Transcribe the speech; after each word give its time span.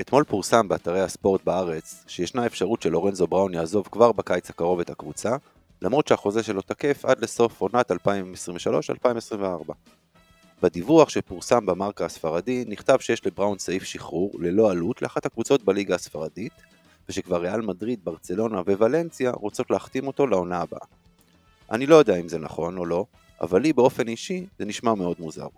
אתמול 0.00 0.24
פורסם 0.24 0.68
באתרי 0.68 1.00
הספורט 1.00 1.44
בארץ 1.44 2.04
שישנה 2.06 2.46
אפשרות 2.46 2.82
שלורנזו 2.82 3.26
בראון 3.26 3.54
יעזוב 3.54 3.88
כבר 3.92 4.12
בקיץ 4.12 4.50
הקרוב 4.50 4.80
את 4.80 4.90
הקבוצה, 4.90 5.36
למרות 5.82 6.08
שהחוזה 6.08 6.42
שלו 6.42 6.62
תקף 6.62 7.04
עד 7.04 7.22
לסוף 7.22 7.60
עונת 7.60 7.92
2023-2024. 7.92 7.94
בדיווח 10.62 11.08
שפורסם 11.08 11.66
במרקה 11.66 12.04
הספרדי 12.04 12.64
נכתב 12.68 12.96
שיש 13.00 13.26
לבראון 13.26 13.58
סעיף 13.58 13.82
שחרור 13.82 14.32
ללא 14.38 14.70
עלות 14.70 15.02
לאחת 15.02 15.26
הקבוצות 15.26 15.64
בליגה 15.64 15.94
הספרדית, 15.94 16.52
ושכבר 17.08 17.40
ריאל 17.40 17.60
מדריד, 17.60 18.00
ברצלונה 18.04 18.60
וולנסיה 18.60 19.30
רוצות 19.30 19.70
להחתים 19.70 20.06
אותו 20.06 20.26
לעונה 20.26 20.60
הבאה. 20.60 20.86
אני 21.70 21.86
לא 21.86 21.94
יודע 21.94 22.16
אם 22.16 22.28
זה 22.28 22.38
נכון 22.38 22.78
או 22.78 22.86
לא, 22.86 23.04
אבל 23.40 23.60
לי 23.60 23.72
באופן 23.72 24.08
אישי 24.08 24.46
זה 24.58 24.64
נשמע 24.64 24.94
מאוד 24.94 25.16
מוזר. 25.18 25.48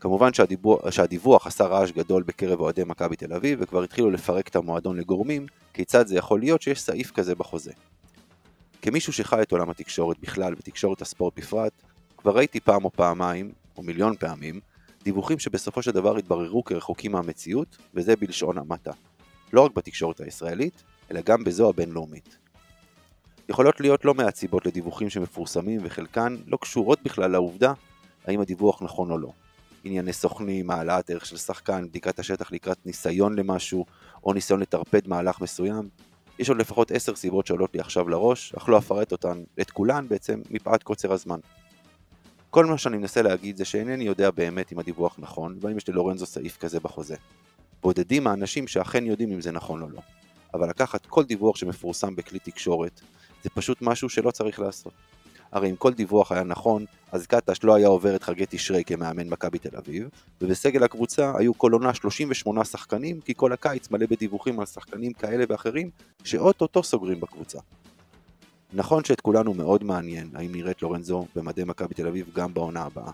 כמובן 0.00 0.32
שהדיווח, 0.32 0.90
שהדיווח 0.90 1.46
עשה 1.46 1.64
רעש 1.64 1.90
גדול 1.90 2.22
בקרב 2.22 2.60
אוהדי 2.60 2.84
מכבי 2.86 3.16
תל 3.16 3.32
אביב 3.32 3.58
וכבר 3.62 3.82
התחילו 3.82 4.10
לפרק 4.10 4.48
את 4.48 4.56
המועדון 4.56 4.96
לגורמים 4.96 5.46
כיצד 5.74 6.06
זה 6.06 6.16
יכול 6.16 6.40
להיות 6.40 6.62
שיש 6.62 6.80
סעיף 6.80 7.10
כזה 7.10 7.34
בחוזה. 7.34 7.72
כמישהו 8.82 9.12
שחי 9.12 9.42
את 9.42 9.52
עולם 9.52 9.70
התקשורת 9.70 10.18
בכלל 10.18 10.54
ותקשורת 10.58 11.02
הספורט 11.02 11.38
בפרט, 11.38 11.72
כבר 12.16 12.36
ראיתי 12.36 12.60
פעם 12.60 12.84
או 12.84 12.90
פעמיים, 12.90 13.52
או 13.76 13.82
מיליון 13.82 14.16
פעמים, 14.16 14.60
דיווחים 15.02 15.38
שבסופו 15.38 15.82
של 15.82 15.90
דבר 15.90 16.16
התבררו 16.16 16.64
כרחוקים 16.64 17.12
מהמציאות, 17.12 17.76
וזה 17.94 18.16
בלשון 18.16 18.58
המעטה. 18.58 18.92
לא 19.52 19.60
רק 19.60 19.72
בתקשורת 19.74 20.20
הישראלית, 20.20 20.82
אלא 21.10 21.20
גם 21.20 21.44
בזו 21.44 21.68
הבינלאומית. 21.68 22.36
יכולות 23.48 23.80
להיות 23.80 24.04
לא 24.04 24.14
מעט 24.14 24.34
סיבות 24.34 24.66
לדיווחים 24.66 25.10
שמפורסמים 25.10 25.80
וחלקן 25.84 26.36
לא 26.46 26.58
קשורות 26.60 27.02
בכלל 27.02 27.30
לעובדה 27.30 27.72
האם 28.26 28.40
הדיווח 28.40 28.82
נכון 28.82 29.10
או 29.10 29.18
לא. 29.18 29.32
ענייני 29.84 30.12
סוכנים, 30.12 30.70
העלאת 30.70 31.10
ערך 31.10 31.26
של 31.26 31.36
שחקן, 31.36 31.88
בדיקת 31.88 32.18
השטח 32.18 32.52
לקראת 32.52 32.86
ניסיון 32.86 33.38
למשהו, 33.38 33.86
או 34.24 34.32
ניסיון 34.32 34.60
לטרפד 34.60 35.08
מהלך 35.08 35.40
מסוים. 35.40 35.88
יש 36.38 36.48
עוד 36.48 36.58
לפחות 36.58 36.90
עשר 36.90 37.14
סיבות 37.14 37.46
שעולות 37.46 37.74
לי 37.74 37.80
עכשיו 37.80 38.08
לראש, 38.08 38.54
אך 38.54 38.68
לא 38.68 38.78
אפרט 38.78 39.12
אותן, 39.12 39.42
את 39.60 39.70
כולן 39.70 40.08
בעצם, 40.08 40.40
מפאת 40.50 40.82
קוצר 40.82 41.12
הזמן. 41.12 41.38
כל 42.50 42.66
מה 42.66 42.78
שאני 42.78 42.96
מנסה 42.96 43.22
להגיד 43.22 43.56
זה 43.56 43.64
שאינני 43.64 44.04
יודע 44.04 44.30
באמת 44.30 44.72
אם 44.72 44.78
הדיווח 44.78 45.16
נכון, 45.18 45.58
והאם 45.60 45.76
יש 45.76 45.88
ללורנזו 45.88 46.26
סעיף 46.26 46.56
כזה 46.56 46.80
בחוזה. 46.80 47.16
בודדים 47.82 48.26
האנשים 48.26 48.68
שאכן 48.68 49.06
יודעים 49.06 49.32
אם 49.32 49.40
זה 49.40 49.52
נכון 49.52 49.82
או 49.82 49.88
לא. 49.88 50.00
אבל 50.54 50.68
לקחת 50.68 51.06
כל 51.06 51.24
דיווח 51.24 51.56
שמפורסם 51.56 52.16
בכלי 52.16 52.38
תקשורת, 52.38 53.00
זה 53.42 53.50
פשוט 53.50 53.82
משהו 53.82 54.08
שלא 54.08 54.30
צריך 54.30 54.60
לעשות. 54.60 54.92
הרי 55.52 55.70
אם 55.70 55.76
כל 55.76 55.92
דיווח 55.92 56.32
היה 56.32 56.42
נכון, 56.42 56.84
אז 57.12 57.26
קטש 57.26 57.64
לא 57.64 57.74
היה 57.74 57.88
עובר 57.88 58.16
את 58.16 58.22
חגי 58.22 58.44
תשרי 58.48 58.84
כמאמן 58.84 59.28
מכבי 59.28 59.58
תל 59.58 59.76
אביב, 59.76 60.08
ובסגל 60.40 60.84
הקבוצה 60.84 61.32
היו 61.38 61.58
כל 61.58 61.72
עונה 61.72 61.94
38 61.94 62.64
שחקנים, 62.64 63.20
כי 63.20 63.32
כל 63.36 63.52
הקיץ 63.52 63.90
מלא 63.90 64.06
בדיווחים 64.06 64.60
על 64.60 64.66
שחקנים 64.66 65.12
כאלה 65.12 65.44
ואחרים, 65.48 65.90
שאו-טו-טו 66.24 66.82
סוגרים 66.82 67.20
בקבוצה. 67.20 67.58
נכון 68.72 69.04
שאת 69.04 69.20
כולנו 69.20 69.54
מאוד 69.54 69.84
מעניין 69.84 70.30
האם 70.34 70.52
נראה 70.52 70.72
את 70.72 70.82
לורנזו 70.82 71.26
במדי 71.34 71.64
מכבי 71.64 71.94
תל 71.94 72.06
אביב 72.06 72.30
גם 72.34 72.54
בעונה 72.54 72.82
הבאה, 72.82 73.10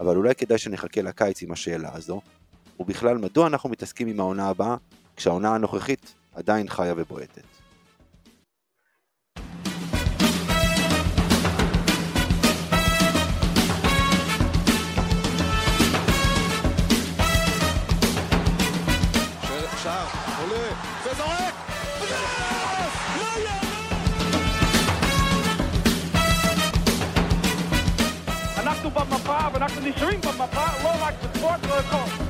אבל 0.00 0.16
אולי 0.16 0.34
כדאי 0.34 0.58
שנחכה 0.58 1.02
לקיץ 1.02 1.42
עם 1.42 1.52
השאלה 1.52 1.90
הזו, 1.94 2.20
ובכלל 2.80 3.18
מדוע 3.18 3.46
אנחנו 3.46 3.68
מתעסקים 3.68 4.08
עם 4.08 4.20
העונה 4.20 4.48
הבאה, 4.48 4.76
כשהעונה 5.16 5.54
הנוכחית 5.54 6.14
עדיין 6.34 6.68
חיה 6.68 6.94
ובועטת. 6.96 7.61
אנחנו 29.62 29.80
נשארים 29.80 30.20
במפה, 30.20 30.64
לא 30.82 30.90
רק 31.00 31.14
בספורט, 31.22 31.66
לא 31.68 31.78
הכל. 31.78 32.21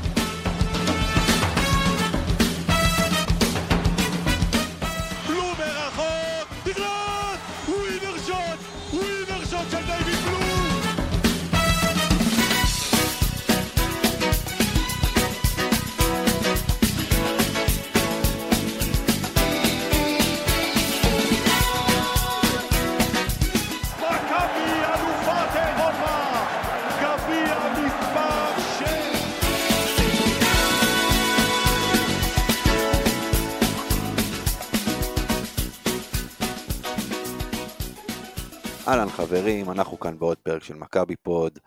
אהלן 38.92 39.08
חברים, 39.08 39.70
אנחנו 39.70 40.00
כאן 40.00 40.18
בעוד 40.18 40.38
פרק 40.38 40.64
של 40.64 40.74
מכבי 40.74 41.16
פוד. 41.16 41.58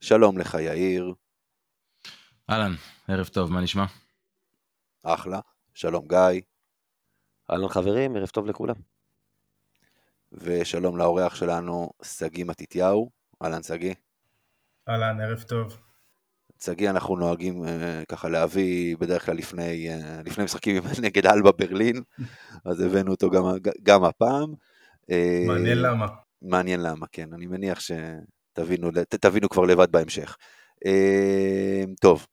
שלום 0.00 0.38
לך 0.38 0.54
יאיר. 0.54 1.14
אהלן, 2.50 2.72
ערב 3.08 3.26
טוב, 3.26 3.52
מה 3.52 3.60
נשמע? 3.60 3.84
אחלה. 5.02 5.40
שלום 5.74 6.08
גיא. 6.08 6.40
אהלן 7.50 7.68
חברים, 7.68 8.16
ערב 8.16 8.28
טוב 8.28 8.46
לכולם. 8.46 8.74
ושלום 10.32 10.96
לאורח 10.96 11.34
שלנו, 11.34 11.90
שגיא 12.02 12.44
מתתיהו. 12.44 13.10
אהלן 13.42 13.62
שגיא. 13.62 13.94
אהלן, 14.88 15.20
ערב 15.20 15.42
טוב. 15.42 15.78
שגיא 16.62 16.90
אנחנו 16.90 17.16
נוהגים 17.16 17.64
uh, 17.64 17.68
ככה 18.08 18.28
להביא 18.28 18.96
בדרך 18.96 19.26
כלל 19.26 19.36
לפני, 19.36 19.88
uh, 19.88 20.22
לפני 20.24 20.44
משחקים 20.44 20.82
נגד 21.02 21.26
אלבה 21.26 21.52
ברלין, 21.52 22.02
אז 22.64 22.80
הבאנו 22.80 23.10
אותו 23.10 23.30
גם, 23.30 23.44
גם 23.82 24.04
הפעם. 24.04 24.54
אה, 25.10 25.44
מעניין 25.46 25.78
למה. 25.78 26.06
מעניין 26.42 26.80
למה, 26.80 27.06
כן, 27.12 27.32
אני 27.32 27.46
מניח 27.46 27.78
שתבינו 27.80 29.48
כבר 29.50 29.64
לבד 29.64 29.92
בהמשך. 29.92 30.36
אה, 30.86 31.84
טוב, 32.00 32.26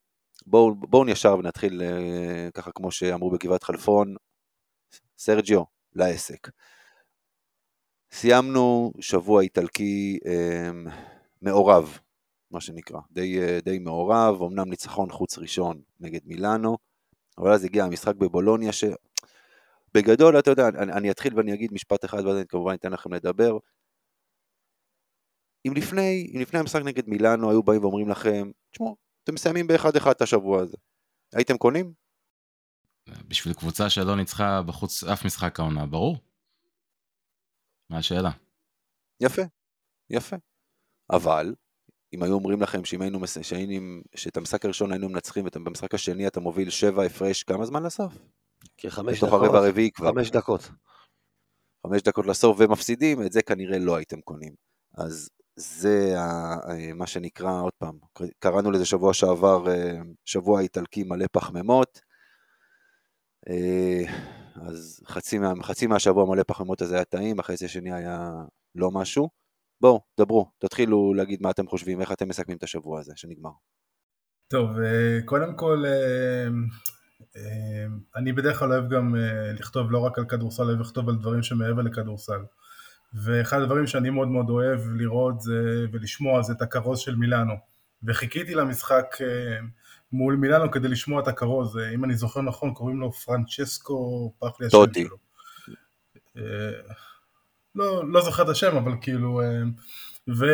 בואו 0.46 0.76
בוא 0.76 1.06
נשאר 1.06 1.38
ונתחיל 1.40 1.82
אה, 1.82 2.50
ככה 2.54 2.72
כמו 2.72 2.92
שאמרו 2.92 3.32
בגבעת 3.32 3.64
חלפון, 3.64 4.16
סרג'יו, 5.18 5.64
לעסק. 5.96 6.50
סיימנו 8.12 8.92
שבוע 9.00 9.42
איטלקי 9.42 10.20
אה, 10.26 10.72
מעורב, 11.42 12.00
מה 12.52 12.62
שנקרא, 12.62 13.00
די, 13.12 13.40
די 13.62 13.80
מעורב, 13.80 14.42
אמנם 14.42 14.70
ניצחון 14.70 15.12
חוץ 15.12 15.38
ראשון 15.38 15.82
נגד 16.00 16.20
מילאנו, 16.26 16.78
אבל 17.38 17.54
אז 17.54 17.64
הגיע 17.64 17.84
המשחק 17.84 18.16
בבולוניה, 18.16 18.72
שבגדול, 18.72 20.40
אתה 20.40 20.52
יודע, 20.52 20.68
אני, 20.68 20.94
אני 20.94 21.12
אתחיל 21.12 21.38
ואני 21.38 21.54
אגיד 21.54 21.74
משפט 21.74 22.06
אחד 22.06 22.26
ואז 22.26 22.38
אני 22.38 22.48
כמובן 22.48 22.74
אתן 22.74 22.92
לכם 22.92 23.14
לדבר, 23.14 23.58
אם 25.70 25.74
לפני, 25.74 26.32
אם 26.36 26.42
לפני 26.42 26.60
המשחק 26.60 26.82
נגד 26.86 27.10
מילאנו 27.10 27.50
היו 27.50 27.64
באים 27.64 27.82
ואומרים 27.82 28.10
לכם, 28.10 28.52
תשמעו, 28.72 28.98
אתם 29.24 29.34
מסיימים 29.34 29.68
באחד 29.68 29.96
אחד 29.96 30.12
את 30.12 30.22
השבוע 30.22 30.62
הזה, 30.62 30.78
הייתם 31.34 31.58
קונים? 31.58 31.94
בשביל 33.28 33.54
קבוצה 33.54 33.90
שלא 33.90 34.16
ניצחה 34.16 34.62
בחוץ 34.62 35.04
אף 35.04 35.26
משחק 35.26 35.60
העונה, 35.60 35.86
ברור. 35.86 36.18
מה 37.90 37.98
השאלה? 37.98 38.32
יפה, 39.20 39.42
יפה. 40.10 40.36
אבל, 41.12 41.56
אם 42.14 42.24
היו 42.24 42.34
אומרים 42.34 42.62
לכם 42.62 42.86
שאם 42.86 43.02
היינו, 43.02 43.20
שהיינו, 43.42 44.02
שאת 44.16 44.38
המשחק 44.38 44.66
הראשון 44.66 44.92
היינו 44.92 45.10
מנצחים 45.10 45.46
ובמשחק 45.46 45.94
השני 45.94 46.28
אתה 46.28 46.40
מוביל 46.40 46.70
שבע 46.70 47.04
הפרש, 47.04 47.44
כמה 47.44 47.66
זמן 47.66 47.84
לסוף? 47.84 48.14
כחמש 48.78 49.18
דקות. 49.18 49.30
בתוך 49.30 49.44
הרבע 49.44 49.58
הרביעי 49.58 49.92
כבר. 49.92 50.12
חמש 50.12 50.32
דקות. 50.32 50.62
חמש 51.88 52.02
דקות 52.02 52.26
לסוף 52.26 52.58
ומפסידים, 52.60 53.22
את 53.22 53.32
זה 53.32 53.42
כנראה 53.42 53.80
לא 53.80 53.96
הייתם 53.96 54.22
קונים. 54.22 54.54
אז 54.98 55.30
זה 55.60 56.14
אה, 56.18 56.94
מה 56.94 57.08
שנקרא, 57.08 57.62
עוד 57.62 57.74
פעם, 57.78 57.98
קראנו 58.40 58.72
לזה 58.72 58.86
שבוע 58.86 59.14
שעבר, 59.14 59.72
אה, 59.72 60.00
שבוע 60.26 60.62
איטלקי 60.62 61.04
מלא 61.04 61.26
פחמימות, 61.32 62.00
אה, 63.50 64.04
אז 64.68 65.02
חצי, 65.08 65.40
מה, 65.40 65.54
חצי 65.64 65.88
מהשבוע 65.88 66.26
מלא 66.26 66.44
פחמימות 66.48 66.82
הזה 66.82 66.96
היה 66.96 67.06
טעים, 67.06 67.40
החצי 67.40 67.66
השני 67.66 67.94
היה 67.94 68.32
לא 68.76 68.92
משהו. 68.92 69.30
בואו, 69.82 70.02
דברו, 70.20 70.52
תתחילו 70.60 71.14
להגיד 71.14 71.42
מה 71.42 71.50
אתם 71.50 71.68
חושבים, 71.68 72.02
איך 72.02 72.12
אתם 72.12 72.28
מסכמים 72.28 72.58
את 72.58 72.64
השבוע 72.64 73.00
הזה 73.00 73.14
שנגמר. 73.16 73.52
טוב, 74.48 74.70
קודם 75.26 75.56
כל, 75.56 75.84
אני 78.16 78.34
בדרך 78.34 78.60
כלל 78.60 78.72
אוהב 78.72 78.94
גם 78.94 79.16
לכתוב 79.60 79.92
לא 79.92 80.00
רק 80.00 80.18
על 80.18 80.26
כדורסל, 80.26 80.64
אוהב 80.64 80.80
לכתוב 80.80 81.10
על 81.10 81.16
דברים 81.16 81.44
שמעבר 81.44 81.82
לכדורסל. 81.82 82.40
ואחד 83.14 83.62
הדברים 83.62 83.88
שאני 83.88 84.10
מאוד 84.10 84.28
מאוד 84.28 84.50
אוהב 84.50 84.80
לראות 84.96 85.42
זה, 85.42 85.86
ולשמוע 85.92 86.42
זה 86.42 86.54
את 86.54 86.62
הכרוז 86.62 87.00
של 87.00 87.16
מילאנו. 87.16 87.54
וחיכיתי 88.04 88.56
למשחק 88.56 89.16
אה, 89.22 89.60
מול 90.12 90.36
מילאנו 90.36 90.72
כדי 90.72 90.88
לשמוע 90.88 91.22
את 91.22 91.28
הכרוז, 91.28 91.78
אה, 91.78 91.90
אם 91.90 92.04
אני 92.04 92.16
זוכר 92.16 92.42
נכון 92.42 92.74
קוראים 92.74 93.00
לו 93.00 93.12
פרנצ'סקו, 93.12 94.34
פרח 94.40 94.60
לי 94.60 94.68
השם 94.68 94.78
טוטי. 94.78 95.06
שלו. 95.06 95.18
אה, 96.38 96.94
לא, 97.76 98.04
לא 98.12 98.22
זוכר 98.22 98.44
את 98.44 98.50
השם, 98.50 98.78
אבל 98.78 98.92
כאילו, 99.02 99.42
ו, 100.38 100.46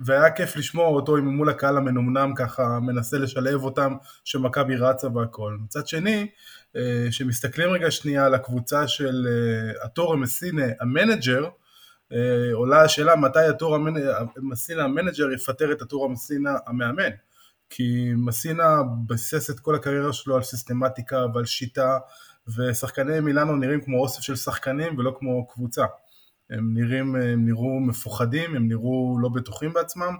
והיה 0.00 0.30
כיף 0.30 0.56
לשמוע 0.56 0.86
אותו 0.86 1.16
עם 1.16 1.28
מול 1.28 1.50
הקהל 1.50 1.76
המנומנם 1.76 2.32
ככה, 2.36 2.80
מנסה 2.80 3.18
לשלב 3.18 3.64
אותם, 3.64 3.94
שמכבי 4.24 4.76
רצה 4.76 5.08
והכל. 5.08 5.56
מצד 5.64 5.86
שני, 5.86 6.28
אה, 6.76 7.06
שמסתכלים 7.10 7.70
רגע 7.70 7.90
שנייה 7.90 8.26
על 8.26 8.34
הקבוצה 8.34 8.88
של 8.88 9.26
אטורה 9.84 10.16
מסינה, 10.16 10.64
המנג'ר, 10.80 11.48
עולה 12.52 12.82
השאלה 12.82 13.16
מתי 13.16 13.38
אטורה 13.38 13.78
מסינה 14.36 14.82
המנג'ר 14.82 15.32
יפטר 15.32 15.72
את 15.72 15.82
אטורה 15.82 16.08
מסינה 16.08 16.56
המאמן. 16.66 17.10
כי 17.70 18.12
מסינה 18.16 18.82
ביסס 19.06 19.50
את 19.50 19.60
כל 19.60 19.74
הקריירה 19.74 20.12
שלו 20.12 20.36
על 20.36 20.42
סיסטמטיקה 20.42 21.26
ועל 21.34 21.44
שיטה, 21.44 21.98
ושחקני 22.56 23.20
מילאנו 23.20 23.56
נראים 23.56 23.80
כמו 23.80 24.02
אוסף 24.02 24.22
של 24.22 24.36
שחקנים 24.36 24.98
ולא 24.98 25.16
כמו 25.18 25.48
קבוצה. 25.48 25.84
הם 26.50 26.74
נראים, 26.74 27.16
הם 27.16 27.46
נראו 27.46 27.80
מפוחדים, 27.80 28.56
הם 28.56 28.68
נראו 28.68 29.18
לא 29.20 29.28
בטוחים 29.28 29.72
בעצמם, 29.72 30.16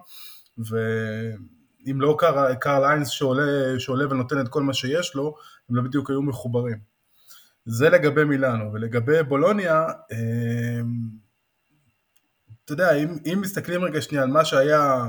ואם 0.59 2.01
לא 2.01 2.17
קארל 2.19 2.55
קארל 2.55 2.85
איינס 2.85 3.09
שעולה, 3.09 3.81
שעולה 3.81 4.07
ונותן 4.11 4.41
את 4.41 4.49
כל 4.49 4.63
מה 4.63 4.75
שיש 4.75 5.15
לו, 5.15 5.35
הם 5.71 5.77
לא 5.77 5.83
בדיוק 5.83 6.11
היו 6.11 6.23
מחוברים. 6.23 6.79
זה 7.65 7.91
לגבי 7.91 8.25
מילאנו, 8.25 8.73
ולגבי 8.73 9.23
בולוניה, 9.23 9.87
אמ, 10.13 11.22
יודע, 12.73 12.93
אם, 12.93 13.19
אם 13.33 13.39
מסתכלים 13.41 13.85
רגע 13.85 14.03
שנייה 14.03 14.25
על 14.25 14.31
מה 14.31 14.45
שהיה 14.45 15.05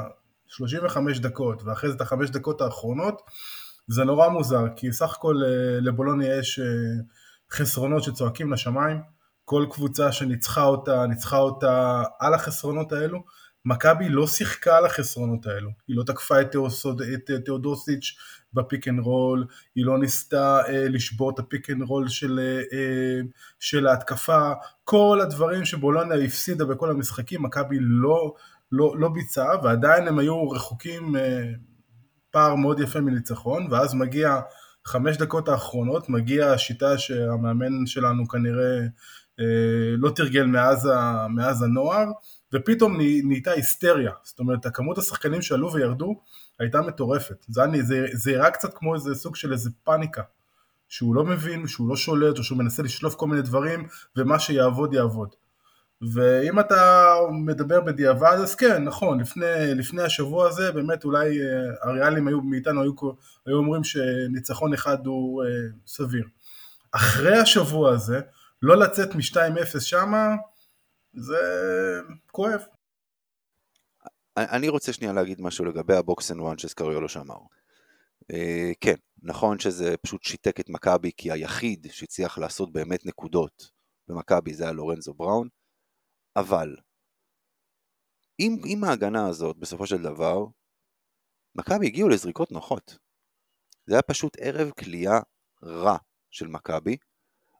35 0.47 1.19
דקות, 1.19 1.63
ואחרי 1.63 1.89
זה 1.89 1.95
את 1.95 2.01
החמש 2.01 2.29
דקות 2.29 2.61
האחרונות, 2.61 3.21
זה 3.87 4.03
נורא 4.03 4.27
מוזר, 4.27 4.65
כי 4.75 4.93
סך 4.93 5.13
הכל 5.13 5.35
אה, 5.45 5.79
לבולוניה 5.81 6.37
יש 6.37 6.59
אה, 6.59 6.65
חסרונות 7.51 8.03
שצועקים 8.03 8.53
לשמיים, 8.53 9.01
כל 9.45 9.65
קבוצה 9.71 10.11
שניצחה 10.11 10.63
אותה, 10.63 11.07
ניצחה 11.07 11.37
אותה 11.37 12.03
על 12.19 12.33
החסרונות 12.33 12.91
האלו. 12.91 13.19
מכבי 13.65 14.09
לא 14.09 14.27
שיחקה 14.27 14.77
על 14.77 14.85
החסרונות 14.85 15.45
האלו, 15.45 15.69
היא 15.87 15.97
לא 15.97 16.03
תקפה 16.03 16.41
את, 16.41 16.51
תאוסוד, 16.51 17.01
את 17.01 17.29
אה, 17.29 17.39
תאודוסיץ' 17.39 18.17
ב 18.53 18.60
pick 18.60 18.87
and 18.87 18.99
roll, 18.99 19.45
היא 19.75 19.85
לא 19.85 19.99
ניסתה 19.99 20.59
אה, 20.67 20.89
לשבור 20.89 21.29
את 21.29 21.39
ה 21.39 21.45
pick 21.45 21.69
and 21.69 21.81
roll 21.81 22.07
של, 22.07 22.39
אה, 22.73 23.21
של 23.59 23.87
ההתקפה, 23.87 24.51
כל 24.83 25.19
הדברים 25.21 25.65
שבולוניה 25.65 26.25
הפסידה 26.25 26.65
בכל 26.65 26.89
המשחקים, 26.89 27.43
מכבי 27.43 27.77
לא, 27.79 28.33
לא, 28.71 28.95
לא 28.99 29.09
ביצעה, 29.09 29.63
ועדיין 29.63 30.07
הם 30.07 30.19
היו 30.19 30.49
רחוקים 30.49 31.15
אה, 31.15 31.43
פער 32.31 32.55
מאוד 32.55 32.79
יפה 32.79 33.01
מניצחון, 33.01 33.67
ואז 33.71 33.93
מגיע 33.93 34.39
חמש 34.85 35.17
דקות 35.17 35.49
האחרונות, 35.49 36.09
מגיע 36.09 36.51
השיטה 36.51 36.97
שהמאמן 36.97 37.85
שלנו 37.85 38.27
כנראה 38.27 38.79
אה, 39.39 39.95
לא 39.97 40.09
תרגל 40.09 40.45
מאז, 40.45 40.89
מאז 41.29 41.61
הנוער, 41.61 42.05
ופתאום 42.53 42.97
נהייתה 43.23 43.51
היסטריה, 43.51 44.11
זאת 44.23 44.39
אומרת, 44.39 44.65
הכמות 44.65 44.97
השחקנים 44.97 45.41
שעלו 45.41 45.73
וירדו 45.73 46.21
הייתה 46.59 46.81
מטורפת, 46.81 47.45
זה, 47.47 47.61
זה, 47.81 48.05
זה 48.13 48.35
הראה 48.35 48.51
קצת 48.51 48.73
כמו 48.73 48.95
איזה 48.95 49.15
סוג 49.15 49.35
של 49.35 49.51
איזה 49.51 49.69
פאניקה, 49.83 50.21
שהוא 50.89 51.15
לא 51.15 51.23
מבין, 51.23 51.67
שהוא 51.67 51.89
לא 51.89 51.95
שולט, 51.95 52.37
או 52.37 52.43
שהוא 52.43 52.57
מנסה 52.57 52.83
לשלוף 52.83 53.15
כל 53.15 53.27
מיני 53.27 53.41
דברים, 53.41 53.87
ומה 54.15 54.39
שיעבוד 54.39 54.93
יעבוד. 54.93 55.29
ואם 56.13 56.59
אתה 56.59 57.13
מדבר 57.31 57.81
בדיעבד, 57.81 58.37
אז 58.43 58.55
כן, 58.55 58.83
נכון, 58.83 59.19
לפני, 59.19 59.75
לפני 59.75 60.01
השבוע 60.01 60.47
הזה, 60.47 60.71
באמת 60.71 61.05
אולי 61.05 61.41
אה, 61.41 61.45
הריאלים 61.81 62.27
היו 62.27 62.41
מאיתנו, 62.41 62.81
היו, 62.81 62.91
היו 63.45 63.57
אומרים 63.57 63.83
שניצחון 63.83 64.73
אחד 64.73 65.05
הוא 65.05 65.43
אה, 65.43 65.49
סביר. 65.87 66.23
אחרי 66.91 67.37
השבוע 67.37 67.91
הזה, 67.91 68.21
לא 68.61 68.77
לצאת 68.77 69.15
מ-2-0 69.15 69.79
שמה, 69.79 70.35
זה 71.13 71.35
כואב. 72.31 72.61
אני 74.37 74.69
רוצה 74.69 74.93
שנייה 74.93 75.13
להגיד 75.13 75.41
משהו 75.41 75.65
לגבי 75.65 75.95
ה 75.95 76.04
box 76.04 76.31
and 76.31 76.39
one 76.39 76.57
שסקריולו 76.57 77.09
שאמר. 77.09 77.37
אה, 78.31 78.71
כן, 78.81 78.95
נכון 79.21 79.59
שזה 79.59 79.95
פשוט 79.97 80.23
שיתק 80.23 80.59
את 80.59 80.69
מכבי, 80.69 81.11
כי 81.17 81.31
היחיד 81.31 81.87
שהצליח 81.91 82.37
לעשות 82.37 82.73
באמת 82.73 83.05
נקודות 83.05 83.71
במכבי 84.07 84.53
זה 84.53 84.63
היה 84.63 84.73
לורנזו 84.73 85.13
בראון, 85.13 85.47
אבל 86.35 86.75
עם, 88.37 88.57
עם 88.65 88.83
ההגנה 88.83 89.27
הזאת, 89.27 89.57
בסופו 89.57 89.87
של 89.87 90.01
דבר, 90.01 90.45
מכבי 91.55 91.87
הגיעו 91.87 92.09
לזריקות 92.09 92.51
נוחות. 92.51 92.97
זה 93.85 93.95
היה 93.95 94.01
פשוט 94.01 94.37
ערב 94.39 94.71
כליאה 94.71 95.19
רע 95.63 95.97
של 96.31 96.47
מכבי, 96.47 96.97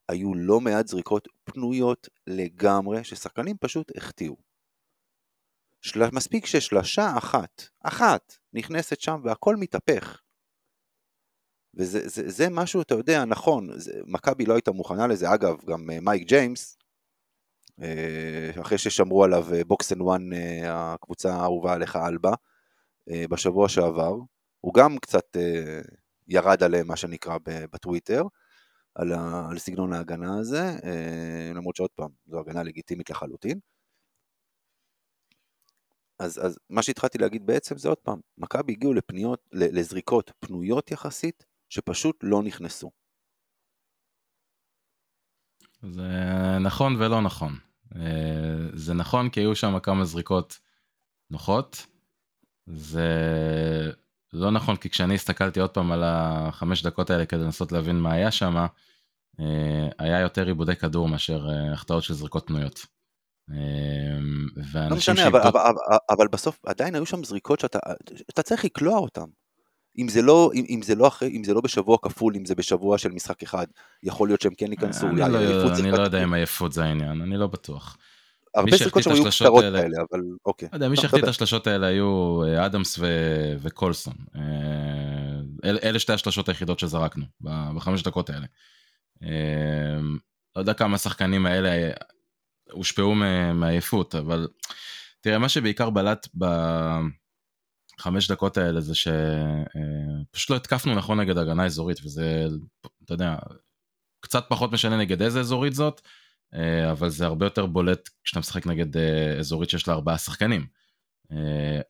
היו 0.10 0.36
לא 0.36 0.62
מעט 0.62 0.88
זריקות 0.88 1.28
פנויות 1.44 2.08
לגמרי, 2.28 3.04
ששחקנים 3.04 3.58
פשוט 3.60 3.98
החטיאו. 3.98 4.36
של... 5.82 6.10
מספיק 6.12 6.46
ששלשה 6.46 7.18
אחת, 7.18 7.64
אחת, 7.84 8.38
נכנסת 8.54 9.00
שם 9.00 9.22
והכל 9.24 9.56
מתהפך. 9.56 10.22
וזה 11.76 12.08
זה, 12.10 12.30
זה 12.30 12.50
משהו, 12.52 12.82
אתה 12.82 12.96
יודע, 12.96 13.26
נכון, 13.26 13.70
מכבי 14.06 14.46
לא 14.46 14.54
הייתה 14.54 14.72
מוכנה 14.72 15.08
לזה, 15.08 15.34
אגב, 15.34 15.58
גם 15.66 15.90
אה, 15.90 16.00
מייק 16.02 16.28
ג'יימס, 16.28 16.78
אה, 17.82 18.52
אחרי 18.62 18.78
ששמרו 18.78 19.24
עליו 19.24 19.46
box 19.68 19.94
and 19.94 20.02
one, 20.02 20.30
הקבוצה 20.68 21.34
האהובה 21.34 21.74
עליך 21.74 21.96
אלבה, 21.96 22.34
אה, 23.10 23.26
בשבוע 23.30 23.70
שעבר, 23.70 24.16
הוא 24.62 24.74
גם 24.74 24.98
קצת 24.98 25.38
ירד 26.28 26.64
עליהם, 26.64 26.88
מה 26.88 26.96
שנקרא, 26.96 27.38
בטוויטר, 27.46 28.24
על, 28.96 29.12
ה, 29.14 29.48
על 29.52 29.60
סגנון 29.60 29.94
ההגנה 29.94 30.40
הזה, 30.40 30.64
אה, 30.84 31.52
למרות 31.56 31.76
שעוד 31.76 31.90
פעם, 31.96 32.10
זו 32.26 32.40
הגנה 32.40 32.64
לגיטימית 32.64 33.10
לחלוטין. 33.10 33.60
אז, 36.20 36.46
אז 36.46 36.60
מה 36.70 36.84
שהתחלתי 36.84 37.18
להגיד 37.18 37.46
בעצם 37.46 37.78
זה 37.78 37.90
עוד 37.90 37.98
פעם, 37.98 38.20
מכבי 38.38 38.74
הגיעו 38.74 38.94
לפניות, 38.94 39.50
לזריקות 39.52 40.32
פנויות 40.40 40.92
יחסית, 40.92 41.46
שפשוט 41.70 42.20
לא 42.24 42.44
נכנסו. 42.44 42.92
זה 45.82 46.10
נכון 46.64 46.96
ולא 46.96 47.22
נכון. 47.22 47.54
אה, 47.96 48.70
זה 48.74 48.94
נכון 48.94 49.30
כי 49.30 49.40
היו 49.40 49.56
שם 49.56 49.80
כמה 49.80 50.06
זריקות 50.06 50.60
נוחות, 51.30 51.86
זה 52.68 53.10
לא 54.34 54.52
נכון, 54.52 54.76
כי 54.76 54.90
כשאני 54.90 55.16
הסתכלתי 55.16 55.60
עוד 55.60 55.70
פעם 55.70 55.92
על 55.92 56.04
החמש 56.06 56.84
דקות 56.84 57.10
האלה 57.10 57.26
כדי 57.26 57.44
לנסות 57.44 57.72
להבין 57.72 58.00
מה 58.00 58.14
היה 58.14 58.32
שם, 58.32 58.66
אה, 59.40 59.88
היה 60.00 60.20
יותר 60.20 60.48
עיבודי 60.48 60.76
כדור 60.76 61.08
מאשר 61.08 61.48
אה, 61.50 61.74
החטאות 61.74 62.04
של 62.04 62.14
זריקות 62.14 62.48
פנויות. 62.48 62.86
אה, 63.52 64.90
לא 64.90 64.96
משנה, 64.96 65.28
אבל, 65.28 65.42
אבל, 65.42 65.60
אבל, 65.60 65.98
אבל 66.10 66.28
בסוף 66.28 66.60
עדיין 66.66 66.96
היו 66.96 67.06
שם 67.06 67.24
זריקות 67.24 67.60
שאתה 67.60 68.44
צריך 68.44 68.66
לקלוע 68.66 68.98
אותן. 68.98 69.26
אם 69.98 70.08
זה, 70.08 70.22
לא, 70.22 70.52
אם, 70.54 70.66
אם, 70.70 70.82
זה 70.82 70.96
לא 70.96 71.08
אחרי, 71.08 71.30
אם 71.38 71.44
זה 71.44 71.54
לא 71.54 71.62
בשבוע 71.62 71.98
כפול, 72.02 72.36
אם 72.36 72.46
זה 72.46 72.56
בשבוע 72.56 72.98
של 72.98 73.12
משחק 73.12 73.44
אחד, 73.44 73.66
יכול 74.04 74.30
להיות 74.30 74.42
שהם 74.42 74.54
כן 74.58 74.72
ייכנסו. 74.72 75.08
אני, 75.08 75.20
לא, 75.20 75.26
אני 75.80 75.92
לא 75.92 76.02
יודע 76.02 76.24
אם 76.24 76.34
עייפות 76.34 76.74
זה 76.74 76.84
העניין, 76.84 77.22
אני 77.22 77.38
לא 77.38 77.48
בטוח. 77.48 77.98
הרבה 78.56 78.78
זריקות 78.78 79.04
שם 79.04 79.12
היו 79.12 79.26
קצרות 79.26 79.62
כאלה, 79.62 79.98
אבל 80.12 80.22
אוקיי. 80.46 80.70
לא 80.72 80.76
יודע, 80.76 80.90
מי 80.90 80.98
שהחליט 80.98 81.24
את 81.24 81.30
השלשות 81.30 81.68
האלה 81.68 81.88
היו 81.88 82.42
אה, 82.44 82.66
אדמס 82.66 83.00
ו... 83.00 83.06
וקולסון. 83.60 84.14
אה, 84.36 84.42
אל, 85.64 85.80
אלה 85.84 86.00
שתי 86.00 86.14
השלשות 86.14 86.50
היחידות 86.50 86.80
שזרקנו 86.80 87.26
בחמש 87.76 88.04
דקות 88.04 88.30
האלה. 88.30 88.46
אה, 89.24 90.00
לא 90.56 90.62
יודע 90.62 90.74
כמה 90.74 90.96
השחקנים 90.96 91.46
האלה 91.46 91.92
הושפעו 92.72 93.16
מעייפות, 93.54 94.16
אבל 94.16 94.48
תראה, 95.22 95.40
מה 95.40 95.50
שבעיקר 95.50 95.90
בלט 95.90 96.28
בחמש 98.00 98.32
דקות 98.32 98.58
האלה 98.58 98.82
זה 98.82 98.94
שפשוט 98.96 100.50
לא 100.50 100.56
התקפנו 100.56 100.96
נכון 100.96 101.20
נגד 101.20 101.38
הגנה 101.38 101.66
אזורית, 101.66 102.00
וזה, 102.06 102.46
אתה 103.06 103.14
יודע, 103.14 103.36
קצת 104.20 104.46
פחות 104.50 104.72
משנה 104.72 104.98
נגד 104.98 105.22
איזה 105.22 105.40
אזורית 105.40 105.74
זאת. 105.74 106.02
אה, 106.56 106.92
אבל 106.92 107.10
זה 107.10 107.26
הרבה 107.26 107.46
יותר 107.46 107.66
בולט 107.66 108.10
כשאתה 108.24 108.40
משחק 108.40 108.68
נגד 108.68 108.98
אה, 108.98 109.38
אזורית 109.40 109.70
שיש 109.70 109.88
לה 109.88 109.94
ארבעה 109.94 110.18
שחקנים. 110.18 110.66
אה, 111.32 111.82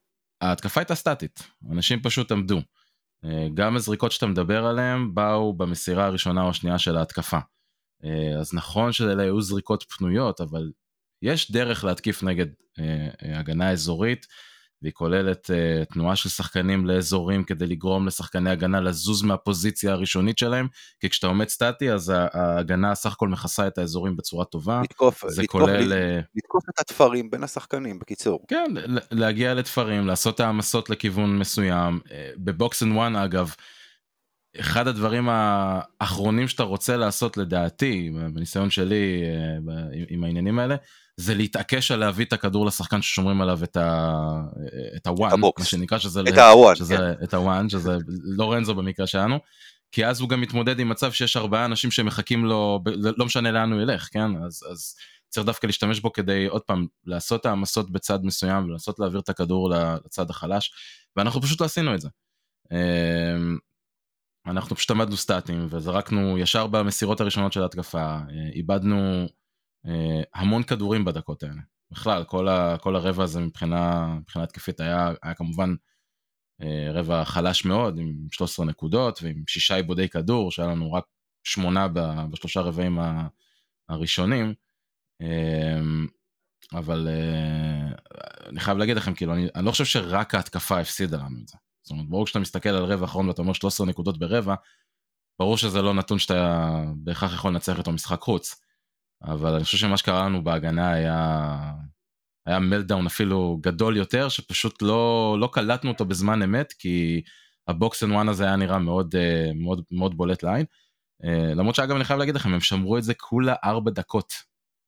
ההתקפה 0.41 0.81
הייתה 0.81 0.95
סטטית, 0.95 1.43
אנשים 1.71 2.01
פשוט 2.01 2.31
עמדו. 2.31 2.61
גם 3.53 3.75
הזריקות 3.75 4.11
שאתה 4.11 4.25
מדבר 4.27 4.65
עליהן 4.65 5.13
באו 5.13 5.53
במסירה 5.53 6.05
הראשונה 6.05 6.43
או 6.43 6.49
השנייה 6.49 6.79
של 6.79 6.97
ההתקפה. 6.97 7.37
אז 8.39 8.53
נכון 8.53 8.91
שאלה 8.91 9.23
היו 9.23 9.41
זריקות 9.41 9.83
פנויות, 9.83 10.41
אבל 10.41 10.71
יש 11.21 11.51
דרך 11.51 11.83
להתקיף 11.83 12.23
נגד 12.23 12.45
הגנה 13.21 13.71
אזורית. 13.71 14.27
והיא 14.83 14.93
כוללת 14.93 15.49
uh, 15.49 15.93
תנועה 15.93 16.15
של 16.15 16.29
שחקנים 16.29 16.85
לאזורים 16.85 17.43
כדי 17.43 17.67
לגרום 17.67 18.07
לשחקני 18.07 18.49
הגנה 18.49 18.81
לזוז 18.81 19.23
מהפוזיציה 19.23 19.91
הראשונית 19.91 20.37
שלהם, 20.37 20.67
כי 20.99 21.09
כשאתה 21.09 21.27
עומד 21.27 21.49
סטטי 21.49 21.91
אז 21.91 22.13
ההגנה 22.15 22.95
סך 22.95 23.13
הכל 23.13 23.27
מכסה 23.27 23.67
את 23.67 23.77
האזורים 23.77 24.15
בצורה 24.15 24.45
טובה. 24.45 24.81
לתקוף, 24.83 25.23
זה 25.27 25.41
לתקוף, 25.41 25.61
כולל... 25.61 25.93
אה, 25.93 26.19
לתקוף 26.35 26.63
את 26.69 26.79
התפרים 26.79 27.31
בין 27.31 27.43
השחקנים, 27.43 27.99
בקיצור. 27.99 28.45
כן, 28.47 28.73
להגיע 29.11 29.53
לתפרים, 29.53 30.07
לעשות 30.07 30.39
העמסות 30.39 30.89
לכיוון 30.89 31.39
מסוים. 31.39 31.99
אה, 32.11 32.31
ב 32.37 32.49
box 32.49 32.83
and 32.83 32.95
one 32.95 33.15
אגב, 33.15 33.55
אחד 34.59 34.87
הדברים 34.87 35.29
האחרונים 35.29 36.47
שאתה 36.47 36.63
רוצה 36.63 36.97
לעשות 36.97 37.37
לדעתי, 37.37 38.11
בניסיון 38.33 38.69
שלי 38.69 39.23
אה, 39.23 39.83
עם 40.09 40.23
העניינים 40.23 40.59
האלה, 40.59 40.75
זה 41.17 41.35
להתעקש 41.35 41.91
על 41.91 41.99
להביא 41.99 42.25
את 42.25 42.33
הכדור 42.33 42.65
לשחקן 42.65 43.01
ששומרים 43.01 43.41
עליו 43.41 43.63
את 43.63 43.77
ה... 43.77 44.19
את 44.95 45.07
ה 45.07 45.14
one, 45.14 45.39
מה 45.59 45.65
שנקרא 45.65 45.97
שזה... 45.97 46.21
את 46.29 46.37
הוואן, 46.37 46.75
כן. 46.89 47.23
את 47.23 47.33
הוואן, 47.33 47.69
שזה 47.69 47.97
לורנזו 48.23 48.75
במקרה 48.75 49.07
שלנו, 49.07 49.39
כי 49.91 50.05
אז 50.05 50.21
הוא 50.21 50.29
גם 50.29 50.41
מתמודד 50.41 50.79
עם 50.79 50.89
מצב 50.89 51.11
שיש 51.11 51.37
ארבעה 51.37 51.65
אנשים 51.65 51.91
שמחכים 51.91 52.45
לו, 52.45 52.83
לא 53.17 53.25
משנה 53.25 53.51
לאן 53.51 53.71
הוא 53.71 53.81
ילך, 53.81 54.09
כן? 54.11 54.43
אז, 54.45 54.63
אז 54.71 54.95
צריך 55.29 55.45
דווקא 55.45 55.67
להשתמש 55.67 55.99
בו 55.99 56.13
כדי 56.13 56.45
עוד 56.45 56.61
פעם 56.61 56.87
לעשות 57.05 57.45
העמסות 57.45 57.91
בצד 57.91 58.19
מסוים 58.23 58.65
ולנסות 58.65 58.99
להעביר 58.99 59.19
את 59.19 59.29
הכדור 59.29 59.69
לצד 59.69 60.29
החלש, 60.29 60.73
ואנחנו 61.15 61.41
פשוט 61.41 61.61
לא 61.61 61.65
עשינו 61.65 61.95
את 61.95 62.01
זה. 62.01 62.09
אמ, 64.47 64.51
אנחנו 64.51 64.75
פשוט 64.75 64.91
עמדנו 64.91 65.17
סטטים 65.17 65.67
וזרקנו 65.69 66.37
ישר 66.37 66.67
במסירות 66.67 67.21
הראשונות 67.21 67.53
של 67.53 67.61
ההתקפה, 67.61 67.99
אה, 67.99 68.49
איבדנו 68.53 69.27
אה, 69.85 70.21
המון 70.33 70.63
כדורים 70.63 71.05
בדקות 71.05 71.43
האלה. 71.43 71.61
בכלל, 71.91 72.23
כל, 72.23 72.47
ה, 72.47 72.77
כל 72.81 72.95
הרבע 72.95 73.23
הזה 73.23 73.39
מבחינה, 73.39 74.05
מבחינה 74.19 74.43
התקפית 74.43 74.79
היה, 74.79 75.13
היה 75.23 75.33
כמובן 75.33 75.75
אה, 76.61 76.91
רבע 76.93 77.25
חלש 77.25 77.65
מאוד, 77.65 77.97
עם 77.97 78.27
13 78.31 78.65
נקודות 78.65 79.19
ועם 79.23 79.43
שישה 79.47 79.75
עיבודי 79.75 80.09
כדור, 80.09 80.51
שהיה 80.51 80.67
לנו 80.67 80.93
רק 80.93 81.03
שמונה 81.43 81.87
בשלושה 82.31 82.61
רבעים 82.61 82.99
הראשונים. 83.89 84.53
אבל 86.73 87.07
אני 88.49 88.59
חייב 88.59 88.77
להגיד 88.77 88.97
לכם, 88.97 89.13
כאילו, 89.13 89.33
אני, 89.33 89.47
אני 89.55 89.65
לא 89.65 89.71
חושב 89.71 89.85
שרק 89.85 90.35
ההתקפה 90.35 90.79
הפסידה 90.79 91.17
לנו 91.17 91.39
את 91.43 91.47
זה. 91.47 91.57
זאת 91.83 91.91
אומרת, 91.91 92.09
ברור 92.09 92.25
כשאתה 92.25 92.39
מסתכל 92.39 92.69
על 92.69 92.83
רבע 92.83 93.05
אחרון 93.05 93.27
ואתה 93.27 93.41
אומר 93.41 93.53
13 93.53 93.87
נקודות 93.87 94.19
ברבע, 94.19 94.55
ברור 95.39 95.57
שזה 95.57 95.81
לא 95.81 95.93
נתון 95.93 96.19
שאתה 96.19 96.69
בהכרח 96.95 97.33
יכול 97.33 97.51
לנצח 97.51 97.79
איתו 97.79 97.91
משחק 97.91 98.21
חוץ. 98.21 98.55
אבל 99.23 99.53
אני 99.53 99.63
חושב 99.63 99.77
שמה 99.77 99.97
שקרה 99.97 100.25
לנו 100.25 100.43
בהגנה 100.43 100.91
היה, 100.91 101.57
היה 102.45 102.59
meltdown 102.59 103.05
אפילו 103.05 103.57
גדול 103.61 103.97
יותר, 103.97 104.29
שפשוט 104.29 104.81
לא, 104.81 105.37
לא 105.39 105.49
קלטנו 105.53 105.91
אותו 105.91 106.05
בזמן 106.05 106.41
אמת, 106.41 106.73
כי 106.73 107.21
ה 107.67 107.76
box 107.76 108.03
and 108.03 108.11
one 108.11 108.29
הזה 108.29 108.43
היה 108.43 108.55
נראה 108.55 108.79
מאוד, 108.79 109.15
אה, 109.15 109.51
מאוד, 109.55 109.83
מאוד 109.91 110.17
בולט 110.17 110.43
לעין. 110.43 110.65
אה, 111.23 111.53
למרות 111.55 111.75
שאגב 111.75 111.95
אני 111.95 112.03
חייב 112.03 112.19
להגיד 112.19 112.35
לכם, 112.35 112.53
הם 112.53 112.61
שמרו 112.61 112.97
את 112.97 113.03
זה 113.03 113.13
כולה 113.13 113.55
ארבע 113.63 113.91
דקות. 113.91 114.33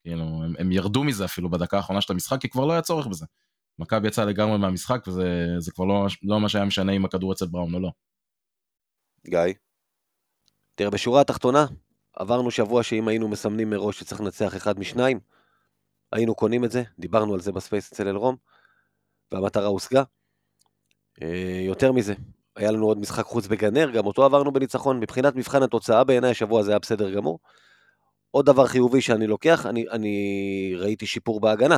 כאילו, 0.04 0.24
הם, 0.24 0.54
הם 0.60 0.72
ירדו 0.72 1.04
מזה 1.04 1.26
אפילו 1.26 1.50
בדקה 1.50 1.78
האחרונה 1.78 2.02
של 2.02 2.14
המשחק, 2.14 2.42
כי 2.42 2.50
כבר 2.50 2.66
לא 2.66 2.74
היה 2.74 2.82
צורך 2.82 3.08
בזה. 3.08 3.26
מכבי 3.80 4.08
יצאה 4.08 4.26
לגמרי 4.26 4.58
מהמשחק, 4.58 5.06
וזה 5.08 5.72
כבר 5.72 5.86
לא, 5.86 6.06
לא 6.24 6.40
מה 6.40 6.50
שהיה 6.50 6.66
משנה 6.66 6.92
אם 6.92 7.06
הכדור 7.06 7.34
אצל 7.34 7.46
בראון 7.46 7.74
או 7.74 7.80
לא. 7.80 7.90
גיא? 9.28 9.54
תראה, 10.76 10.90
בשורה 10.90 11.22
התחתונה, 11.22 11.66
עברנו 12.14 12.52
שבוע 12.52 12.84
שאם 12.84 13.08
היינו 13.08 13.28
מסמנים 13.28 13.70
מראש 13.70 14.00
שצריך 14.00 14.22
לנצח 14.22 14.56
אחד 14.56 14.80
משניים, 14.80 15.20
היינו 16.12 16.36
קונים 16.36 16.66
את 16.66 16.72
זה, 16.72 16.84
דיברנו 17.00 17.34
על 17.34 17.40
זה 17.40 17.52
ב 17.52 17.59
space 17.59 17.94
אצל 17.94 18.08
אלרום, 18.08 18.36
והמטרה 19.32 19.68
הושגה. 19.68 20.04
אה, 21.22 21.62
יותר 21.66 21.92
מזה, 21.92 22.14
היה 22.56 22.72
לנו 22.72 22.86
עוד 22.86 22.98
משחק 22.98 23.24
חוץ 23.24 23.48
בגן 23.48 23.69
נר, 23.69 23.90
גם 23.92 24.06
אותו 24.06 24.26
עברנו 24.26 24.52
בניצחון. 24.52 25.00
מבחינת 25.00 25.36
מבחן 25.36 25.64
התוצאה, 25.64 26.04
בעיניי 26.04 26.32
השבוע 26.32 26.64
זה 26.64 26.72
היה 26.72 26.80
בסדר 26.80 27.12
גמור. 27.12 27.40
עוד 28.32 28.46
דבר 28.46 28.68
חיובי 28.68 29.02
שאני 29.02 29.28
לוקח, 29.28 29.66
אני, 29.66 29.90
אני 29.90 30.74
ראיתי 30.78 31.06
שיפור 31.06 31.40
בהגנה. 31.40 31.78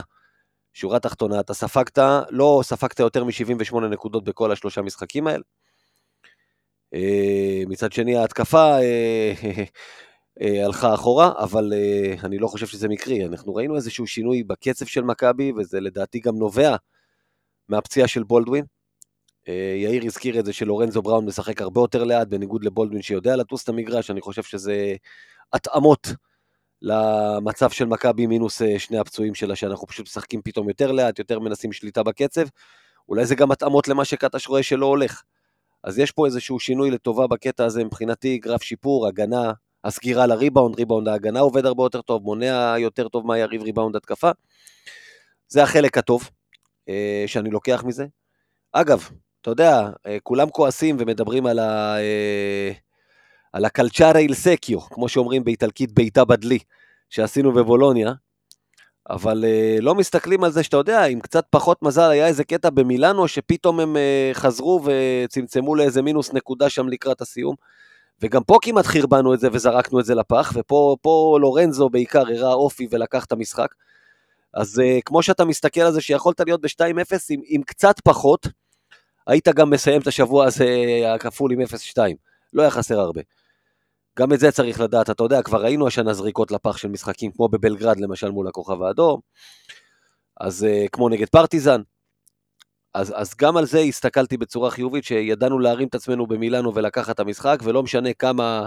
שורה 0.73 0.99
תחתונה, 0.99 1.39
אתה 1.39 1.53
ספגת, 1.53 1.99
לא 2.29 2.61
ספגת 2.63 2.99
יותר 2.99 3.23
מ-78 3.23 3.79
נקודות 3.79 4.23
בכל 4.23 4.51
השלושה 4.51 4.81
משחקים 4.81 5.27
האלה. 5.27 5.43
אה, 6.93 7.63
מצד 7.67 7.91
שני, 7.91 8.17
ההתקפה 8.17 8.79
אה, 8.79 9.33
אה, 10.41 10.65
הלכה 10.65 10.93
אחורה, 10.93 11.31
אבל 11.37 11.73
אני 12.23 12.37
לא 12.37 12.47
חושב 12.47 12.67
שזה 12.67 12.87
מקרי. 12.87 13.25
אנחנו 13.25 13.55
ראינו 13.55 13.75
איזשהו 13.75 14.07
שינוי 14.07 14.43
בקצב 14.43 14.85
של 14.85 15.01
מכבי, 15.01 15.51
וזה 15.57 15.79
לדעתי 15.79 16.19
גם 16.19 16.35
נובע 16.35 16.75
מהפציעה 17.69 18.07
של 18.07 18.23
בולדווין. 18.23 18.65
יאיר 19.83 20.05
הזכיר 20.05 20.39
את 20.39 20.45
זה 20.45 20.53
שלורנזו 20.53 21.01
בראון 21.01 21.25
משחק 21.25 21.61
הרבה 21.61 21.81
יותר 21.81 22.03
לאט, 22.03 22.27
בניגוד 22.27 22.63
לבולדווין 22.63 23.01
שיודע 23.01 23.35
לטוס 23.35 23.63
את 23.63 23.69
המגרש, 23.69 24.11
אני 24.11 24.21
חושב 24.21 24.43
שזה 24.43 24.95
התאמות 25.53 26.07
למצב 26.81 27.69
של 27.69 27.85
מכבי 27.85 28.27
מינוס 28.27 28.61
אה, 28.61 28.79
שני 28.79 28.97
הפצועים 28.97 29.35
שלה, 29.35 29.55
שאנחנו 29.55 29.87
פשוט 29.87 30.05
משחקים 30.05 30.41
פתאום 30.41 30.69
יותר 30.69 30.91
לאט, 30.91 31.19
יותר 31.19 31.39
מנסים 31.39 31.73
שליטה 31.73 32.03
בקצב. 32.03 32.45
אולי 33.09 33.25
זה 33.25 33.35
גם 33.35 33.51
התאמות 33.51 33.87
למה 33.87 34.05
שקטש 34.05 34.47
רואה 34.47 34.63
שלא 34.63 34.85
הולך. 34.85 35.23
אז 35.83 35.99
יש 35.99 36.11
פה 36.11 36.25
איזשהו 36.25 36.59
שינוי 36.59 36.91
לטובה 36.91 37.27
בקטע 37.27 37.65
הזה 37.65 37.83
מבחינתי, 37.83 38.37
גרף 38.37 38.63
שיפור, 38.63 39.07
הגנה, 39.07 39.51
הסגירה 39.83 40.25
לריבאונד, 40.25 40.75
ריבאונד 40.75 41.07
ההגנה 41.07 41.39
עובד 41.39 41.65
הרבה 41.65 41.83
יותר 41.83 42.01
טוב, 42.01 42.23
מונע 42.23 42.75
יותר 42.77 43.07
טוב 43.07 43.27
מהיריב 43.27 43.63
ריבאונד 43.63 43.95
התקפה. 43.95 44.31
זה 45.47 45.63
החלק 45.63 45.97
הטוב 45.97 46.29
אה, 46.89 47.23
שאני 47.27 47.49
לוקח 47.49 47.83
מזה. 47.85 48.05
אגב, 48.71 49.09
אתה 49.41 49.51
יודע, 49.51 49.89
אה, 50.05 50.17
כולם 50.23 50.49
כועסים 50.49 50.95
ומדברים 50.99 51.45
על 51.45 51.59
ה... 51.59 51.97
על 53.57 53.65
הקלצ'ארה 53.65 54.19
איל 54.19 54.33
סקיו, 54.33 54.81
כמו 54.81 55.09
שאומרים 55.09 55.43
באיטלקית 55.43 55.91
בעיטה 55.91 56.25
בדלי, 56.25 56.59
שעשינו 57.09 57.51
בבולוניה, 57.53 58.13
אבל 59.09 59.45
uh, 59.45 59.81
לא 59.81 59.95
מסתכלים 59.95 60.43
על 60.43 60.51
זה 60.51 60.63
שאתה 60.63 60.77
יודע, 60.77 61.05
עם 61.05 61.19
קצת 61.19 61.45
פחות 61.49 61.83
מזל 61.83 62.09
היה 62.09 62.27
איזה 62.27 62.43
קטע 62.43 62.69
במילאנו, 62.69 63.27
שפתאום 63.27 63.79
הם 63.79 63.95
uh, 63.95 64.37
חזרו 64.37 64.81
וצמצמו 64.83 65.75
לאיזה 65.75 66.01
מינוס 66.01 66.33
נקודה 66.33 66.69
שם 66.69 66.87
לקראת 66.87 67.21
הסיום. 67.21 67.55
וגם 68.21 68.43
פה 68.43 68.57
כמעט 68.61 68.85
חרבנו 68.85 69.33
את 69.33 69.39
זה 69.39 69.47
וזרקנו 69.51 69.99
את 69.99 70.05
זה 70.05 70.15
לפח, 70.15 70.53
ופה 70.55 71.37
לורנזו 71.41 71.89
בעיקר 71.89 72.23
הראה 72.27 72.53
אופי 72.53 72.87
ולקח 72.91 73.25
את 73.25 73.31
המשחק. 73.31 73.73
אז 74.53 74.79
uh, 74.79 75.01
כמו 75.05 75.23
שאתה 75.23 75.45
מסתכל 75.45 75.81
על 75.81 75.93
זה 75.93 76.01
שיכולת 76.01 76.39
להיות 76.39 76.61
ב-2-0 76.61 77.17
עם, 77.29 77.41
עם 77.45 77.61
קצת 77.61 77.99
פחות, 77.99 78.47
היית 79.27 79.47
גם 79.47 79.69
מסיים 79.69 80.01
את 80.01 80.07
השבוע 80.07 80.45
הזה 80.45 80.67
הכפול 81.15 81.51
עם 81.51 81.61
0-2. 81.61 81.65
לא 82.53 82.61
היה 82.61 82.71
חסר 82.71 82.99
הרבה. 82.99 83.21
גם 84.19 84.33
את 84.33 84.39
זה 84.39 84.51
צריך 84.51 84.79
לדעת, 84.79 85.09
אתה 85.09 85.23
יודע, 85.23 85.41
כבר 85.41 85.61
ראינו 85.63 85.87
השנה 85.87 86.13
זריקות 86.13 86.51
לפח 86.51 86.77
של 86.77 86.87
משחקים, 86.87 87.31
כמו 87.31 87.47
בבלגרד 87.47 87.99
למשל 87.99 88.29
מול 88.29 88.47
הכוכב 88.47 88.81
האדום, 88.81 89.19
אז 90.39 90.65
uh, 90.69 90.89
כמו 90.91 91.09
נגד 91.09 91.29
פרטיזן, 91.29 91.81
אז, 92.93 93.13
אז 93.15 93.35
גם 93.35 93.57
על 93.57 93.65
זה 93.65 93.79
הסתכלתי 93.79 94.37
בצורה 94.37 94.71
חיובית, 94.71 95.03
שידענו 95.03 95.59
להרים 95.59 95.87
את 95.87 95.95
עצמנו 95.95 96.27
במילאנו 96.27 96.75
ולקחת 96.75 97.15
את 97.15 97.19
המשחק, 97.19 97.59
ולא 97.63 97.83
משנה 97.83 98.13
כמה 98.13 98.65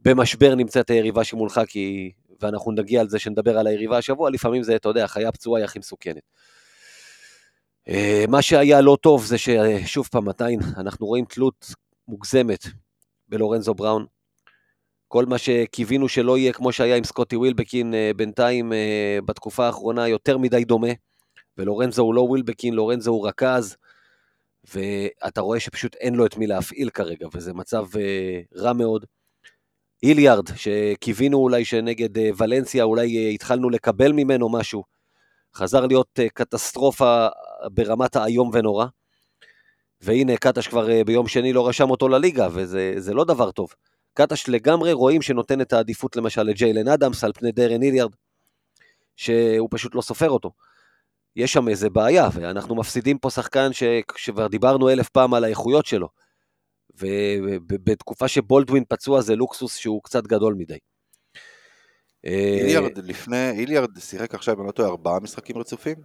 במשבר 0.00 0.54
נמצאת 0.54 0.90
היריבה 0.90 1.24
שמולך, 1.24 1.60
כי, 1.68 2.10
ואנחנו 2.40 2.72
נגיע 2.72 3.00
על 3.00 3.08
זה 3.08 3.18
שנדבר 3.18 3.58
על 3.58 3.66
היריבה 3.66 3.98
השבוע, 3.98 4.30
לפעמים 4.30 4.62
זה, 4.62 4.76
אתה 4.76 4.88
יודע, 4.88 5.06
חיה 5.06 5.32
פצועה 5.32 5.60
היא 5.60 5.64
הכי 5.64 5.78
מסוכנת. 5.78 6.22
Uh, 7.88 7.92
מה 8.28 8.42
שהיה 8.42 8.80
לא 8.80 8.96
טוב 9.00 9.24
זה 9.24 9.38
ששוב 9.38 10.08
פעם, 10.12 10.28
עדיין 10.28 10.60
אנחנו 10.76 11.06
רואים 11.06 11.24
תלות 11.24 11.66
מוגזמת 12.08 12.64
בלורנזו 13.28 13.74
בראון. 13.74 14.15
כל 15.08 15.26
מה 15.26 15.38
שקיווינו 15.38 16.08
שלא 16.08 16.38
יהיה 16.38 16.52
כמו 16.52 16.72
שהיה 16.72 16.96
עם 16.96 17.04
סקוטי 17.04 17.36
ווילבקין 17.36 17.94
אה, 17.94 18.10
בינתיים 18.16 18.72
אה, 18.72 19.18
בתקופה 19.24 19.66
האחרונה 19.66 20.08
יותר 20.08 20.38
מדי 20.38 20.64
דומה, 20.64 20.88
ולורנזו 21.58 22.02
הוא 22.02 22.14
לא 22.14 22.20
ווילבקין, 22.20 22.74
לורנזו 22.74 23.10
הוא 23.10 23.28
רכז, 23.28 23.76
ואתה 24.74 25.40
רואה 25.40 25.60
שפשוט 25.60 25.96
אין 25.96 26.14
לו 26.14 26.26
את 26.26 26.36
מי 26.36 26.46
להפעיל 26.46 26.90
כרגע, 26.90 27.26
וזה 27.34 27.52
מצב 27.52 27.86
אה, 27.96 28.40
רע 28.56 28.72
מאוד. 28.72 29.04
איליארד, 30.02 30.44
שקיווינו 30.56 31.38
אולי 31.38 31.64
שנגד 31.64 32.36
ולנסיה, 32.36 32.84
אולי 32.84 33.34
התחלנו 33.34 33.70
לקבל 33.70 34.12
ממנו 34.12 34.48
משהו, 34.48 34.84
חזר 35.54 35.86
להיות 35.86 36.20
קטסטרופה 36.34 37.26
ברמת 37.70 38.16
האיום 38.16 38.50
ונורא. 38.52 38.86
והנה, 40.00 40.36
קטש 40.36 40.68
כבר 40.68 41.04
ביום 41.06 41.28
שני 41.28 41.52
לא 41.52 41.68
רשם 41.68 41.90
אותו 41.90 42.08
לליגה, 42.08 42.48
וזה 42.52 43.14
לא 43.14 43.24
דבר 43.24 43.50
טוב. 43.50 43.74
קטש 44.16 44.48
לגמרי 44.48 44.92
רואים 44.92 45.22
שנותן 45.22 45.60
את 45.60 45.72
העדיפות 45.72 46.16
למשל 46.16 46.42
לג'יילן 46.42 46.88
אדמס 46.88 47.24
על 47.24 47.32
פני 47.32 47.52
דרן 47.52 47.82
איליארד, 47.82 48.12
שהוא 49.16 49.68
פשוט 49.70 49.94
לא 49.94 50.02
סופר 50.02 50.30
אותו. 50.30 50.50
יש 51.36 51.52
שם 51.52 51.68
איזה 51.68 51.90
בעיה, 51.90 52.28
ואנחנו 52.32 52.74
מפסידים 52.74 53.18
פה 53.18 53.30
שחקן 53.30 53.72
שכבר 53.72 54.46
דיברנו 54.46 54.90
אלף 54.90 55.08
פעם 55.08 55.34
על 55.34 55.44
האיכויות 55.44 55.86
שלו. 55.86 56.08
ובתקופה 56.90 58.28
שבולדווין 58.28 58.84
פצוע 58.88 59.20
זה 59.20 59.36
לוקסוס 59.36 59.76
שהוא 59.76 60.02
קצת 60.02 60.26
גדול 60.26 60.54
מדי. 60.54 60.78
איליארד 62.24 62.98
לפני, 62.98 63.50
איליארד 63.50 63.98
שיחק 63.98 64.34
עכשיו, 64.34 64.54
אם 64.54 64.60
אני 64.60 64.66
לא 64.66 64.72
טועה, 64.72 64.88
ארבעה 64.88 65.20
משחקים 65.20 65.58
רצופים? 65.58 65.96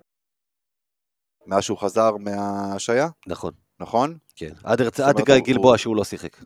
מאז 1.45 1.63
שהוא 1.63 1.77
חזר 1.77 2.11
מההשעיה? 2.17 3.07
נכון. 3.27 3.53
נכון? 3.79 4.17
כן, 4.35 4.51
עד, 4.63 4.81
עד 4.81 5.15
גלבוע 5.45 5.77
שהוא 5.77 5.95
לא 5.95 6.03
שיחק. 6.03 6.37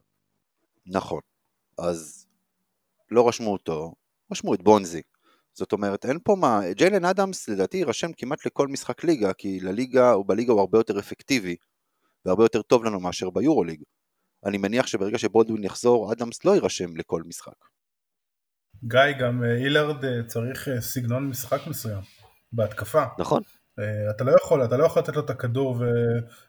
נכון. 0.86 1.20
אז 1.78 2.28
לא 3.12 3.28
רשמו 3.28 3.52
אותו, 3.52 3.96
רשמו 4.32 4.54
את 4.54 4.62
בונזי. 4.62 5.02
זאת 5.54 5.72
אומרת, 5.72 6.06
אין 6.06 6.20
פה 6.24 6.36
מה, 6.40 6.60
ג'יילן 6.72 7.06
אדמס 7.06 7.50
לדעתי 7.50 7.78
יירשם 7.78 8.14
כמעט 8.18 8.46
לכל 8.46 8.68
משחק 8.68 9.04
ליגה, 9.04 9.34
כי 9.34 9.60
לליגה, 9.60 10.12
הוא 10.12 10.26
בליגה 10.28 10.54
הוא 10.54 10.60
הרבה 10.60 10.80
יותר 10.80 11.00
אפקטיבי, 11.00 11.56
והרבה 12.26 12.44
יותר 12.44 12.62
טוב 12.62 12.84
לנו 12.84 13.00
מאשר 13.00 13.30
ביורוליג. 13.30 13.84
אני 14.46 14.58
מניח 14.58 14.88
שברגע 14.88 15.18
שבולדווין 15.18 15.64
יחזור, 15.64 16.14
אדמס 16.14 16.46
לא 16.46 16.52
יירשם 16.52 16.98
לכל 16.98 17.24
משחק. 17.26 17.66
גיא, 18.84 19.00
גם 19.20 19.44
אה, 19.44 19.56
הילארד 19.56 20.06
אה, 20.06 20.24
צריך 20.28 20.68
אה, 20.68 20.82
סגנון 20.82 21.30
משחק 21.30 21.68
מסוים, 21.68 22.02
בהתקפה. 22.52 23.04
נכון. 23.20 23.42
אה, 23.80 24.10
אתה 24.10 24.24
לא 24.24 24.32
יכול, 24.42 24.64
אתה 24.64 24.78
לא 24.78 24.86
יכול 24.86 25.02
לתת 25.02 25.16
לו 25.16 25.22
את 25.22 25.30
הכדור 25.30 25.76
ו... 25.80 25.86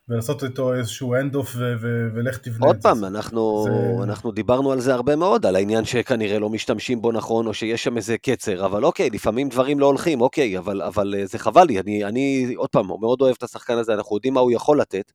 ולעשות 0.09 0.45
איתו 0.45 0.75
איזשהו 0.75 1.14
hand 1.14 1.35
off 1.35 1.52
ו... 1.56 1.75
ו... 1.80 2.09
ולך 2.14 2.38
תבנה 2.38 2.66
עוד 2.66 2.76
את 2.76 2.83
זה. 2.83 2.88
פעם, 2.88 3.04
אנחנו, 3.04 3.64
זה- 3.64 4.02
אנחנו 4.02 4.33
דיברנו 4.33 4.73
על 4.73 4.80
זה 4.80 4.95
הרבה 4.95 5.16
מאוד, 5.16 5.47
על 5.47 5.56
העניין 5.56 5.85
שכנראה 5.85 6.38
לא 6.38 6.50
משתמשים 6.50 7.02
בו 7.02 7.12
נכון, 7.12 7.47
או 7.47 7.54
שיש 7.54 7.85
שם 7.85 7.97
איזה 7.97 8.18
קצר, 8.18 8.66
אבל 8.66 8.85
אוקיי, 8.85 9.11
לפעמים 9.11 9.49
דברים 9.49 9.80
לא 9.80 9.87
הולכים, 9.87 10.21
אוקיי, 10.21 10.59
אבל, 10.59 10.83
אבל 10.83 11.14
אה, 11.18 11.26
זה 11.26 11.38
חבל 11.38 11.64
לי, 11.64 11.80
אני, 11.80 12.04
אני, 12.04 12.54
עוד 12.56 12.68
פעם, 12.71 12.87
מאוד 12.87 13.21
אוהב 13.21 13.35
את 13.38 13.42
השחקן 13.42 13.78
הזה, 13.78 13.95
אנחנו 13.95 14.16
יודעים 14.16 14.35
מה 14.35 14.40
הוא 14.40 14.52
יכול 14.52 14.80
לתת, 14.80 15.12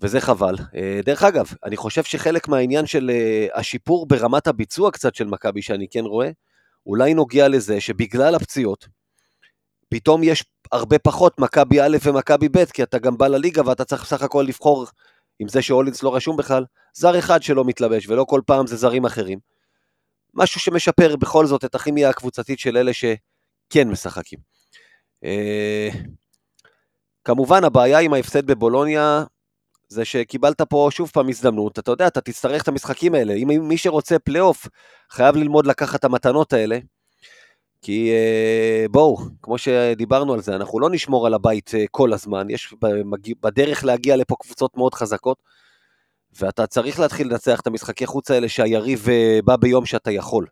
וזה 0.00 0.20
חבל. 0.20 0.54
אה, 0.74 1.00
דרך 1.04 1.22
אגב, 1.22 1.46
אני 1.64 1.76
חושב 1.76 2.02
שחלק 2.04 2.48
מהעניין 2.48 2.86
של 2.86 3.10
השיפור 3.54 4.06
ברמת 4.06 4.46
הביצוע 4.46 4.90
קצת 4.90 5.14
של 5.14 5.26
מכבי, 5.26 5.62
שאני 5.62 5.86
כן 5.90 6.04
רואה, 6.04 6.30
אולי 6.86 7.14
נוגע 7.14 7.48
לזה 7.48 7.80
שבגלל 7.80 8.34
הפציעות, 8.34 8.88
פתאום 9.92 10.22
יש 10.22 10.44
הרבה 10.72 10.98
פחות 10.98 11.38
מכבי 11.38 11.80
א' 11.80 11.96
ומכבי 12.02 12.48
ב', 12.48 12.64
כי 12.64 12.82
אתה 12.82 12.98
גם 12.98 13.18
בא 13.18 13.26
לליגה 13.28 13.62
ואתה 13.66 13.84
צריך 13.84 14.02
בסך 14.02 14.22
הכל 14.22 14.44
לבחור 14.48 14.86
עם 15.38 15.48
זה 15.48 15.62
שהולינס 15.62 16.02
לא 16.02 16.14
רשום 16.14 16.36
בכלל, 16.36 16.64
זר 16.94 17.18
אחד 17.18 17.42
שלא 17.42 17.64
מתלבש, 17.64 18.08
ולא 18.08 18.24
כל 18.28 18.40
פעם 18.46 18.66
זה 18.66 18.76
זרים 18.76 19.04
אחרים. 19.04 19.38
משהו 20.34 20.60
שמשפר 20.60 21.16
בכל 21.16 21.46
זאת 21.46 21.64
את 21.64 21.74
הכימיה 21.74 22.10
הקבוצתית 22.10 22.58
של 22.58 22.76
אלה 22.76 22.92
שכן 22.92 23.88
משחקים. 23.88 24.38
אה, 25.24 25.88
כמובן, 27.24 27.64
הבעיה 27.64 27.98
עם 27.98 28.12
ההפסד 28.12 28.46
בבולוניה, 28.46 29.24
זה 29.88 30.04
שקיבלת 30.04 30.62
פה 30.62 30.88
שוב 30.92 31.10
פעם 31.10 31.28
הזדמנות, 31.28 31.78
אתה 31.78 31.90
יודע, 31.90 32.06
אתה 32.06 32.20
תצטרך 32.20 32.62
את 32.62 32.68
המשחקים 32.68 33.14
האלה. 33.14 33.34
אם 33.34 33.68
מי 33.68 33.78
שרוצה 33.78 34.18
פלייאוף, 34.18 34.68
חייב 35.10 35.36
ללמוד 35.36 35.66
לקחת 35.66 36.00
את 36.00 36.04
המתנות 36.04 36.52
האלה. 36.52 36.78
כי 37.82 38.10
אה, 38.12 38.86
בואו, 38.90 39.16
כמו 39.42 39.58
שדיברנו 39.58 40.34
על 40.34 40.40
זה, 40.40 40.56
אנחנו 40.56 40.80
לא 40.80 40.90
נשמור 40.90 41.26
על 41.26 41.34
הבית 41.34 41.70
אה, 41.74 41.84
כל 41.90 42.12
הזמן, 42.12 42.50
יש 42.50 42.74
בדרך 43.42 43.84
להגיע 43.84 44.16
לפה 44.16 44.36
קבוצות 44.40 44.76
מאוד 44.76 44.94
חזקות, 44.94 45.42
ואתה 46.40 46.66
צריך 46.66 47.00
להתחיל 47.00 47.28
לנצח 47.30 47.60
את 47.60 47.66
המשחקי 47.66 48.06
חוץ 48.06 48.30
האלה 48.30 48.48
שהיריב 48.48 49.08
אה, 49.08 49.38
בא 49.44 49.56
ביום 49.56 49.86
שאתה 49.86 50.10
יכול. 50.10 50.46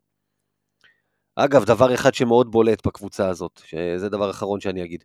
אגב, 1.36 1.64
דבר 1.64 1.94
אחד 1.94 2.14
שמאוד 2.14 2.50
בולט 2.50 2.86
בקבוצה 2.86 3.28
הזאת, 3.28 3.60
שזה 3.64 4.08
דבר 4.08 4.30
אחרון 4.30 4.60
שאני 4.60 4.84
אגיד. 4.84 5.04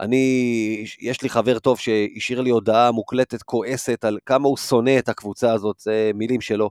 אני, 0.00 0.84
יש 1.00 1.22
לי 1.22 1.28
חבר 1.28 1.58
טוב 1.58 1.78
שהשאיר 1.78 2.40
לי 2.40 2.50
הודעה 2.50 2.90
מוקלטת 2.90 3.42
כועסת 3.42 4.04
על 4.04 4.18
כמה 4.26 4.48
הוא 4.48 4.56
שונא 4.56 4.98
את 4.98 5.08
הקבוצה 5.08 5.52
הזאת, 5.52 5.78
זה 5.78 6.10
מילים 6.14 6.40
שלו, 6.40 6.70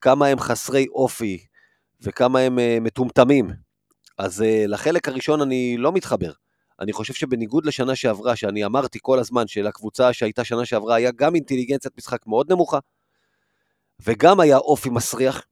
כמה 0.00 0.26
הם 0.26 0.38
חסרי 0.38 0.86
אופי 0.94 1.46
וכמה 2.00 2.38
הם 2.38 2.58
מטומטמים. 2.84 3.71
אז 4.18 4.42
אה, 4.42 4.64
לחלק 4.66 5.08
הראשון 5.08 5.40
אני 5.42 5.76
לא 5.78 5.92
מתחבר. 5.92 6.32
אני 6.80 6.92
חושב 6.92 7.14
שבניגוד 7.14 7.66
לשנה 7.66 7.96
שעברה, 7.96 8.36
שאני 8.36 8.64
אמרתי 8.64 8.98
כל 9.02 9.18
הזמן 9.18 9.46
שלקבוצה 9.46 10.12
שהייתה 10.12 10.44
שנה 10.44 10.64
שעברה 10.64 10.94
היה 10.94 11.10
גם 11.16 11.34
אינטליגנציית 11.34 11.98
משחק 11.98 12.26
מאוד 12.26 12.52
נמוכה, 12.52 12.78
וגם 14.06 14.40
היה 14.40 14.56
אופי 14.56 14.90
מסריח. 14.90 15.42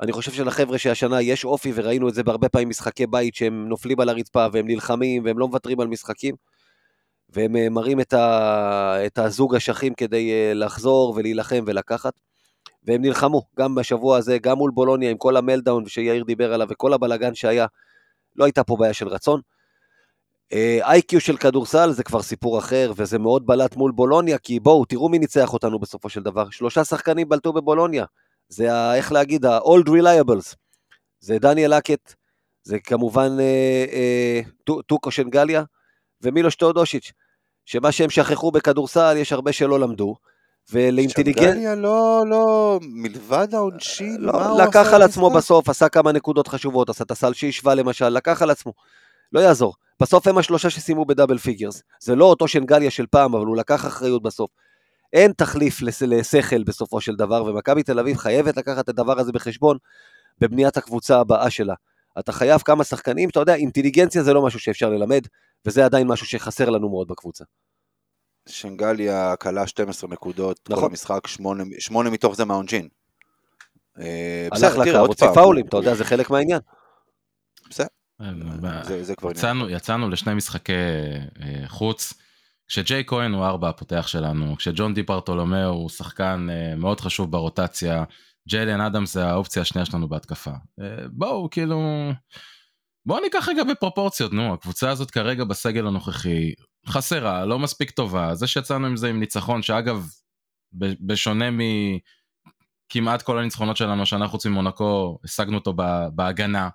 אני 0.00 0.12
חושב 0.12 0.32
שלחבר'ה 0.32 0.78
שהשנה 0.78 1.22
יש 1.22 1.44
אופי, 1.44 1.72
וראינו 1.74 2.08
את 2.08 2.14
זה 2.14 2.22
בהרבה 2.22 2.48
פעמים 2.48 2.68
משחקי 2.68 3.06
בית, 3.06 3.34
שהם 3.34 3.68
נופלים 3.68 4.00
על 4.00 4.08
הרצפה 4.08 4.46
והם 4.52 4.66
נלחמים 4.66 5.24
והם 5.24 5.38
לא 5.38 5.48
מוותרים 5.48 5.80
על 5.80 5.88
משחקים, 5.88 6.34
והם 7.28 7.56
אה, 7.56 7.68
מראים 7.68 8.00
את, 8.00 8.12
ה... 8.12 9.06
את 9.06 9.18
הזוג 9.18 9.54
אשכים 9.54 9.94
כדי 9.94 10.30
אה, 10.32 10.54
לחזור 10.54 11.14
ולהילחם 11.16 11.64
ולקחת. 11.66 12.12
והם 12.84 13.02
נלחמו, 13.02 13.42
גם 13.58 13.74
בשבוע 13.74 14.16
הזה, 14.16 14.38
גם 14.38 14.58
מול 14.58 14.70
בולוניה, 14.70 15.10
עם 15.10 15.16
כל 15.16 15.36
המלדאון 15.36 15.86
שיאיר 15.86 16.24
דיבר 16.24 16.54
עליו 16.54 16.66
וכל 16.70 16.92
הבלגן 16.92 17.34
שהיה, 17.34 17.66
לא 18.36 18.44
הייתה 18.44 18.64
פה 18.64 18.76
בעיה 18.76 18.94
של 18.94 19.08
רצון. 19.08 19.40
איי-קיו 20.82 21.20
של 21.20 21.36
כדורסל 21.36 21.92
זה 21.92 22.02
כבר 22.04 22.22
סיפור 22.22 22.58
אחר, 22.58 22.92
וזה 22.96 23.18
מאוד 23.18 23.46
בלט 23.46 23.76
מול 23.76 23.92
בולוניה, 23.92 24.38
כי 24.38 24.60
בואו, 24.60 24.84
תראו 24.84 25.08
מי 25.08 25.18
ניצח 25.18 25.52
אותנו 25.52 25.78
בסופו 25.78 26.08
של 26.08 26.22
דבר. 26.22 26.50
שלושה 26.50 26.84
שחקנים 26.84 27.28
בלטו 27.28 27.52
בבולוניה. 27.52 28.04
זה, 28.48 28.74
ה, 28.74 28.96
איך 28.96 29.12
להגיד, 29.12 29.44
ה-old 29.44 29.88
reliables. 29.88 30.54
זה 31.20 31.38
דניאל 31.38 31.72
אקט, 31.72 32.14
זה 32.62 32.78
כמובן 32.78 33.36
אה, 33.40 33.84
אה, 33.92 34.40
טו- 34.64 34.82
טוקו 34.82 35.10
שנגליה, 35.10 35.62
ומילוש 36.22 36.54
טאודושיץ', 36.56 37.12
שמה 37.64 37.92
שהם 37.92 38.10
שכחו 38.10 38.50
בכדורסל, 38.50 39.14
יש 39.16 39.32
הרבה 39.32 39.52
שלא 39.52 39.80
למדו, 39.80 40.16
ולאינטליגנט... 40.72 41.44
שנגליה 41.44 41.74
לא, 41.74 42.24
לא, 42.26 42.78
מלבד 42.82 43.54
העונשין, 43.54 44.16
לא, 44.20 44.32
מה 44.32 44.48
הוא 44.48 44.62
לקח 44.62 44.76
עשה 44.76 44.96
על 44.96 45.02
עצמו? 45.02 45.30
בסוף, 45.30 45.68
עשה 45.68 45.88
כמה 45.88 46.12
נקודות 46.12 46.48
חשובות, 46.48 46.88
עשה 46.90 47.04
את 47.04 47.10
הסל 47.10 47.32
שהשווה 47.32 47.74
למשל, 47.74 48.08
לקח 48.08 48.42
על 48.42 48.50
עצמו. 48.50 48.72
לא 49.32 49.40
יעזור. 49.40 49.74
בסוף 50.00 50.26
הם 50.26 50.38
השלושה 50.38 50.70
שסיימו 50.70 51.04
בדאבל 51.04 51.38
פיגרס. 51.38 51.82
זה 52.00 52.16
לא 52.16 52.24
אותו 52.24 52.48
שנגליה 52.48 52.90
של 52.90 53.06
פעם, 53.06 53.34
אבל 53.34 53.46
הוא 53.46 53.56
לקח 53.56 53.86
אחריות 53.86 54.22
בסוף. 54.22 54.50
אין 55.12 55.32
תחליף 55.32 55.82
לשכל 55.82 56.62
בסופו 56.62 57.00
של 57.00 57.16
דבר, 57.16 57.44
ומכבי 57.44 57.82
תל 57.82 57.98
אביב 57.98 58.16
חייבת 58.16 58.56
לקחת 58.56 58.84
את 58.84 58.88
הדבר 58.88 59.20
הזה 59.20 59.32
בחשבון 59.32 59.76
בבניית 60.40 60.76
הקבוצה 60.76 61.20
הבאה 61.20 61.50
שלה. 61.50 61.74
אתה 62.18 62.32
חייב 62.32 62.60
כמה 62.60 62.84
שחקנים, 62.84 63.28
אתה 63.28 63.40
יודע, 63.40 63.54
אינטליגנציה 63.54 64.22
זה 64.22 64.32
לא 64.32 64.42
משהו 64.46 64.60
שאפשר 64.60 64.90
ללמד, 64.90 65.22
וזה 65.66 65.84
עדיין 65.84 66.06
משהו 66.06 66.26
שחסר 66.26 66.70
לנו 66.70 66.88
מאוד 66.88 67.08
בקבוצה. 67.08 67.44
שנגליה 68.50 69.34
כלה 69.36 69.66
12 69.66 70.10
נקודות 70.10 70.58
כל 70.58 70.72
נכון. 70.72 70.90
המשחק, 70.90 71.26
שמונה- 71.26 71.64
שמונה 71.78 72.10
מתוך 72.10 72.36
זה 72.36 72.44
מהעונשין. 72.44 72.88
אה, 74.00 74.48
הלך 74.52 74.62
בסדר, 74.62 74.72
תראה, 74.74 74.86
לקו, 74.86 74.98
עוד 74.98 75.08
הוציא 75.08 75.26
פאולים, 75.34 75.66
אתה 75.66 75.76
יודע, 75.76 75.94
זה 75.94 76.04
חלק 76.04 76.30
מהעניין. 76.30 76.60
בסדר, 77.70 77.86
זה- 78.82 79.04
זה 79.04 79.14
כבר 79.16 79.28
עניין. 79.28 79.38
יצאנו, 79.38 79.70
יצאנו 79.70 80.08
לשני 80.08 80.34
משחקי 80.34 80.72
אה, 81.42 81.68
חוץ, 81.68 82.12
כשג'יי 82.68 83.04
כהן 83.06 83.32
הוא 83.32 83.44
ארבע 83.44 83.68
הפותח 83.68 84.06
שלנו, 84.06 84.56
כשג'ון 84.56 84.94
די 84.94 85.02
פרטולומיאו 85.02 85.68
הוא 85.68 85.88
שחקן 85.88 86.46
אה, 86.50 86.76
מאוד 86.76 87.00
חשוב 87.00 87.30
ברוטציה, 87.30 88.04
ג'יילן 88.48 88.80
אדמס 88.80 89.14
זה 89.14 89.26
האופציה 89.26 89.62
השנייה 89.62 89.84
שלנו 89.86 90.08
בהתקפה. 90.08 90.50
אה, 90.80 90.86
בואו, 91.12 91.50
כאילו, 91.50 91.80
בואו 93.06 93.20
ניקח 93.20 93.48
רגע 93.48 93.64
בפרופורציות, 93.64 94.32
נו, 94.32 94.54
הקבוצה 94.54 94.90
הזאת 94.90 95.10
כרגע 95.10 95.44
בסגל 95.44 95.86
הנוכחי 95.86 96.52
חסרה, 96.86 97.46
לא 97.46 97.58
מספיק 97.58 97.90
טובה, 97.90 98.34
זה 98.34 98.46
שיצאנו 98.46 98.86
עם 98.86 98.96
זה 98.96 99.08
עם 99.08 99.20
ניצחון, 99.20 99.62
שאגב, 99.62 100.06
בשונה 101.00 101.44
מכמעט 101.50 103.22
כל 103.22 103.38
הניצחונות 103.38 103.76
שלנו 103.76 104.02
השנה 104.02 104.28
חוץ 104.28 104.46
ממונקו, 104.46 105.18
השגנו 105.24 105.56
אותו 105.58 105.74
בהגנה. 106.14 106.68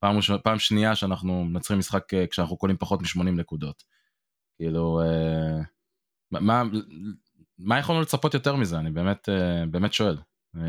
פעם, 0.00 0.16
ראשונה- 0.16 0.38
פעם 0.38 0.58
שנייה 0.58 0.94
שאנחנו 0.96 1.44
מנצחים 1.44 1.78
משחק 1.78 2.14
אה, 2.14 2.26
כשאנחנו 2.26 2.56
קולים 2.56 2.76
פחות 2.76 3.02
מ-80 3.02 3.22
נקודות. 3.30 3.82
כאילו, 4.56 5.00
אה, 5.00 5.62
מה, 6.30 6.62
מה 7.58 7.78
יכולנו 7.78 8.02
לצפות 8.02 8.34
יותר 8.34 8.56
מזה? 8.56 8.78
אני 8.78 8.90
באמת, 8.90 9.28
אה, 9.28 9.66
באמת 9.70 9.92
שואל. 9.92 10.18
אה, 10.56 10.62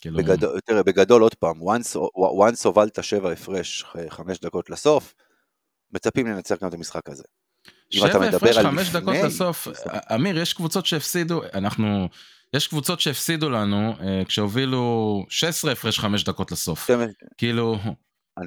כאילו, 0.00 0.18
בגדול, 0.18 0.60
תראה, 0.60 0.82
בגדול 0.82 1.22
עוד 1.22 1.34
פעם, 1.34 1.60
once, 1.62 2.64
הובלת 2.64 3.04
שבע 3.04 3.32
הפרש, 3.32 3.84
חמש 4.08 4.38
דקות 4.40 4.70
לסוף, 4.70 5.14
מצפים 5.92 6.26
לנצח 6.26 6.56
גם 6.62 6.68
את 6.68 6.74
המשחק 6.74 7.08
הזה. 7.08 7.22
שבע 7.90 8.06
הפרש 8.36 8.58
חמש 8.58 8.88
לפני 8.88 9.00
דקות 9.00 9.14
לסוף. 9.24 9.68
אמיר, 10.14 10.38
יש 10.38 10.52
קבוצות 10.54 10.86
שהפסידו, 10.86 11.42
אנחנו, 11.54 12.08
יש 12.54 12.68
קבוצות 12.68 13.00
שהפסידו 13.00 13.50
לנו 13.50 13.94
כשהובילו 14.24 15.24
16 15.28 15.72
הפרש 15.72 15.98
חמש 15.98 16.24
דקות 16.24 16.52
לסוף. 16.52 16.86
כאילו, 17.38 17.78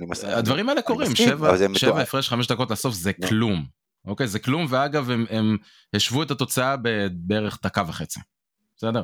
מס- 0.07 0.23
הדברים 0.23 0.69
האלה 0.69 0.81
קורים, 0.81 1.11
מסכים, 1.11 1.27
שבע, 1.27 1.51
מתואר. 1.69 2.01
הפרש 2.01 2.29
חמש 2.29 2.47
דקות 2.47 2.71
לסוף 2.71 2.93
זה. 2.93 3.11
כלום. 3.13 3.65
אוקיי, 4.05 4.27
זה 4.27 4.39
כלום, 4.39 4.65
ואגב, 4.69 5.09
הם, 5.09 5.25
הם 5.29 5.57
השוו 5.95 6.23
את 6.23 6.31
התוצאה 6.31 6.75
בערך 7.11 7.59
דקה 7.63 7.83
וחצי. 7.87 8.19
בסדר? 8.77 9.03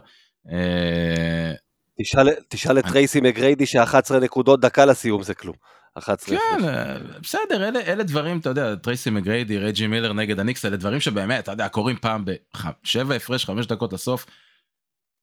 אה, 2.00 2.04
תשאל, 2.06 2.30
תשאל 2.48 2.80
את 2.80 2.86
טרייסי 2.88 3.22
מגריידי 3.22 3.66
ש-11 3.66 4.14
נקודות 4.22 4.60
דקה 4.60 4.86
לסיום 4.86 5.24
זה 5.24 5.34
כלום. 5.34 5.56
11 5.98 6.38
כן. 6.38 6.64
אה, 6.64 6.98
בסדר, 7.22 7.68
אלה, 7.70 7.80
אלה 7.80 8.04
דברים, 8.04 8.40
אתה 8.40 8.50
יודע, 8.50 8.76
טרייסי 8.76 9.10
מגריידי, 9.10 9.58
רג'י 9.58 9.88
מילר 9.88 10.14
נגד 10.14 10.40
הניקס, 10.40 10.66
אלה 10.66 10.78
דברים 10.78 11.00
שבאמת, 11.00 11.44
אתה 11.44 11.52
יודע, 11.52 11.70
קורים 11.70 11.96
פעם 12.02 12.26
בשבע 12.26 13.16
הפרש, 13.16 13.46
חמש 13.46 13.66
דקות 13.68 13.94
לסוף. 13.94 14.26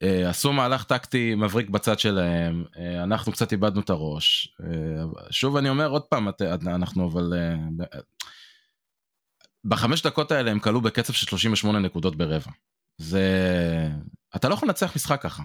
אה, 0.02 0.30
עשו 0.30 0.52
מהלך 0.52 0.84
טקטי 0.84 1.34
מבריק 1.34 1.70
בצד 1.70 1.98
שלהם, 1.98 2.64
אה, 2.78 3.02
אנחנו 3.02 3.32
קצת 3.32 3.52
איבדנו 3.52 3.80
את 3.80 3.90
הראש. 3.90 4.56
אה, 4.64 5.04
שוב 5.30 5.56
אני 5.56 5.68
אומר 5.68 5.88
עוד 5.88 6.02
פעם, 6.02 6.28
את- 6.28 6.42
אנחנו 6.66 7.08
אבל... 7.08 7.32
אה, 7.36 7.54
ב- 7.76 7.98
בחמש 9.64 10.02
דקות 10.02 10.32
האלה 10.32 10.50
הם 10.50 10.58
כלו 10.60 10.80
בקצב 10.80 11.12
של 11.12 11.26
38 11.26 11.78
נקודות 11.78 12.16
ברבע. 12.16 12.50
זה... 12.98 13.28
אתה 14.36 14.48
לא 14.48 14.54
יכול 14.54 14.68
לנצח 14.68 14.96
משחק 14.96 15.22
ככה. 15.22 15.42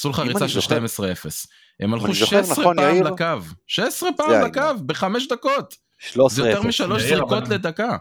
עשו 0.00 0.10
לך 0.10 0.18
ריצה 0.18 0.48
של 0.48 0.60
זוכר- 0.60 0.76
12-0. 0.78 1.46
הם 1.80 1.94
הלכו 1.94 2.06
אני 2.06 2.14
זוכר 2.14 2.42
16 2.42 2.52
נכון, 2.64 2.76
פעם 2.76 2.94
יאיר? 2.94 3.02
לקו. 3.10 3.24
16 3.66 4.10
זה 4.10 4.16
פעם 4.16 4.30
העניין. 4.30 4.44
לקו 4.50 4.84
בחמש 4.86 5.28
דקות. 5.28 5.70
זה 5.70 6.08
13 6.08 6.46
יותר 6.48 6.58
אפס. 6.58 6.66
משלוש 6.66 7.02
יאיר, 7.02 7.16
זריקות 7.16 7.42
אבל- 7.42 7.54
לדקה. 7.54 7.96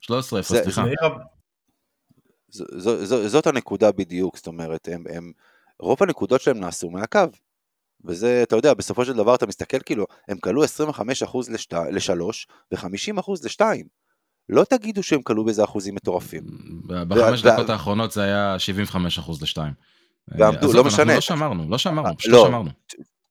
13 0.00 0.42
זה- 0.42 0.62
סליחה. 0.64 0.80
יאיר, 0.80 0.96
זאת 3.26 3.46
הנקודה 3.46 3.92
בדיוק, 3.92 4.36
זאת 4.36 4.46
אומרת, 4.46 4.88
הם, 4.92 5.04
הם, 5.10 5.32
רוב 5.80 5.98
הנקודות 6.02 6.40
שלהם 6.40 6.60
נעשו 6.60 6.90
מהקו. 6.90 7.18
וזה, 8.04 8.40
אתה 8.42 8.56
יודע, 8.56 8.74
בסופו 8.74 9.04
של 9.04 9.12
דבר 9.12 9.34
אתה 9.34 9.46
מסתכל 9.46 9.78
כאילו, 9.84 10.06
הם 10.28 10.38
כלו 10.38 10.64
25% 10.64 10.68
לשת, 11.50 11.72
לשלוש 11.92 12.46
ו-50% 12.72 13.32
לשתיים. 13.44 13.86
לא 14.48 14.64
תגידו 14.64 15.02
שהם 15.02 15.22
כלו 15.22 15.44
בזה 15.44 15.64
אחוזים 15.64 15.94
מטורפים. 15.94 16.42
בחמש 16.86 17.44
וה- 17.44 17.52
דקות 17.52 17.70
האחרונות 17.70 18.12
זה 18.12 18.22
היה 18.22 18.56
75% 18.58 19.42
לשתיים. 19.42 19.72
ועמדו, 20.28 20.58
עזוב, 20.58 20.74
לא 20.74 20.80
אנחנו 20.80 20.86
משנה. 21.02 21.14
לא 21.14 21.20
שמרנו, 21.20 21.70
לא 21.70 21.78
שמרנו, 21.78 22.16
פשוט 22.18 22.32
לא. 22.32 22.44
שמרנו. 22.48 22.70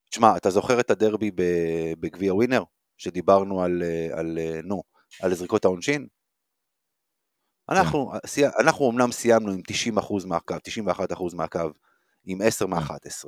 תשמע, 0.09 0.37
אתה 0.37 0.49
זוכר 0.49 0.79
את 0.79 0.91
הדרבי 0.91 1.31
בגביע 1.99 2.33
ווינר? 2.33 2.63
שדיברנו 2.97 3.63
על, 3.63 3.83
אה, 3.83 4.19
על, 4.19 4.37
אה, 4.41 4.59
נו, 4.63 4.83
על 5.21 5.33
זריקות 5.33 5.65
העונשין? 5.65 6.07
אנחנו, 7.69 8.11
סי- 8.25 8.47
אנחנו 8.59 8.91
אמנם 8.91 9.11
סיימנו 9.11 9.51
עם 9.51 9.61
90% 9.67 10.25
מהקו, 10.25 10.55
91% 10.63 11.33
מהקו, 11.33 11.59
עם 12.25 12.41
10 12.41 12.67
מ-11, 12.67 13.25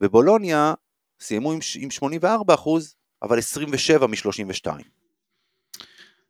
ובולוניה 0.00 0.74
סיימו 1.20 1.52
עם, 1.52 1.58
עם 1.80 1.88
84%, 1.90 2.94
אבל 3.22 3.38
27 3.38 4.06
מ-32. 4.06 4.70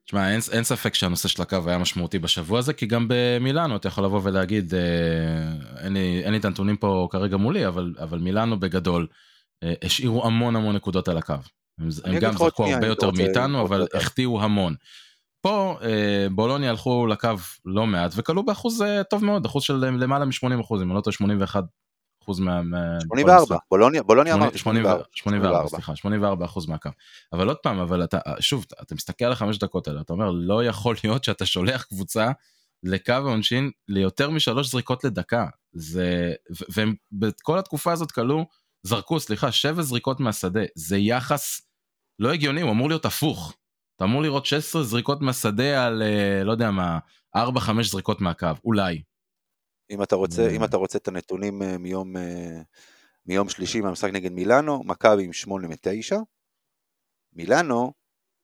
תשמע, 0.07 0.31
אין, 0.31 0.40
אין 0.53 0.64
ספק 0.64 0.95
שהנושא 0.95 1.29
של 1.29 1.42
הקו 1.42 1.57
היה 1.66 1.79
משמעותי 1.79 2.19
בשבוע 2.19 2.59
הזה, 2.59 2.73
כי 2.73 2.87
גם 2.87 3.07
במילאנו 3.09 3.77
אתה 3.77 3.88
יכול 3.88 4.05
לבוא 4.05 4.21
ולהגיד, 4.23 4.75
אה, 4.75 5.85
אין, 5.85 5.92
לי, 5.92 6.23
אין 6.25 6.33
לי 6.33 6.38
את 6.38 6.45
הנתונים 6.45 6.77
פה 6.77 7.09
כרגע 7.11 7.37
מולי, 7.37 7.66
אבל, 7.66 7.95
אבל 7.99 8.19
מילאנו 8.19 8.61
בגדול 8.61 9.07
אה, 9.64 9.75
השאירו 9.85 10.27
המון 10.27 10.57
המון 10.57 10.77
נקודות 10.77 11.09
על 11.09 11.19
הקו. 11.19 11.35
הם, 11.81 11.88
הם 12.05 12.19
גם 12.19 12.33
זרקו 12.33 12.62
שנייה, 12.62 12.77
הרבה 12.77 12.87
יותר 12.87 13.11
מאיתנו, 13.11 13.62
אבל. 13.62 13.87
החטיאו 13.95 14.42
המון. 14.42 14.75
פה 15.47 15.77
אה, 15.83 16.27
בולוניה 16.31 16.71
הלכו 16.71 17.07
לקו 17.07 17.31
לא 17.64 17.87
מעט 17.87 18.12
וכלו 18.16 18.42
באחוז 18.45 18.83
אה, 18.83 19.05
טוב 19.05 19.25
מאוד, 19.25 19.47
אחוז 19.47 19.62
של 19.62 19.75
למעלה 19.75 20.25
מ-80 20.25 20.61
אחוז, 20.61 20.83
אם 20.83 20.88
אני 20.88 20.97
לא 20.97 21.01
טועה 21.01 21.14
81 21.14 21.64
אחוז 22.27 22.41
מה... 22.41 22.62
מה- 22.62 22.99
84, 23.01 23.57
בולוניה, 23.71 24.03
בולוניה 24.03 24.35
אמרתי 24.35 24.59
84, 24.59 25.03
84. 25.12 25.49
84, 25.49 25.69
סליחה, 25.69 25.97
84 25.97 26.45
אחוז 26.45 26.67
מהקו. 26.67 26.91
אבל 27.33 27.49
עוד 27.49 27.57
פעם, 27.57 27.79
אבל 27.79 28.05
אתה, 28.05 28.19
שוב, 28.41 28.67
אתה 28.83 28.95
מסתכל 28.95 29.25
על 29.25 29.33
החמש 29.33 29.59
דקות 29.59 29.89
האלה, 29.89 30.01
אתה 30.01 30.12
אומר, 30.12 30.31
לא 30.31 30.65
יכול 30.65 30.97
להיות 31.05 31.25
שאתה 31.25 31.47
שולח 31.47 31.83
קבוצה 31.83 32.31
לקו 32.83 33.12
העונשין 33.12 33.71
ליותר 33.89 34.31
משלוש 34.31 34.71
זריקות 34.71 35.05
לדקה. 35.05 35.47
זה, 35.73 36.33
והם 36.69 36.95
בכל 37.12 37.59
התקופה 37.59 37.93
הזאת 37.93 38.12
כלו, 38.12 38.47
זרקו, 38.83 39.21
סליחה, 39.21 39.53
שבע 39.53 39.83
זריקות 39.83 40.21
מהשדה. 40.21 40.61
זה 40.75 40.99
יחס 40.99 41.61
לא 42.19 42.33
הגיוני, 42.33 42.61
הוא 42.61 42.71
אמור 42.71 42.89
להיות 42.89 43.05
הפוך. 43.05 43.55
אתה 43.97 44.05
אמור 44.05 44.23
לראות 44.23 44.47
16 44.47 44.83
זריקות 44.83 45.21
מהשדה 45.21 45.87
על, 45.87 46.03
אה, 46.03 46.45
לא 46.45 46.53
יודע 46.53 46.71
מה, 46.71 46.99
4-5 47.37 47.41
זריקות 47.83 48.21
מהקו, 48.21 48.49
אולי. 48.65 49.03
אם 49.90 50.03
אתה 50.03 50.16
רוצה, 50.16 50.49
אם 50.51 50.64
אתה 50.64 50.77
רוצה 50.77 50.99
את 50.99 51.09
הנתונים 51.09 51.62
אה, 51.62 51.79
מיום, 51.79 52.16
אה, 52.16 52.61
מיום 53.27 53.49
שלישי 53.49 53.81
מהמשחק 53.81 54.11
נגד 54.12 54.33
מילאנו, 54.33 54.83
מכבי 54.85 55.25
עם 55.25 55.33
8 55.33 55.68
מ-9, 55.68 56.16
מילאנו 57.33 57.92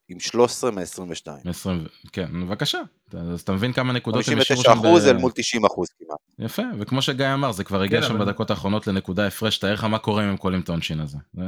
עם 0.09 0.21
13 0.21 0.71
מ-22. 0.71 1.31
מ-20, 1.45 1.89
כן, 2.13 2.47
בבקשה. 2.47 2.79
אז 3.13 3.41
אתה 3.41 3.53
מבין 3.53 3.73
כמה 3.73 3.93
נקודות 3.93 4.19
הם 4.29 4.35
59 4.35 4.55
השאירו 4.55 4.63
שם 4.63 4.87
אחוז 4.87 5.05
ב- 5.05 5.09
אל 5.09 5.17
מול 5.17 5.33
90 5.35 5.65
אחוז 5.65 5.89
כמעט. 5.99 6.19
יפה, 6.39 6.63
וכמו 6.79 7.03
שגיא 7.03 7.27
אמר, 7.35 7.53
זה 7.53 7.65
כבר 7.65 7.83
הגיע 7.83 8.01
כן, 8.01 8.07
שם 8.09 8.17
אבל- 8.17 8.25
בדקות 8.25 8.51
האחרונות 8.51 8.87
לנקודה 8.87 9.27
הפרש, 9.27 9.59
תאר 9.59 9.73
לך 9.75 9.85
מה 9.85 9.99
קורה 9.99 10.25
אם 10.25 10.29
הם 10.29 10.37
קולים 10.37 10.61
את 10.61 10.69
העונשין 10.69 11.01
הזה. 11.01 11.19
זה... 11.33 11.43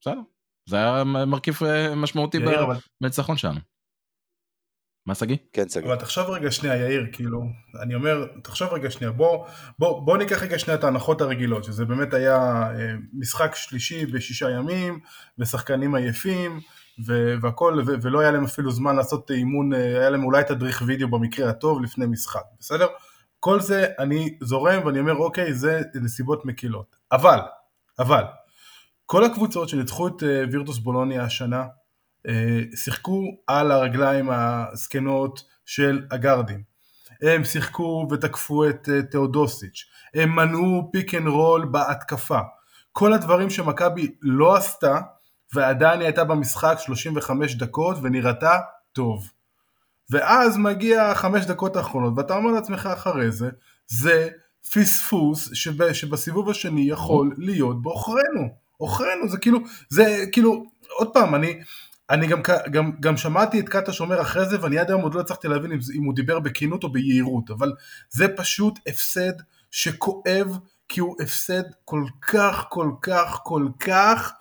בסדר, 0.00 0.20
זה 0.68 0.76
היה 0.76 1.04
מרכיב 1.04 1.58
אה, 1.66 1.94
משמעותי 1.94 2.38
בניצחון 3.00 3.36
שלנו. 3.36 3.60
מה 5.08 5.14
שגיא? 5.14 5.36
כן, 5.52 5.68
שגיא. 5.68 5.86
אבל 5.86 5.96
תחשוב 5.96 6.30
רגע 6.30 6.50
שנייה, 6.50 6.76
יאיר, 6.76 7.06
כאילו, 7.12 7.42
אני 7.82 7.94
אומר, 7.94 8.26
תחשוב 8.42 8.72
רגע 8.72 8.90
שנייה, 8.90 9.12
בוא, 9.12 9.46
בוא, 9.78 10.00
בוא 10.00 10.16
ניקח 10.18 10.42
רגע 10.42 10.58
שנייה 10.58 10.78
את 10.78 10.84
ההנחות 10.84 11.20
הרגילות, 11.20 11.64
שזה 11.64 11.84
באמת 11.84 12.14
היה 12.14 12.36
אה, 12.36 12.94
משחק 13.12 13.54
שלישי 13.54 14.06
בשישה 14.06 14.50
ימים, 14.50 15.00
ושחקנים 15.38 15.94
עייפים, 15.94 16.60
ו- 17.06 17.34
והכל, 17.42 17.82
ו- 17.86 17.94
ולא 18.02 18.20
היה 18.20 18.30
להם 18.30 18.44
אפילו 18.44 18.70
זמן 18.70 18.96
לעשות 18.96 19.30
אימון, 19.30 19.74
אה, 19.74 19.78
היה 19.78 20.10
להם 20.10 20.24
אולי 20.24 20.44
תדריך 20.44 20.82
וידאו 20.86 21.08
במקרה 21.08 21.50
הטוב 21.50 21.82
לפני 21.82 22.06
משחק, 22.06 22.42
בסדר? 22.60 22.86
כל 23.40 23.60
זה 23.60 23.86
אני 23.98 24.38
זורם 24.40 24.86
ואני 24.86 25.00
אומר, 25.00 25.16
אוקיי, 25.16 25.54
זה 25.54 25.82
נסיבות 25.94 26.44
מקילות. 26.44 26.96
אבל, 27.12 27.38
אבל, 27.98 28.22
כל 29.06 29.24
הקבוצות 29.24 29.68
שניצחו 29.68 30.08
את 30.08 30.22
אה, 30.22 30.44
וירטוס 30.52 30.78
בולוניה 30.78 31.22
השנה, 31.22 31.64
שיחקו 32.74 33.22
על 33.46 33.70
הרגליים 33.70 34.30
הזקנות 34.30 35.42
של 35.66 36.06
הגארדים. 36.10 36.62
הם 37.22 37.44
שיחקו 37.44 38.08
ותקפו 38.10 38.68
את 38.68 38.88
אה, 38.92 39.02
תאודוסיץ', 39.02 39.84
הם 40.14 40.36
מנעו 40.36 40.88
pick 40.92 41.14
and 41.14 41.28
roll 41.28 41.64
בהתקפה. 41.64 42.38
כל 42.92 43.12
הדברים 43.12 43.50
שמכבי 43.50 44.14
לא 44.22 44.56
עשתה, 44.56 45.00
ועדיין 45.54 46.00
היא 46.00 46.06
הייתה 46.06 46.24
במשחק 46.24 46.76
35 46.80 47.54
דקות 47.54 47.96
ונראתה 48.02 48.58
טוב. 48.92 49.30
ואז 50.10 50.56
מגיע 50.56 51.02
החמש 51.02 51.44
דקות 51.44 51.76
האחרונות, 51.76 52.12
ואתה 52.16 52.36
אומר 52.36 52.50
לעצמך 52.50 52.88
אחרי 52.92 53.30
זה, 53.30 53.50
זה 53.86 54.28
פספוס 54.72 55.50
שב, 55.54 55.92
שבסיבוב 55.92 56.50
השני 56.50 56.90
יכול 56.90 57.34
להיות 57.38 57.82
בעוכרינו. 57.82 58.48
עוכרינו, 58.76 59.28
זה 59.28 59.38
כאילו, 59.38 59.58
זה 59.88 60.24
כאילו, 60.32 60.64
עוד 60.98 61.08
פעם, 61.14 61.34
אני, 61.34 61.60
אני 62.10 62.26
גם, 62.26 62.40
גם, 62.70 62.92
גם 63.00 63.16
שמעתי 63.16 63.60
את 63.60 63.68
קאטה 63.68 63.92
שומר 63.92 64.20
אחרי 64.20 64.48
זה, 64.48 64.62
ואני 64.62 64.78
עד 64.78 64.90
היום 64.90 65.02
עוד 65.02 65.14
לא 65.14 65.20
הצלחתי 65.20 65.48
להבין 65.48 65.72
אם, 65.72 65.78
אם 65.94 66.04
הוא 66.04 66.14
דיבר 66.14 66.40
בכנות 66.40 66.84
או 66.84 66.92
ביהירות, 66.92 67.50
אבל 67.50 67.72
זה 68.10 68.26
פשוט 68.36 68.78
הפסד 68.86 69.32
שכואב, 69.70 70.58
כי 70.88 71.00
הוא 71.00 71.16
הפסד 71.22 71.62
כל 71.84 72.04
כך, 72.22 72.66
כל 72.68 72.90
כך, 73.02 73.40
כל 73.42 73.68
כך 73.80 74.32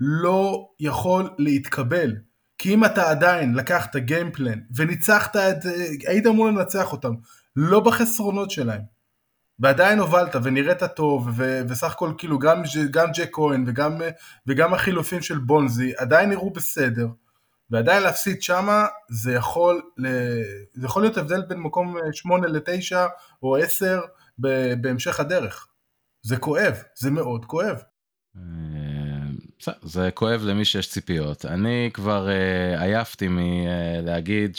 לא 0.00 0.68
יכול 0.80 1.30
להתקבל. 1.38 2.16
כי 2.58 2.74
אם 2.74 2.84
אתה 2.84 3.10
עדיין 3.10 3.54
לקחת 3.54 3.96
גיימפלן 3.96 4.58
וניצחת 4.76 5.36
את, 5.36 5.56
היית 6.06 6.26
אמור 6.26 6.46
לנצח 6.46 6.92
אותם, 6.92 7.12
לא 7.56 7.80
בחסרונות 7.80 8.50
שלהם, 8.50 8.80
ועדיין 9.58 9.98
הובלת 9.98 10.36
ונראית 10.42 10.84
טוב, 10.84 11.28
ו- 11.36 11.60
וסך 11.68 11.92
הכל 11.92 12.12
כאילו 12.18 12.38
גם, 12.38 12.62
גם 12.90 13.10
ג'ק 13.12 13.28
כהן 13.32 13.64
וגם, 13.66 14.00
וגם 14.46 14.74
החילופים 14.74 15.22
של 15.22 15.38
בונזי 15.38 15.92
עדיין 15.96 16.30
נראו 16.30 16.50
בסדר, 16.50 17.06
ועדיין 17.70 18.02
להפסיד 18.02 18.42
שמה 18.42 18.86
זה 19.08 19.32
יכול, 19.32 19.82
ל- 19.98 20.42
זה 20.74 20.86
יכול 20.86 21.02
להיות 21.02 21.16
הבדל 21.18 21.42
בין 21.42 21.58
מקום 21.58 21.96
8 22.12 22.46
ל-9 22.46 22.96
או 23.42 23.56
10 23.56 24.00
בהמשך 24.78 25.20
הדרך. 25.20 25.68
זה 26.22 26.36
כואב, 26.36 26.82
זה 26.98 27.10
מאוד 27.10 27.44
כואב. 27.44 27.82
בסדר, 29.58 29.74
זה 29.82 30.10
כואב 30.14 30.40
למי 30.44 30.64
שיש 30.64 30.90
ציפיות. 30.90 31.44
אני 31.44 31.90
כבר 31.94 32.28
uh, 32.28 32.80
עייפתי 32.80 33.28
מלהגיד 33.30 34.56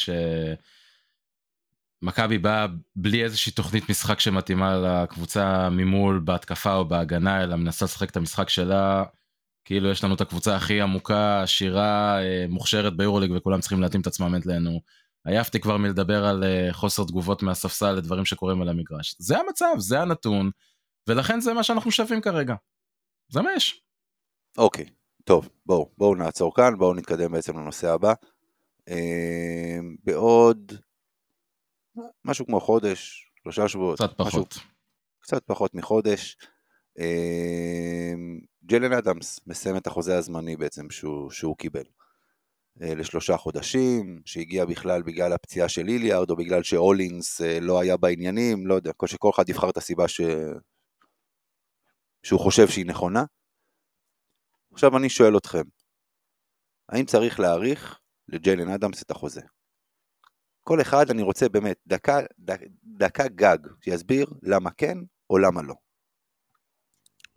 שמכבי 2.01 2.37
באה 2.37 2.65
בלי 2.95 3.23
איזושהי 3.23 3.51
תוכנית 3.51 3.89
משחק 3.89 4.19
שמתאימה 4.19 4.77
לקבוצה 4.77 5.69
ממול 5.69 6.21
בהתקפה 6.25 6.75
או 6.75 6.85
בהגנה, 6.85 7.43
אלא 7.43 7.55
מנסה 7.55 7.85
לשחק 7.85 8.09
את 8.09 8.17
המשחק 8.17 8.49
שלה. 8.49 9.03
כאילו 9.65 9.89
יש 9.89 10.03
לנו 10.03 10.15
את 10.15 10.21
הקבוצה 10.21 10.55
הכי 10.55 10.81
עמוקה, 10.81 11.41
עשירה, 11.41 12.19
uh, 12.19 12.51
מוכשרת 12.51 12.97
ביורוליג 12.97 13.31
וכולם 13.31 13.59
צריכים 13.59 13.81
להתאים 13.81 14.01
את 14.01 14.07
עצמם 14.07 14.35
אלינו. 14.35 14.81
עייפתי 15.25 15.59
כבר 15.59 15.77
מלדבר 15.77 16.25
על 16.25 16.43
uh, 16.43 16.73
חוסר 16.73 17.03
תגובות 17.03 17.43
מהספסל 17.43 17.91
לדברים 17.91 18.25
שקורים 18.25 18.61
על 18.61 18.69
המגרש. 18.69 19.15
זה 19.19 19.37
המצב, 19.37 19.75
זה 19.77 20.01
הנתון, 20.01 20.49
ולכן 21.07 21.39
זה 21.39 21.53
מה 21.53 21.63
שאנחנו 21.63 21.91
שווים 21.91 22.21
כרגע. 22.21 22.55
זה 23.31 23.41
מה 23.41 23.49
יש. 23.55 23.81
אוקיי, 24.57 24.85
טוב, 25.23 25.49
בואו, 25.65 25.91
בואו 25.97 26.15
נעצור 26.15 26.55
כאן, 26.55 26.77
בואו 26.77 26.93
נתקדם 26.93 27.31
בעצם 27.31 27.59
לנושא 27.59 27.93
הבא. 27.93 28.13
אה, 28.89 29.77
בעוד 30.03 30.73
משהו 32.25 32.45
כמו 32.45 32.59
חודש, 32.59 33.31
שלושה 33.43 33.67
שבועות, 33.67 33.95
קצת 33.95 34.19
משהו, 34.19 34.29
פחות. 34.29 34.55
קצת 35.19 35.43
פחות 35.45 35.75
מחודש, 35.75 36.37
אה, 36.99 38.13
ג'לן 38.63 38.93
אדמס 38.93 39.39
מסיים 39.47 39.77
את 39.77 39.87
החוזה 39.87 40.17
הזמני 40.17 40.55
בעצם 40.55 40.89
שהוא, 40.89 41.31
שהוא 41.31 41.57
קיבל. 41.57 41.83
אה, 42.81 42.95
לשלושה 42.95 43.37
חודשים, 43.37 44.21
שהגיע 44.25 44.65
בכלל 44.65 45.01
בגלל 45.01 45.33
הפציעה 45.33 45.69
של 45.69 45.87
איליארד, 45.87 46.29
או 46.29 46.35
בגלל 46.35 46.63
שאולינס 46.63 47.41
אה, 47.41 47.59
לא 47.59 47.79
היה 47.79 47.97
בעניינים, 47.97 48.67
לא 48.67 48.73
יודע, 48.73 48.91
שכל 49.05 49.29
אחד 49.35 49.49
יבחר 49.49 49.69
את 49.69 49.77
הסיבה 49.77 50.07
ש... 50.07 50.21
שהוא 52.23 52.39
חושב 52.39 52.67
שהיא 52.67 52.85
נכונה. 52.85 53.23
עכשיו 54.73 54.97
אני 54.97 55.09
שואל 55.09 55.37
אתכם, 55.37 55.63
האם 56.89 57.05
צריך 57.05 57.39
להאריך 57.39 57.99
לג'יילן 58.27 58.69
אדמס 58.69 59.03
את 59.03 59.11
החוזה? 59.11 59.41
כל 60.67 60.81
אחד 60.81 61.09
אני 61.09 61.21
רוצה 61.21 61.49
באמת 61.49 61.77
דקה, 61.87 62.19
דק, 62.39 62.59
דקה 62.83 63.27
גג, 63.27 63.57
שיסביר 63.81 64.25
למה 64.43 64.71
כן 64.71 64.97
או 65.29 65.37
למה 65.37 65.61
לא. 65.61 65.73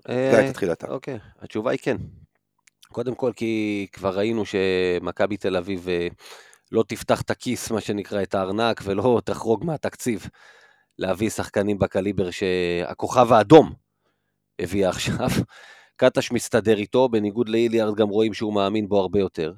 גיא, 0.08 0.50
תתחיל 0.50 0.72
אתה. 0.72 0.86
אוקיי, 0.86 1.18
התשובה 1.38 1.70
היא 1.70 1.78
כן. 1.82 1.96
קודם 2.92 3.14
כל 3.14 3.32
כי 3.36 3.86
כבר 3.92 4.18
ראינו 4.18 4.42
שמכבי 4.46 5.36
תל 5.36 5.56
אביב 5.56 5.88
אה, 5.88 6.08
לא 6.72 6.84
תפתח 6.88 7.20
את 7.20 7.30
הכיס, 7.30 7.70
מה 7.70 7.80
שנקרא, 7.80 8.22
את 8.22 8.34
הארנק, 8.34 8.80
ולא 8.84 9.20
תחרוג 9.24 9.64
מהתקציב 9.64 10.26
להביא 10.98 11.30
שחקנים 11.30 11.78
בקליבר 11.78 12.30
שהכוכב 12.30 13.32
האדום 13.32 13.72
הביאה 14.58 14.88
עכשיו. 14.88 15.28
קטש 15.96 16.32
מסתדר 16.32 16.76
איתו, 16.76 17.08
בניגוד 17.08 17.48
לאיליארד 17.48 17.96
גם 17.96 18.08
רואים 18.08 18.34
שהוא 18.34 18.54
מאמין 18.54 18.88
בו 18.88 19.00
הרבה 19.00 19.18
יותר. 19.18 19.52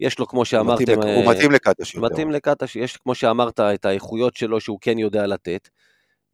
יש 0.00 0.18
לו, 0.18 0.26
כמו 0.26 0.44
שאמרתם... 0.44 0.92
הוא 0.92 0.98
מתאים, 0.98 1.16
הוא 1.16 1.32
מתאים 1.32 1.50
לקטש 1.50 1.94
יותר. 1.94 2.06
מתאים 2.06 2.30
לקטש, 2.30 2.76
יש, 2.76 2.96
כמו 2.96 3.14
שאמרת, 3.14 3.60
את 3.60 3.84
האיכויות 3.84 4.36
שלו 4.36 4.60
שהוא 4.60 4.78
כן 4.80 4.98
יודע 4.98 5.26
לתת. 5.26 5.68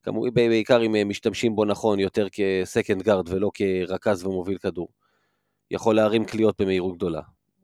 כמובן, 0.03 0.31
בעיקר 0.35 0.83
אם 0.83 1.09
משתמשים 1.09 1.57
בו 1.57 1.65
נכון, 1.65 2.01
יותר 2.01 2.27
כסקנד 2.33 3.03
גארד 3.03 3.29
ולא 3.29 3.51
כרכז 3.55 4.25
ומוביל 4.25 4.59
כדור. 4.59 4.89
יכול 5.71 5.97
להרים 5.97 6.25
קליעות 6.25 6.61
במהירות 6.61 6.97
גדולה. 6.97 7.21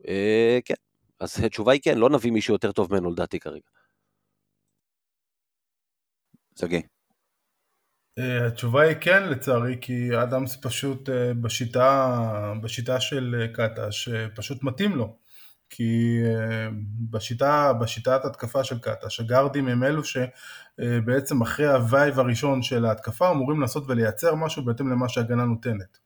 אה, 0.09 0.59
כן, 0.65 0.75
אז 1.21 1.45
התשובה 1.45 1.73
היא 1.73 1.81
כן, 1.85 1.99
לא 1.99 2.11
נביא 2.11 2.31
מישהו 2.31 2.55
יותר 2.55 2.73
טוב 2.73 2.93
ממנו 2.93 3.11
לדעתי 3.11 3.41
כרגע. 3.41 3.69
שגיא. 6.61 6.81
אה, 8.21 8.23
התשובה 8.47 8.83
היא 8.83 8.97
כן 9.01 9.29
לצערי, 9.29 9.77
כי 9.81 10.09
אדמס 10.23 10.59
פשוט 10.63 11.09
אה, 11.09 11.13
בשיטה, 11.41 12.55
בשיטה 12.63 13.01
של 13.01 13.47
קטש, 13.55 14.09
פשוט 14.35 14.63
מתאים 14.63 14.97
לו. 14.97 15.22
כי 15.75 16.21
אה, 16.23 16.73
בשיטה, 17.11 17.73
בשיטת 17.73 18.25
התקפה 18.25 18.65
של 18.65 18.79
קטש, 18.79 19.21
הגארדים 19.21 19.69
הם 19.69 19.85
אלו 19.85 20.03
שבעצם 20.05 21.43
אחרי 21.43 21.67
ה 21.67 21.78
wave 21.78 22.21
הראשון 22.21 22.63
של 22.63 22.85
ההתקפה 22.85 23.31
אמורים 23.31 23.61
לעשות 23.61 23.85
ולייצר 23.89 24.35
משהו 24.35 24.65
בהתאם 24.65 24.91
למה 24.91 25.09
שההגנה 25.09 25.45
נותנת. 25.45 25.99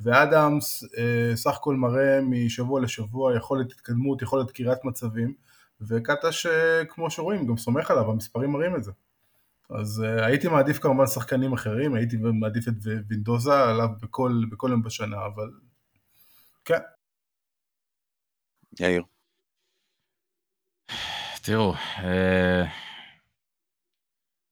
ואדמס 0.00 0.84
אה, 0.84 0.88
סך 1.36 1.56
הכל 1.56 1.76
מראה 1.76 2.20
משבוע 2.22 2.80
לשבוע 2.80 3.36
יכולת 3.36 3.72
התקדמות, 3.72 4.22
יכולת 4.22 4.50
קריאת 4.50 4.84
מצבים, 4.84 5.34
וקטש 5.80 6.46
כמו 6.88 7.10
שרואים 7.10 7.46
גם 7.46 7.56
סומך 7.56 7.90
עליו, 7.90 8.10
המספרים 8.10 8.50
מראים 8.50 8.76
את 8.76 8.84
זה. 8.84 8.92
אז 9.70 10.04
הייתי 10.18 10.48
מעדיף 10.48 10.78
כמובן 10.78 11.06
שחקנים 11.06 11.52
אחרים, 11.52 11.94
הייתי 11.94 12.16
מעדיף 12.16 12.68
את 12.68 12.74
וינדוזה 13.08 13.64
עליו 13.64 13.88
בכל 14.50 14.68
יום 14.70 14.82
בשנה, 14.82 15.16
אבל 15.26 15.50
כן. 16.64 16.78
יאיר. 18.80 19.02
תראו, 21.42 21.74
אה, 21.98 22.64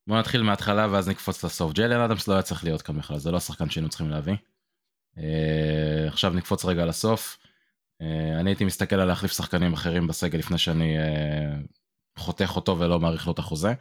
בואו 0.07 0.19
נתחיל 0.19 0.43
מההתחלה 0.43 0.87
ואז 0.91 1.09
נקפוץ 1.09 1.45
לסוף. 1.45 1.73
ג'יילן 1.73 2.01
אדמס 2.01 2.29
לא 2.29 2.35
היה 2.35 2.43
צריך 2.43 2.65
להיות 2.65 2.83
כאן 2.83 2.99
בכלל, 2.99 3.19
זה 3.19 3.31
לא 3.31 3.37
השחקן 3.37 3.71
שהיינו 3.71 3.89
צריכים 3.89 4.11
להביא. 4.11 4.37
אה, 5.19 6.09
עכשיו 6.09 6.33
נקפוץ 6.33 6.65
רגע 6.65 6.85
לסוף. 6.85 7.39
אני 8.41 8.51
הייתי 8.51 8.65
מסתכל 8.65 8.97
על 8.97 9.09
להחליף 9.09 9.33
שחקנים 9.33 9.73
אחרים 9.73 10.07
בסגל 10.07 10.39
לפני 10.39 10.59
שאני 10.59 10.97
חותך 12.19 12.53
אותו 12.57 12.79
ולא 12.79 13.01
מעריך 13.01 13.27
לו 13.27 13.33
את 13.33 13.39
החוזה. 13.39 13.75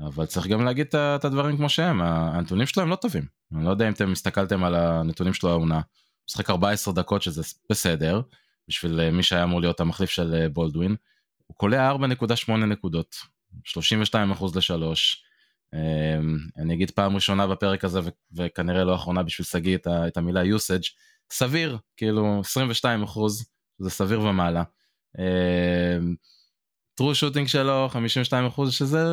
אבל 0.00 0.26
צריך 0.26 0.46
גם 0.46 0.64
להגיד 0.64 0.86
את 0.94 1.24
הדברים 1.24 1.56
כמו 1.56 1.68
שהם, 1.68 2.00
הנתונים 2.02 2.66
שלו 2.66 2.82
הם 2.82 2.88
לא 2.88 2.96
טובים. 2.96 3.24
אני 3.54 3.64
לא 3.64 3.70
יודע 3.70 3.88
אם 3.88 3.92
אתם 3.92 4.12
הסתכלתם 4.12 4.64
על 4.64 4.74
הנתונים 4.74 5.34
שלו 5.34 5.50
העונה. 5.50 5.80
משחק 6.30 6.50
14 6.50 6.94
דקות 6.94 7.22
שזה 7.22 7.42
בסדר, 7.70 8.20
בשביל 8.68 9.00
אה, 9.00 9.10
מי 9.10 9.22
שהיה 9.22 9.44
אמור 9.44 9.60
להיות 9.60 9.80
המחליף 9.80 10.10
של 10.10 10.34
אה, 10.34 10.48
בולדווין. 10.48 10.96
הוא 11.46 11.56
קולע 11.56 11.92
4.8 11.92 12.52
נקודות, 12.52 13.16
32 13.64 14.30
אחוז 14.30 14.56
לשלוש. 14.56 15.24
אמ, 15.74 16.38
אני 16.56 16.74
אגיד 16.74 16.90
פעם 16.90 17.14
ראשונה 17.14 17.46
בפרק 17.46 17.84
הזה 17.84 18.00
וכנראה 18.32 18.84
לא 18.84 18.94
אחרונה 18.94 19.22
בשביל 19.22 19.44
שגיא 19.44 19.76
את, 19.76 20.16
המילה 20.16 20.42
usage, 20.42 20.88
סביר, 21.32 21.78
כאילו 21.96 22.40
22 22.40 23.02
אחוז, 23.02 23.46
זה 23.78 23.90
סביר 23.90 24.20
ומעלה. 24.20 24.62
אמ, 25.18 26.14
טרו 26.98 27.14
שוטינג 27.14 27.46
שלו 27.48 27.88
52 27.90 28.46
אחוז 28.46 28.72
שזה 28.72 29.04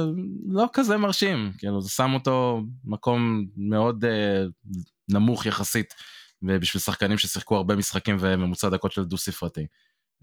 לא 0.49 0.65
כזה 0.73 0.97
מרשים 0.97 1.51
כאילו 1.57 1.81
זה 1.81 1.89
שם 1.89 2.11
אותו 2.13 2.61
מקום 2.83 3.45
מאוד 3.57 4.05
uh, 4.05 4.71
נמוך 5.09 5.45
יחסית 5.45 5.93
בשביל 6.41 6.81
שחקנים 6.81 7.17
ששיחקו 7.17 7.55
הרבה 7.55 7.75
משחקים 7.75 8.17
וממוצע 8.19 8.69
דקות 8.69 8.91
של 8.91 9.05
דו 9.05 9.17
ספרתי. 9.17 9.67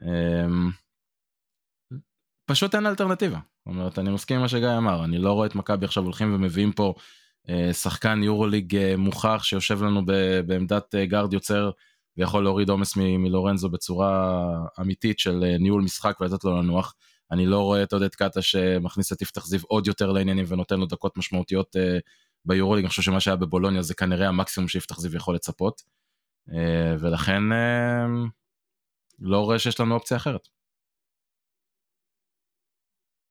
Um, 0.00 0.04
פשוט 2.46 2.74
אין 2.74 2.86
אלטרנטיבה. 2.86 3.38
זאת 3.38 3.66
אומרת 3.66 3.98
אני 3.98 4.10
מסכים 4.10 4.36
עם 4.36 4.42
מה 4.42 4.48
שגיא 4.48 4.76
אמר 4.78 5.04
אני 5.04 5.18
לא 5.18 5.32
רואה 5.32 5.46
את 5.46 5.54
מכבי 5.54 5.84
עכשיו 5.84 6.04
הולכים 6.04 6.34
ומביאים 6.34 6.72
פה 6.72 6.94
uh, 7.46 7.72
שחקן 7.72 8.22
יורוליג 8.22 8.76
uh, 8.76 8.96
מוכח 8.96 9.40
שיושב 9.42 9.82
לנו 9.82 10.06
בעמדת 10.46 10.94
uh, 10.94 11.06
גארד 11.10 11.32
יוצר 11.32 11.70
ויכול 12.16 12.44
להוריד 12.44 12.68
עומס 12.68 12.96
מלורנזו 12.96 13.68
בצורה 13.68 14.38
אמיתית 14.80 15.18
של 15.18 15.44
ניהול 15.58 15.82
משחק 15.82 16.20
ולתת 16.20 16.44
לו 16.44 16.56
לנוח. 16.56 16.94
אני 17.30 17.46
לא 17.46 17.60
רואה 17.60 17.82
את 17.82 17.92
עודד 17.92 18.14
קאטה 18.14 18.42
שמכניס 18.42 19.12
את 19.12 19.22
יפתח 19.22 19.46
זיו 19.46 19.60
עוד 19.66 19.86
יותר 19.86 20.12
לעניינים 20.12 20.44
ונותן 20.48 20.80
לו 20.80 20.86
דקות 20.86 21.16
משמעותיות 21.16 21.76
ביורוליג, 22.44 22.84
אני 22.84 22.88
חושב 22.88 23.02
שמה 23.02 23.20
שהיה 23.20 23.36
בבולוניה 23.36 23.82
זה 23.82 23.94
כנראה 23.94 24.28
המקסימום 24.28 24.68
שיפתח 24.68 25.00
זיו 25.00 25.16
יכול 25.16 25.34
לצפות, 25.34 25.82
ולכן 27.00 27.42
uh, 27.52 28.30
לא 29.18 29.38
רואה 29.38 29.58
שיש 29.58 29.80
לנו 29.80 29.94
אופציה 29.94 30.16
אחרת. 30.16 30.48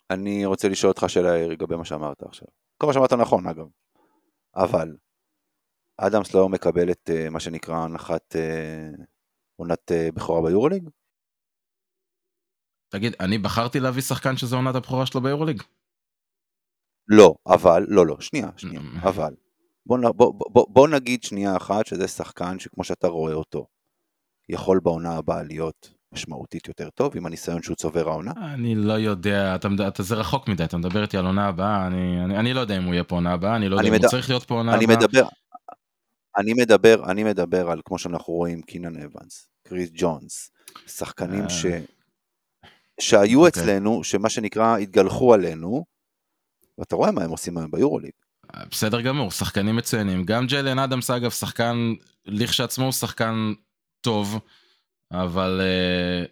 אני 0.10 0.46
רוצה 0.46 0.68
לשאול 0.70 0.92
אותך 0.92 1.04
שאלה 1.08 1.48
לגבי 1.48 1.76
מה 1.76 1.86
שאמרת 1.86 2.24
עכשיו. 2.24 2.48
כל 2.78 2.88
מה 2.88 2.94
שאמרת 2.94 3.14
נכון 3.14 3.48
אגב, 3.48 3.66
אבל 4.56 4.98
אדמס 5.98 6.34
לא 6.34 6.50
מקבל 6.50 6.92
את 6.92 7.10
מה 7.32 7.40
שנקרא 7.40 7.76
הנחת 7.76 8.36
עונת 9.56 9.92
בכורה 10.16 10.42
ביורוליג? 10.50 10.90
תגיד, 12.90 13.14
אני 13.20 13.38
בחרתי 13.38 13.80
להביא 13.80 14.02
שחקן 14.02 14.38
שזו 14.38 14.56
עונת 14.56 14.76
הבכורה 14.76 15.06
שלו 15.06 15.22
ביורוליג? 15.22 15.62
לא, 17.08 17.34
אבל, 17.48 17.84
לא, 17.88 18.08
לא, 18.08 18.22
שנייה, 18.22 18.48
שנייה, 18.58 18.82
אבל. 19.04 19.36
בוא, 19.86 19.98
בוא, 20.16 20.34
בוא, 20.50 20.66
בוא 20.70 20.88
נגיד 20.88 21.24
שנייה 21.24 21.58
אחת 21.58 21.86
שזה 21.86 22.08
שחקן 22.08 22.60
שכמו 22.60 22.84
שאתה 22.84 23.08
רואה 23.08 23.34
אותו, 23.34 23.66
יכול 24.50 24.80
בעונה 24.84 25.16
הבאה 25.16 25.44
להיות 25.44 25.94
משמעותית 26.14 26.68
יותר 26.68 26.90
טוב 26.90 27.18
עם 27.18 27.26
הניסיון 27.26 27.62
שהוא 27.64 27.76
צובר 27.76 28.10
העונה? 28.10 28.32
אני 28.54 28.76
לא 28.76 28.94
יודע, 28.94 29.56
אתה, 29.56 29.68
אתה 29.88 30.04
זה 30.04 30.16
רחוק 30.16 30.48
מדי, 30.48 30.64
אתה 30.64 30.78
מדבר 30.78 31.02
איתי 31.02 31.18
על 31.18 31.26
עונה 31.26 31.48
הבאה, 31.48 31.88
אני, 31.88 32.24
אני, 32.26 32.38
אני 32.38 32.54
לא 32.54 32.60
יודע 32.60 32.78
אם 32.78 32.84
הוא 32.84 32.94
יהיה 32.94 33.04
פה 33.04 33.16
עונה 33.16 33.34
הבאה, 33.34 33.56
אני 33.56 33.70
לא 33.70 33.76
יודע 33.76 33.90
אם 33.90 33.94
מד... 33.94 34.04
הוא 34.04 34.12
צריך 34.12 34.30
להיות 34.30 34.44
פה 34.44 34.56
עונה 34.56 34.76
אני 34.76 34.84
הבאה. 34.84 34.98
מדבר, 34.98 35.28
אני 36.38 36.54
מדבר, 36.54 37.12
אני 37.12 37.24
מדבר 37.24 37.72
על 37.72 37.82
כמו 37.86 37.98
שאנחנו 37.98 38.34
רואים 38.34 38.62
קינן 38.62 38.96
אבנס, 38.96 39.48
קריס 39.64 39.90
ג'ונס, 39.94 40.52
שחקנים 40.88 41.50
ש... 41.50 41.66
שהיו 43.00 43.46
okay. 43.46 43.48
אוקיי. 43.48 43.64
אצלנו, 43.64 44.04
שמה 44.04 44.30
שנקרא 44.30 44.78
התגלחו 44.78 45.34
עלינו, 45.34 45.86
ואתה 46.78 46.96
רואה 46.96 47.12
מה 47.12 47.24
הם 47.24 47.30
עושים 47.30 47.58
היום 47.58 47.72
ביורוליג. 47.72 48.12
בסדר 48.72 49.02
גמור, 49.02 49.32
שחקנים 49.32 49.76
מצוינים. 49.76 50.24
גם 50.24 50.48
ג'לן 50.48 50.80
אדמס 50.80 51.10
אגב, 51.10 51.32
שחקן, 51.32 51.94
לכשעצמו 52.26 52.86
הוא 52.86 52.92
שחקן 52.92 53.54
טוב, 54.02 54.40
אבל 55.12 55.62
אה, 55.62 56.30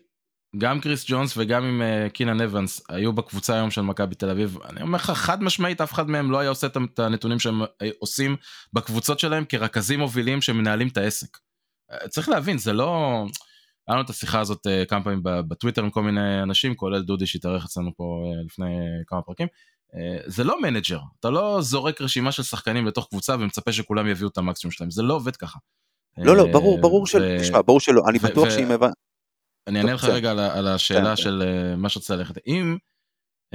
גם 0.58 0.82
קריס 0.82 1.06
ג'ונס 1.08 1.34
וגם 1.38 1.64
עם 1.64 1.82
אה, 1.82 2.10
קינן 2.10 2.42
אבנס 2.42 2.82
היו 2.90 3.14
בקבוצה 3.14 3.56
היום 3.56 3.72
של 3.72 3.82
מכבי 3.82 4.16
תל 4.16 4.30
אביב. 4.30 4.58
אני 4.70 4.82
אומר 4.82 4.96
לך, 4.98 5.12
חד 5.12 5.44
משמעית, 5.44 5.82
אף 5.82 5.94
אחד 5.94 6.10
מהם 6.10 6.32
לא 6.32 6.40
היה 6.40 6.50
עושה 6.50 6.68
את 6.68 7.00
הנתונים 7.00 7.40
שהם 7.40 7.62
עושים 8.00 8.36
בקבוצות 8.74 9.20
שלהם 9.20 9.46
כרכזים 9.46 10.00
מובילים 10.00 10.42
שמנהלים 10.42 10.88
את 10.88 10.98
העסק. 10.98 11.38
צריך 12.10 12.30
להבין, 12.30 12.58
זה 12.58 12.74
לא... 12.74 13.26
היה 13.88 13.96
לנו 13.96 14.06
את 14.06 14.10
השיחה 14.10 14.40
הזאת 14.40 14.68
כמה 14.88 15.04
פעמים 15.04 15.20
בטוויטר 15.24 15.84
עם 15.84 15.90
כל 15.90 16.04
מיני 16.04 16.44
אנשים, 16.44 16.76
כולל 16.76 17.02
דודי 17.02 17.28
שהתארח 17.28 17.66
אצלנו 17.66 17.92
פה 17.98 18.24
לפני 18.46 18.78
כמה 19.08 19.22
פרקים. 19.22 19.48
אה, 19.94 19.98
זה 20.26 20.44
לא 20.44 20.62
manager, 20.62 21.00
אתה 21.20 21.30
לא 21.30 21.58
זורק 21.62 22.02
רשימה 22.02 22.32
של 22.32 22.44
שחקנים 22.44 22.88
לתוך 22.88 23.08
קבוצה 23.10 23.36
ומצפה 23.36 23.72
שכולם 23.72 24.08
יביאו 24.08 24.30
את 24.30 24.38
המקסימום 24.38 24.72
שלהם, 24.72 24.92
זה 24.92 25.04
לא 25.04 25.14
עובד 25.14 25.36
ככה. 25.36 25.60
לא, 26.18 26.36
לא, 26.38 26.52
ברור, 26.52 26.82
ברור 26.82 27.08
שלא, 27.08 27.40
תשמע, 27.42 27.62
ברור 27.62 27.80
שלא, 27.80 28.02
אני 28.10 28.20
בטוח 28.20 28.50
שאם 28.50 28.72
הבנת... 28.72 28.94
אני 29.68 29.80
אענה 29.80 29.94
לך 29.94 30.04
רגע 30.04 30.32
על 30.32 30.68
השאלה 30.68 31.10
כן. 31.10 31.16
של 31.16 31.44
מה 31.78 31.90
שרצית 31.90 32.10
ללכת. 32.10 32.38
אם 32.48 32.78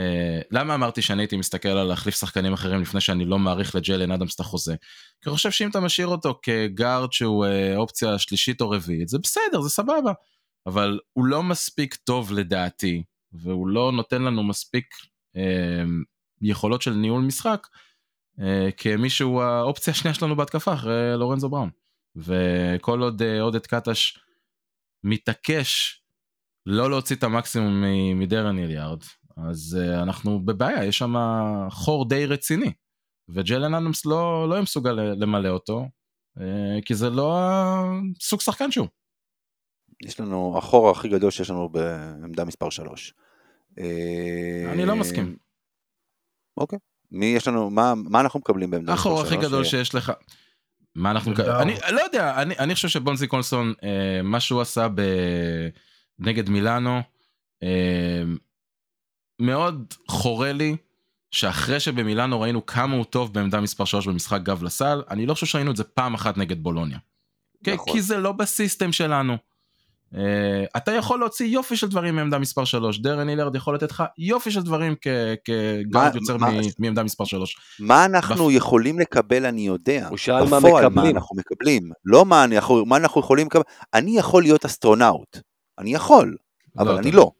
Uh, 0.00 0.46
למה 0.50 0.74
אמרתי 0.74 1.02
שאני 1.02 1.22
הייתי 1.22 1.36
מסתכל 1.36 1.68
על 1.68 1.86
להחליף 1.86 2.14
שחקנים 2.14 2.52
אחרים 2.52 2.80
לפני 2.80 3.00
שאני 3.00 3.24
לא 3.24 3.38
מעריך 3.38 3.74
לג'לן 3.74 4.10
אדמס 4.10 4.34
את 4.34 4.40
החוזה? 4.40 4.74
כי 5.20 5.28
אני 5.28 5.36
חושב 5.36 5.50
שאם 5.50 5.70
אתה 5.70 5.80
משאיר 5.80 6.06
אותו 6.06 6.38
כגארד 6.42 7.12
שהוא 7.12 7.46
uh, 7.46 7.76
אופציה 7.76 8.18
שלישית 8.18 8.60
או 8.60 8.70
רביעית, 8.70 9.08
זה 9.08 9.18
בסדר, 9.18 9.60
זה 9.60 9.70
סבבה. 9.70 10.12
אבל 10.66 10.98
הוא 11.12 11.24
לא 11.24 11.42
מספיק 11.42 11.94
טוב 11.94 12.32
לדעתי, 12.32 13.02
והוא 13.32 13.68
לא 13.68 13.92
נותן 13.92 14.22
לנו 14.22 14.42
מספיק 14.42 14.86
uh, 15.36 15.40
יכולות 16.44 16.82
של 16.82 16.90
ניהול 16.90 17.22
משחק, 17.22 17.66
uh, 18.38 18.42
כמי 18.76 19.10
שהוא 19.10 19.42
האופציה 19.42 19.90
השנייה 19.90 20.14
שלנו 20.14 20.36
בהתקפה 20.36 20.72
אחרי 20.72 21.12
לורנזו 21.16 21.48
בראון. 21.48 21.70
וכל 22.16 23.02
עוד 23.02 23.22
uh, 23.22 23.40
עודד 23.40 23.66
קטש 23.66 24.18
מתעקש 25.04 26.00
לא 26.66 26.90
להוציא 26.90 27.16
את 27.16 27.22
המקסימום 27.22 27.84
מדרן 28.14 28.58
איליארד, 28.58 29.02
אז 29.36 29.78
uh, 29.80 30.02
אנחנו 30.02 30.44
בבעיה, 30.44 30.84
יש 30.84 30.98
שם 30.98 31.14
חור 31.70 32.08
די 32.08 32.26
רציני, 32.26 32.72
וג'לן 33.28 33.74
אדמס 33.74 34.06
לא, 34.06 34.48
לא 34.48 34.54
יהיה 34.54 34.62
מסוגל 34.62 34.92
למלא 34.92 35.48
אותו, 35.48 35.88
כי 36.84 36.94
זה 36.94 37.10
לא 37.10 37.38
הסוג 38.20 38.40
שחקן 38.40 38.70
שהוא. 38.70 38.88
יש 40.02 40.20
לנו 40.20 40.58
החור 40.58 40.90
הכי 40.90 41.08
גדול 41.08 41.30
שיש 41.30 41.50
לנו 41.50 41.68
בעמדה 41.68 42.44
מספר 42.44 42.70
3. 42.70 43.14
אה, 43.78 44.72
אני 44.72 44.86
לא 44.86 44.96
מסכים. 44.96 45.36
אוקיי, 46.56 46.78
מי 47.10 47.26
יש 47.26 47.48
לנו, 47.48 47.70
מה, 47.70 47.94
מה 47.96 48.20
אנחנו 48.20 48.40
מקבלים 48.40 48.70
בעמדה 48.70 48.92
החור 48.92 49.20
הכי? 49.20 49.36
גדול 49.36 49.64
שיש 49.64 49.94
לך. 49.94 50.12
מה 50.94 51.10
אנחנו 51.10 51.30
מקבלים? 51.30 51.56
אני 51.56 51.74
ארבע. 51.74 51.90
לא 51.90 52.00
יודע, 52.00 52.42
אני, 52.42 52.58
אני 52.58 52.74
חושב 52.74 52.88
שבונזי 52.88 53.26
קולסון, 53.26 53.74
אה, 53.82 54.22
מה 54.22 54.40
שהוא 54.40 54.60
עשה 54.60 54.88
ב... 54.94 55.00
נגד 56.18 56.48
מילאנו, 56.48 57.00
אה, 57.62 58.22
מאוד 59.40 59.94
חורה 60.08 60.52
לי 60.52 60.76
שאחרי 61.30 61.80
שבמילאנו 61.80 62.40
ראינו 62.40 62.66
כמה 62.66 62.96
הוא 62.96 63.04
טוב 63.04 63.34
בעמדה 63.34 63.60
מספר 63.60 63.84
3 63.84 64.06
במשחק 64.06 64.40
גב 64.42 64.62
לסל, 64.62 65.02
אני 65.10 65.26
לא 65.26 65.34
חושב 65.34 65.46
שראינו 65.46 65.70
את 65.70 65.76
זה 65.76 65.84
פעם 65.84 66.14
אחת 66.14 66.36
נגד 66.36 66.62
בולוניה. 66.62 66.98
כן, 67.64 67.74
נכון. 67.74 67.92
כי 67.92 68.02
זה 68.02 68.18
לא 68.18 68.32
בסיסטם 68.32 68.92
שלנו. 68.92 69.36
אה, 70.14 70.16
אתה 70.76 70.92
יכול 70.92 71.18
להוציא 71.20 71.46
יופי 71.46 71.76
של 71.76 71.88
דברים 71.88 72.16
מעמדה 72.16 72.38
מספר 72.38 72.64
3, 72.64 72.98
דרן 72.98 73.28
הילרד 73.28 73.56
יכול 73.56 73.74
לתת 73.74 73.90
לך 73.90 74.02
יופי 74.18 74.50
של 74.50 74.62
דברים 74.62 74.94
כ- 75.00 75.08
כגארד 75.44 76.12
מה- 76.14 76.20
יוצר 76.20 76.36
מה- 76.36 76.50
מ- 76.50 76.60
מעמדה 76.78 77.02
מספר 77.02 77.24
3. 77.24 77.56
מה 77.80 78.04
אנחנו 78.04 78.46
בפ- 78.48 78.52
יכולים 78.52 78.98
לקבל 78.98 79.46
אני 79.46 79.66
יודע. 79.66 80.06
הוא 80.08 80.16
שאל 80.18 80.44
מה 80.50 80.58
מקבלים. 80.60 80.94
מה 80.94 81.10
אנחנו 81.10 81.36
מקבלים. 81.36 81.90
לא 82.04 82.24
מה, 82.24 82.44
אני 82.44 82.54
יכול, 82.54 82.84
מה 82.86 82.96
אנחנו 82.96 83.20
יכולים 83.20 83.46
לקבל. 83.46 83.62
אני 83.94 84.18
יכול 84.18 84.42
להיות 84.42 84.64
אסטרונאוט. 84.64 85.38
אני 85.78 85.94
יכול, 85.94 86.36
אבל 86.78 86.92
לא, 86.92 86.98
אני 86.98 87.08
אתה- 87.08 87.16
לא. 87.16 87.30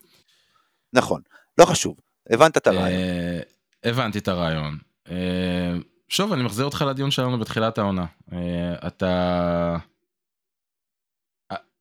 נכון, 0.92 1.20
לא 1.58 1.64
חשוב. 1.64 1.94
הבנת 2.30 2.56
את 2.56 2.66
הרעיון. 2.66 2.88
אה, 2.88 3.40
הבנתי 3.84 4.18
את 4.18 4.28
הרעיון. 4.28 4.78
אה, 5.10 5.14
שוב, 6.08 6.32
אני 6.32 6.42
מחזיר 6.42 6.64
אותך 6.64 6.84
לדיון 6.88 7.10
שלנו 7.10 7.38
בתחילת 7.38 7.78
העונה. 7.78 8.04
אה, 8.32 8.38
אתה... 8.86 9.76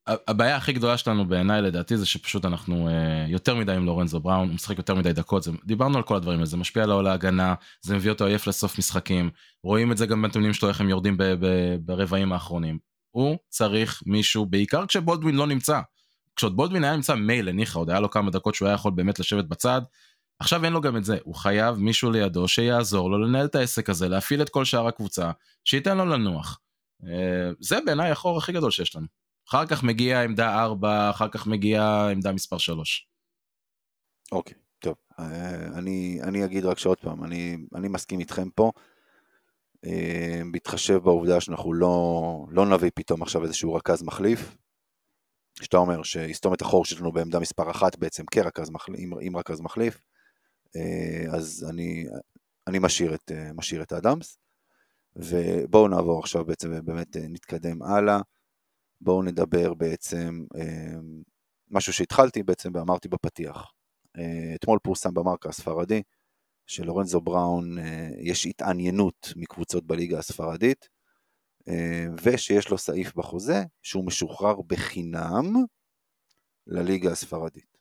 הבעיה 0.08 0.56
הכי 0.56 0.74
גדולה 0.74 0.98
שלנו 0.98 1.26
בעיניי 1.26 1.62
לדעתי 1.62 1.98
זה 1.98 2.06
שפשוט 2.06 2.46
אנחנו 2.46 2.88
אה, 2.88 3.26
יותר 3.28 3.56
מדי 3.56 3.72
עם 3.72 3.86
לורנזו 3.86 4.20
בראון, 4.20 4.48
הוא 4.48 4.56
משחק 4.56 4.78
יותר 4.78 4.96
מדי 4.96 5.13
דקות, 5.13 5.44
זה, 5.44 5.52
דיברנו 5.66 5.98
על 5.98 6.04
כל 6.04 6.16
הדברים 6.16 6.38
האלה, 6.38 6.46
זה 6.46 6.58
משפיע 6.58 6.84
על 6.84 7.08
ההגנה, 7.08 7.54
זה 7.82 7.96
מביא 7.96 8.12
אותו 8.12 8.26
עייף 8.26 8.48
לסוף 8.48 8.78
משחקים, 8.78 9.30
רואים 9.63 9.92
את 9.92 9.98
זה 9.98 10.06
גם 10.06 10.22
בנתונים 10.22 10.54
שלו 10.54 10.70
איך 10.70 10.82
הם 10.82 10.89
יורדים 10.89 11.18
ב- 11.18 11.24
ב- 11.24 11.76
ברבעים 11.86 12.34
האחרונים. 12.34 12.80
הוא 13.12 13.38
צריך 13.50 14.04
מישהו, 14.06 14.46
בעיקר 14.46 14.86
כשבולדווין 14.86 15.36
לא 15.36 15.48
נמצא. 15.48 15.82
כשעוד 16.36 16.56
בולדווין 16.56 16.84
היה 16.84 16.96
נמצא 16.96 17.16
מילא, 17.16 17.52
ניחא, 17.52 17.80
עוד 17.80 17.89
היה 17.89 18.00
לו 18.00 18.10
כמה 18.10 18.32
דקות 18.32 18.56
שהוא 18.56 18.68
היה 18.68 18.76
יכול 18.76 18.92
באמת 18.92 19.20
לשבת 19.20 19.46
בצד, 19.46 19.82
עכשיו 20.39 20.66
אין 20.66 20.74
לו 20.74 20.82
גם 20.82 20.98
את 20.98 21.04
זה, 21.04 21.18
הוא 21.24 21.36
חייב 21.36 21.76
מישהו 21.76 22.12
לידו 22.12 22.48
שיעזור 22.48 23.12
לו 23.12 23.18
לנהל 23.18 23.46
את 23.46 23.56
העסק 23.56 23.89
הזה, 23.89 24.10
להפעיל 24.10 24.42
את 24.42 24.50
כל 24.50 24.66
שאר 24.66 24.88
הקבוצה, 24.88 25.32
שייתן 25.63 25.98
לו 25.98 26.06
לנוח. 26.06 26.60
אה, 27.08 27.52
זה 27.60 27.80
בעיניי 27.86 28.12
החור 28.12 28.38
הכי 28.38 28.52
גדול 28.52 28.72
שיש 28.72 28.96
לנו. 28.96 29.22
אחר 29.49 29.65
כך 29.65 29.84
מגיעה 29.84 30.23
עמדה 30.23 30.63
4, 30.63 31.10
אחר 31.10 31.27
כך 31.29 31.47
מגיעה 31.47 32.12
עמדה 32.12 32.32
מספר 32.32 32.58
3. 32.58 33.08
אוקיי, 34.32 34.58
טוב. 34.79 34.95
אה, 35.19 35.67
אני, 35.77 36.19
אני 36.23 36.45
אגיד 36.45 36.65
רק 36.65 36.79
שעוד 36.79 36.97
פעם, 36.97 37.23
אני, 37.23 37.58
אני 37.75 37.88
מסכים 37.88 38.19
איתכם 38.19 38.49
פה. 38.49 38.71
אה, 39.86 40.41
בהתחשב 40.51 40.97
בעובדה 40.97 41.41
שאנחנו 41.41 41.73
לא, 41.73 42.45
לא 42.49 42.65
נביא 42.65 42.91
פתאום 42.95 43.21
עכשיו 43.21 43.43
איזשהו 43.43 43.73
רכז 43.73 44.03
מחליף. 44.03 44.56
שאתה 45.62 45.77
אומר 45.77 46.03
שיסתום 46.03 46.53
את 46.53 46.62
החור 46.62 46.86
שלנו 46.86 47.12
בעמדה 47.12 47.39
מספר 47.39 47.71
אחת 47.71 47.95
בעצם 47.95 48.25
כרכז 48.25 48.69
מחליף, 48.69 48.99
עם, 48.99 49.12
עם 49.21 49.38
רכז 49.38 49.62
מחליף. 49.62 50.01
אה, 50.75 51.36
אז 51.36 51.65
אני, 51.69 52.06
אני 52.67 52.79
משאיר 52.79 53.15
את, 53.15 53.32
משאיר 53.53 53.82
את 53.84 53.93
אדמס. 53.93 54.38
ובואו 55.15 55.88
נעבור 55.88 56.19
עכשיו 56.19 56.45
בעצם 56.45 56.71
ובאמת 56.73 57.17
אה, 57.17 57.21
נתקדם 57.29 57.82
הלאה. 57.82 58.19
בואו 59.04 59.24
נדבר 59.24 59.74
בעצם, 59.74 60.46
אה, 60.56 61.00
משהו 61.72 61.94
שהתחלתי 61.94 62.44
בעצם 62.44 62.72
ואמרתי 62.74 63.08
בפתיח. 63.08 63.72
אה, 64.18 64.56
אתמול 64.56 64.80
פורסם 64.84 65.13
במרקה 65.13 65.50
הספרדי 65.50 66.02
שלורנזו 66.66 67.22
בראון 67.22 67.80
אה, 67.80 68.10
יש 68.20 68.46
התעניינות 68.46 69.34
מקבוצות 69.36 69.88
בליגה 69.88 70.20
הספרדית 70.20 70.89
אה, 71.68 72.06
ושיש 72.24 72.70
לו 72.70 72.78
סעיף 72.78 73.16
בחוזה 73.16 73.63
שהוא 73.82 74.06
משוחרר 74.06 74.62
בחינם 74.62 75.54
לליגה 76.68 77.12
הספרדית. 77.12 77.78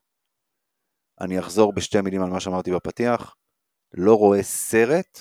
אני 1.21 1.39
אחזור 1.39 1.73
בשתי 1.73 2.01
מילים 2.01 2.23
על 2.23 2.31
מה 2.31 2.41
שאמרתי 2.41 2.71
בפתיח, 2.71 3.37
לא 3.95 4.15
רואה 4.15 4.43
סרט 4.43 5.21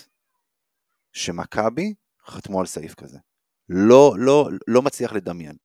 שמכבי 1.14 1.94
חתמו 2.26 2.60
על 2.60 2.66
סעיף 2.66 2.94
כזה. 2.94 3.20
לא, 3.70 4.16
לא, 4.18 4.50
לא 4.68 4.82
מצליח 4.82 5.14
לדמיין. 5.14 5.56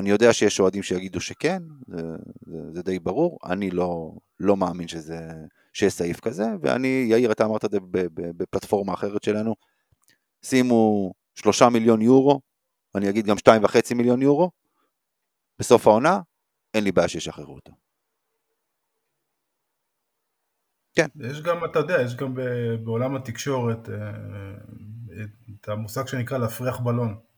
אני 0.00 0.10
יודע 0.10 0.32
שיש 0.32 0.60
אוהדים 0.60 0.82
שיגידו 0.82 1.20
שכן, 1.20 1.62
זה, 1.86 2.02
זה, 2.46 2.72
זה 2.72 2.82
די 2.82 2.98
ברור, 2.98 3.38
אני 3.44 3.70
לא, 3.70 4.12
לא 4.40 4.56
מאמין 4.56 4.88
שזה, 4.88 5.28
שיש 5.72 5.92
סעיף 5.92 6.20
כזה, 6.20 6.44
ואני, 6.62 7.06
יאיר, 7.10 7.32
אתה 7.32 7.44
אמרת 7.44 7.64
את 7.64 7.70
זה 7.70 7.78
בפלטפורמה 8.14 8.94
אחרת 8.94 9.24
שלנו, 9.24 9.54
שימו 10.42 11.12
שלושה 11.34 11.68
מיליון 11.68 12.02
יורו, 12.02 12.40
אני 12.94 13.10
אגיד 13.10 13.26
גם 13.26 13.38
שתיים 13.38 13.64
וחצי 13.64 13.94
מיליון 13.94 14.22
יורו, 14.22 14.50
בסוף 15.58 15.86
העונה, 15.86 16.20
אין 16.74 16.84
לי 16.84 16.92
בעיה 16.92 17.08
שישחררו 17.08 17.54
אותו. 17.54 17.72
יש 20.98 21.42
גם, 21.42 21.64
אתה 21.64 21.78
יודע, 21.78 22.02
יש 22.02 22.16
גם 22.16 22.34
בעולם 22.84 23.16
התקשורת 23.16 23.88
אה, 23.88 23.94
את 25.60 25.68
המושג 25.68 26.06
שנקרא 26.06 26.38
להפריח 26.38 26.80
בלון. 26.80 27.29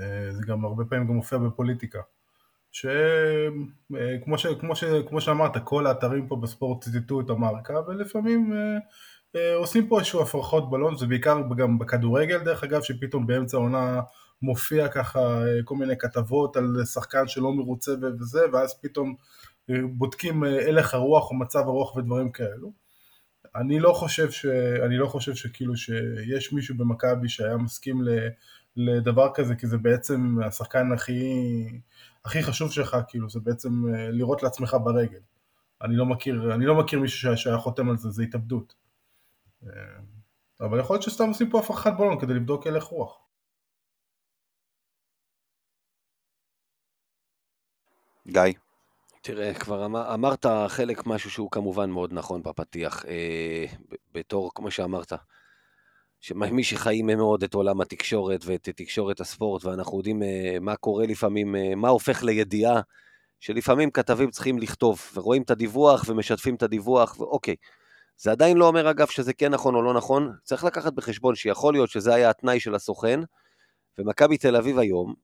אה, 0.00 0.32
זה 0.32 0.42
גם 0.46 0.64
הרבה 0.64 0.84
פעמים 0.84 1.06
גם 1.06 1.14
מופיע 1.14 1.38
בפוליטיקה. 1.38 2.00
שכמו 2.72 4.38
ש, 4.38 4.46
כמו 4.46 4.76
ש, 4.76 4.84
כמו 5.08 5.20
שאמרת, 5.20 5.56
כל 5.64 5.86
האתרים 5.86 6.28
פה 6.28 6.36
בספורט 6.36 6.84
ציטטו 6.84 7.20
את 7.20 7.30
המרקה, 7.30 7.80
ולפעמים 7.88 8.52
אה, 8.52 8.78
אה, 9.36 9.54
עושים 9.54 9.88
פה 9.88 9.98
איזשהו 9.98 10.22
הפרחות 10.22 10.70
בלון, 10.70 10.96
זה 10.96 11.06
בעיקר 11.06 11.40
גם 11.56 11.78
בכדורגל 11.78 12.38
דרך 12.38 12.64
אגב, 12.64 12.82
שפתאום 12.82 13.26
באמצע 13.26 13.56
העונה 13.56 14.00
מופיע 14.42 14.88
ככה 14.88 15.20
אה, 15.20 15.62
כל 15.64 15.76
מיני 15.76 15.98
כתבות 15.98 16.56
על 16.56 16.84
שחקן 16.84 17.28
שלא 17.28 17.52
מרוצה 17.52 17.92
וזה, 18.02 18.40
ואז 18.52 18.80
פתאום 18.80 19.14
אה, 19.70 19.76
בודקים 19.92 20.44
אה, 20.44 20.68
הלך 20.68 20.94
הרוח 20.94 21.30
או 21.30 21.36
מצב 21.36 21.60
הרוח 21.60 21.96
ודברים 21.96 22.32
כאלו. 22.32 22.72
אני 23.56 23.80
לא 23.80 23.92
חושב 23.92 24.30
ש... 24.30 24.46
אני 24.86 24.96
לא 24.96 25.06
חושב 25.06 25.34
שכאילו 25.34 25.76
שיש 25.76 26.52
מישהו 26.52 26.76
במכבי 26.78 27.28
שהיה 27.28 27.56
מסכים 27.56 28.02
ל... 28.02 28.08
לדבר 28.76 29.28
כזה, 29.34 29.54
כי 29.54 29.66
זה 29.66 29.78
בעצם 29.78 30.36
השחקן 30.46 30.92
הכי, 30.92 31.32
הכי 32.24 32.42
חשוב 32.42 32.72
שלך, 32.72 32.96
כאילו, 33.08 33.30
זה 33.30 33.40
בעצם 33.40 33.68
אה, 33.94 34.10
לירות 34.10 34.42
לעצמך 34.42 34.76
ברגל. 34.84 35.20
אני 35.82 35.96
לא 35.96 36.06
מכיר, 36.06 36.54
אני 36.54 36.66
לא 36.66 36.74
מכיר 36.74 37.00
מישהו 37.00 37.18
שהיה, 37.18 37.36
שהיה 37.36 37.58
חותם 37.58 37.90
על 37.90 37.96
זה, 37.96 38.10
זה 38.10 38.22
התאבדות. 38.22 38.74
אה, 39.66 39.70
אבל 40.60 40.80
יכול 40.80 40.94
להיות 40.94 41.02
שסתם 41.02 41.28
עושים 41.28 41.50
פה 41.50 41.58
הפרחת 41.58 41.92
בלון 41.98 42.20
כדי 42.20 42.34
לבדוק 42.34 42.66
הלך 42.66 42.84
רוח. 42.84 43.18
גיא, 48.26 48.42
תראה, 49.22 49.54
כבר 49.54 49.84
אמר, 49.86 50.14
אמרת 50.14 50.46
חלק 50.68 51.06
משהו 51.06 51.30
שהוא 51.30 51.50
כמובן 51.50 51.90
מאוד 51.90 52.12
נכון 52.12 52.42
בפתיח, 52.42 53.04
אה, 53.06 53.64
בתור, 54.14 54.50
כמו 54.54 54.70
שאמרת, 54.70 55.12
שמי 56.22 56.64
שחיים 56.64 57.06
מאוד 57.06 57.42
את 57.42 57.54
עולם 57.54 57.80
התקשורת 57.80 58.40
ואת 58.44 58.68
תקשורת 58.68 59.20
הספורט, 59.20 59.64
ואנחנו 59.64 59.98
יודעים 59.98 60.22
אה, 60.22 60.56
מה 60.60 60.76
קורה 60.76 61.06
לפעמים, 61.06 61.56
אה, 61.56 61.74
מה 61.74 61.88
הופך 61.88 62.22
לידיעה, 62.22 62.80
שלפעמים 63.40 63.90
כתבים 63.90 64.30
צריכים 64.30 64.58
לכתוב, 64.58 65.02
ורואים 65.14 65.42
את 65.42 65.50
הדיווח 65.50 66.04
ומשתפים 66.08 66.54
את 66.54 66.62
הדיווח, 66.62 67.20
ואוקיי. 67.20 67.56
זה 68.16 68.30
עדיין 68.30 68.56
לא 68.56 68.66
אומר 68.66 68.90
אגב 68.90 69.06
שזה 69.06 69.32
כן 69.32 69.52
נכון 69.52 69.74
או 69.74 69.82
לא 69.82 69.94
נכון, 69.94 70.32
צריך 70.42 70.64
לקחת 70.64 70.92
בחשבון 70.92 71.34
שיכול 71.34 71.74
להיות 71.74 71.90
שזה 71.90 72.14
היה 72.14 72.30
התנאי 72.30 72.60
של 72.60 72.74
הסוכן, 72.74 73.20
ומכבי 73.98 74.38
תל 74.38 74.56
אביב 74.56 74.78
היום, 74.78 75.14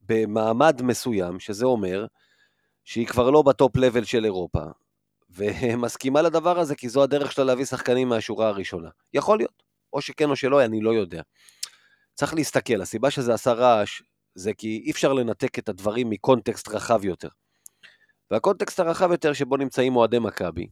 במעמד 0.00 0.82
מסוים, 0.82 1.40
שזה 1.40 1.66
אומר 1.66 2.06
שהיא 2.84 3.06
כבר 3.06 3.30
לא 3.30 3.42
בטופ 3.42 3.76
לבל 3.76 4.04
של 4.04 4.24
אירופה, 4.24 4.62
ומסכימה 5.36 6.22
לדבר 6.22 6.58
הזה 6.58 6.74
כי 6.74 6.88
זו 6.88 7.02
הדרך 7.02 7.32
שלה 7.32 7.44
להביא 7.44 7.64
שחקנים 7.64 8.08
מהשורה 8.08 8.48
הראשונה. 8.48 8.88
יכול 9.14 9.38
להיות, 9.38 9.62
או 9.92 10.00
שכן 10.00 10.30
או 10.30 10.36
שלא, 10.36 10.64
אני 10.64 10.80
לא 10.80 10.90
יודע. 10.90 11.22
צריך 12.14 12.34
להסתכל, 12.34 12.82
הסיבה 12.82 13.10
שזה 13.10 13.34
עשה 13.34 13.52
רעש, 13.52 14.02
זה 14.34 14.54
כי 14.54 14.82
אי 14.86 14.90
אפשר 14.90 15.12
לנתק 15.12 15.58
את 15.58 15.68
הדברים 15.68 16.10
מקונטקסט 16.10 16.68
רחב 16.68 17.04
יותר. 17.04 17.28
והקונטקסט 18.30 18.80
הרחב 18.80 19.10
יותר 19.10 19.32
שבו 19.32 19.56
נמצאים 19.56 19.96
אוהדי 19.96 20.18
מכבי, 20.18 20.66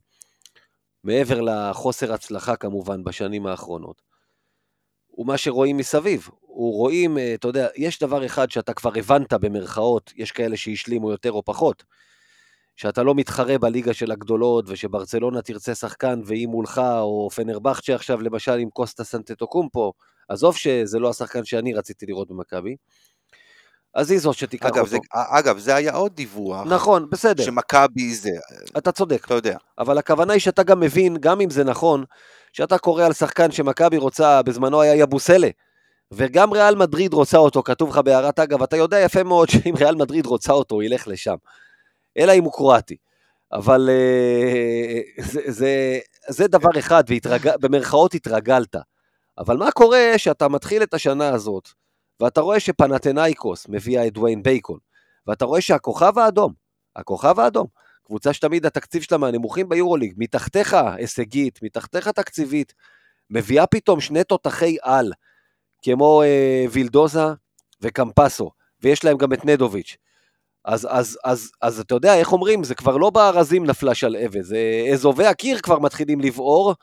מעבר 1.04 1.40
לחוסר 1.40 2.12
הצלחה 2.12 2.56
כמובן 2.56 3.04
בשנים 3.04 3.46
האחרונות, 3.46 4.02
הוא 5.06 5.26
מה 5.26 5.38
שרואים 5.38 5.76
מסביב. 5.76 6.28
הוא 6.40 6.74
רואים, 6.74 7.18
אה, 7.18 7.34
אתה 7.34 7.48
יודע, 7.48 7.68
יש 7.76 7.98
דבר 7.98 8.26
אחד 8.26 8.50
שאתה 8.50 8.74
כבר 8.74 8.90
הבנת 8.96 9.32
במרכאות, 9.32 10.12
יש 10.16 10.32
כאלה 10.32 10.56
שהשלימו 10.56 11.10
יותר 11.10 11.32
או 11.32 11.42
פחות, 11.44 11.84
שאתה 12.80 13.02
לא 13.02 13.14
מתחרה 13.14 13.58
בליגה 13.58 13.94
של 13.94 14.12
הגדולות, 14.12 14.64
ושברצלונה 14.68 15.42
תרצה 15.42 15.74
שחקן 15.74 16.20
והיא 16.24 16.48
מולך, 16.48 16.78
או 16.78 17.28
פנרבכצ'ה 17.34 17.94
עכשיו 17.94 18.20
למשל 18.20 18.58
עם 18.58 18.70
קוסטה 18.70 19.04
סנטטוקומפו, 19.04 19.92
עזוב 20.28 20.56
שזה 20.56 20.98
לא 20.98 21.10
השחקן 21.10 21.44
שאני 21.44 21.74
רציתי 21.74 22.06
לראות 22.06 22.28
במכבי, 22.28 22.76
אז 23.94 24.10
היא 24.10 24.20
זאת 24.20 24.36
שתיקח 24.36 24.66
אגב 24.66 24.78
אותו. 24.78 24.88
זה, 24.88 24.98
אגב, 25.12 25.58
זה 25.58 25.74
היה 25.74 25.92
עוד 25.92 26.12
דיווח, 26.14 26.66
נכון, 26.66 27.10
בסדר, 27.10 27.44
שמכבי 27.44 28.14
זה, 28.14 28.30
אתה 28.78 28.92
צודק. 28.92 29.24
אתה 29.26 29.34
יודע, 29.34 29.56
אבל 29.78 29.98
הכוונה 29.98 30.32
היא 30.32 30.40
שאתה 30.40 30.62
גם 30.62 30.80
מבין, 30.80 31.16
גם 31.16 31.40
אם 31.40 31.50
זה 31.50 31.64
נכון, 31.64 32.04
שאתה 32.52 32.78
קורא 32.78 33.04
על 33.04 33.12
שחקן 33.12 33.50
שמכבי 33.50 33.96
רוצה, 33.96 34.42
בזמנו 34.42 34.80
היה 34.80 34.94
יבוסלה, 34.94 35.48
וגם 36.12 36.52
ריאל 36.52 36.74
מדריד 36.74 37.12
רוצה 37.12 37.38
אותו, 37.38 37.62
כתוב 37.62 37.90
לך 37.90 37.98
בהערת 37.98 38.38
אגב, 38.38 38.62
אתה 38.62 38.76
יודע 38.76 39.00
יפה 39.00 39.22
מאוד 39.22 39.48
שאם 39.52 39.74
ריאל 39.76 39.94
מדריד 39.94 40.26
רוצה 40.26 40.52
אותו, 40.52 40.74
הוא 40.74 40.82
ילך 40.82 41.08
לשם. 41.08 41.36
אלא 42.18 42.32
אם 42.32 42.44
הוא 42.44 42.52
קרואטי. 42.52 42.96
אבל 43.52 43.90
אה, 43.90 45.00
זה, 45.18 45.40
זה, 45.46 45.98
זה 46.28 46.48
דבר 46.48 46.78
אחד, 46.78 47.04
ובמרכאות 47.62 48.14
התרגלת. 48.14 48.76
אבל 49.38 49.56
מה 49.56 49.70
קורה 49.70 50.12
שאתה 50.16 50.48
מתחיל 50.48 50.82
את 50.82 50.94
השנה 50.94 51.28
הזאת, 51.28 51.68
ואתה 52.20 52.40
רואה 52.40 52.60
שפנתנאיקוס 52.60 53.66
מביאה 53.68 54.06
את 54.06 54.12
דוויין 54.12 54.42
בייקון, 54.42 54.78
ואתה 55.26 55.44
רואה 55.44 55.60
שהכוכב 55.60 56.18
האדום, 56.18 56.52
הכוכב 56.96 57.40
האדום, 57.40 57.66
קבוצה 58.06 58.32
שתמיד 58.32 58.66
התקציב 58.66 59.02
שלה 59.02 59.18
מהנמוכים 59.18 59.68
ביורוליג, 59.68 60.14
מתחתיך 60.16 60.76
הישגית, 60.96 61.62
מתחתיך 61.62 62.08
תקציבית, 62.08 62.74
מביאה 63.30 63.66
פתאום 63.66 64.00
שני 64.00 64.24
תותחי 64.24 64.76
על, 64.82 65.12
כמו 65.82 66.22
אה, 66.22 66.64
וילדוזה 66.70 67.24
וקמפסו, 67.80 68.50
ויש 68.82 69.04
להם 69.04 69.16
גם 69.16 69.32
את 69.32 69.44
נדוביץ'. 69.44 69.96
אז, 70.64 70.88
אז, 70.90 71.18
אז, 71.24 71.50
אז 71.62 71.80
אתה 71.80 71.94
יודע, 71.94 72.14
איך 72.14 72.32
אומרים, 72.32 72.64
זה 72.64 72.74
כבר 72.74 72.96
לא 72.96 73.10
בארזים 73.10 73.66
נפלה 73.66 73.94
שלהבת, 73.94 74.44
זה 74.44 74.58
אזובי 74.92 75.26
הקיר 75.26 75.58
כבר 75.58 75.78
מתחילים 75.78 76.20
לבעור, 76.20 76.74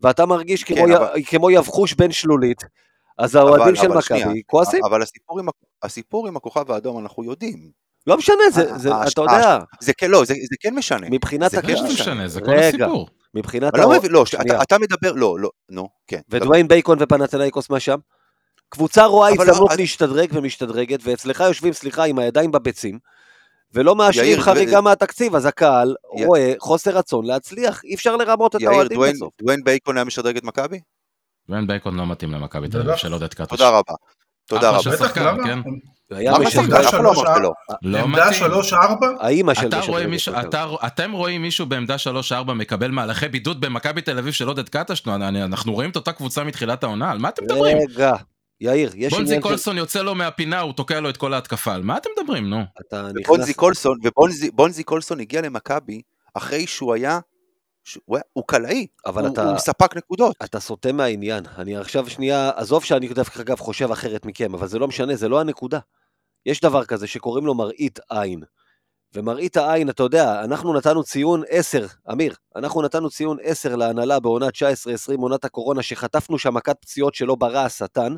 ואתה 0.00 0.26
מרגיש 0.26 0.64
כמו, 0.64 0.76
כן, 0.76 0.92
אבל... 0.92 1.22
כמו 1.26 1.50
יבחוש 1.50 1.94
בן 1.94 2.12
שלולית. 2.12 2.62
אז 3.18 3.34
האוהדים 3.34 3.76
של 3.76 3.88
מכבי 3.88 4.42
כועסים. 4.46 4.84
אבל 4.84 5.02
הסיפור 5.02 5.40
עם, 5.40 5.46
הסיפור 5.82 6.28
עם 6.28 6.36
הכוכב 6.36 6.70
האדום 6.70 6.98
אנחנו 6.98 7.24
יודעים. 7.24 7.70
לא 8.06 8.16
משנה, 8.16 8.50
זה, 8.52 8.78
זה, 8.78 8.90
אתה 9.12 9.20
יודע. 9.20 9.58
זה 9.80 9.92
כן, 9.92 10.10
לא, 10.10 10.24
זה, 10.24 10.34
זה 10.34 10.56
כן 10.60 10.74
משנה. 10.74 11.06
מבחינת... 11.10 11.50
זה 11.50 11.62
כן 11.62 11.74
משנה, 11.84 12.28
זה 12.28 12.40
כל 12.40 12.54
הסיפור. 12.54 13.08
מבחינת... 13.34 13.72
לא, 13.76 13.92
לא, 14.10 14.24
אתה, 14.40 14.62
אתה 14.62 14.78
מדבר, 14.78 15.12
לא, 15.12 15.38
לא, 15.38 15.50
נו, 15.70 15.88
כן. 16.06 16.20
ודוויין 16.30 16.68
בייקון 16.68 16.98
ופנתנאיקוס 17.00 17.70
מה 17.70 17.80
שם? 17.80 17.98
קבוצה 18.72 19.04
רואה 19.04 19.28
הזדמנות 19.28 19.76
להשתדרג 19.78 20.28
ומשתדרגת, 20.32 21.00
ואצלך 21.02 21.40
יושבים, 21.40 21.72
סליחה, 21.72 22.04
עם 22.04 22.18
הידיים 22.18 22.52
בביצים, 22.52 22.98
ולא 23.74 23.96
מאשרים 23.96 24.40
חריגה 24.40 24.78
ו... 24.78 24.82
מהתקציב, 24.82 25.34
אז 25.34 25.46
הקהל 25.46 25.94
י... 26.16 26.24
רואה 26.24 26.52
חוסר 26.58 26.90
רצון 26.90 27.26
להצליח, 27.26 27.84
אי 27.84 27.94
אפשר 27.94 28.16
לרמות 28.16 28.56
את 28.56 28.62
האוהדים 28.62 29.00
בסוף. 29.00 29.34
דוויין 29.42 29.64
בייקון 29.64 29.96
היה 29.96 30.04
משדרג 30.04 30.36
את 30.36 30.44
מכבי? 30.44 30.80
דוויין 31.48 31.66
בייקון 31.66 31.96
לא 31.96 32.06
מתאים 32.06 32.32
למכבי 32.32 32.68
תל 32.68 32.80
אביב 32.80 32.96
של 32.96 33.12
עודד 33.12 33.34
קטש. 33.34 33.48
תודה 33.48 33.68
רבה. 33.68 33.94
תודה 34.46 34.70
רבה. 34.70 34.80
אחלה 34.80 34.96
של 34.96 35.04
שחקן, 35.04 35.36
כן? 35.44 35.58
היה 36.10 36.38
משדרג. 36.38 36.70
לא 37.82 37.98
עמדה 37.98 38.28
3-4? 38.70 38.74
האימא 39.20 39.54
של 39.54 40.06
משדרג. 40.06 40.54
אתם 40.86 41.12
רואים 41.12 41.42
מישהו 41.42 41.66
בעמדה 41.66 41.96
3-4 42.48 42.52
מקבל 42.52 42.90
מהלכי 42.90 43.28
בידוד 43.28 43.60
במכבי 43.60 44.00
תל 44.00 44.18
אביב 44.18 44.32
של 44.32 44.48
עודד 44.48 44.68
קטש? 44.68 45.08
אנחנו 45.08 45.72
רואים 45.72 45.90
את 45.90 45.96
אותה 45.96 46.12
קבוצה 46.12 46.44
מתחילת 46.44 46.84
העונה, 46.84 47.10
על 47.10 47.18
מה 47.18 47.28
אתם 47.28 47.44
מדברים? 47.44 47.78
רגע, 47.90 48.12
יאיר, 48.62 48.88
יש 48.88 48.94
עניין 48.94 49.10
של... 49.10 49.16
בונזי 49.16 49.40
קולסון 49.40 49.76
יוצא 49.76 50.02
לו 50.02 50.14
מהפינה, 50.14 50.60
הוא 50.60 50.72
תוקע 50.72 51.00
לו 51.00 51.10
את 51.10 51.16
כל 51.16 51.34
ההתקפה, 51.34 51.74
על 51.74 51.82
מה 51.82 51.96
אתם 51.96 52.10
מדברים, 52.18 52.50
נו? 52.50 52.62
אתה 52.80 53.02
נכנס... 53.02 53.24
ובונזי 53.26 53.54
קולסון, 53.54 53.98
ובונזי 54.02 54.84
קולסון 54.84 55.20
הגיע 55.20 55.40
למכבי 55.40 56.02
אחרי 56.34 56.66
שהוא 56.66 56.94
היה... 56.94 57.20
הוא, 58.04 58.18
הוא 58.32 58.44
קלעי, 58.46 58.86
אבל 59.06 59.26
הוא, 59.26 59.32
אתה, 59.32 59.50
הוא 59.50 59.58
ספק 59.58 59.96
נקודות. 59.96 60.36
אתה 60.44 60.60
סוטה 60.60 60.92
מהעניין. 60.92 61.44
אני 61.58 61.76
עכשיו 61.76 62.10
שנייה, 62.10 62.50
עזוב 62.56 62.84
שאני 62.84 63.08
דווקא 63.08 63.40
אגב 63.40 63.58
חושב 63.58 63.90
אחרת 63.90 64.26
מכם, 64.26 64.54
אבל 64.54 64.66
זה 64.66 64.78
לא 64.78 64.88
משנה, 64.88 65.16
זה 65.16 65.28
לא 65.28 65.40
הנקודה. 65.40 65.78
יש 66.46 66.60
דבר 66.60 66.84
כזה 66.84 67.06
שקוראים 67.06 67.46
לו 67.46 67.54
מראית 67.54 68.00
עין. 68.10 68.42
ומראית 69.14 69.56
העין, 69.56 69.90
אתה 69.90 70.02
יודע, 70.02 70.44
אנחנו 70.44 70.74
נתנו 70.74 71.04
ציון 71.04 71.42
10, 71.48 71.86
אמיר, 72.12 72.34
אנחנו 72.56 72.82
נתנו 72.82 73.10
ציון 73.10 73.36
10 73.42 73.76
להנהלה 73.76 74.20
בעונה 74.20 74.46
19-20, 74.48 74.50
עונת 75.18 75.44
הקורונה, 75.44 75.82
שחטפנו 75.82 76.38
שם 76.38 76.54
מכת 76.54 76.76
פציעות 76.80 77.14
שלא 77.14 77.34
ברא 77.34 77.58
השטן, 77.58 78.16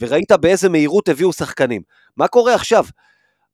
וראית 0.00 0.32
באיזה 0.32 0.68
מהירות 0.68 1.08
הביאו 1.08 1.32
שחקנים. 1.32 1.82
מה 2.16 2.28
קורה 2.28 2.54
עכשיו? 2.54 2.84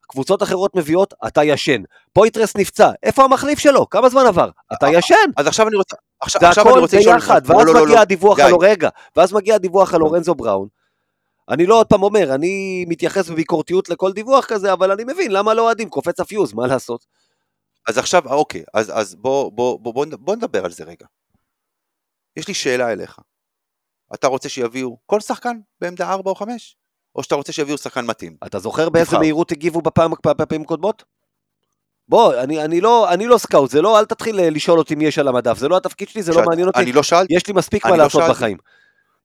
קבוצות 0.09 0.43
אחרות 0.43 0.77
מביאות, 0.77 1.15
אתה 1.27 1.45
ישן. 1.45 1.83
פויטרס 2.13 2.57
נפצע, 2.57 2.91
איפה 3.03 3.25
המחליף 3.25 3.59
שלו? 3.59 3.91
כמה 3.91 4.09
זמן 4.09 4.27
עבר? 4.27 4.51
אתה 4.73 4.87
ישן. 4.89 5.31
אז 5.37 5.47
עכשיו 5.47 5.69
אני 5.69 5.77
רוצה... 5.77 5.97
עכשיו, 6.21 6.41
זה 6.41 6.61
הכל 6.61 6.87
ביחד, 6.91 7.41
ואז 7.45 7.67
לא, 7.67 7.75
לא, 7.75 7.83
מגיע 7.85 7.95
לא, 7.95 8.01
הדיווח 8.01 8.39
על... 8.39 8.53
רגע, 8.61 8.89
ואז 9.17 9.33
מגיע 9.33 9.55
הדיווח 9.55 9.95
על 9.95 10.01
לורנזו 10.01 10.35
בראון. 10.35 10.69
אני 11.49 11.67
לא 11.67 11.79
עוד 11.79 11.87
פעם 11.87 12.03
אומר, 12.03 12.35
אני 12.35 12.85
מתייחס 12.89 13.29
בביקורתיות 13.29 13.89
לכל 13.89 14.13
דיווח 14.13 14.47
כזה, 14.47 14.73
אבל 14.73 14.93
אני 14.93 15.05
מבין 15.05 15.31
למה 15.31 15.55
לא 15.55 15.63
אוהדים, 15.63 15.89
קופץ 15.89 16.21
הפיוז, 16.21 16.53
מה 16.53 16.67
לעשות? 16.67 17.07
אז 17.89 17.99
עכשיו, 17.99 18.23
אוקיי, 18.27 18.65
אז, 18.75 18.93
אז 18.95 19.15
בוא, 19.15 19.53
בוא, 19.53 19.81
בוא, 19.81 19.95
בוא, 19.95 20.07
בוא 20.21 20.37
נדבר 20.37 20.65
על 20.65 20.71
זה 20.71 20.85
רגע. 20.85 21.07
יש 22.37 22.49
לי 22.49 22.55
שאלה 22.55 22.93
אליך. 22.93 23.19
אתה 24.15 24.27
רוצה 24.27 24.49
שיביאו 24.49 24.99
כל 25.07 25.21
שחקן 25.21 25.57
בעמדה 25.81 26.13
4 26.13 26.31
או 26.31 26.35
5? 26.35 26.77
או 27.15 27.23
שאתה 27.23 27.35
רוצה 27.35 27.53
שיביאו 27.53 27.79
שחקן 27.79 28.07
מתאים? 28.07 28.37
אתה 28.47 28.59
זוכר 28.59 28.89
באיזה 28.89 29.19
מהירות 29.19 29.53
הגיבו 29.53 29.83
בפעם, 29.83 30.13
בפעמים 30.27 30.65
קודמות? 30.65 31.05
בוא, 32.09 32.41
אני, 32.43 32.65
אני, 32.65 32.81
לא, 32.81 33.13
אני 33.13 33.27
לא 33.27 33.39
סקאוט, 33.39 33.71
זה 33.71 33.83
לא, 33.83 33.99
אל 33.99 34.05
תתחיל 34.05 34.41
אה, 34.41 34.51
לשאול 34.51 34.79
אותי 34.79 34.95
מי 34.95 35.05
יש 35.05 35.19
על 35.19 35.29
המדף, 35.29 35.59
זה 35.59 35.69
לא 35.69 35.77
התפקיד 35.77 36.09
שלי, 36.09 36.23
זה 36.23 36.33
לא 36.33 36.43
מעניין 36.45 36.69
אותי. 36.69 36.81
אני 36.81 36.93
לא 36.93 37.03
שאלתי. 37.03 37.35
יש 37.35 37.47
לי 37.47 37.53
מספיק 37.53 37.85
מה 37.85 37.91
לא 37.91 37.97
לעשות 37.97 38.21
שאלתי. 38.21 38.33
בחיים. 38.33 38.57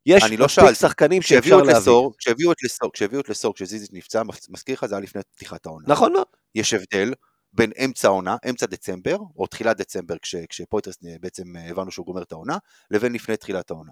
יש 0.05 0.23
לא 0.23 0.45
מספיק 0.45 0.63
לא 0.63 0.73
שחקנים 0.73 1.21
שאפשר 1.21 1.57
להביא. 1.57 1.71
כשהביאו 2.17 2.51
את 2.51 2.63
לסור, 2.63 2.91
כשהביאו 2.93 3.21
את 3.21 3.29
לסור, 3.29 3.53
כשזיזיץ' 3.53 3.89
נפצע, 3.93 4.21
מזכיר 4.49 4.75
לך 4.75 4.85
זה 4.85 4.95
היה 4.95 5.01
לפני 5.01 5.21
פתיחת 5.35 5.65
העונה. 5.65 5.85
נכון 5.87 6.13
מאוד. 6.13 6.25
יש 6.55 6.73
הבדל 6.73 7.13
בין 7.53 7.71
אמצע 7.85 8.07
העונה, 8.07 8.35
אמצע 8.49 8.65
דצמבר, 8.65 9.17
או 9.37 9.47
תחילת 9.47 9.77
דצמבר, 9.77 10.15
כש, 10.21 10.35
כשפויטרס 10.49 10.95
בעצם 11.21 11.55
אה, 11.57 11.69
הבנו 11.69 11.91
שהוא 11.91 12.05
גומר 12.05 12.21
את 12.21 12.31
העונה, 12.31 12.57
לבין 12.91 13.13
לפני 13.13 13.37
תחילת 13.37 13.71
העונה. 13.71 13.91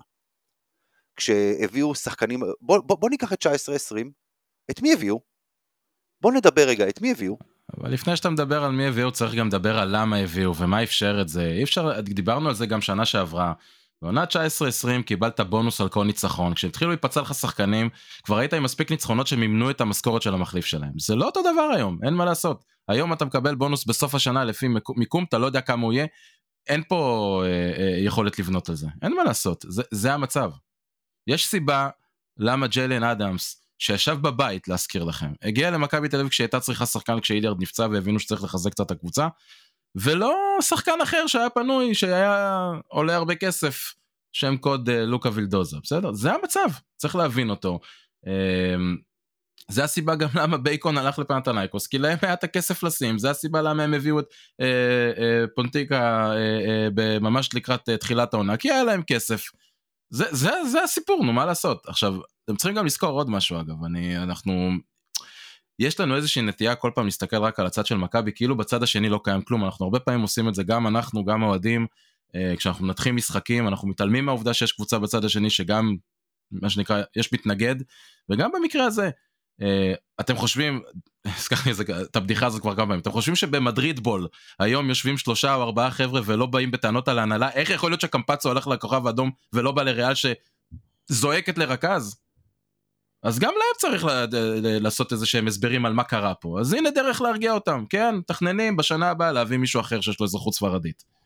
כשהביאו 1.20 1.96
שחקנים, 1.96 2.40
בוא, 2.62 2.80
בוא, 2.86 2.98
בוא 2.98 3.10
ניקח 3.10 3.34
את 3.34 3.46
19-20, 3.46 3.50
את 4.72 4.82
מי 4.82 4.94
הביאו? 4.94 5.20
בוא 6.22 6.32
נדבר 6.32 6.68
רגע, 6.68 6.90
את 6.90 7.02
מי 7.02 7.12
הביאו? 7.12 7.38
אבל 7.78 7.92
לפני 7.92 8.16
שאתה 8.16 8.30
מדבר 8.30 8.64
על 8.64 8.72
מי 8.72 8.88
הביאו, 8.88 9.12
צריך 9.12 9.34
גם 9.34 9.48
לדבר 9.48 9.80
על 9.80 9.98
למה 9.98 10.18
הביאו 10.18 10.56
ומה 10.56 10.84
אפשר 10.84 11.18
את 11.22 11.30
זה. 11.30 11.46
אי 11.46 11.64
אפשר, 11.64 12.00
דיברנו 12.02 12.50
על 12.50 12.56
זה 12.56 12.66
גם 12.66 12.82
שנה 12.82 13.06
שעברה. 13.06 13.54
בעונה 14.02 14.24
19-20 14.24 15.04
קיבלת 15.06 15.40
בונוס 15.40 15.82
על 15.82 15.90
כל 15.90 16.06
ניצחון, 16.06 16.54
כשהתחילו 16.54 16.92
להיפצע 16.92 17.22
לך 17.22 17.34
שחקנים, 17.34 17.90
כבר 18.24 18.38
היית 18.38 18.54
עם 18.54 18.64
מספיק 18.64 18.92
ניצחונות 18.92 19.28
שמימנו 19.28 19.70
את 19.70 19.82
המשכורת 19.82 20.22
של 20.22 20.34
המחליף 20.34 20.66
שלהם. 20.66 20.92
זה 21.00 21.16
לא 21.16 21.26
אותו 21.26 21.42
דבר 21.42 21.70
היום, 21.76 22.00
אין 22.04 22.14
מה 22.14 22.26
לעשות. 22.26 22.64
היום 22.88 23.14
אתה 23.14 23.26
מקבל 23.26 23.56
בונוס 23.56 23.86
בסוף 23.86 24.16
השנה 24.16 24.44
לפי 24.44 24.68
מיקום, 24.96 25.24
אתה 25.24 25.38
לא 25.38 25.46
יודע 25.46 25.62
כמה 25.62 25.84
הוא 25.84 25.94
יהיה, 25.94 26.06
אין 26.68 26.84
פה 26.88 27.42
אה, 27.46 27.50
אה, 27.50 27.98
יכולת 28.00 28.40
לבנות 28.40 28.70
על 28.70 28.76
זה, 28.76 28.88
אין 29.02 29.16
מה 29.16 29.24
לעשות, 29.24 29.66
זה, 29.68 29.84
זה 29.92 30.14
המצב. 30.14 30.52
יש 31.30 31.48
סיבה 31.48 31.90
למה 32.38 32.68
ג'יילן 32.68 33.04
אדמס, 33.04 33.62
שישב 33.80 34.18
בבית 34.22 34.68
להזכיר 34.68 35.04
לכם, 35.04 35.32
הגיע 35.42 35.72
למכבי 35.72 36.10
תל 36.10 36.20
אביב 36.20 36.30
כשהייתה 36.30 36.60
צריכה 36.60 36.86
שחקן 36.86 37.20
כשאידרד 37.20 37.62
נפצע 37.62 37.88
והבינו 37.92 38.20
שצריך 38.20 38.44
לחזק 38.44 38.72
קצת 38.72 38.86
את 38.86 38.92
הקבוצה, 38.92 39.28
ולא 39.96 40.58
שחקן 40.62 41.02
אחר 41.04 41.28
שהיה 41.28 41.50
פנוי, 41.50 41.96
שהיה 41.96 42.72
עולה 42.88 43.16
הרבה 43.16 43.36
כסף, 43.36 43.94
שם 44.32 44.58
קוד 44.58 44.90
אה, 44.90 45.06
לוקה 45.06 45.30
וילדוזה, 45.34 45.78
בסדר? 45.84 46.14
זה 46.14 46.32
המצב, 46.34 46.70
צריך 46.98 47.16
להבין 47.16 47.50
אותו. 47.50 47.80
אה, 48.28 48.76
זה 49.70 49.84
הסיבה 49.84 50.16
גם 50.16 50.30
למה 50.36 50.58
בייקון 50.58 50.98
הלך 50.98 51.20
לפנתנייקוס, 51.20 51.88
כי 51.88 51.98
להם 51.98 52.18
היה 52.22 52.34
את 52.34 52.44
הכסף 52.44 52.84
לשים, 52.84 53.18
זה 53.18 53.30
הסיבה 53.30 53.62
למה 53.62 53.84
הם 53.84 53.94
הביאו 53.94 54.20
את 54.20 54.26
אה, 54.62 54.66
אה, 55.18 55.46
פונטיקה 55.56 56.32
אה, 56.32 56.88
אה, 57.00 57.20
ממש 57.20 57.50
לקראת 57.54 57.90
אה, 57.90 57.98
תחילת 57.98 58.34
העונה, 58.34 58.58
כי 58.58 58.72
היה 58.72 58.84
להם 58.84 59.02
כסף. 59.04 59.46
זה, 60.10 60.26
זה, 60.32 60.52
זה 60.72 60.84
הסיפור, 60.84 61.26
נו 61.26 61.34
מה 61.34 61.46
לעשות. 61.46 61.88
עכשיו, 61.88 62.16
אתם 62.46 62.56
צריכים 62.56 62.76
גם 62.76 62.86
לזכור 62.86 63.10
עוד 63.10 63.30
משהו 63.30 63.60
אגב, 63.60 63.84
אני, 63.84 64.18
אנחנו, 64.18 64.72
יש 65.80 66.00
לנו 66.00 66.16
איזושהי 66.16 66.42
נטייה 66.42 66.76
כל 66.76 66.92
פעם 66.96 67.06
להסתכל 67.06 67.38
רק 67.38 67.60
על 67.60 67.66
הצד 67.66 67.86
של 67.86 67.98
מכבי, 67.98 68.32
כאילו 68.36 68.58
בצד 68.58 68.84
השני 68.84 69.10
לא 69.10 69.20
קיים 69.24 69.42
כלום, 69.42 69.66
אנחנו 69.66 69.86
הרבה 69.86 70.00
פעמים 70.00 70.22
עושים 70.22 70.50
את 70.50 70.56
זה, 70.56 70.64
גם 70.64 70.88
אנחנו, 70.88 71.26
גם 71.26 71.44
האוהדים, 71.44 71.88
אה, 72.36 72.54
כשאנחנו 72.58 72.86
מנתחים 72.86 73.16
משחקים, 73.16 73.68
אנחנו 73.68 73.88
מתעלמים 73.88 74.26
מהעובדה 74.26 74.54
שיש 74.54 74.72
קבוצה 74.72 75.00
בצד 75.00 75.26
השני 75.26 75.50
שגם, 75.50 75.96
מה 76.52 76.70
שנקרא, 76.70 77.02
יש 77.16 77.34
מתנגד, 77.34 77.76
וגם 78.30 78.52
במקרה 78.52 78.86
הזה, 78.86 79.10
אתם 80.20 80.36
חושבים, 80.36 80.82
הזכרתי 81.38 81.72
את 82.02 82.16
הבדיחה 82.16 82.46
הזאת 82.46 82.62
כבר 82.62 82.76
כמה 82.76 82.86
פעמים, 82.86 83.00
אתם 83.00 83.12
חושבים 83.12 83.36
שבמדריד 83.36 84.00
בול 84.00 84.28
היום 84.60 84.90
יושבים 84.90 85.18
שלושה 85.18 85.56
או 85.56 85.64
ארבעה 85.64 85.92
חבר'ה 85.92 86.22
ולא 86.26 86.46
באים 86.46 86.72
בטענות 86.72 87.08
על 87.08 87.20
ההנהלה, 87.20 87.52
איך 87.52 87.70
יכול 87.70 87.92
להיות 87.92 88.02
שקמפצו 88.02 88.50
הולך 88.50 88.68
לכוכב 88.68 89.08
האדום 89.08 89.32
ולא 89.54 89.72
בא 89.72 89.84
לריאל 89.84 90.14
שזועקת 91.12 91.58
לרכז? 91.58 92.16
אז 93.24 93.40
גם 93.40 93.54
להם 93.54 93.78
צריך 93.78 94.06
לעשות 94.82 95.12
איזה 95.12 95.26
שהם 95.26 95.48
הסברים 95.48 95.86
על 95.86 95.94
מה 95.94 96.04
קרה 96.04 96.34
פה. 96.34 96.60
אז 96.60 96.74
הנה 96.74 96.92
דרך 96.92 97.22
להרגיע 97.22 97.54
אותם, 97.54 97.86
כן? 97.90 98.16
מתכננים 98.16 98.78
בשנה 98.78 99.10
הבאה 99.10 99.32
להביא 99.32 99.58
מישהו 99.58 99.82
אחר 99.82 100.02
שיש 100.02 100.20
לו 100.20 100.26
אזרחות 100.26 100.54
ספרדית. 100.54 101.19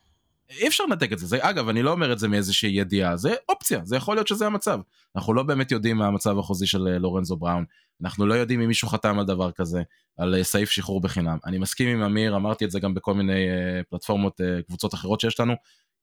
אי 0.57 0.67
אפשר 0.67 0.85
לנתק 0.85 1.13
את 1.13 1.19
זה. 1.19 1.25
זה, 1.25 1.37
אגב, 1.41 1.69
אני 1.69 1.83
לא 1.83 1.91
אומר 1.91 2.13
את 2.13 2.19
זה 2.19 2.27
מאיזושהי 2.27 2.69
ידיעה, 2.69 3.17
זה 3.17 3.33
אופציה, 3.49 3.81
זה 3.83 3.95
יכול 3.95 4.15
להיות 4.15 4.27
שזה 4.27 4.45
המצב. 4.45 4.79
אנחנו 5.15 5.33
לא 5.33 5.43
באמת 5.43 5.71
יודעים 5.71 5.97
מה 5.97 6.07
המצב 6.07 6.39
החוזי 6.39 6.67
של 6.67 6.87
אה, 6.87 6.97
לורנזו 6.99 7.35
בראון, 7.37 7.65
אנחנו 8.03 8.25
לא 8.25 8.33
יודעים 8.33 8.61
אם 8.61 8.67
מישהו 8.67 8.87
חתם 8.87 9.19
על 9.19 9.25
דבר 9.25 9.51
כזה, 9.51 9.81
על 10.17 10.35
אה, 10.35 10.43
סעיף 10.43 10.69
שחרור 10.69 11.01
בחינם. 11.01 11.37
אני 11.45 11.57
מסכים 11.57 11.89
עם 11.89 12.03
אמיר, 12.03 12.35
אמרתי 12.35 12.65
את 12.65 12.71
זה 12.71 12.79
גם 12.79 12.93
בכל 12.93 13.13
מיני 13.13 13.47
uh, 13.49 13.83
פלטפורמות, 13.89 14.41
קבוצות 14.67 14.93
אחרות 14.93 15.19
שיש 15.19 15.39
לנו, 15.39 15.53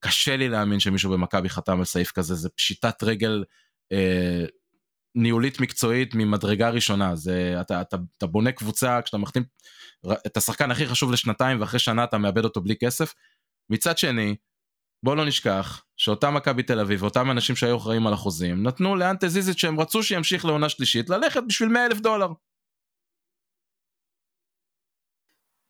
קשה 0.00 0.36
לי 0.36 0.48
להאמין 0.48 0.80
שמישהו 0.80 1.10
במכבי 1.10 1.48
חתם 1.48 1.78
על 1.78 1.84
סעיף 1.84 2.12
כזה, 2.12 2.34
זה 2.34 2.48
פשיטת 2.48 3.02
רגל 3.02 3.44
אה, 3.92 4.44
ניהולית 5.14 5.60
מקצועית 5.60 6.14
ממדרגה 6.14 6.70
ראשונה. 6.70 7.16
זה, 7.16 7.56
אתה, 7.60 7.80
אתה, 7.80 7.96
אתה 8.18 8.26
בונה 8.26 8.52
קבוצה, 8.52 9.02
כשאתה 9.02 9.18
מחתים 9.18 9.42
את 10.26 10.36
השחקן 10.36 10.70
הכי 10.70 10.86
חשוב 10.86 11.12
לשנתיים 11.12 11.60
ואחרי 11.60 11.78
שנה 11.78 12.04
אתה 12.04 12.18
מאבד 12.18 12.44
אותו 12.44 12.60
בלי 12.60 12.74
כסף. 12.76 13.14
מצד 13.70 13.98
שני, 13.98 14.36
בוא 15.02 15.16
לא 15.16 15.26
נשכח 15.26 15.84
שאותם 15.96 16.34
מכבי 16.34 16.62
תל 16.62 16.80
אביב 16.80 17.02
ואותם 17.02 17.30
אנשים 17.30 17.56
שהיו 17.56 17.76
אחראים 17.76 18.06
על 18.06 18.12
החוזים 18.12 18.62
נתנו 18.66 18.96
לאנטה 18.96 19.28
זיזית 19.28 19.58
שהם 19.58 19.80
רצו 19.80 20.02
שימשיך 20.02 20.44
לעונה 20.44 20.68
שלישית 20.68 21.10
ללכת 21.10 21.40
בשביל 21.48 21.68
100 21.68 21.86
אלף 21.86 21.98
דולר. 21.98 22.28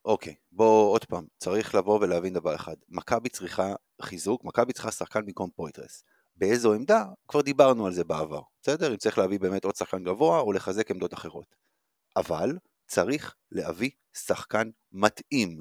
אוקיי, 0.05 0.35
בוא 0.53 0.93
עוד 0.93 1.05
פעם, 1.05 1.27
צריך 1.39 1.75
לבוא 1.75 1.99
ולהבין 2.01 2.35
דבר 2.35 2.55
אחד. 2.55 2.75
מכבי 2.89 3.29
צריכה 3.29 3.75
חיזוק, 4.03 4.45
מכבי 4.45 4.73
צריכה 4.73 4.91
שחקן 4.91 5.27
במקום 5.27 5.51
פויטרס. 5.51 6.05
באיזו 6.37 6.75
עמדה? 6.75 7.05
כבר 7.29 7.41
דיברנו 7.41 7.87
על 7.87 7.93
זה 7.93 8.05
בעבר, 8.05 8.41
בסדר? 8.63 8.93
אם 8.93 8.97
צריך 8.97 9.19
להביא 9.19 9.41
באמת 9.41 9.65
עוד 9.65 9.77
שחקן 9.77 10.05
גבוה 10.05 10.41
או 10.41 10.53
לחזק 10.53 10.91
עמדות 10.91 11.15
אחרות. 11.15 11.55
אבל 12.17 12.59
צריך 12.87 13.35
להביא 13.51 13.91
שחקן 14.17 14.71
מתאים. 14.93 15.61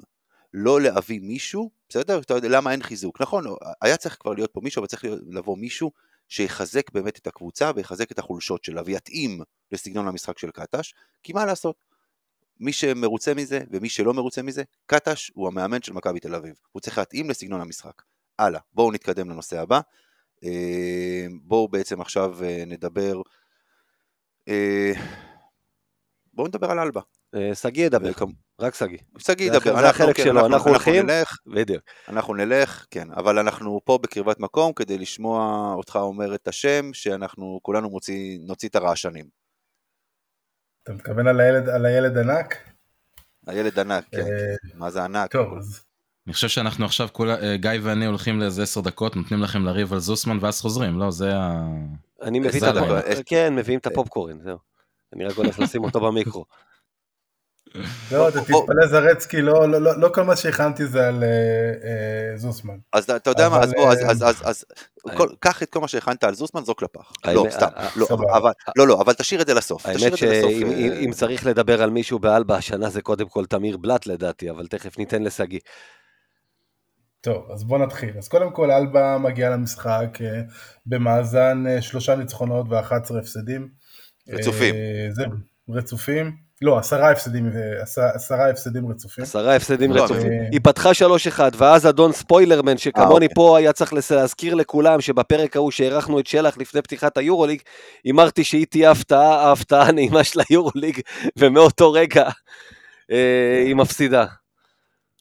לא 0.54 0.80
להביא 0.80 1.20
מישהו, 1.20 1.70
בסדר? 1.88 2.18
אתה 2.18 2.34
יודע 2.34 2.48
למה 2.48 2.72
אין 2.72 2.82
חיזוק. 2.82 3.20
נכון, 3.20 3.44
היה 3.80 3.96
צריך 3.96 4.16
כבר 4.20 4.32
להיות 4.32 4.50
פה 4.52 4.60
מישהו, 4.60 4.80
אבל 4.80 4.86
צריך 4.86 5.04
לבוא 5.30 5.56
מישהו 5.56 5.90
שיחזק 6.28 6.90
באמת 6.90 7.18
את 7.18 7.26
הקבוצה 7.26 7.70
ויחזק 7.76 8.12
את 8.12 8.18
החולשות 8.18 8.64
שלה 8.64 8.82
ויתאים 8.84 9.40
לסגנון 9.72 10.08
המשחק 10.08 10.38
של 10.38 10.50
קטש, 10.50 10.94
כי 11.22 11.32
מה 11.32 11.44
לעשות? 11.44 11.84
מי 12.60 12.72
שמרוצה 12.72 13.34
מזה 13.34 13.60
ומי 13.70 13.88
שלא 13.88 14.14
מרוצה 14.14 14.42
מזה, 14.42 14.62
קטש 14.86 15.30
הוא 15.34 15.48
המאמן 15.48 15.82
של 15.82 15.92
מכבי 15.92 16.20
תל 16.20 16.34
אביב. 16.34 16.54
הוא 16.72 16.80
צריך 16.80 16.98
להתאים 16.98 17.30
לסגנון 17.30 17.60
המשחק. 17.60 18.02
הלאה, 18.38 18.60
בואו 18.72 18.92
נתקדם 18.92 19.30
לנושא 19.30 19.60
הבא. 19.60 19.80
אה, 20.44 21.26
בואו 21.42 21.68
בעצם 21.68 22.00
עכשיו 22.00 22.44
אה, 22.44 22.64
נדבר... 22.66 23.22
אה, 24.48 24.92
בואו 26.32 26.48
נדבר 26.48 26.70
על 26.70 26.78
אלבה. 26.78 27.00
שגיא 27.54 27.86
ידבר, 27.86 28.10
רק 28.60 28.74
שגיא. 28.74 28.98
שגיא 29.18 29.46
ידבר, 29.46 29.80
זה 29.80 29.88
החלק 29.88 30.16
כן, 30.16 30.24
שלו, 30.24 30.46
אנחנו 30.46 30.70
הולכים, 30.70 31.06
בדיוק. 31.46 31.82
אנחנו 32.08 32.34
נלך, 32.34 32.86
כן, 32.90 33.08
אבל 33.10 33.38
אנחנו 33.38 33.80
פה 33.84 33.98
בקרבת 34.02 34.40
מקום 34.40 34.72
כדי 34.72 34.98
לשמוע 34.98 35.72
אותך 35.76 35.96
אומר 35.96 36.34
את 36.34 36.48
השם, 36.48 36.90
שאנחנו 36.92 37.58
כולנו 37.62 37.90
נוציא 38.40 38.68
את 38.68 38.76
הרעשנים. 38.76 39.24
אתה 40.82 40.92
מתכוון 40.92 41.26
על 41.26 41.40
הילד, 41.40 41.68
על 41.68 41.86
הילד 41.86 42.18
ענק? 42.18 42.56
הילד 43.46 43.78
ענק, 43.78 44.04
כן. 44.10 44.24
מה 44.74 44.90
זה 44.90 45.04
ענק? 45.04 45.32
טוב, 45.32 45.58
אז... 45.58 45.84
אני 46.26 46.34
חושב 46.34 46.48
שאנחנו 46.48 46.84
עכשיו, 46.84 47.08
כולה, 47.12 47.56
גיא 47.56 47.70
ואני 47.82 48.06
הולכים 48.06 48.40
לאיזה 48.40 48.62
עשר 48.62 48.80
דקות, 48.80 49.16
נותנים 49.16 49.42
לכם 49.42 49.64
לריב 49.64 49.92
על 49.92 49.98
זוסמן 49.98 50.38
ואז 50.40 50.60
חוזרים, 50.60 50.98
לא? 50.98 51.10
זה 51.10 51.36
ה... 51.36 51.66
אני 52.22 52.40
מביא 52.40 52.60
את 52.60 52.76
הפופקורן, 52.76 53.22
כן, 53.26 53.54
מביאים 53.54 53.78
את 53.78 53.86
הפופקורן, 53.86 54.40
זהו. 54.40 54.58
אני 55.12 55.24
רק 55.24 55.36
הולך 55.36 55.58
לשים 55.58 55.84
אותו 55.84 56.00
במיקרו. 56.00 56.44
לא, 58.12 58.28
אתה 58.28 58.40
תתפלא 58.40 58.86
זרצקי, 58.86 59.42
לא, 59.42 59.68
לא, 59.68 59.78
לא, 59.78 60.00
לא 60.00 60.08
כל 60.14 60.22
מה 60.22 60.36
שהכנתי 60.36 60.86
זה 60.86 61.08
על 61.08 61.24
אה, 61.24 62.36
זוסמן. 62.36 62.74
אז 62.92 63.10
אתה 63.10 63.30
יודע 63.30 63.48
מה, 63.48 63.60
אז 63.60 63.72
בוא, 63.72 63.92
אז 64.44 64.64
קח 65.40 65.62
את 65.62 65.70
כל 65.70 65.80
מה 65.80 65.88
שהכנת 65.88 66.24
על 66.24 66.34
זוסמן, 66.34 66.64
זרוק 66.64 66.82
לפח. 66.82 67.12
לא, 67.26 67.46
סתם, 67.50 67.66
לא, 68.76 68.88
לא, 68.88 69.00
אבל 69.00 69.12
תשאיר 69.12 69.42
את 69.42 69.46
זה 69.46 69.54
לסוף. 69.54 69.86
האמת 69.86 70.16
שאם 70.16 71.10
צריך 71.12 71.46
לדבר 71.46 71.82
על 71.82 71.90
מישהו 71.90 72.18
באלבה 72.18 72.56
השנה 72.56 72.90
זה 72.90 73.02
קודם 73.02 73.28
כל 73.28 73.46
תמיר 73.46 73.76
בלאט 73.76 74.06
לדעתי, 74.06 74.50
אבל 74.50 74.66
תכף 74.66 74.98
ניתן 74.98 75.22
לשגיא. 75.22 75.60
טוב, 77.20 77.50
אז 77.50 77.64
בוא 77.64 77.78
נתחיל. 77.78 78.18
אז 78.18 78.28
קודם 78.28 78.50
כל 78.52 78.70
אלבה 78.70 79.18
מגיעה 79.18 79.50
למשחק 79.50 80.18
במאזן 80.86 81.64
שלושה 81.80 82.14
ניצחונות 82.14 82.66
ו-11 82.68 83.18
הפסדים. 83.18 83.68
רצופים. 84.28 84.74
זה 85.10 85.24
רצופים. 85.68 86.49
לא, 86.62 86.78
עשרה 86.78 87.10
הפסדים, 87.10 87.50
עשרה 88.14 88.50
הפסדים 88.50 88.90
רצופים. 88.90 89.24
עשרה 89.24 89.56
הפסדים 89.56 89.92
לא, 89.92 90.04
רצופים. 90.04 90.32
היא 90.52 90.60
פתחה 90.62 90.90
3-1, 91.38 91.40
ואז 91.56 91.86
אדון 91.86 92.12
ספוילרמן, 92.12 92.78
שכמוני 92.78 93.26
אוקיי. 93.26 93.34
פה 93.34 93.58
היה 93.58 93.72
צריך 93.72 93.92
להזכיר 94.10 94.54
לכולם 94.54 95.00
שבפרק 95.00 95.56
ההוא 95.56 95.70
שהערכנו 95.70 96.20
את 96.20 96.26
שלח 96.26 96.58
לפני 96.58 96.82
פתיחת 96.82 97.18
היורוליג, 97.18 97.60
הימרתי 98.04 98.44
שהיא 98.44 98.66
תהיה 98.66 98.90
הפתעה, 98.90 99.48
ההפתעה 99.48 99.82
הנעימה 99.88 100.24
של 100.24 100.40
היורוליג, 100.48 101.00
ומאותו 101.38 101.92
רגע 101.92 102.28
אה, 103.10 103.62
היא 103.66 103.74
מפסידה. 103.74 104.26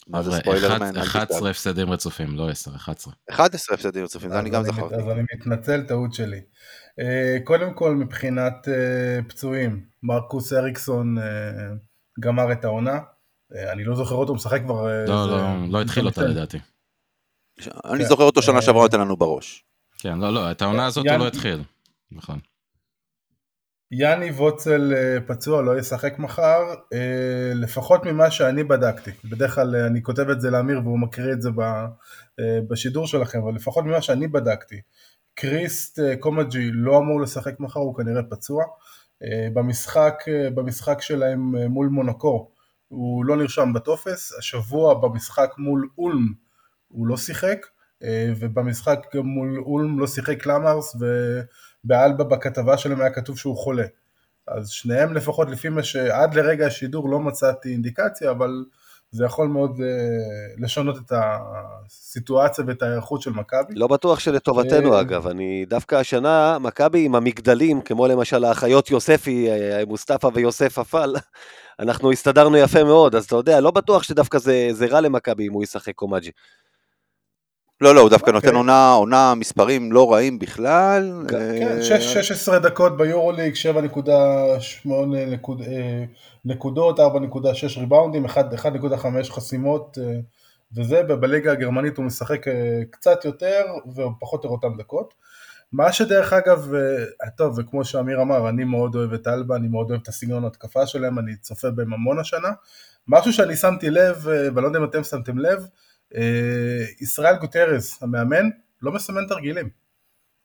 מה 0.07 0.23
זה 0.23 0.31
ספוילרמן? 0.31 0.97
11 0.97 1.49
הפסדים 1.49 1.91
רצופים, 1.91 2.37
לא 2.37 2.49
10, 2.49 2.71
11. 2.75 3.13
11 3.29 3.75
הפסדים 3.75 4.03
רצופים, 4.03 4.29
זה 4.29 4.39
אני 4.39 4.49
גם 4.49 4.63
זכרתי. 4.63 4.95
אז 4.95 5.09
אני 5.09 5.21
מתנצל, 5.33 5.81
טעות 5.87 6.13
שלי. 6.13 6.41
אה, 6.99 7.37
קודם 7.43 7.73
כל 7.73 7.95
מבחינת 7.95 8.67
אה, 8.67 9.19
פצועים, 9.27 9.85
מרקוס 10.03 10.53
אריקסון 10.53 11.17
אה, 11.17 11.23
גמר 12.19 12.51
את 12.51 12.65
העונה, 12.65 12.99
אני 13.73 13.83
לא 13.83 13.95
זוכר 13.95 14.15
אותו 14.15 14.35
משחק 14.35 14.61
כבר... 14.61 15.05
לא, 15.07 15.27
לא, 15.27 15.69
לא 15.69 15.81
התחיל 15.81 16.05
אותה 16.05 16.21
לדעתי. 16.21 16.57
אני 17.85 18.05
זוכר 18.05 18.23
אותו 18.23 18.41
שנה 18.41 18.61
שעברה 18.61 18.81
נותן 18.81 18.99
לנו 18.99 19.17
בראש. 19.17 19.65
כן, 19.97 20.17
לא, 20.17 20.33
לא, 20.33 20.51
את 20.51 20.61
העונה 20.61 20.85
הזאת 20.85 21.05
הוא 21.09 21.17
לא 21.17 21.27
התחיל, 21.27 21.63
נכון. 22.11 22.39
יאני 23.91 24.31
ווצל 24.31 24.93
פצוע, 25.27 25.61
לא 25.61 25.79
ישחק 25.79 26.19
מחר, 26.19 26.59
לפחות 27.55 28.05
ממה 28.05 28.31
שאני 28.31 28.63
בדקתי. 28.63 29.11
בדרך 29.23 29.55
כלל 29.55 29.75
אני 29.75 30.03
כותב 30.03 30.29
את 30.29 30.41
זה 30.41 30.49
לאמיר 30.49 30.79
והוא 30.83 30.99
מקריא 30.99 31.33
את 31.33 31.41
זה 31.41 31.49
בשידור 32.69 33.07
שלכם, 33.07 33.39
אבל 33.41 33.55
לפחות 33.55 33.85
ממה 33.85 34.01
שאני 34.01 34.27
בדקתי. 34.27 34.81
קריסט 35.39 35.99
אה, 35.99 36.15
קומג'י 36.15 36.71
לא 36.71 36.97
אמור 36.97 37.21
לשחק 37.21 37.59
מחר, 37.59 37.79
הוא 37.79 37.95
כנראה 37.95 38.23
פצוע. 38.23 38.63
אה, 39.23 39.47
במשחק, 39.53 40.13
אה, 40.27 40.49
במשחק 40.49 41.01
שלהם 41.01 41.55
מול 41.55 41.87
מונקו 41.87 42.49
הוא 42.87 43.25
לא 43.25 43.35
נרשם 43.35 43.73
בטופס, 43.73 44.33
השבוע 44.37 44.93
במשחק 44.93 45.51
מול 45.57 45.89
אולם 45.97 46.33
הוא 46.87 47.07
לא 47.07 47.17
שיחק, 47.17 47.65
ובמשחק 48.39 48.99
גם 49.15 49.25
מול 49.25 49.59
אולם 49.59 49.99
לא 49.99 50.07
שיחק 50.07 50.41
קלאמרס, 50.41 50.95
ובאלבה 50.95 52.23
בכתבה 52.23 52.77
שלהם 52.77 53.01
היה 53.01 53.09
כתוב 53.09 53.37
שהוא 53.37 53.57
חולה. 53.57 53.85
אז 54.47 54.69
שניהם 54.69 55.13
לפחות 55.13 55.49
לפי 55.49 55.69
מה 55.69 55.83
שעד 55.83 56.33
לרגע 56.35 56.67
השידור 56.67 57.09
לא 57.09 57.19
מצאתי 57.19 57.71
אינדיקציה, 57.71 58.31
אבל 58.31 58.65
זה 59.11 59.25
יכול 59.25 59.47
מאוד 59.47 59.77
uh, 59.77 60.63
לשנות 60.63 60.97
את 60.97 61.11
הסיטואציה 61.11 62.63
ואת 62.67 62.81
ההיערכות 62.81 63.21
של 63.21 63.31
מכבי. 63.31 63.73
לא 63.75 63.87
בטוח 63.87 64.19
שלטובתנו 64.19 64.97
uh, 64.97 65.01
אגב, 65.01 65.27
אני 65.27 65.65
דווקא 65.67 65.95
השנה, 65.95 66.57
מכבי 66.59 67.05
עם 67.05 67.15
המגדלים, 67.15 67.81
כמו 67.81 68.07
למשל 68.07 68.43
האחיות 68.43 68.91
יוספי, 68.91 69.49
אה, 69.49 69.83
מוסטפא 69.87 70.29
ויוסף 70.33 70.79
אפל, 70.79 71.15
אנחנו 71.79 72.11
הסתדרנו 72.11 72.57
יפה 72.57 72.83
מאוד, 72.83 73.15
אז 73.15 73.25
אתה 73.25 73.35
יודע, 73.35 73.59
לא 73.59 73.71
בטוח 73.71 74.03
שדווקא 74.03 74.37
זה, 74.37 74.67
זה 74.71 74.85
רע 74.85 75.01
למכבי 75.01 75.47
אם 75.47 75.53
הוא 75.53 75.63
ישחק 75.63 75.95
קומאג'י. 75.95 76.31
לא, 77.81 77.95
לא, 77.95 78.01
הוא 78.01 78.09
דווקא 78.09 78.29
okay. 78.29 78.33
נותן 78.33 78.47
אוקיי. 78.47 78.57
עונה, 78.57 78.91
עונה 78.91 79.35
מספרים 79.35 79.91
לא 79.91 80.13
רעים 80.13 80.39
בכלל. 80.39 81.23
כן, 81.29 81.77
16 81.81 82.59
דקות 82.59 82.97
ביורוליג, 82.97 83.53
7.8 83.53 84.89
נקודות, 86.45 86.99
4.6 86.99 87.03
ריבאונדים, 87.79 88.25
1.5 88.25 88.31
חסימות, 89.29 89.97
וזה, 90.75 91.03
בליגה 91.03 91.51
הגרמנית 91.51 91.97
הוא 91.97 92.05
משחק 92.05 92.45
קצת 92.89 93.25
יותר 93.25 93.61
ופחות 93.95 94.45
או 94.45 94.49
אותן 94.49 94.77
דקות. 94.77 95.13
מה 95.71 95.93
שדרך 95.93 96.33
אגב, 96.33 96.71
טוב, 97.37 97.59
וכמו 97.59 97.85
שאמיר 97.85 98.21
אמר, 98.21 98.49
אני 98.49 98.63
מאוד 98.63 98.95
אוהב 98.95 99.13
את 99.13 99.27
אלבה, 99.27 99.55
אני 99.55 99.67
מאוד 99.67 99.89
אוהב 99.89 100.01
את 100.01 100.07
הסגנון 100.07 100.45
התקפה 100.45 100.87
שלהם, 100.87 101.19
אני 101.19 101.35
צופה 101.35 101.71
בהם 101.71 101.93
המון 101.93 102.19
השנה. 102.19 102.49
משהו 103.07 103.33
שאני 103.33 103.55
שמתי 103.55 103.89
לב, 103.89 104.21
ואני 104.25 104.55
לא 104.55 104.67
יודע 104.67 104.79
אם 104.79 104.83
אתם 104.83 105.03
שמתם 105.03 105.37
לב, 105.37 105.59
אה, 105.59 105.65
ישראל 107.01 107.35
גוטרס, 107.35 108.03
המאמן, 108.03 108.49
לא 108.81 108.91
מסמן 108.91 109.27
תרגילים. 109.27 109.69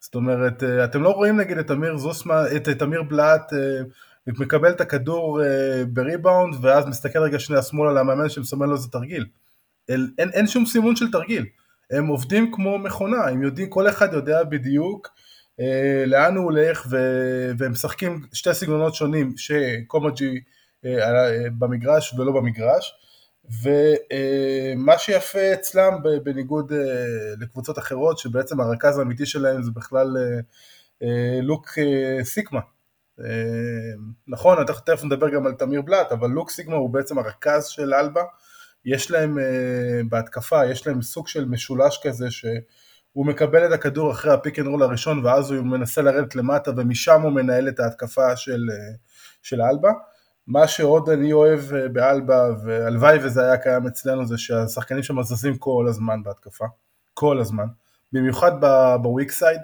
זאת 0.01 0.15
אומרת, 0.15 0.63
אה, 0.63 0.85
אתם 0.85 1.03
לא 1.03 1.09
רואים 1.09 1.41
נגיד 1.41 1.59
את 1.59 1.71
אמיר 1.71 1.97
זוסמן, 1.97 2.45
את, 2.57 2.69
את 2.69 2.83
אמיר 2.83 3.03
בלאט 3.03 3.53
אה, 3.53 3.83
מקבל 4.27 4.71
את 4.71 4.81
הכדור 4.81 5.41
בריבאונד 5.89 6.55
ואז 6.65 6.87
מסתכל 6.87 7.19
רגע 7.19 7.39
שנייה 7.39 7.63
שמאלה 7.63 7.93
למאמן 7.93 8.29
שמסמן 8.29 8.67
לו 8.67 8.75
איזה 8.75 8.89
תרגיל. 8.89 9.27
אין, 9.89 10.11
אין, 10.19 10.31
אין 10.31 10.47
שום 10.47 10.67
סימון 10.67 10.97
של 10.97 11.11
תרגיל. 11.11 11.47
הם 11.91 12.07
עובדים 12.07 12.53
כמו 12.53 12.79
מכונה, 12.79 13.29
הם 13.29 13.43
יודעים, 13.43 13.71
כל 13.71 13.89
אחד 13.89 14.13
יודע 14.13 14.45
בדיוק 14.45 15.09
אה, 15.61 16.05
לאן 16.07 16.37
הוא 16.37 16.45
הולך 16.45 16.87
ו, 16.91 16.97
והם 17.59 17.73
משחקים 17.73 18.27
שתי 18.33 18.55
סגנונות 18.55 18.95
שונים 18.95 19.33
שקומג'י 19.37 20.41
אה, 20.85 21.51
במגרש 21.59 22.15
ולא 22.15 22.33
במגרש. 22.33 22.95
ומה 23.51 24.99
שיפה 24.99 25.53
אצלם 25.55 25.93
בניגוד 26.23 26.73
אה, 26.73 26.79
לקבוצות 27.41 27.79
אחרות 27.79 28.19
שבעצם 28.19 28.61
הרכז 28.61 28.99
האמיתי 28.99 29.27
שלהם 29.27 29.63
זה 29.63 29.71
בכלל 29.75 30.17
אה, 30.17 30.41
אה, 31.03 31.41
לוק 31.43 31.71
סיקמה 32.23 32.61
נכון, 34.29 34.65
תכף 34.87 35.05
נדבר 35.05 35.29
גם 35.29 35.47
על 35.47 35.53
תמיר 35.53 35.83
בלאט, 35.83 36.13
אבל 36.13 36.31
לוק 36.31 36.51
סיקמה 36.51 36.77
הוא 36.77 36.91
בעצם 36.91 37.19
הרכז 37.19 37.67
של 37.67 37.95
אלבה, 37.95 38.23
יש 38.85 39.11
להם 39.11 39.39
בהתקפה, 40.09 40.67
יש 40.67 40.87
להם 40.87 41.03
סוג 41.03 41.29
של 41.29 41.45
משולש 41.45 42.01
כזה 42.03 42.31
ש, 42.31 42.45
הוא 43.13 43.27
מקבל 43.27 43.67
את 43.67 43.73
הכדור 43.73 44.13
אחרי 44.13 44.33
ה 44.33 44.38
pick 44.38 44.59
and 44.59 44.67
roll 44.67 44.83
הראשון 44.83 45.25
ואז 45.25 45.51
הוא 45.51 45.67
מנסה 45.67 46.03
לרדת 46.03 46.37
למטה 46.37 46.71
ומשם 46.77 47.23
הוא 47.23 47.33
מנהל 47.33 47.69
את 47.69 47.81
ההתקפה 47.81 48.37
של, 48.37 48.63
של 49.43 49.63
אלבה. 49.63 49.91
מה 50.47 50.69
שעוד 50.69 51.09
אני 51.09 51.33
אוהב 51.33 51.61
אה, 51.75 51.89
באלבה, 51.89 52.49
והלוואי 52.65 53.19
וזה 53.23 53.45
היה 53.45 53.57
קיים 53.57 53.87
אצלנו, 53.87 54.27
זה 54.27 54.39
שהשחקנים 54.39 55.03
שם 55.03 55.23
זזים 55.23 55.59
כל 55.59 55.87
הזמן 55.89 56.23
בהתקפה, 56.23 56.65
כל 57.15 57.41
הזמן, 57.41 57.67
במיוחד 58.13 58.53
ב 59.03 59.09
weak 59.09 59.31
side. 59.31 59.61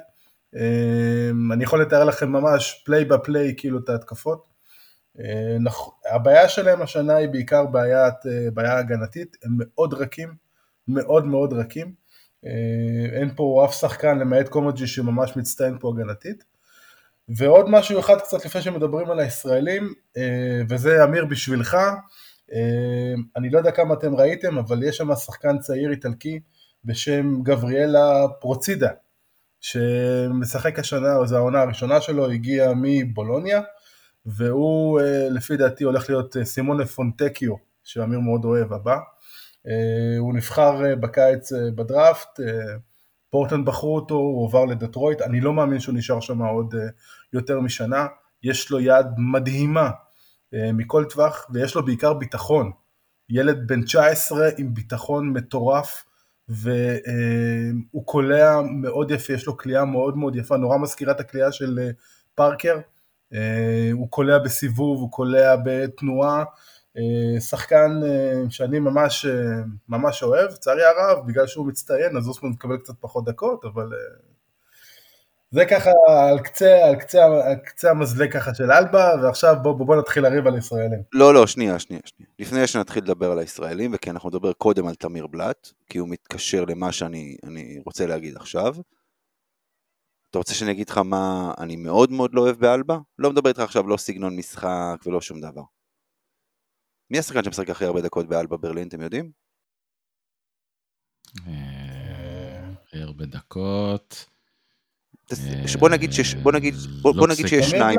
אה, 0.56 1.30
אני 1.52 1.64
יכול 1.64 1.82
לתאר 1.82 2.04
לכם 2.04 2.32
ממש 2.32 2.82
play 2.86 3.04
by 3.04 3.21
play 3.21 3.54
כאילו 3.56 3.78
את 3.78 3.88
ההתקפות. 3.88 4.44
אה, 5.20 5.56
הבעיה 6.14 6.48
שלהם 6.48 6.82
השנה 6.82 7.16
היא 7.16 7.28
בעיקר 7.28 7.66
בעיית, 7.66 8.14
בעיה 8.54 8.78
הגנתית, 8.78 9.36
הם 9.44 9.50
מאוד 9.56 9.94
רכים, 9.94 10.34
מאוד 10.88 11.26
מאוד 11.26 11.52
רכים. 11.52 12.00
אין 13.12 13.30
פה 13.36 13.64
אף 13.64 13.74
שחקן 13.74 14.18
למעט 14.18 14.48
קומג'י 14.48 14.86
שממש 14.86 15.36
מצטיין 15.36 15.78
פה 15.80 15.92
הגנתית. 15.94 16.44
ועוד 17.36 17.66
משהו 17.68 18.00
אחד 18.00 18.18
קצת 18.20 18.44
לפני 18.44 18.62
שמדברים 18.62 19.10
על 19.10 19.20
הישראלים, 19.20 19.94
אה, 20.16 20.62
וזה 20.68 21.04
אמיר 21.04 21.24
בשבילך, 21.24 21.74
אה, 22.52 23.14
אני 23.36 23.50
לא 23.50 23.58
יודע 23.58 23.70
כמה 23.70 23.94
אתם 23.94 24.14
ראיתם, 24.14 24.58
אבל 24.58 24.82
יש 24.82 24.96
שם 24.96 25.14
שחקן 25.14 25.58
צעיר 25.58 25.90
איטלקי 25.90 26.40
בשם 26.84 27.42
גבריאלה 27.42 28.28
פרוצידה, 28.40 28.90
שמשחק 29.60 30.78
השנה, 30.78 31.16
או 31.16 31.26
זו 31.26 31.36
העונה 31.36 31.60
הראשונה 31.60 32.00
שלו, 32.00 32.30
הגיע 32.30 32.72
מבולוניה, 32.76 33.60
והוא 34.26 35.00
אה, 35.00 35.28
לפי 35.30 35.56
דעתי 35.56 35.84
הולך 35.84 36.10
להיות 36.10 36.36
סימונה 36.42 36.86
פונטקיו, 36.86 37.54
שאמיר 37.84 38.20
מאוד 38.20 38.44
אוהב, 38.44 38.72
הבא. 38.72 38.96
הוא 40.18 40.34
נבחר 40.34 40.96
בקיץ 41.00 41.52
בדראפט, 41.52 42.40
פורטלנד 43.30 43.66
בחרו 43.66 43.96
אותו, 43.96 44.14
הוא 44.14 44.48
עבר 44.48 44.64
לדטרויט, 44.64 45.20
אני 45.22 45.40
לא 45.40 45.52
מאמין 45.52 45.80
שהוא 45.80 45.94
נשאר 45.94 46.20
שם 46.20 46.42
עוד 46.42 46.74
אה, 46.74 46.86
יותר 47.32 47.60
משנה, 47.60 48.06
יש 48.42 48.70
לו 48.70 48.80
יד 48.80 49.06
מדהימה 49.18 49.90
אה, 50.54 50.72
מכל 50.72 51.04
טווח, 51.04 51.46
ויש 51.52 51.74
לו 51.74 51.84
בעיקר 51.84 52.12
ביטחון. 52.12 52.70
ילד 53.30 53.66
בן 53.66 53.82
19 53.82 54.48
עם 54.58 54.74
ביטחון 54.74 55.30
מטורף, 55.30 56.04
והוא 56.48 58.06
קולע 58.06 58.60
מאוד 58.62 59.10
יפה, 59.10 59.32
יש 59.32 59.46
לו 59.46 59.56
קליעה 59.56 59.84
מאוד 59.84 60.16
מאוד 60.16 60.36
יפה, 60.36 60.56
נורא 60.56 60.78
מזכירה 60.78 61.12
את 61.12 61.20
הקליעה 61.20 61.52
של 61.52 61.78
אה, 61.82 61.90
פארקר, 62.34 62.78
הוא 63.92 64.10
קולע 64.10 64.38
בסיבוב, 64.38 65.00
הוא 65.00 65.10
קולע 65.10 65.56
בתנועה, 65.64 66.38
אה, 66.38 66.44
שחקן 67.40 68.00
אה, 68.04 68.50
שאני 68.50 68.78
ממש, 68.78 69.26
אה, 69.26 69.32
ממש 69.88 70.22
אוהב, 70.22 70.50
לצערי 70.50 70.84
הרב, 70.84 71.26
בגלל 71.26 71.46
שהוא 71.46 71.66
מצטיין, 71.66 72.16
אז 72.16 72.28
אוסמן 72.28 72.50
מקבל 72.50 72.76
קצת 72.76 72.94
פחות 73.00 73.24
דקות, 73.24 73.64
אבל 73.64 73.92
זה 75.50 75.64
ככה 75.64 75.90
על 76.08 76.38
קצה, 76.38 76.86
על 76.86 76.96
קצה, 76.96 77.24
על 77.24 77.56
קצה 77.64 77.90
המזלג 77.90 78.32
ככה 78.32 78.54
של 78.54 78.72
אלבה, 78.72 79.14
ועכשיו 79.22 79.56
בוא, 79.62 79.72
בוא, 79.72 79.86
בוא 79.86 79.96
נתחיל 79.96 80.22
לריב 80.22 80.46
על 80.46 80.58
ישראלים. 80.58 81.02
לא, 81.12 81.34
לא, 81.34 81.46
שנייה, 81.46 81.78
שנייה, 81.78 82.02
שנייה. 82.04 82.30
לפני 82.38 82.66
שנתחיל 82.66 83.04
לדבר 83.04 83.32
על 83.32 83.38
הישראלים, 83.38 83.90
וכי 83.94 84.10
אנחנו 84.10 84.28
נדבר 84.28 84.52
קודם 84.52 84.86
על 84.86 84.94
תמיר 84.94 85.26
בלאט, 85.26 85.68
כי 85.86 85.98
הוא 85.98 86.08
מתקשר 86.08 86.64
למה 86.64 86.92
שאני 86.92 87.36
רוצה 87.86 88.06
להגיד 88.06 88.36
עכשיו. 88.36 88.74
אתה 90.30 90.38
רוצה 90.38 90.54
שאני 90.54 90.70
אגיד 90.70 90.88
לך 90.88 90.98
מה 90.98 91.54
אני 91.58 91.76
מאוד 91.76 92.12
מאוד 92.12 92.34
לא 92.34 92.40
אוהב 92.40 92.56
באלבה? 92.56 92.98
לא 93.18 93.30
מדבר 93.30 93.48
איתך 93.48 93.60
עכשיו 93.60 93.88
לא 93.88 93.96
סגנון 93.96 94.36
משחק 94.36 94.96
ולא 95.06 95.20
שום 95.20 95.40
דבר. 95.40 95.62
מי 97.10 97.18
השחקן 97.18 97.44
שמשחק 97.44 97.70
הכי 97.70 97.84
הרבה 97.84 98.00
דקות 98.00 98.28
באלבה 98.28 98.56
ברלין, 98.56 98.88
אתם 98.88 99.00
יודעים? 99.00 99.30
אה, 101.46 102.60
הכי 102.86 102.98
הרבה 102.98 103.26
דקות. 103.26 104.26
בוא 105.78 105.88
נגיד 105.88 106.12
שיש, 106.12 106.34
בוא 106.34 106.52
נגיד, 106.52 106.74
בוא 107.02 107.28
נגיד 107.28 107.46
שיש 107.46 107.70
שניים. 107.70 107.98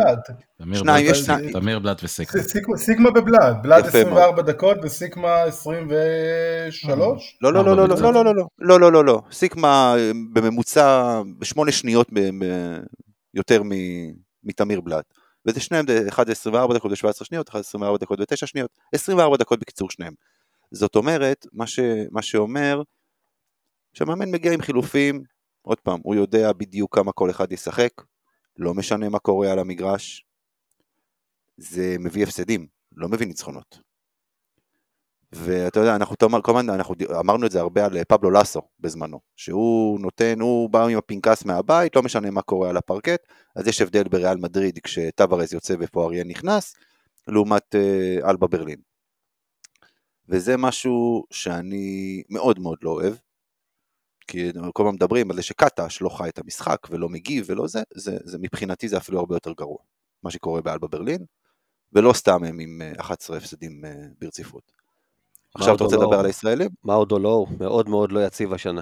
שניים, 0.74 1.06
יש 1.10 1.18
שניים. 1.20 1.52
תמיר 1.52 1.80
בלאט 1.80 2.04
וסיקמה. 2.04 2.42
סיקמה 2.78 3.12
בבלאט, 3.12 3.56
בלאט 3.62 3.86
24 3.86 4.42
דקות 4.42 4.78
וסיקמה 4.84 5.42
23? 5.42 7.38
לא, 7.42 7.54
לא, 7.54 7.66
לא, 7.66 7.78
לא, 7.78 7.88
לא, 7.88 7.98
לא, 7.98 8.14
לא, 8.14 8.36
לא, 8.60 8.80
לא, 8.80 8.92
לא, 8.92 9.06
לא, 9.06 9.22
סיקמה 9.32 9.96
בממוצע 10.34 11.22
בשמונה 11.40 11.72
שניות 11.72 12.10
יותר 13.34 13.62
מתמיר 14.44 14.82
בלאט. 14.82 15.06
וזה 15.46 15.60
שניהם, 15.60 15.86
אחד 16.08 16.26
זה 16.26 16.32
24 16.32 16.74
דקות 16.74 16.92
ו-17 16.92 17.26
שניות, 17.26 17.50
אחד 17.50 17.60
זה 17.60 17.68
24 17.68 17.98
דקות 17.98 18.20
ו-9 18.20 18.36
שניות, 18.46 18.72
24 18.96 19.38
דקות 19.38 19.60
בקיצור 19.60 19.90
שניהם. 19.90 20.14
זאת 20.72 20.96
אומרת, 20.96 21.46
מה, 21.54 21.68
ש, 21.68 21.80
מה 22.12 22.22
שאומר, 22.22 22.82
שהמאמן 23.94 24.32
מגיע 24.32 24.54
עם 24.54 24.62
חילופים, 24.62 25.24
עוד 25.62 25.80
פעם, 25.80 26.00
הוא 26.04 26.16
יודע 26.16 26.54
בדיוק 26.54 26.96
כמה 26.96 27.12
כל 27.12 27.30
אחד 27.30 27.52
ישחק, 27.52 27.92
לא 28.58 28.74
משנה 28.74 29.10
מה 29.10 29.20
קורה 29.20 29.52
על 29.52 29.60
המגרש, 29.60 30.26
זה 31.58 31.96
מביא 32.00 32.24
הפסדים, 32.24 32.68
לא 32.96 33.10
מביא 33.10 33.28
ניצחונות. 33.28 33.91
ואתה 35.36 35.80
יודע, 35.80 35.96
אנחנו 35.96 36.16
כמובן, 36.44 36.70
אנחנו 36.70 36.96
אמרנו 37.20 37.46
את 37.46 37.52
זה 37.52 37.60
הרבה 37.60 37.86
על 37.86 38.04
פבלו 38.04 38.32
לסו 38.32 38.62
בזמנו, 38.80 39.20
שהוא 39.36 40.00
נותן, 40.00 40.40
הוא 40.40 40.70
בא 40.70 40.86
עם 40.86 40.98
הפנקס 40.98 41.46
מהבית, 41.46 41.96
לא 41.96 42.04
משנה 42.04 42.32
מה 42.32 42.42
קורה 42.42 42.70
על 42.70 42.78
הפרקט, 42.78 43.22
אז 43.56 43.68
יש 43.68 43.82
הבדל 43.82 44.04
בריאל 44.04 44.38
מדריד 44.38 44.80
כשטוורז 44.84 45.54
יוצא 45.54 45.76
ופואריה 45.80 46.24
נכנס, 46.24 46.76
לעומת 47.28 47.76
uh, 47.76 48.30
אלבה 48.30 48.48
ברלין. 48.48 48.80
וזה 50.30 50.58
משהו 50.58 51.26
שאני 51.32 52.24
מאוד 52.30 52.60
מאוד 52.60 52.78
לא 52.82 52.90
אוהב, 52.90 53.14
כי 54.28 54.52
כל 54.74 54.84
הזמן 54.84 54.96
מדברים 54.96 55.32
על 55.32 55.38
זה 55.38 55.44
שקטש 55.44 56.02
לא 56.02 56.10
חי 56.10 56.30
את 56.30 56.40
המשחק 56.40 56.78
ולא 56.90 57.10
מגיב 57.10 57.46
ולא 57.48 57.68
זה, 57.68 57.82
זה, 57.94 58.18
זה 58.24 58.38
מבחינתי 58.42 58.88
זה 58.88 58.98
אפילו 58.98 59.20
הרבה 59.20 59.36
יותר 59.36 59.52
גרוע, 59.52 59.78
מה 60.24 60.32
שקורה 60.32 60.62
באלבה 60.62 60.88
ברלין, 60.88 61.26
ולא 61.94 62.14
סתם 62.14 62.44
הם 62.44 62.60
עם 62.60 62.82
11 63.00 63.36
אה, 63.36 63.42
הפסדים 63.42 63.86
uh, 63.86 63.88
ברציפות. 64.20 64.81
עכשיו 65.56 65.76
אתה 65.76 65.84
רוצה 65.84 65.96
לדבר 65.96 66.20
על 66.20 66.26
הישראלים? 66.26 66.70
מאודו 66.86 67.20
לא, 67.20 67.30
הוא 67.30 67.48
מאוד 67.60 67.90
מאוד 67.90 68.12
לא 68.12 68.26
יציב 68.26 68.54
השנה. 68.54 68.82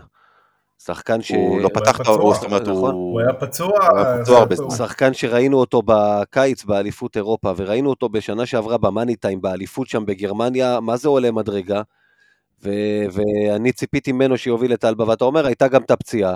שחקן 0.84 1.22
ש... 1.22 1.32
הוא 1.32 1.62
לא 1.62 1.70
פתח 1.74 2.02
את 2.02 2.08
הראש, 2.08 2.38
זאת 2.38 2.46
אומרת, 2.46 2.68
נכון. 2.68 2.94
הוא 2.94 3.22
היה 3.22 3.34
פצוע. 3.34 3.68
הוא 3.68 3.98
היה 3.98 4.22
פצוע 4.22 4.38
הרבה 4.38 4.56
זמן. 4.56 4.70
שחקן 4.70 5.14
שראינו 5.14 5.58
אותו 5.58 5.82
בקיץ 5.86 6.64
באליפות 6.64 7.18
אירופה, 7.18 7.54
וראינו 7.58 7.90
אותו 7.90 8.10
בשנה 8.10 8.46
שעברה 8.46 8.78
במאני 8.78 9.16
טיים, 9.16 9.42
באליפות 9.42 9.88
שם 9.88 10.06
בגרמניה, 10.06 10.80
מה 10.80 10.98
זה 10.98 11.10
עולה 11.10 11.32
מדרגה? 11.32 11.82
ואני 12.62 13.72
ציפיתי 13.72 14.12
ממנו 14.12 14.38
שיוביל 14.38 14.74
את 14.74 14.86
אלבה, 14.86 15.08
ואתה 15.08 15.26
אומר, 15.26 15.46
הייתה 15.46 15.68
גם 15.68 15.82
את 15.82 15.92
הפציעה. 15.92 16.36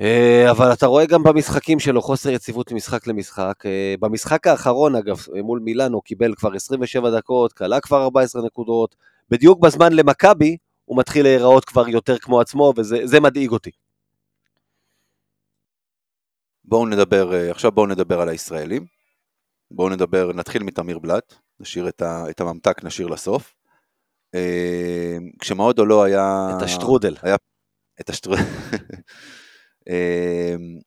אה, 0.00 0.50
אבל 0.50 0.72
אתה 0.72 0.86
רואה 0.86 1.06
גם 1.06 1.22
במשחקים 1.22 1.78
שלו 1.78 2.02
חוסר 2.02 2.30
יציבות 2.30 2.72
ממשחק 2.72 3.06
למשחק. 3.06 3.66
אה, 3.66 3.94
במשחק 4.00 4.46
האחרון, 4.46 4.94
אגב, 4.94 5.16
מול 5.42 5.60
מילאנו, 5.60 6.00
קיבל 6.00 6.34
כבר 6.34 6.54
27 6.54 7.10
דקות, 7.10 7.52
כלה 7.52 7.80
כבר 7.80 8.02
14 8.02 8.42
נקודות. 8.42 8.96
בדיוק 9.30 9.60
בזמן 9.60 9.92
למכבי, 9.92 10.56
הוא 10.84 10.98
מתחיל 10.98 11.22
להיראות 11.22 11.64
כבר 11.64 11.88
יותר 11.88 12.18
כמו 12.18 12.40
עצמו, 12.40 12.72
וזה 12.76 13.20
מדאיג 13.20 13.50
אותי. 13.50 13.70
בואו 16.64 16.86
נדבר, 16.86 17.34
אה, 17.34 17.50
עכשיו 17.50 17.72
בואו 17.72 17.86
נדבר 17.86 18.20
על 18.20 18.28
הישראלים. 18.28 18.86
בואו 19.70 19.88
נדבר, 19.88 20.32
נתחיל 20.32 20.62
מתמיר 20.62 20.98
בלאט, 20.98 21.34
נשאיר 21.60 21.88
את, 21.88 22.02
ה, 22.02 22.24
את 22.30 22.40
הממתק, 22.40 22.84
נשאיר 22.84 23.06
לסוף. 23.06 23.54
כשמאודו 25.40 25.86
לא 25.86 26.02
היה... 26.02 26.48
את 26.56 26.62
השטרודל. 26.62 27.16
היה, 27.22 27.36
את 28.00 28.10
השטרודל. 28.10 28.42
אמ, 29.90 30.78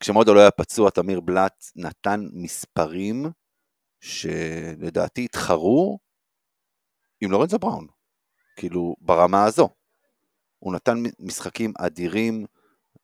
כשמודו 0.00 0.34
לא 0.34 0.40
היה 0.40 0.50
פצוע, 0.50 0.90
תמיר 0.90 1.20
בלאט 1.20 1.64
נתן 1.76 2.20
מספרים 2.32 3.26
שלדעתי 4.00 5.24
התחרו 5.24 5.98
עם 7.20 7.30
לורנזו 7.30 7.58
בראון, 7.58 7.86
כאילו 8.56 8.96
ברמה 9.00 9.44
הזו. 9.44 9.68
הוא 10.58 10.74
נתן 10.74 11.02
משחקים 11.18 11.72
אדירים, 11.78 12.46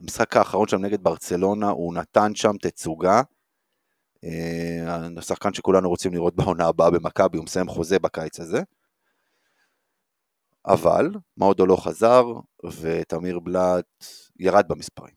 המשחק 0.01 0.37
האחרון 0.37 0.69
שם 0.69 0.85
נגד 0.85 1.03
ברצלונה, 1.03 1.69
הוא 1.69 1.95
נתן 1.95 2.35
שם 2.35 2.53
תצוגה. 2.63 3.23
אה, 4.25 5.09
השחקן 5.17 5.53
שכולנו 5.55 5.89
רוצים 5.89 6.13
לראות 6.15 6.37
בעונה 6.37 6.67
הבאה 6.67 6.91
במכבי, 6.91 7.37
הוא 7.37 7.45
מסיים 7.45 7.69
חוזה 7.69 7.99
בקיץ 7.99 8.41
הזה. 8.41 8.63
אבל 10.67 11.11
מאודו 11.37 11.67
לא 11.67 11.77
חזר, 11.77 12.25
ותמיר 12.81 13.39
בלאט 13.39 14.05
ירד 14.43 14.69
במספרים. 14.69 15.15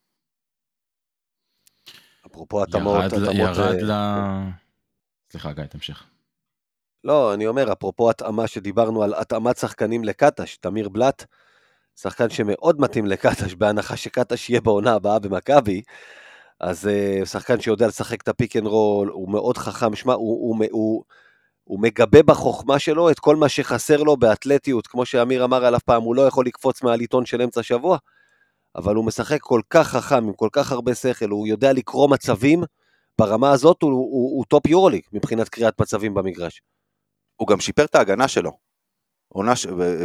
אפרופו 2.26 2.62
התאמות, 2.62 3.12
ירד, 3.12 3.34
ירד 3.34 3.82
ל... 3.82 3.92
סליחה, 5.30 5.52
גיא, 5.52 5.64
תמשיך. 5.64 6.04
לא, 7.04 7.34
אני 7.34 7.46
אומר, 7.46 7.72
אפרופו 7.72 8.10
התאמה 8.10 8.46
שדיברנו 8.46 9.02
על 9.02 9.14
התאמת 9.14 9.56
שחקנים 9.56 10.04
לקטש, 10.04 10.56
תמיר 10.56 10.88
בלאט, 10.88 11.24
שחקן 11.96 12.30
שמאוד 12.30 12.80
מתאים 12.80 13.06
לקטש, 13.06 13.54
בהנחה 13.54 13.96
שקטש 13.96 14.50
יהיה 14.50 14.60
בעונה 14.60 14.92
הבאה 14.92 15.18
במכבי, 15.18 15.82
אז 16.60 16.88
אה, 16.88 17.26
שחקן 17.26 17.60
שיודע 17.60 17.86
לשחק 17.86 18.22
את 18.22 18.28
הpick 18.28 18.56
and 18.56 18.66
roll, 18.66 19.08
הוא 19.08 19.30
מאוד 19.30 19.58
חכם, 19.58 19.96
שמע, 19.96 20.12
הוא, 20.12 20.48
הוא, 20.48 20.66
הוא, 20.70 21.04
הוא 21.64 21.80
מגבה 21.80 22.22
בחוכמה 22.22 22.78
שלו 22.78 23.10
את 23.10 23.18
כל 23.18 23.36
מה 23.36 23.48
שחסר 23.48 24.02
לו 24.02 24.16
באתלטיות, 24.16 24.86
כמו 24.86 25.06
שאמיר 25.06 25.44
אמר 25.44 25.64
עליו 25.64 25.80
פעם, 25.84 26.02
הוא 26.02 26.16
לא 26.16 26.22
יכול 26.22 26.46
לקפוץ 26.46 26.82
מעל 26.82 27.00
עיתון 27.00 27.26
של 27.26 27.42
אמצע 27.42 27.62
שבוע, 27.62 27.98
אבל 28.76 28.94
הוא 28.94 29.04
משחק 29.04 29.40
כל 29.40 29.60
כך 29.70 29.88
חכם, 29.88 30.24
עם 30.24 30.32
כל 30.32 30.48
כך 30.52 30.72
הרבה 30.72 30.94
שכל, 30.94 31.28
הוא 31.28 31.46
יודע 31.46 31.72
לקרוא 31.72 32.10
מצבים, 32.10 32.62
ברמה 33.18 33.50
הזאת 33.50 33.82
הוא, 33.82 33.90
הוא, 33.90 34.36
הוא 34.36 34.44
top 34.48 34.66
יורוליג 34.66 35.02
מבחינת 35.12 35.48
קריאת 35.48 35.80
מצבים 35.80 36.14
במגרש. 36.14 36.62
הוא 37.36 37.48
גם 37.48 37.60
שיפר 37.60 37.84
את 37.84 37.94
ההגנה 37.94 38.28
שלו. 38.28 38.52
עונה. 39.28 39.52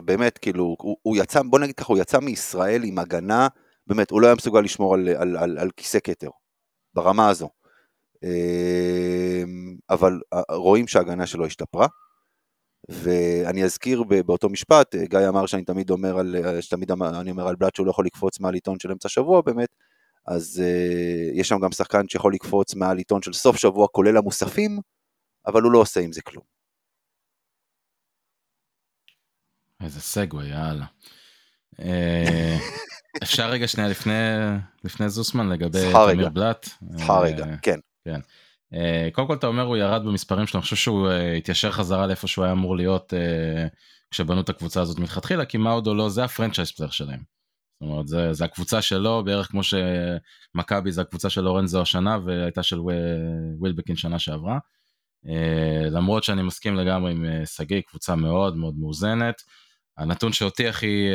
באמת, 0.05 0.37
כאילו, 0.37 0.75
הוא, 0.79 0.97
הוא 1.01 1.17
יצא, 1.17 1.41
בוא 1.41 1.59
נגיד 1.59 1.75
ככה, 1.75 1.93
הוא 1.93 1.97
יצא 1.97 2.19
מישראל 2.19 2.83
עם 2.83 2.99
הגנה, 2.99 3.47
באמת, 3.87 4.11
הוא 4.11 4.21
לא 4.21 4.27
היה 4.27 4.35
מסוגל 4.35 4.61
לשמור 4.61 4.93
על, 4.93 5.09
על, 5.09 5.37
על, 5.37 5.57
על 5.57 5.69
כיסא 5.77 5.99
כתר, 6.03 6.29
ברמה 6.93 7.29
הזו. 7.29 7.49
אמ, 8.23 9.77
אבל 9.89 10.19
רואים 10.51 10.87
שההגנה 10.87 11.27
שלו 11.27 11.45
השתפרה. 11.45 11.87
ואני 12.89 13.63
אזכיר 13.63 14.03
באותו 14.03 14.49
משפט, 14.49 14.95
גיא 14.95 15.19
אמר 15.29 15.45
שאני 15.45 15.63
תמיד 15.63 15.89
אומר 15.89 16.19
על, 16.19 16.35
שתמיד 16.61 16.91
אני 16.91 17.31
אומר 17.31 17.47
על 17.47 17.55
בלאט 17.55 17.75
שהוא 17.75 17.85
לא 17.85 17.91
יכול 17.91 18.05
לקפוץ 18.05 18.39
מעל 18.39 18.53
עיתון 18.53 18.79
של 18.79 18.91
אמצע 18.91 19.09
שבוע 19.09 19.41
באמת, 19.41 19.69
אז 20.27 20.63
uh, 20.63 21.39
יש 21.39 21.47
שם 21.47 21.59
גם 21.59 21.71
שחקן 21.71 22.07
שיכול 22.07 22.33
לקפוץ 22.33 22.75
מעל 22.75 22.97
עיתון 22.97 23.21
של 23.21 23.33
סוף 23.33 23.57
שבוע 23.57 23.87
כולל 23.87 24.17
המוספים, 24.17 24.79
אבל 25.47 25.61
הוא 25.61 25.71
לא 25.71 25.79
עושה 25.79 25.99
עם 25.99 26.11
זה 26.11 26.21
כלום. 26.21 26.43
איזה 29.83 30.01
סגווי, 30.01 30.49
יאללה. 30.49 30.85
אה, 31.79 32.57
אפשר 33.23 33.49
רגע 33.49 33.67
שנייה 33.67 33.89
לפני, 33.89 34.13
לפני 34.83 35.09
זוסמן 35.09 35.49
לגבי 35.49 35.91
תמיר 36.13 36.29
בלאט? 36.29 36.65
סליחה 36.65 37.19
רגע, 37.19 37.45
אה, 37.45 37.57
כן. 37.57 37.79
כן. 38.05 38.19
קודם 39.11 39.27
כל 39.27 39.33
אתה 39.33 39.47
אומר 39.47 39.63
הוא 39.63 39.77
ירד 39.77 40.03
במספרים 40.05 40.47
שלו, 40.47 40.57
אני 40.57 40.63
חושב 40.63 40.75
שהוא 40.75 41.09
התיישר 41.09 41.71
חזרה 41.71 42.07
לאיפה 42.07 42.27
שהוא 42.27 42.45
היה 42.45 42.51
אמור 42.51 42.77
להיות 42.77 43.13
כשבנו 44.11 44.41
את 44.41 44.49
הקבוצה 44.49 44.81
הזאת 44.81 44.99
מלכתחילה, 44.99 45.45
כי 45.45 45.57
מה 45.57 45.71
עוד 45.71 45.87
או 45.87 45.93
לא 45.93 46.09
זה 46.09 46.23
הפרנצ'ייז 46.23 46.71
פלר 46.71 46.89
שלהם. 46.89 47.19
זאת 47.19 47.89
אומרת, 47.89 48.07
זה, 48.07 48.33
זה 48.33 48.45
הקבוצה 48.45 48.81
שלו, 48.81 49.23
בערך 49.23 49.47
כמו 49.47 49.61
שמכבי 49.63 50.91
זה 50.91 51.01
הקבוצה 51.01 51.29
של 51.29 51.41
לורנזו 51.41 51.81
השנה 51.81 52.17
והייתה 52.25 52.63
של 52.63 52.79
ווילבקין 53.59 53.95
שנה 53.95 54.19
שעברה. 54.19 54.57
למרות 55.91 56.23
שאני 56.23 56.41
מסכים 56.41 56.75
לגמרי 56.75 57.11
עם 57.11 57.25
שגיא, 57.45 57.81
קבוצה 57.81 58.15
מאוד 58.15 58.57
מאוד 58.57 58.75
מאוזנת. 58.77 59.41
הנתון 59.97 60.33
שאותי 60.33 60.67
הכי 60.67 61.07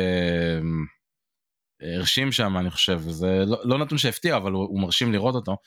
הרשים 1.81 2.31
שם, 2.31 2.57
אני 2.57 2.69
חושב, 2.69 2.99
זה 2.99 3.43
לא, 3.45 3.57
לא 3.63 3.77
נתון 3.77 3.97
שהפתיע, 3.97 4.37
אבל 4.37 4.51
הוא, 4.51 4.63
הוא 4.63 4.81
מרשים 4.81 5.13
לראות 5.13 5.35
אותו, 5.35 5.57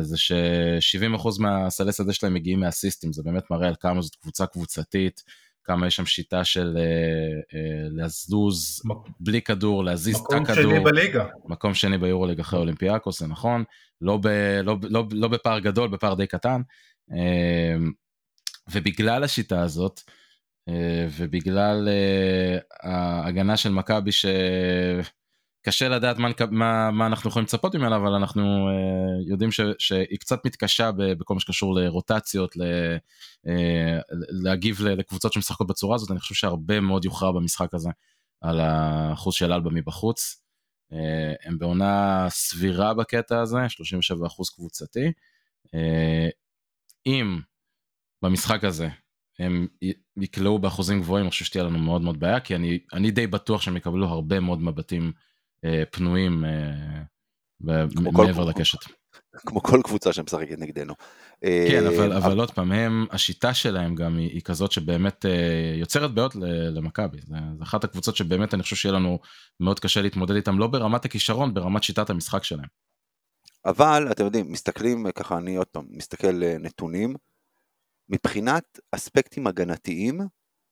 זה 0.00 0.18
ש-70% 0.18 1.28
מהסלי 1.38 1.92
שדה 1.92 2.12
שלהם 2.12 2.34
מגיעים 2.34 2.60
מהסיסטים, 2.60 3.12
זה 3.12 3.22
באמת 3.22 3.50
מראה 3.50 3.68
על 3.68 3.74
כמה 3.80 4.02
זאת 4.02 4.14
קבוצה 4.14 4.46
קבוצתית. 4.46 5.22
כמה 5.64 5.86
יש 5.86 5.96
שם 5.96 6.06
שיטה 6.06 6.44
של 6.44 6.76
אה, 6.76 7.58
אה, 7.58 7.88
לזוז 7.90 8.80
מק... 8.84 8.96
בלי 9.20 9.42
כדור, 9.42 9.84
להזיז 9.84 10.16
את 10.16 10.22
הכדור. 10.32 10.40
מקום 10.40 10.54
שני 10.54 10.80
בליגה. 10.80 11.24
מקום 11.44 11.74
שני 11.74 11.98
ביורוליג 11.98 12.40
אחרי 12.40 12.60
אולימפיאקוס, 12.60 13.20
זה 13.20 13.26
נכון. 13.26 13.64
לא, 14.00 14.16
ב, 14.22 14.26
לא, 14.64 14.76
לא, 14.82 15.04
לא 15.12 15.28
בפער 15.28 15.58
גדול, 15.58 15.88
בפער 15.88 16.14
די 16.14 16.26
קטן. 16.26 16.60
אה, 17.12 17.76
ובגלל 18.72 19.24
השיטה 19.24 19.62
הזאת, 19.62 20.00
אה, 20.68 21.06
ובגלל 21.16 21.88
אה, 21.88 22.58
ההגנה 22.82 23.56
של 23.56 23.70
מכבי 23.70 24.12
ש... 24.12 24.26
קשה 25.62 25.88
לדעת 25.88 26.18
מה, 26.18 26.28
מה, 26.50 26.90
מה 26.90 27.06
אנחנו 27.06 27.30
יכולים 27.30 27.44
לצפות 27.44 27.74
ממנה, 27.74 27.96
אבל 27.96 28.12
אנחנו 28.12 28.68
uh, 28.68 29.30
יודעים 29.30 29.52
ש, 29.52 29.60
שהיא 29.78 30.18
קצת 30.18 30.46
מתקשה 30.46 30.90
בכל 30.92 31.34
מה 31.34 31.40
שקשור 31.40 31.74
לרוטציות, 31.74 32.56
ל, 32.56 32.62
uh, 33.46 33.50
להגיב 34.28 34.82
לקבוצות 34.82 35.32
שמשחקות 35.32 35.66
בצורה 35.66 35.94
הזאת, 35.94 36.10
אני 36.10 36.20
חושב 36.20 36.34
שהרבה 36.34 36.80
מאוד 36.80 37.04
יוכרע 37.04 37.32
במשחק 37.32 37.74
הזה 37.74 37.90
על 38.40 38.60
האחוז 38.60 39.34
של 39.34 39.52
אלבה 39.52 39.70
מבחוץ. 39.70 40.42
Uh, 40.92 40.96
הם 41.44 41.58
בעונה 41.58 42.26
סבירה 42.28 42.94
בקטע 42.94 43.40
הזה, 43.40 43.58
37 43.68 44.26
אחוז 44.26 44.50
קבוצתי. 44.50 45.12
Uh, 45.66 46.30
אם 47.06 47.40
במשחק 48.22 48.64
הזה 48.64 48.88
הם 49.38 49.66
יקלעו 50.16 50.58
באחוזים 50.58 51.00
גבוהים, 51.00 51.24
אני 51.24 51.30
חושב 51.30 51.44
שתהיה 51.44 51.64
לנו 51.64 51.78
מאוד 51.78 52.02
מאוד 52.02 52.20
בעיה, 52.20 52.40
כי 52.40 52.54
אני, 52.54 52.78
אני 52.92 53.10
די 53.10 53.26
בטוח 53.26 53.62
שהם 53.62 53.76
יקבלו 53.76 54.06
הרבה 54.06 54.40
מאוד 54.40 54.62
מבטים. 54.62 55.12
אה, 55.64 55.82
פנויים 55.90 56.44
אה, 56.44 57.02
מעבר 57.60 58.44
לקשת. 58.44 58.78
כמו 59.36 59.62
כל 59.62 59.80
קבוצה 59.84 60.12
שמשחקת 60.12 60.58
נגדנו. 60.58 60.94
כן, 61.40 61.86
אה, 61.86 61.88
אבל, 61.88 62.12
אבל 62.12 62.38
עוד 62.38 62.50
פעם, 62.50 62.72
הם, 62.72 63.06
השיטה 63.10 63.54
שלהם 63.54 63.94
גם 63.94 64.18
היא, 64.18 64.30
היא 64.30 64.42
כזאת 64.42 64.72
שבאמת 64.72 65.24
יוצרת 65.80 66.14
בעיות 66.14 66.34
למכבי. 66.74 67.18
זה 67.22 67.36
אחת 67.62 67.84
הקבוצות 67.84 68.16
שבאמת 68.16 68.54
אני 68.54 68.62
חושב 68.62 68.76
שיהיה 68.76 68.94
לנו 68.94 69.18
מאוד 69.60 69.80
קשה 69.80 70.02
להתמודד 70.02 70.34
איתם, 70.34 70.58
לא 70.58 70.66
ברמת 70.66 71.04
הכישרון, 71.04 71.54
ברמת 71.54 71.82
שיטת 71.82 72.10
המשחק 72.10 72.44
שלהם. 72.44 72.68
אבל 73.64 74.08
אתם 74.12 74.24
יודעים, 74.24 74.52
מסתכלים, 74.52 75.06
ככה 75.14 75.38
אני 75.38 75.56
עוד 75.56 75.66
פעם 75.66 75.84
מסתכל 75.90 76.58
נתונים, 76.60 77.14
מבחינת 78.08 78.78
אספקטים 78.92 79.46
הגנתיים, 79.46 80.20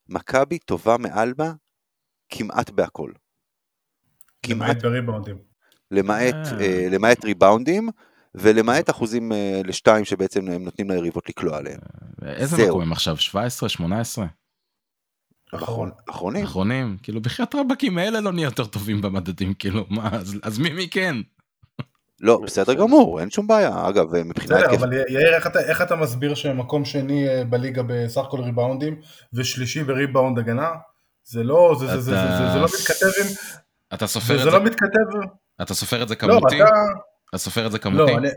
מכבי 0.09 0.59
טובה 0.59 0.97
מאלבה 0.97 1.53
כמעט 2.29 2.69
בהכל. 2.69 3.11
כמעט. 4.43 4.69
למעט 4.69 4.81
בריבאונדים. 4.81 5.37
למעט, 5.91 6.35
אה. 6.35 6.61
אה, 6.61 6.87
למעט 6.91 7.25
ריבאונדים, 7.25 7.89
ולמעט 8.35 8.89
אחוזים 8.89 9.31
אה, 9.31 9.61
לשתיים 9.65 10.05
שבעצם 10.05 10.47
הם 10.47 10.63
נותנים 10.63 10.89
ליריבות 10.89 11.29
לקלוע 11.29 11.57
עליהם. 11.57 11.79
איזה 12.25 12.55
זהו. 12.55 12.67
מקום 12.67 12.81
הם 12.81 12.91
עכשיו? 12.91 13.17
17? 13.17 13.69
18? 13.69 14.25
אחרון, 15.55 15.91
אחרונים. 16.09 16.43
אחרונים, 16.43 16.97
כאילו 17.03 17.21
בחייאת 17.21 17.55
רבקים 17.55 17.97
האלה 17.97 18.21
לא 18.21 18.31
נהיה 18.31 18.45
יותר 18.45 18.65
טובים 18.65 19.01
במדדים, 19.01 19.53
כאילו 19.53 19.85
מה, 19.89 20.09
אז, 20.11 20.35
אז 20.43 20.59
מי 20.59 20.69
מי 20.69 20.89
כן? 20.89 21.15
לא, 22.19 22.41
בסדר 22.43 22.73
גמור, 22.73 23.19
אין 23.19 23.29
שום 23.29 23.47
בעיה, 23.47 23.89
אגב, 23.89 24.15
מבחינת... 24.15 24.59
בסדר, 24.61 24.75
אבל 24.75 24.93
יאיר, 24.93 25.35
איך 25.35 25.47
אתה, 25.47 25.59
איך 25.59 25.81
אתה 25.81 25.95
מסביר 25.95 26.35
שמקום 26.35 26.85
שני 26.85 27.27
בליגה 27.49 27.83
בסך 27.87 28.21
הכל 28.21 28.41
ריבאונדים, 28.41 29.01
ושלישי 29.33 29.83
בריבאונד 29.83 30.39
הגנה? 30.39 30.69
זה 31.23 31.43
לא, 31.43 31.75
זה, 31.79 31.85
אתה... 31.85 32.01
זה, 32.01 32.01
זה, 32.01 32.11
זה, 32.11 32.37
זה, 32.37 32.51
זה 32.53 32.59
לא 32.59 32.65
מתכתב 32.65 33.05
עם, 33.21 33.27
אתה 33.93 34.07
סופר 34.07 34.33
את 34.33 34.39
זה... 34.39 34.43
זה 34.45 34.51
לא 34.51 34.63
מתכתב... 34.63 35.29
אתה 35.61 35.73
סופר 35.73 36.03
את 36.03 36.07
זה 36.07 36.15
לא, 36.15 36.19
כמותי? 36.19 36.57
לא, 36.59 36.65
אתה... 36.65 36.73
אתה 37.29 37.37
סופר 37.37 37.65
את 37.65 37.71
זה 37.71 37.79
כמותי? 37.79 38.11
לא, 38.11 38.17
אני... 38.17 38.29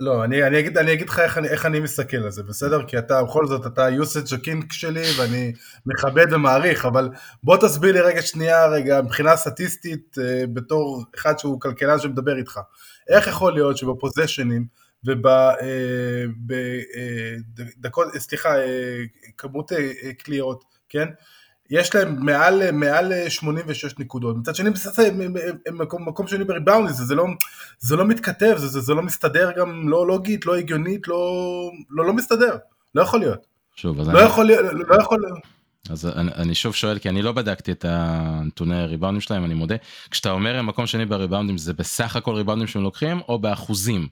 לא, 0.00 0.24
אני, 0.24 0.46
אני, 0.46 0.58
אגיד, 0.58 0.78
אני 0.78 0.92
אגיד 0.92 1.08
לך 1.08 1.18
איך 1.18 1.38
אני, 1.38 1.48
איך 1.48 1.66
אני 1.66 1.80
מסתכל 1.80 2.16
על 2.16 2.30
זה, 2.30 2.42
בסדר? 2.42 2.86
כי 2.86 2.98
אתה, 2.98 3.22
בכל 3.22 3.46
זאת, 3.46 3.66
אתה 3.66 3.88
usage 3.88 4.34
הקינג 4.34 4.72
שלי, 4.72 5.02
ואני 5.18 5.52
מכבד 5.86 6.32
ומעריך, 6.32 6.84
אבל 6.84 7.08
בוא 7.42 7.56
תסביר 7.56 7.92
לי 7.92 8.00
רגע 8.00 8.22
שנייה, 8.22 8.66
רגע, 8.66 9.02
מבחינה 9.02 9.36
סטטיסטית, 9.36 10.16
אה, 10.18 10.44
בתור 10.52 11.04
אחד 11.16 11.38
שהוא 11.38 11.60
כלכלן 11.60 11.98
שמדבר 11.98 12.36
איתך, 12.36 12.60
איך 13.08 13.26
יכול 13.26 13.52
להיות 13.52 13.76
שבפוזיישנים, 13.76 14.66
ובדקות, 17.76 18.14
אה, 18.14 18.20
סליחה, 18.20 18.56
אה, 18.56 19.02
כמות 19.36 19.72
אה, 19.72 20.12
קליעות, 20.18 20.64
כן? 20.88 21.08
יש 21.70 21.94
להם 21.94 22.26
מעל, 22.26 22.70
מעל 22.72 23.12
86 23.28 23.98
נקודות, 23.98 24.36
מצד 24.36 24.54
שני 24.54 24.70
הם 25.66 25.78
מקום, 25.78 26.08
מקום 26.08 26.26
שני 26.26 26.44
בריבאונד, 26.44 26.88
זה, 26.88 27.04
זה, 27.04 27.14
לא, 27.14 27.26
זה 27.78 27.96
לא 27.96 28.04
מתכתב, 28.04 28.54
זה, 28.56 28.66
זה, 28.66 28.80
זה 28.80 28.94
לא 28.94 29.02
מסתדר 29.02 29.50
גם 29.56 29.88
לא 29.88 30.06
לוגית, 30.06 30.46
לא 30.46 30.54
הגיונית, 30.54 31.08
לא, 31.08 31.70
לא, 31.90 32.04
לא 32.06 32.12
מסתדר, 32.12 32.56
לא 32.94 33.02
יכול 33.02 33.20
להיות. 33.20 33.46
שוב, 33.76 34.00
אז 34.00 34.08
לא 34.08 34.18
אני... 34.18 34.28
יכול, 34.28 34.50
לא 34.88 35.02
יכול 35.02 35.20
להיות. 35.20 35.38
אז 35.90 36.06
אני, 36.06 36.30
אני 36.34 36.54
שוב 36.54 36.74
שואל, 36.74 36.98
כי 36.98 37.08
אני 37.08 37.22
לא 37.22 37.32
בדקתי 37.32 37.72
את 37.72 37.84
הנתוני 37.88 38.82
הריבאונדים 38.82 39.20
שלהם, 39.20 39.44
אני 39.44 39.54
מודה. 39.54 39.76
כשאתה 40.10 40.30
אומר 40.30 40.56
הם 40.56 40.66
מקום 40.66 40.86
שני 40.86 41.06
בריבאונדים, 41.06 41.58
זה 41.58 41.72
בסך 41.72 42.16
הכל 42.16 42.34
ריבאונדים 42.34 42.66
שהם 42.66 42.82
לוקחים, 42.82 43.20
או 43.28 43.38
באחוזים? 43.38 44.08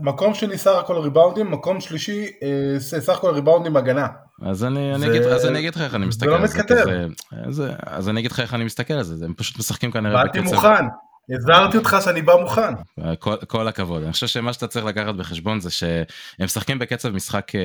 מקום 0.00 0.34
שני 0.34 0.58
סך 0.58 0.70
הכל 0.70 0.98
ריבאונדים, 0.98 1.50
מקום 1.50 1.80
שלישי 1.80 2.26
אה, 2.42 2.80
סך 2.80 3.16
הכל 3.16 3.30
ריבאונדים 3.30 3.76
הגנה. 3.76 4.06
אז 4.42 4.64
אני, 4.64 4.90
זה... 4.90 4.94
אני 4.94 5.06
אגיד, 5.06 5.22
אז 5.22 5.46
אני 5.46 5.58
אגיד 5.58 5.74
לך 5.74 5.80
איך 5.80 5.94
אני 5.94 6.06
מסתכל 6.06 6.26
לא 6.26 6.36
על 6.36 6.46
זה. 6.46 6.52
זה 6.52 6.58
לא 6.58 6.64
מתכתב. 6.64 7.64
אז 7.86 8.08
אני 8.08 8.20
אגיד 8.20 8.32
לך 8.32 8.40
איך 8.40 8.54
אני 8.54 8.64
מסתכל 8.64 8.94
על 8.94 9.02
זה, 9.02 9.24
הם 9.24 9.34
פשוט 9.34 9.58
משחקים 9.58 9.90
כנראה 9.90 10.24
בקצב. 10.24 10.38
באתי 10.38 10.54
מוכן, 10.54 10.84
הזהרתי 11.30 11.76
אותך 11.76 11.96
שאני 12.04 12.22
בא 12.22 12.36
מוכן. 12.40 12.74
כל, 13.18 13.36
כל 13.48 13.68
הכבוד, 13.68 14.02
אני 14.02 14.12
חושב 14.12 14.26
שמה 14.26 14.52
שאתה 14.52 14.66
צריך 14.66 14.84
לקחת 14.84 15.14
בחשבון 15.14 15.60
זה 15.60 15.70
שהם 15.70 16.04
משחקים 16.40 16.78
בקצב 16.78 17.08
משחק 17.08 17.54
אה, 17.54 17.60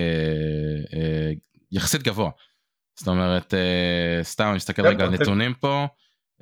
אה, 0.94 1.32
יחסית 1.72 2.04
גבוה. 2.04 2.30
זאת 3.00 3.08
אומרת, 3.08 3.54
אה, 3.54 4.24
סתם 4.24 4.46
אני 4.46 4.56
מסתכל 4.56 4.88
רגע 4.88 5.04
על 5.04 5.10
נתונים 5.10 5.54
פה, 5.54 5.88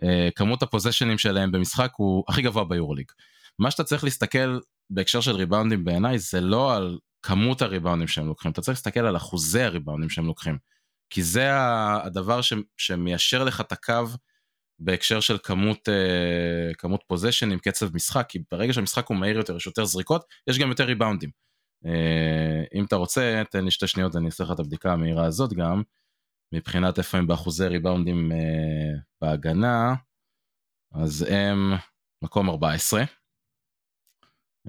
אה, 0.03 0.29
כמות 0.35 0.63
הפוזיישנים 0.63 1.17
שלהם 1.17 1.51
במשחק 1.51 1.91
הוא 1.97 2.23
הכי 2.27 2.41
גבוה 2.41 2.63
ביורוליג. 2.63 3.05
מה 3.59 3.71
שאתה 3.71 3.83
צריך 3.83 4.03
להסתכל 4.03 4.59
בהקשר 4.89 5.21
של 5.21 5.35
ריבאונדים 5.35 5.83
בעיניי 5.83 6.19
זה 6.19 6.41
לא 6.41 6.75
על 6.75 6.99
כמות 7.21 7.61
הריבאונדים 7.61 8.07
שהם 8.07 8.27
לוקחים, 8.27 8.51
אתה 8.51 8.61
צריך 8.61 8.77
להסתכל 8.77 8.99
על 8.99 9.17
אחוזי 9.17 9.61
הריבאונדים 9.61 10.09
שהם 10.09 10.25
לוקחים. 10.25 10.57
כי 11.09 11.23
זה 11.23 11.49
הדבר 12.03 12.41
ש, 12.41 12.53
שמיישר 12.77 13.43
לך 13.43 13.61
את 13.61 13.71
הקו 13.71 14.03
בהקשר 14.79 15.19
של 15.19 15.37
כמות, 15.43 15.89
אה, 15.89 16.73
כמות 16.77 17.03
פוזיישן 17.07 17.51
עם 17.51 17.59
קצב 17.59 17.95
משחק, 17.95 18.25
כי 18.29 18.39
ברגע 18.51 18.73
שהמשחק 18.73 19.07
הוא 19.07 19.17
מהיר 19.17 19.37
יותר, 19.37 19.55
יש 19.55 19.65
יותר 19.65 19.85
זריקות, 19.85 20.25
יש 20.49 20.59
גם 20.59 20.69
יותר 20.69 20.83
ריבאונדים. 20.83 21.29
אה, 21.85 22.63
אם 22.73 22.85
אתה 22.85 22.95
רוצה, 22.95 23.43
תן 23.51 23.65
לי 23.65 23.71
שתי 23.71 23.87
שניות, 23.87 24.15
אני 24.15 24.25
אעשה 24.25 24.43
לך 24.43 24.51
את 24.51 24.59
הבדיקה 24.59 24.93
המהירה 24.93 25.25
הזאת 25.25 25.53
גם, 25.53 25.81
מבחינת 26.53 26.97
איפה 26.97 27.17
הם 27.17 27.27
באחוזי 27.27 27.67
ריבאונדים 27.67 28.31
אה, 28.31 28.37
בהגנה. 29.21 29.93
אז 30.93 31.25
הם 31.29 31.73
מקום 32.23 32.49
14. 32.49 33.03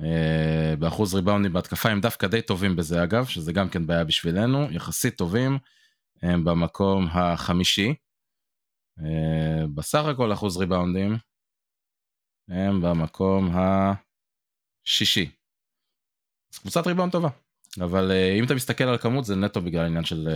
אה, 0.05 0.77
באחוז 0.79 1.15
ריבאונדים 1.15 1.53
בהתקפה 1.53 1.89
הם 1.89 2.01
דווקא 2.01 2.27
די 2.27 2.43
טובים 2.43 2.77
בזה 2.77 3.03
אגב, 3.03 3.27
שזה 3.27 3.53
גם 3.53 3.69
כן 3.69 3.87
בעיה 3.87 4.05
בשבילנו, 4.05 4.71
יחסית 4.71 5.17
טובים, 5.17 5.59
הם 6.23 6.45
במקום 6.45 7.07
החמישי. 7.11 7.95
אה, 9.01 9.67
בסך 9.75 10.05
הכל 10.05 10.33
אחוז 10.33 10.57
ריבאונדים 10.57 11.17
הם 12.49 12.81
במקום 12.81 13.51
השישי. 14.87 15.31
אז 16.55 16.59
קבוצת 16.59 16.87
ריבאונד 16.87 17.13
טובה, 17.13 17.29
אבל 17.81 18.11
אה, 18.11 18.35
אם 18.39 18.45
אתה 18.45 18.55
מסתכל 18.55 18.85
על 18.85 18.95
הכמות 18.95 19.25
זה 19.25 19.37
נטו 19.37 19.61
בגלל 19.61 19.83
העניין 19.83 20.05
של, 20.05 20.29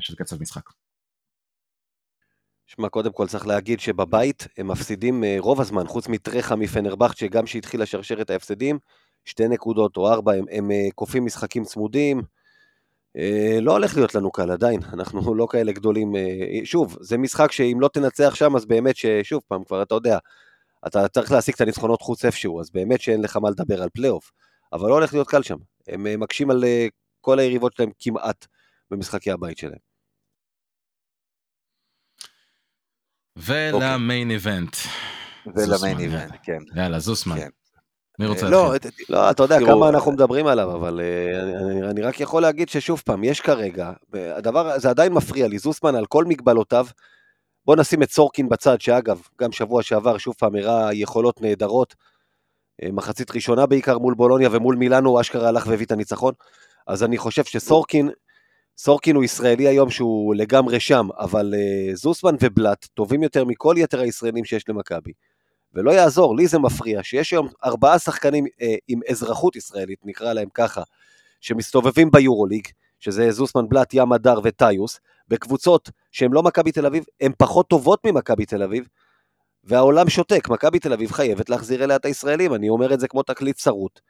של 0.00 0.14
קצב 0.14 0.42
משחק. 0.42 0.70
שמע, 2.66 2.88
קודם 2.88 3.12
כל 3.12 3.26
צריך 3.26 3.46
להגיד 3.46 3.80
שבבית 3.80 4.46
הם 4.58 4.68
מפסידים 4.68 5.24
אה, 5.24 5.36
רוב 5.38 5.60
הזמן, 5.60 5.86
חוץ 5.86 6.08
מטרחה 6.08 6.56
מפנרבכט, 6.56 7.16
שגם 7.16 7.46
שהתחיל 7.46 7.82
לשרשר 7.82 8.20
את 8.20 8.30
ההפסדים, 8.30 8.78
שתי 9.24 9.48
נקודות 9.48 9.96
או 9.96 10.08
ארבע, 10.12 10.32
הם, 10.32 10.44
הם 10.50 10.70
אה, 10.70 10.88
כופים 10.94 11.24
משחקים 11.24 11.64
צמודים. 11.64 12.22
אה, 13.16 13.58
לא 13.60 13.72
הולך 13.72 13.96
להיות 13.96 14.14
לנו 14.14 14.30
קל 14.30 14.50
עדיין, 14.50 14.80
אנחנו 14.92 15.34
לא 15.34 15.46
כאלה 15.50 15.72
גדולים. 15.72 16.12
שוב, 16.64 16.96
זה 17.00 17.18
משחק 17.18 17.52
שאם 17.52 17.78
לא 17.80 17.88
תנצח 17.88 18.34
שם, 18.34 18.56
אז 18.56 18.64
באמת 18.64 18.96
ששוב 18.96 19.42
פעם, 19.48 19.64
כבר 19.64 19.82
אתה 19.82 19.94
יודע, 19.94 20.18
אתה 20.86 21.08
צריך 21.08 21.32
להשיג 21.32 21.54
את 21.54 21.60
הניצחונות 21.60 22.02
חוץ 22.02 22.24
איפשהו, 22.24 22.60
אז 22.60 22.70
באמת 22.70 23.00
שאין 23.00 23.22
לך 23.22 23.36
מה 23.36 23.50
לדבר 23.50 23.82
על 23.82 23.88
פלייאוף. 23.88 24.30
אבל 24.72 24.88
לא 24.88 24.94
הולך 24.94 25.12
להיות 25.12 25.28
קל 25.28 25.42
שם. 25.42 25.56
הם 25.88 26.20
מקשים 26.20 26.50
על 26.50 26.64
כל 27.20 27.38
היריבות 27.38 27.72
שלהם 27.72 27.90
כמעט 27.98 28.46
במשחקי 28.90 29.30
הבית 29.30 29.58
שלהם. 29.58 29.91
ולמיין 33.36 34.30
איבנט. 34.30 34.76
ולמיין 35.54 35.98
איבנט, 35.98 36.32
כן. 36.42 36.58
יאללה, 36.76 36.98
זוסמן. 36.98 37.36
כן. 37.36 37.48
מי 38.18 38.26
רוצה 38.26 38.50
לא, 38.50 38.72
להתחיל? 38.72 39.06
לא, 39.08 39.30
אתה 39.30 39.42
יודע 39.42 39.58
כמה 39.66 39.88
אנחנו 39.88 40.12
מדברים 40.12 40.46
עליו, 40.46 40.74
אבל 40.76 41.00
אה, 41.00 41.90
אני 41.90 42.02
רק 42.02 42.20
יכול 42.20 42.42
להגיד 42.42 42.68
ששוב 42.68 43.02
פעם, 43.04 43.24
יש 43.24 43.40
כרגע, 43.40 43.92
הדבר, 44.12 44.78
זה 44.78 44.90
עדיין 44.90 45.12
מפריע 45.12 45.48
לי, 45.48 45.58
זוסמן 45.58 45.94
על 45.94 46.06
כל 46.06 46.24
מגבלותיו, 46.24 46.86
בוא 47.64 47.76
נשים 47.76 48.02
את 48.02 48.10
סורקין 48.10 48.48
בצד, 48.48 48.80
שאגב, 48.80 49.20
גם 49.40 49.52
שבוע 49.52 49.82
שעבר 49.82 50.18
שוב 50.18 50.34
פעם 50.38 50.54
הראה 50.54 50.94
יכולות 50.94 51.42
נהדרות, 51.42 51.94
אה, 52.82 52.88
מחצית 52.92 53.30
ראשונה 53.30 53.66
בעיקר 53.66 53.98
מול 53.98 54.14
בולוניה 54.14 54.48
ומול 54.52 54.76
מילאנו, 54.76 55.20
אשכרה 55.20 55.48
הלך 55.48 55.66
והביא 55.66 55.86
את 55.86 55.92
הניצחון, 55.92 56.34
אז 56.86 57.04
אני 57.04 57.18
חושב 57.18 57.44
שסורקין 57.44 58.10
סורקין 58.78 59.16
הוא 59.16 59.24
ישראלי 59.24 59.68
היום 59.68 59.90
שהוא 59.90 60.34
לגמרי 60.34 60.80
שם, 60.80 61.08
אבל 61.18 61.54
uh, 61.54 61.96
זוסמן 61.96 62.34
ובלאט 62.40 62.86
טובים 62.94 63.22
יותר 63.22 63.44
מכל 63.44 63.74
יתר 63.78 64.00
הישראלים 64.00 64.44
שיש 64.44 64.68
למכבי. 64.68 65.12
ולא 65.74 65.90
יעזור, 65.90 66.36
לי 66.36 66.46
זה 66.46 66.58
מפריע, 66.58 67.02
שיש 67.02 67.32
היום 67.32 67.48
ארבעה 67.64 67.98
שחקנים 67.98 68.46
uh, 68.46 68.64
עם 68.88 69.00
אזרחות 69.10 69.56
ישראלית, 69.56 69.98
נקרא 70.04 70.32
להם 70.32 70.48
ככה, 70.54 70.82
שמסתובבים 71.40 72.10
ביורוליג, 72.10 72.68
שזה 73.00 73.30
זוסמן, 73.30 73.68
בלאט, 73.68 73.94
ים 73.94 74.12
הדר 74.12 74.40
וטיוס, 74.44 75.00
בקבוצות 75.28 75.90
שהן 76.10 76.32
לא 76.32 76.42
מכבי 76.42 76.72
תל 76.72 76.86
אביב, 76.86 77.04
הן 77.20 77.32
פחות 77.38 77.68
טובות 77.68 78.00
ממכבי 78.04 78.46
תל 78.46 78.62
אביב, 78.62 78.88
והעולם 79.64 80.08
שותק, 80.08 80.48
מכבי 80.48 80.78
תל 80.78 80.92
אביב 80.92 81.12
חייבת 81.12 81.50
להחזיר 81.50 81.84
אליה 81.84 81.96
את 81.96 82.04
הישראלים, 82.04 82.54
אני 82.54 82.68
אומר 82.68 82.94
את 82.94 83.00
זה 83.00 83.08
כמו 83.08 83.22
תקליט 83.22 83.58
שרוט. 83.58 84.00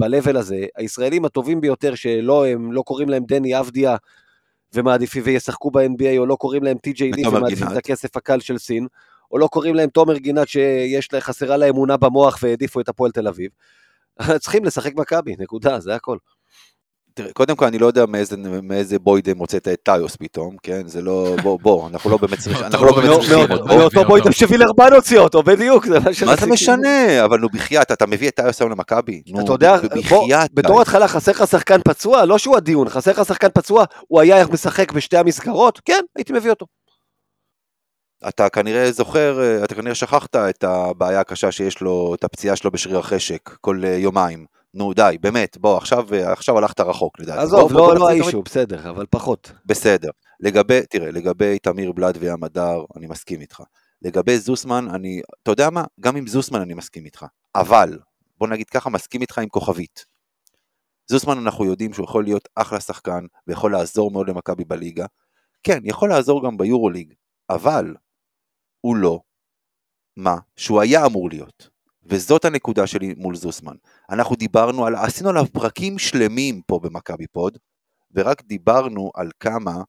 ב-level 0.00 0.38
הזה, 0.38 0.66
הישראלים 0.76 1.24
הטובים 1.24 1.60
ביותר 1.60 1.94
שלא 1.94 2.46
הם 2.46 2.72
לא 2.72 2.82
קוראים 2.82 3.08
להם 3.08 3.24
דני 3.24 3.60
אבדיה 3.60 3.96
ומעדיפים 4.74 5.22
וישחקו 5.26 5.70
ב-NBA, 5.70 6.18
או 6.18 6.26
לא 6.26 6.36
קוראים 6.36 6.62
להם 6.62 6.78
טי.ג'יי 6.78 7.10
לי 7.12 7.26
ומעדיפים 7.26 7.66
את 7.72 7.76
הכסף 7.76 8.16
הקל 8.16 8.40
של 8.40 8.58
סין, 8.58 8.86
או 9.32 9.38
לא 9.38 9.46
קוראים 9.46 9.74
להם 9.74 9.88
תומר 9.90 10.16
גינת 10.16 10.48
שיש 10.48 11.12
לה, 11.12 11.20
חסרה 11.20 11.56
לה 11.56 11.68
אמונה 11.68 11.96
במוח 11.96 12.38
והעדיפו 12.42 12.80
את 12.80 12.88
הפועל 12.88 13.10
תל 13.10 13.28
אביב. 13.28 13.50
צריכים 14.40 14.64
לשחק 14.64 14.94
מכבי, 14.94 15.34
נקודה, 15.38 15.80
זה 15.80 15.94
הכל. 15.94 16.18
תראה, 17.22 17.32
קודם 17.32 17.56
כל 17.56 17.64
אני 17.64 17.78
לא 17.78 17.86
יודע 17.86 18.06
מאיזה, 18.06 18.36
מאיזה 18.62 18.98
בוידם 18.98 19.38
הוצאת 19.38 19.68
את 19.68 19.78
טיוס 19.82 20.16
פתאום, 20.16 20.56
כן? 20.62 20.86
זה 20.86 21.02
לא, 21.02 21.36
בוא, 21.42 21.58
בוא, 21.62 21.88
אנחנו 21.88 22.10
לא 22.10 22.16
באמת 22.16 22.38
צריכים, 22.38 22.64
אנחנו 22.66 22.86
לא 22.86 22.96
באמת 22.96 23.20
צריכים 23.20 23.38
אותו. 23.38 23.64
מאותו 23.66 24.04
בוידם 24.04 24.32
שווילרבן 24.32 24.92
הוציא 24.92 25.18
אותו, 25.18 25.42
בדיוק, 25.42 25.86
זה 25.86 26.00
מה 26.00 26.10
מה 26.26 26.36
זה 26.36 26.46
משנה? 26.46 27.24
אבל 27.24 27.38
נו 27.38 27.48
בחייאת, 27.48 27.92
אתה 27.92 28.06
מביא 28.06 28.28
את 28.28 28.36
טיוס 28.36 28.60
היום 28.60 28.70
למכבי? 28.70 29.22
אתה 29.44 29.52
יודע, 29.52 29.76
בוא, 30.08 30.28
בתור 30.52 30.80
התחלה 30.80 31.08
חסר 31.08 31.32
לך 31.32 31.46
שחקן 31.46 31.80
פצוע? 31.84 32.24
לא 32.24 32.38
שהוא 32.38 32.56
הדיון, 32.56 32.88
חסר 32.88 33.10
לך 33.10 33.24
שחקן 33.28 33.48
פצוע, 33.54 33.84
הוא 34.08 34.20
היה 34.20 34.46
משחק 34.46 34.92
בשתי 34.92 35.16
המסגרות? 35.16 35.80
כן, 35.84 36.00
הייתי 36.16 36.32
מביא 36.32 36.50
אותו. 36.50 36.66
אתה 38.28 38.48
כנראה 38.48 38.92
זוכר, 38.92 39.40
אתה 39.64 39.74
כנראה 39.74 39.94
שכחת 39.94 40.36
את 40.36 40.64
הבעיה 40.64 41.20
הקשה 41.20 41.52
שיש 41.52 41.80
לו, 41.80 42.14
את 42.14 42.24
הפציעה 42.24 42.56
שלו 42.56 42.70
בשריר 42.70 42.98
החשק 42.98 43.50
כל 43.60 43.80
אה, 43.84 43.96
יומיים. 43.96 44.46
נו 44.74 44.92
די, 44.92 45.16
באמת, 45.20 45.58
בוא, 45.58 45.76
עכשיו, 45.76 46.06
עכשיו 46.14 46.58
הלכת 46.58 46.80
רחוק 46.80 47.20
לדעתי. 47.20 47.42
עזוב, 47.42 47.72
לא, 47.72 47.94
לא 47.94 48.08
האישו, 48.08 48.42
בסדר, 48.42 48.90
אבל 48.90 49.06
פחות. 49.10 49.52
בסדר. 49.66 50.10
לגבי, 50.40 50.80
תראה, 50.90 51.10
לגבי 51.10 51.58
תמיר 51.58 51.92
בלאד 51.92 52.16
וים 52.20 52.44
הדר, 52.44 52.84
אני 52.96 53.06
מסכים 53.06 53.40
איתך. 53.40 53.62
לגבי 54.02 54.38
זוסמן, 54.38 54.88
אני, 54.94 55.20
אתה 55.42 55.50
יודע 55.50 55.70
מה? 55.70 55.84
גם 56.00 56.16
עם 56.16 56.26
זוסמן 56.26 56.60
אני 56.60 56.74
מסכים 56.74 57.04
איתך. 57.04 57.26
אבל, 57.54 57.98
בוא 58.38 58.48
נגיד 58.48 58.70
ככה, 58.70 58.90
מסכים 58.90 59.20
איתך 59.20 59.38
עם 59.38 59.48
כוכבית. 59.48 60.04
זוסמן 61.06 61.38
אנחנו 61.38 61.64
יודעים 61.64 61.92
שהוא 61.92 62.04
יכול 62.04 62.24
להיות 62.24 62.48
אחלה 62.54 62.80
שחקן, 62.80 63.24
ויכול 63.46 63.72
לעזור 63.72 64.10
מאוד 64.10 64.28
למכבי 64.28 64.64
בליגה. 64.64 65.06
כן, 65.62 65.78
יכול 65.84 66.08
לעזור 66.08 66.44
גם 66.46 66.56
ביורוליג, 66.56 67.14
אבל 67.50 67.94
הוא 68.80 68.96
לא 68.96 69.20
מה 70.16 70.36
שהוא 70.56 70.80
היה 70.80 71.06
אמור 71.06 71.28
להיות. 71.28 71.69
וזאת 72.02 72.44
הנקודה 72.44 72.86
שלי 72.86 73.14
מול 73.16 73.36
זוסמן. 73.36 73.74
אנחנו 74.10 74.36
דיברנו 74.36 74.86
על, 74.86 74.94
עשינו 74.94 75.30
עליו 75.30 75.44
פרקים 75.52 75.98
שלמים 75.98 76.62
פה 76.66 76.80
במכבי 76.82 77.26
פוד, 77.26 77.58
ורק 78.14 78.42
דיברנו 78.42 79.10
על 79.14 79.30
כמה 79.40 79.82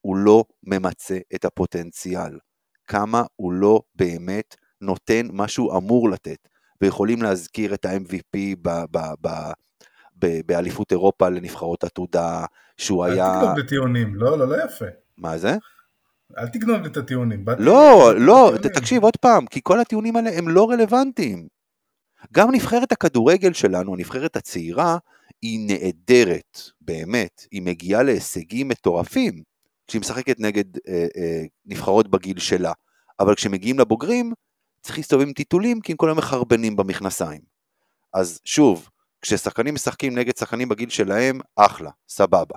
הוא 0.00 0.16
לא 0.16 0.44
ממצה 0.62 1.18
את 1.34 1.44
הפוטנציאל, 1.44 2.38
כמה 2.86 3.22
הוא 3.36 3.52
לא 3.52 3.80
באמת 3.94 4.56
נותן 4.80 5.28
מה 5.32 5.48
שהוא 5.48 5.76
אמור 5.76 6.10
לתת, 6.10 6.48
ויכולים 6.80 7.22
להזכיר 7.22 7.74
את 7.74 7.84
ה-MVP 7.84 8.56
ב- 8.62 8.84
ב- 8.90 9.14
ב- 9.20 9.52
באליפות 10.46 10.92
אירופה 10.92 11.28
לנבחרות 11.28 11.84
עתודה, 11.84 12.44
שהוא 12.76 13.04
היה... 13.04 13.26
אל 13.26 13.40
תגנוב 13.40 13.58
לטיעונים, 13.58 14.14
לא, 14.14 14.38
לא, 14.38 14.48
לא 14.48 14.64
יפה. 14.64 14.84
מה 15.18 15.38
זה? 15.38 15.56
אל 16.38 16.48
תגנוב 16.48 16.82
לי 16.82 16.88
את 16.88 16.96
הטיעונים. 16.96 17.44
לא, 17.58 18.12
לא, 18.16 18.52
תקשיב 18.74 19.02
עוד 19.02 19.16
פעם, 19.16 19.46
כי 19.46 19.60
כל 19.62 19.80
הטיעונים 19.80 20.16
האלה 20.16 20.30
הם 20.38 20.48
לא 20.48 20.70
רלוונטיים. 20.70 21.48
גם 22.32 22.50
נבחרת 22.54 22.92
הכדורגל 22.92 23.52
שלנו, 23.52 23.94
הנבחרת 23.94 24.36
הצעירה, 24.36 24.98
היא 25.42 25.60
נהדרת, 25.66 26.60
באמת. 26.80 27.46
היא 27.50 27.62
מגיעה 27.62 28.02
להישגים 28.02 28.68
מטורפים 28.68 29.42
כשהיא 29.86 30.00
משחקת 30.00 30.40
נגד 30.40 30.64
אה, 30.88 31.06
אה, 31.16 31.42
נבחרות 31.66 32.08
בגיל 32.08 32.38
שלה. 32.38 32.72
אבל 33.20 33.34
כשמגיעים 33.34 33.78
לבוגרים, 33.78 34.32
צריך 34.82 34.98
להסתובב 34.98 35.26
עם 35.26 35.32
טיטולים, 35.32 35.80
כי 35.80 35.92
הם 35.92 35.96
כל 35.96 36.08
היום 36.08 36.18
מחרבנים 36.18 36.76
במכנסיים. 36.76 37.40
אז 38.14 38.40
שוב, 38.44 38.88
כששחקנים 39.22 39.74
משחקים 39.74 40.18
נגד 40.18 40.36
שחקנים 40.36 40.68
בגיל 40.68 40.88
שלהם, 40.88 41.40
אחלה, 41.56 41.90
סבבה. 42.08 42.56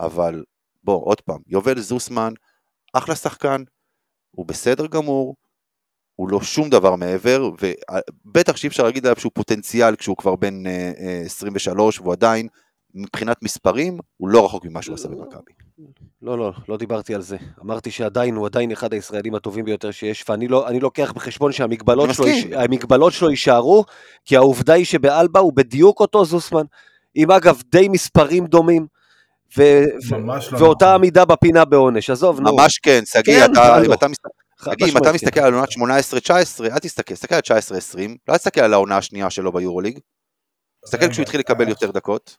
אבל 0.00 0.44
בוא, 0.84 1.04
עוד 1.04 1.20
פעם, 1.20 1.40
יובל 1.46 1.80
זוסמן, 1.80 2.32
אחלה 2.94 3.14
שחקן, 3.14 3.62
הוא 4.30 4.46
בסדר 4.46 4.86
גמור, 4.86 5.34
הוא 6.16 6.28
לא 6.28 6.42
שום 6.42 6.70
דבר 6.70 6.96
מעבר, 6.96 7.50
ובטח 7.60 8.56
שאי 8.56 8.68
אפשר 8.68 8.82
להגיד 8.82 9.06
עליו 9.06 9.20
שהוא 9.20 9.32
פוטנציאל 9.34 9.96
כשהוא 9.96 10.16
כבר 10.16 10.36
בן 10.36 10.62
23 11.24 11.98
אה, 11.98 12.02
והוא 12.02 12.12
עדיין, 12.12 12.48
מבחינת 12.94 13.42
מספרים, 13.42 13.98
הוא 14.16 14.28
לא 14.28 14.44
רחוק 14.44 14.64
ממה 14.64 14.82
שהוא 14.82 14.94
עשה 14.94 15.08
במכבי. 15.08 15.52
לא, 16.22 16.38
לא, 16.38 16.52
לא 16.68 16.76
דיברתי 16.76 17.14
על 17.14 17.22
זה. 17.22 17.36
אמרתי 17.62 17.90
שעדיין, 17.90 18.34
הוא 18.34 18.46
עדיין 18.46 18.72
אחד 18.72 18.92
הישראלים 18.92 19.34
הטובים 19.34 19.64
ביותר 19.64 19.90
שיש, 19.90 20.24
ואני 20.28 20.48
לא, 20.48 20.66
לוקח 20.80 21.12
בחשבון 21.12 21.52
שהמגבלות 21.52 22.10
שלו, 22.14 22.26
המגבלות 22.58 23.12
שלו 23.12 23.30
יישארו, 23.30 23.84
כי 24.24 24.36
העובדה 24.36 24.72
היא 24.72 24.84
שבאלבה 24.84 25.40
הוא 25.40 25.52
בדיוק 25.52 26.00
אותו 26.00 26.24
זוסמן, 26.24 26.64
עם 27.14 27.30
אגב 27.30 27.62
די 27.66 27.88
מספרים 27.88 28.46
דומים. 28.46 28.86
ו- 29.58 29.84
לא 30.10 30.58
ואותה 30.58 30.84
נכון. 30.84 30.94
עמידה 30.94 31.24
בפינה 31.24 31.64
בעונש, 31.64 32.10
עזוב, 32.10 32.40
נו. 32.40 32.52
ממש 32.52 32.78
כן, 32.78 33.00
שגיא, 33.04 33.46
כן, 33.46 33.52
אתה, 33.52 33.82
אם 33.86 33.92
אתה 33.92 34.08
מסתכל... 34.08 34.28
תגיד, 34.70 34.88
אם 34.88 34.96
אתה 34.96 35.12
מסתכל 35.12 35.40
על 35.40 35.54
עונת 35.54 35.68
18-19, 35.68 36.64
אל 36.64 36.78
תסתכל, 36.78 37.14
תסתכל 37.14 37.34
על 37.34 37.40
19-20, 37.40 37.98
לא 38.28 38.36
תסתכל 38.36 38.60
על 38.60 38.72
העונה 38.72 38.96
השנייה 38.96 39.30
שלו 39.30 39.52
ביורוליג, 39.52 39.98
תסתכל 40.84 41.08
כשהוא 41.08 41.22
התחיל 41.22 41.40
לקבל 41.40 41.68
יותר 41.68 41.90
דקות. 41.90 42.36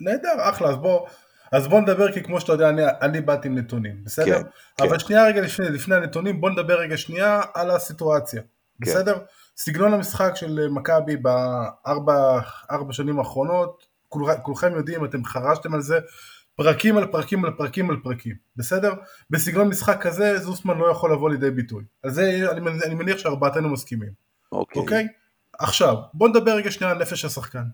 נהדר, 0.00 0.34
אחלה, 0.38 0.68
אז 0.68 0.76
בוא, 0.76 1.06
אז 1.52 1.68
בוא 1.68 1.80
נדבר, 1.80 2.12
כי 2.12 2.22
כמו 2.22 2.40
שאתה 2.40 2.52
יודע, 2.52 2.68
אני, 2.68 2.82
אני 3.02 3.20
באתי 3.20 3.48
עם 3.48 3.58
נתונים, 3.58 4.04
בסדר? 4.04 4.42
כן, 4.42 4.48
אבל 4.80 4.98
כן. 4.98 4.98
שנייה 4.98 5.26
רגע 5.26 5.40
לפני, 5.40 5.68
לפני 5.68 5.96
הנתונים, 5.96 6.40
בוא 6.40 6.50
נדבר 6.50 6.80
רגע 6.80 6.96
שנייה 6.96 7.40
על 7.54 7.70
הסיטואציה, 7.70 8.42
כן. 8.42 8.90
בסדר? 8.90 9.18
סגנון 9.56 9.94
המשחק 9.94 10.32
של 10.34 10.68
מכבי 10.70 11.16
בארבע 11.16 12.40
שנים 12.90 13.18
האחרונות, 13.18 13.86
כול, 14.10 14.34
כולכם 14.42 14.72
יודעים, 14.76 15.04
אתם 15.04 15.24
חרשתם 15.24 15.74
על 15.74 15.80
זה, 15.80 15.98
פרקים 16.56 16.96
על 16.96 17.06
פרקים 17.06 17.44
על 17.44 17.50
פרקים 17.50 17.90
על 17.90 17.96
פרקים, 18.02 18.34
בסדר? 18.56 18.94
בסגנון 19.30 19.68
משחק 19.68 19.98
כזה 20.00 20.38
זוסמן 20.38 20.78
לא 20.78 20.90
יכול 20.90 21.12
לבוא 21.12 21.30
לידי 21.30 21.50
ביטוי. 21.50 21.84
על 22.02 22.10
זה 22.10 22.50
אני, 22.50 22.60
אני 22.86 22.94
מניח 22.94 23.18
שארבעתנו 23.18 23.68
מסכימים, 23.68 24.10
אוקיי. 24.52 24.82
אוקיי? 24.82 25.06
עכשיו, 25.58 25.96
בוא 26.14 26.28
נדבר 26.28 26.56
רגע 26.56 26.70
שנייה 26.70 26.92
על 26.92 26.98
נפש 26.98 27.24
השחקן. 27.24 27.64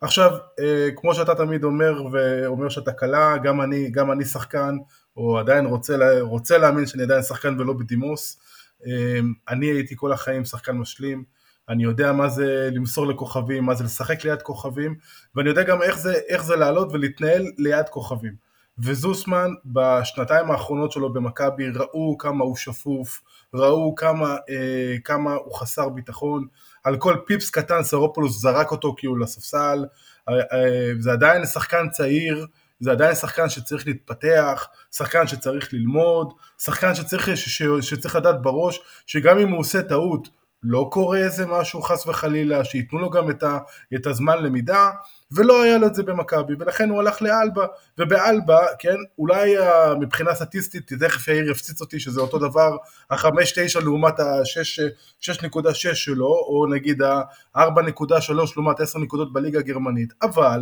עכשיו, 0.00 0.30
אה, 0.60 0.88
כמו 0.96 1.14
שאתה 1.14 1.34
תמיד 1.34 1.64
אומר 1.64 2.04
ואומר 2.12 2.68
שאתה 2.68 2.92
קלה, 2.92 3.36
גם 3.42 3.60
אני, 3.60 3.90
גם 3.90 4.12
אני 4.12 4.24
שחקן, 4.24 4.76
או 5.16 5.38
עדיין 5.38 5.66
רוצה, 5.66 5.96
לה, 5.96 6.20
רוצה 6.20 6.58
להאמין 6.58 6.86
שאני 6.86 7.02
עדיין 7.02 7.22
שחקן 7.22 7.60
ולא 7.60 7.72
בדימוס. 7.72 8.40
אה, 8.86 9.20
אני 9.48 9.66
הייתי 9.66 9.94
כל 9.96 10.12
החיים 10.12 10.44
שחקן 10.44 10.72
משלים, 10.72 11.24
אני 11.68 11.82
יודע 11.82 12.12
מה 12.12 12.28
זה 12.28 12.68
למסור 12.72 13.06
לכוכבים, 13.06 13.64
מה 13.64 13.74
זה 13.74 13.84
לשחק 13.84 14.24
ליד 14.24 14.42
כוכבים, 14.42 14.94
ואני 15.34 15.48
יודע 15.48 15.62
גם 15.62 15.82
איך 15.82 15.98
זה, 15.98 16.14
איך 16.28 16.44
זה 16.44 16.56
לעלות 16.56 16.92
ולהתנהל 16.92 17.44
ליד 17.58 17.88
כוכבים. 17.88 18.46
וזוסמן 18.78 19.50
בשנתיים 19.64 20.50
האחרונות 20.50 20.92
שלו 20.92 21.12
במכבי 21.12 21.70
ראו 21.70 22.18
כמה 22.18 22.44
הוא 22.44 22.56
שפוף, 22.56 23.22
ראו 23.54 23.94
כמה, 23.94 24.36
אה, 24.50 24.96
כמה 25.04 25.34
הוא 25.34 25.54
חסר 25.54 25.88
ביטחון, 25.88 26.46
על 26.84 26.96
כל 26.96 27.16
פיפס 27.26 27.50
קטן 27.50 27.82
סרופולוס 27.82 28.40
זרק 28.40 28.70
אותו 28.70 28.94
כאילו 28.98 29.16
לספסל, 29.16 29.84
אה, 30.28 30.34
אה, 30.34 30.90
זה 30.98 31.12
עדיין 31.12 31.46
שחקן 31.46 31.88
צעיר, 31.90 32.46
זה 32.80 32.92
עדיין 32.92 33.14
שחקן 33.14 33.48
שצריך 33.48 33.86
להתפתח, 33.86 34.66
שחקן 34.92 35.26
שצריך 35.26 35.72
ללמוד, 35.72 36.32
שחקן 36.58 36.94
שצריך, 36.94 37.36
ש, 37.36 37.48
ש, 37.48 37.62
שצריך 37.80 38.16
לדעת 38.16 38.42
בראש 38.42 38.80
שגם 39.06 39.38
אם 39.38 39.48
הוא 39.48 39.60
עושה 39.60 39.82
טעות 39.82 40.28
לא 40.62 40.88
קורה 40.92 41.18
איזה 41.18 41.46
משהו 41.46 41.82
חס 41.82 42.06
וחלילה, 42.06 42.64
שייתנו 42.64 42.98
לו 42.98 43.10
גם 43.10 43.30
את, 43.30 43.42
ה, 43.42 43.58
את 43.94 44.06
הזמן 44.06 44.42
למידה, 44.42 44.90
ולא 45.32 45.62
היה 45.62 45.78
לו 45.78 45.86
את 45.86 45.94
זה 45.94 46.02
במכבי, 46.02 46.54
ולכן 46.58 46.90
הוא 46.90 46.98
הלך 47.00 47.22
לאלבה, 47.22 47.66
ובאלבה, 47.98 48.58
כן, 48.78 48.96
אולי 49.18 49.58
ה- 49.58 49.94
מבחינה 50.00 50.34
סטטיסטית, 50.34 50.92
תכף 50.92 51.28
יאיר 51.28 51.50
יפציץ 51.50 51.80
אותי 51.80 52.00
שזה 52.00 52.20
אותו 52.20 52.38
דבר, 52.38 52.76
ה-5.9 53.10 53.80
לעומת 53.84 54.20
ה-6.6 54.20 55.94
שלו, 55.94 56.26
או 56.26 56.66
נגיד 56.70 57.02
ה-4.3 57.02 58.32
לעומת 58.56 58.80
10 58.80 58.98
נקודות 58.98 59.32
בליגה 59.32 59.58
הגרמנית, 59.58 60.12
אבל 60.22 60.60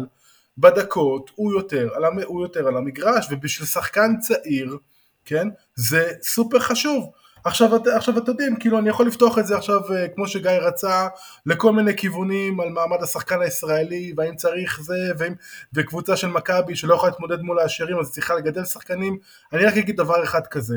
בדקות 0.58 1.30
הוא 1.34 1.52
יותר, 1.52 1.88
על 1.94 2.04
הוא 2.24 2.42
יותר 2.42 2.68
על 2.68 2.76
המגרש, 2.76 3.26
ובשביל 3.30 3.66
שחקן 3.66 4.18
צעיר, 4.20 4.76
כן, 5.24 5.48
זה 5.74 6.12
סופר 6.22 6.58
חשוב. 6.58 7.10
עכשיו, 7.44 7.70
עכשיו 7.96 8.18
אתם 8.18 8.30
יודעים, 8.30 8.56
כאילו 8.56 8.78
אני 8.78 8.88
יכול 8.88 9.06
לפתוח 9.06 9.38
את 9.38 9.46
זה 9.46 9.56
עכשיו 9.56 9.92
אה, 9.92 10.08
כמו 10.08 10.28
שגיא 10.28 10.50
רצה 10.50 11.08
לכל 11.46 11.72
מיני 11.72 11.96
כיוונים 11.96 12.60
על 12.60 12.68
מעמד 12.68 13.02
השחקן 13.02 13.42
הישראלי 13.42 14.14
והאם 14.16 14.36
צריך 14.36 14.80
זה 14.82 14.94
ואם, 15.18 15.34
וקבוצה 15.74 16.16
של 16.16 16.28
מכבי 16.28 16.76
שלא 16.76 16.94
יכולה 16.94 17.12
להתמודד 17.12 17.40
מול 17.40 17.58
העשירים 17.58 17.98
אז 17.98 18.12
צריכה 18.12 18.34
לגדל 18.34 18.64
שחקנים. 18.64 19.18
אני 19.52 19.64
רק 19.64 19.76
אגיד 19.76 19.96
דבר 19.96 20.24
אחד 20.24 20.46
כזה. 20.46 20.76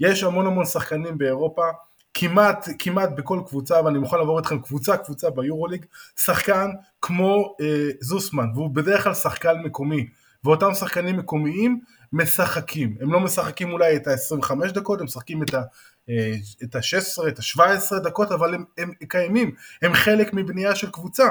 יש 0.00 0.22
המון 0.22 0.46
המון 0.46 0.64
שחקנים 0.64 1.18
באירופה 1.18 1.62
כמעט, 2.14 2.68
כמעט 2.78 3.10
בכל 3.16 3.40
קבוצה 3.46 3.84
ואני 3.84 3.98
מוכן 3.98 4.16
לעבור 4.18 4.38
איתכם 4.38 4.58
קבוצה 4.58 4.96
קבוצה 4.96 5.30
ביורוליג 5.30 5.86
שחקן 6.16 6.70
כמו 7.02 7.56
אה, 7.60 7.88
זוסמן 8.00 8.46
והוא 8.54 8.70
בדרך 8.70 9.04
כלל 9.04 9.14
שחקן 9.14 9.54
מקומי. 9.64 10.06
ואותם 10.44 10.74
שחקנים 10.74 11.16
מקומיים 11.16 11.80
משחקים. 12.12 12.96
הם 13.00 13.12
לא 13.12 13.20
משחקים 13.20 13.72
אולי 13.72 13.96
את 13.96 14.06
ה-25 14.06 14.72
דקות 14.72 15.00
הם 15.00 15.04
משחקים 15.04 15.42
את 15.42 15.54
ה... 15.54 15.62
את 16.64 16.74
ה-16, 16.74 17.28
את 17.28 17.38
ה-17 17.38 17.98
דקות, 17.98 18.32
אבל 18.32 18.54
הם, 18.54 18.64
הם 18.78 18.92
קיימים, 19.08 19.54
הם 19.82 19.94
חלק 19.94 20.30
מבנייה 20.32 20.74
של 20.74 20.90
קבוצה. 20.90 21.26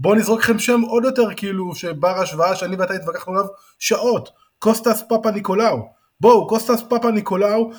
בואו 0.00 0.14
נזרוק 0.14 0.40
לכם 0.40 0.58
שם 0.58 0.80
עוד 0.80 1.04
יותר 1.04 1.34
כאילו 1.36 1.74
בר 1.74 2.20
השוואה 2.20 2.56
שאני 2.56 2.76
ואתה 2.76 2.94
התווכחנו 2.94 3.32
עליו 3.32 3.46
שעות, 3.78 4.30
קוסטס 4.58 5.02
פאפה 5.08 5.30
ניקולאו. 5.30 5.88
בואו, 6.20 6.48
קוסטס 6.48 6.82
פאפה 6.88 7.10
ניקולאו, 7.10 7.70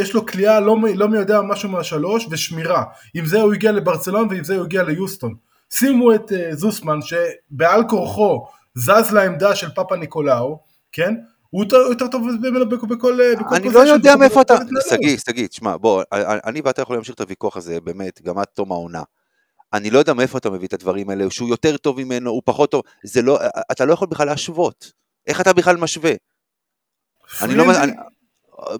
יש 0.00 0.14
לו 0.14 0.26
קליעה 0.26 0.60
לא, 0.60 0.76
לא 0.94 1.08
מי 1.08 1.18
יודע 1.18 1.40
משהו 1.40 1.68
מהשלוש 1.68 2.26
ושמירה. 2.30 2.84
עם 3.14 3.26
זה 3.26 3.40
הוא 3.40 3.52
הגיע 3.52 3.72
לברצלון 3.72 4.28
ועם 4.30 4.44
זה 4.44 4.56
הוא 4.56 4.64
הגיע 4.64 4.82
ליוסטון. 4.82 5.34
שימו 5.70 6.14
את 6.14 6.32
uh, 6.32 6.54
זוסמן 6.54 6.98
שבעל 7.02 7.88
כורחו 7.88 8.46
זז 8.74 9.12
לעמדה 9.12 9.56
של 9.56 9.70
פאפה 9.74 9.96
ניקולאו, 9.96 10.58
כן? 10.92 11.14
הוא 11.50 11.64
יותר, 11.90 12.06
טוב 12.08 12.22
ממנו 12.42 12.68
בכל, 12.68 13.18
אני 13.52 13.68
לא 13.68 13.80
יודע 13.80 14.16
מאיפה 14.16 14.42
אתה... 14.42 14.54
שגיא, 14.90 15.16
שגיא, 15.18 15.46
תשמע, 15.46 15.76
בוא, 15.76 16.02
אני 16.44 16.60
ואתה 16.64 16.82
יכולים 16.82 16.98
להמשיך 16.98 17.14
את 17.14 17.20
הוויכוח 17.20 17.56
הזה, 17.56 17.80
באמת, 17.80 18.22
גם 18.22 18.38
עד 18.38 18.46
תום 18.54 18.72
העונה. 18.72 19.02
אני 19.72 19.90
לא 19.90 19.98
יודע 19.98 20.14
מאיפה 20.14 20.38
אתה 20.38 20.50
מביא 20.50 20.68
את 20.68 20.72
הדברים 20.72 21.10
האלה, 21.10 21.30
שהוא 21.30 21.48
יותר 21.48 21.76
טוב 21.76 22.00
ממנו, 22.02 22.30
הוא 22.30 22.42
פחות 22.44 22.70
טוב, 22.70 22.82
זה 23.04 23.22
לא, 23.22 23.38
אתה 23.72 23.84
לא 23.84 23.92
יכול 23.92 24.08
בכלל 24.08 24.26
להשוות. 24.26 24.92
איך 25.26 25.40
אתה 25.40 25.52
בכלל 25.52 25.76
משווה? 25.76 26.12
אני 27.42 27.54
לא... 27.54 27.64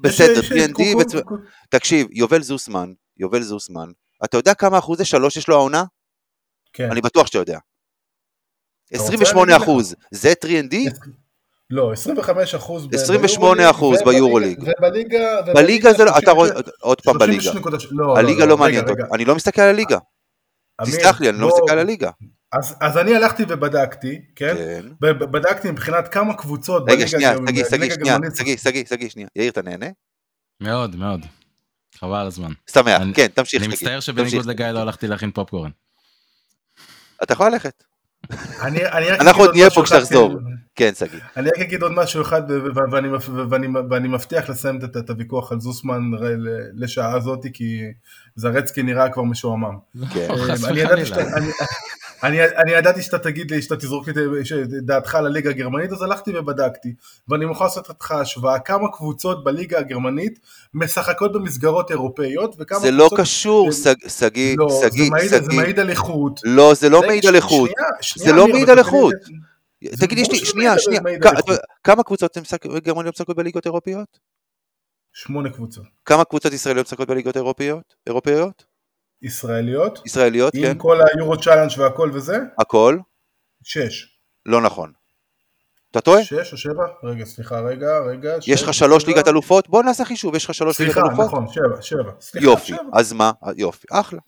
בסדר, 0.00 0.40
יש- 0.40 0.50
יש- 0.50 0.70
3D, 0.70 0.72
קו- 0.72 1.00
וצ- 1.00 1.22
קו- 1.24 1.34
תקשיב, 1.70 2.06
יובל 2.10 2.42
זוסמן, 2.42 2.92
יובל 3.16 3.42
זוסמן, 3.42 3.90
אתה 4.24 4.36
יודע 4.36 4.54
כמה 4.54 4.78
אחוזי 4.78 5.04
שלוש 5.04 5.36
יש 5.36 5.48
לו 5.48 5.54
העונה? 5.56 5.84
כן. 6.72 6.90
אני 6.90 7.00
בטוח 7.00 7.26
שאתה 7.26 7.38
יודע. 7.38 7.58
רוצה 8.92 9.04
28 9.04 9.40
להגיד 9.52 9.56
לך? 9.56 9.62
אחוז, 9.62 9.94
זה 10.10 10.32
3D? 10.44 10.76
לא, 11.70 11.92
25 11.92 12.54
אחוז. 12.54 12.88
28 12.94 13.70
אחוז 13.70 13.98
ביורוליג. 14.04 14.58
ובליגה... 14.62 15.42
בליגה 15.54 15.92
זה 15.92 16.04
לא, 16.04 16.18
אתה 16.18 16.30
רואה, 16.30 16.50
עוד 16.80 17.00
פעם 17.00 17.18
בליגה. 17.18 17.42
36 17.42 17.88
לא, 17.90 18.18
הליגה 18.18 18.46
לא 18.46 18.56
מעניינת 18.58 18.88
רגע, 18.90 19.02
אותי, 19.02 19.14
אני 19.14 19.24
לא 19.24 19.34
מסתכל 19.34 19.62
על 19.62 19.68
הליגה. 19.68 19.98
תסלח 20.84 21.20
לי, 21.20 21.28
אני 21.28 21.38
לא 21.38 21.48
מסתכל 21.48 21.72
על 21.72 21.78
הליגה. 21.78 22.10
אז 22.52 22.76
אז 22.80 22.98
אני 22.98 23.16
הלכתי 23.16 23.42
ובדקתי, 23.48 24.20
כן? 24.36 24.54
כן. 24.56 24.86
בדקתי 25.00 25.70
מבחינת 25.70 26.08
כמה 26.08 26.34
קבוצות 26.34 26.84
רגע, 26.90 27.08
שנייה, 27.08 27.34
שגיא, 27.36 27.64
שגיא, 27.64 27.78
בליגה 27.78 27.94
שנייה, 27.94 28.16
שגיא, 28.36 28.56
שגיא, 28.56 28.84
שגיא, 28.88 29.08
שנייה. 29.08 29.28
יאיר, 29.36 29.50
אתה 29.50 29.62
נהנה? 29.62 29.86
מאוד, 30.60 30.96
מאוד. 30.96 31.20
חבל 31.98 32.16
על 32.16 32.26
הזמן. 32.26 32.52
שמח, 32.70 33.00
אני- 33.00 33.14
כן, 33.14 33.26
תמשיך, 33.26 33.62
אני. 33.62 33.72
מצטער. 33.72 34.00
שבניגוד 34.00 34.46
לגיא 34.46 34.66
לא 34.66 34.78
הלכתי 34.78 35.06
להכין 35.06 35.30
פופקורן. 35.30 35.70
אתה 37.22 37.32
יכול 37.32 37.48
ללכת. 37.48 37.84
אני- 38.60 38.86
אני 38.86 39.06
רק 39.10 39.20
אנחנו 39.20 39.42
עוד 39.42 39.50
נהיה 39.54 39.70
פה 39.70 39.82
כשתחזור. 39.82 40.28
כאילו, 40.28 40.40
כן, 40.76 40.90
שגיא. 40.94 41.18
אני 41.36 41.48
רק 41.48 41.58
אגיד 41.58 41.82
עוד 41.82 41.92
משהו 41.92 42.22
אחד, 42.22 42.42
ואני, 43.90 44.08
מבטיח 44.08 44.48
לסיים 44.50 44.78
את, 44.96 45.10
הוויכוח 45.10 45.52
על 45.52 45.60
זוסמן 45.60 46.00
לשעה 46.74 47.16
הזאת, 47.16 47.46
כי 47.52 47.82
זרצקי 48.36 48.82
נראה 48.82 49.08
כבר 49.08 49.22
משועמם. 49.22 49.74
כן. 50.14 50.28
חס 50.48 50.62
וחלילה. 50.64 50.96
אני- 52.22 52.44
אני, 52.44 52.72
ידעתי 52.72 53.02
שאתה 53.02 53.18
תגיד 53.18 53.50
לי, 53.50 53.62
שאתה 53.62 53.76
תזרוק 53.76 54.08
לי 54.08 54.12
את- 54.62 54.68
דעתך 54.70 55.14
על 55.14 55.26
הליגה 55.26 55.50
הגרמנית, 55.50 55.92
אז 55.92 56.02
הלכתי 56.02 56.38
ובדקתי, 56.38 56.94
ואני 57.28 57.44
מוכן 57.46 57.64
לעשות 57.64 57.88
איתך 57.90 58.10
השוואה, 58.12 58.58
כמה 58.58 58.92
קבוצות 58.92 59.44
בליגה 59.44 59.78
הגרמנית 59.78 60.38
משחקות 60.74 61.32
במסגרות 61.32 61.90
אירופאיות, 61.90 62.56
וכמה 62.58 62.78
זה 62.78 62.90
לא 62.90 62.98
קבוצות... 63.08 63.20
קשור, 63.20 63.72
זה- 63.72 63.90
שג- 63.90 64.08
שגיא, 64.08 64.56
לא, 64.58 64.80
שגיא, 64.82 65.10
מעיד, 65.10 65.30
זה 65.30 65.36
שגיא. 65.44 65.56
מעיד 65.58 65.78
על 65.80 65.90
איכות. 65.90 66.40
לא, 66.44 66.74
זה 66.74 66.88
לא 66.88 67.00
מעיד 67.06 67.26
על 67.26 67.34
איכות. 67.36 67.70
זה 68.16 68.32
לא 68.32 68.48
מעיד 68.48 68.70
על 68.70 68.78
איכות. 68.78 69.14
תגיד 70.00 70.18
לי, 70.18 70.24
שנייה, 70.38 70.78
שנייה. 70.78 71.00
כמה 71.84 72.02
קבוצות 72.02 72.36
גרמניות 72.84 73.14
משחקות 73.14 73.36
בליגות 73.36 73.66
אירופיות? 73.66 74.18
שמונה 75.12 75.50
קבוצות. 75.50 75.84
כמה 76.04 76.24
קבוצות 76.24 76.52
ישראליות 76.52 76.86
משחקות 76.86 77.08
בליגות 77.08 77.36
אירופיות? 77.36 77.94
אירופיות? 78.06 78.69
ישראליות, 79.22 80.02
ישראליות, 80.06 80.54
עם 80.54 80.62
כן. 80.62 80.74
כל 80.78 81.00
היורו 81.14 81.40
צ'אלנג' 81.40 81.70
והכל 81.78 82.10
וזה, 82.14 82.38
הכל? 82.58 82.98
שש. 83.64 84.06
לא 84.46 84.60
נכון. 84.60 84.92
אתה 85.90 86.00
טועה? 86.00 86.24
שש 86.24 86.52
או 86.52 86.56
שבע? 86.58 86.86
רגע, 87.04 87.24
סליחה, 87.24 87.60
רגע, 87.60 87.98
רגע. 87.98 88.36
יש 88.46 88.62
לך 88.62 88.74
שלוש. 88.74 89.06
ליגת 89.06 89.28
אלופות? 89.28 89.68
בוא 89.68 89.82
נעשה 89.82 90.04
חישוב, 90.04 90.34
יש 90.34 90.44
לך 90.44 90.54
שלוש 90.54 90.80
ליגת 90.80 90.92
סליחה, 90.92 91.08
אלופות? 91.08 91.26
נכון, 91.26 91.46
שבע, 91.52 91.82
שבע. 91.82 92.12
סליחה, 92.20 92.46
יופי, 92.46 92.66
שבע. 92.66 92.78
אז 92.92 93.12
מה? 93.12 93.32
יופי, 93.56 93.86
אחלה. 93.90 94.20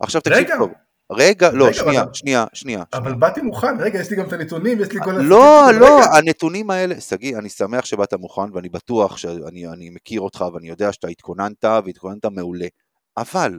עכשיו 0.00 0.20
תקשיב. 0.20 0.48
טוב. 0.58 0.70
רגע, 1.12 1.50
לא, 1.52 1.64
רגע, 1.64 1.74
שנייה, 1.74 2.02
אבל- 2.02 2.14
שנייה, 2.14 2.44
שנייה. 2.52 2.82
אבל 2.92 3.14
באתי 3.14 3.40
מוכן, 3.40 3.80
רגע, 3.80 4.00
יש 4.00 4.10
לי 4.10 4.16
גם 4.16 4.26
את 4.26 4.32
הנתונים, 4.32 4.80
יש 4.80 4.92
לי 4.92 5.00
כל... 5.04 5.10
לא. 5.12 5.72
לא, 5.80 5.96
רגע, 5.98 6.16
הנתונים 6.16 6.70
האלה, 6.70 7.00
שגיא, 7.00 7.38
אני 7.38 7.48
שמח 7.48 7.84
שבאת 7.84 8.14
מוכן 8.14 8.52
ואני 8.52 8.68
בטוח 8.68 9.16
שאני 9.16 9.66
אני 9.66 9.90
מכיר 9.90 10.20
אותך 10.20 10.44
ואני 10.54 10.68
יודע 10.68 10.92
שאתה 10.92 11.08
התכוננת 11.08 11.64
והתכוננת 11.64 12.24
מעולה. 12.26 12.66
אבל, 13.16 13.58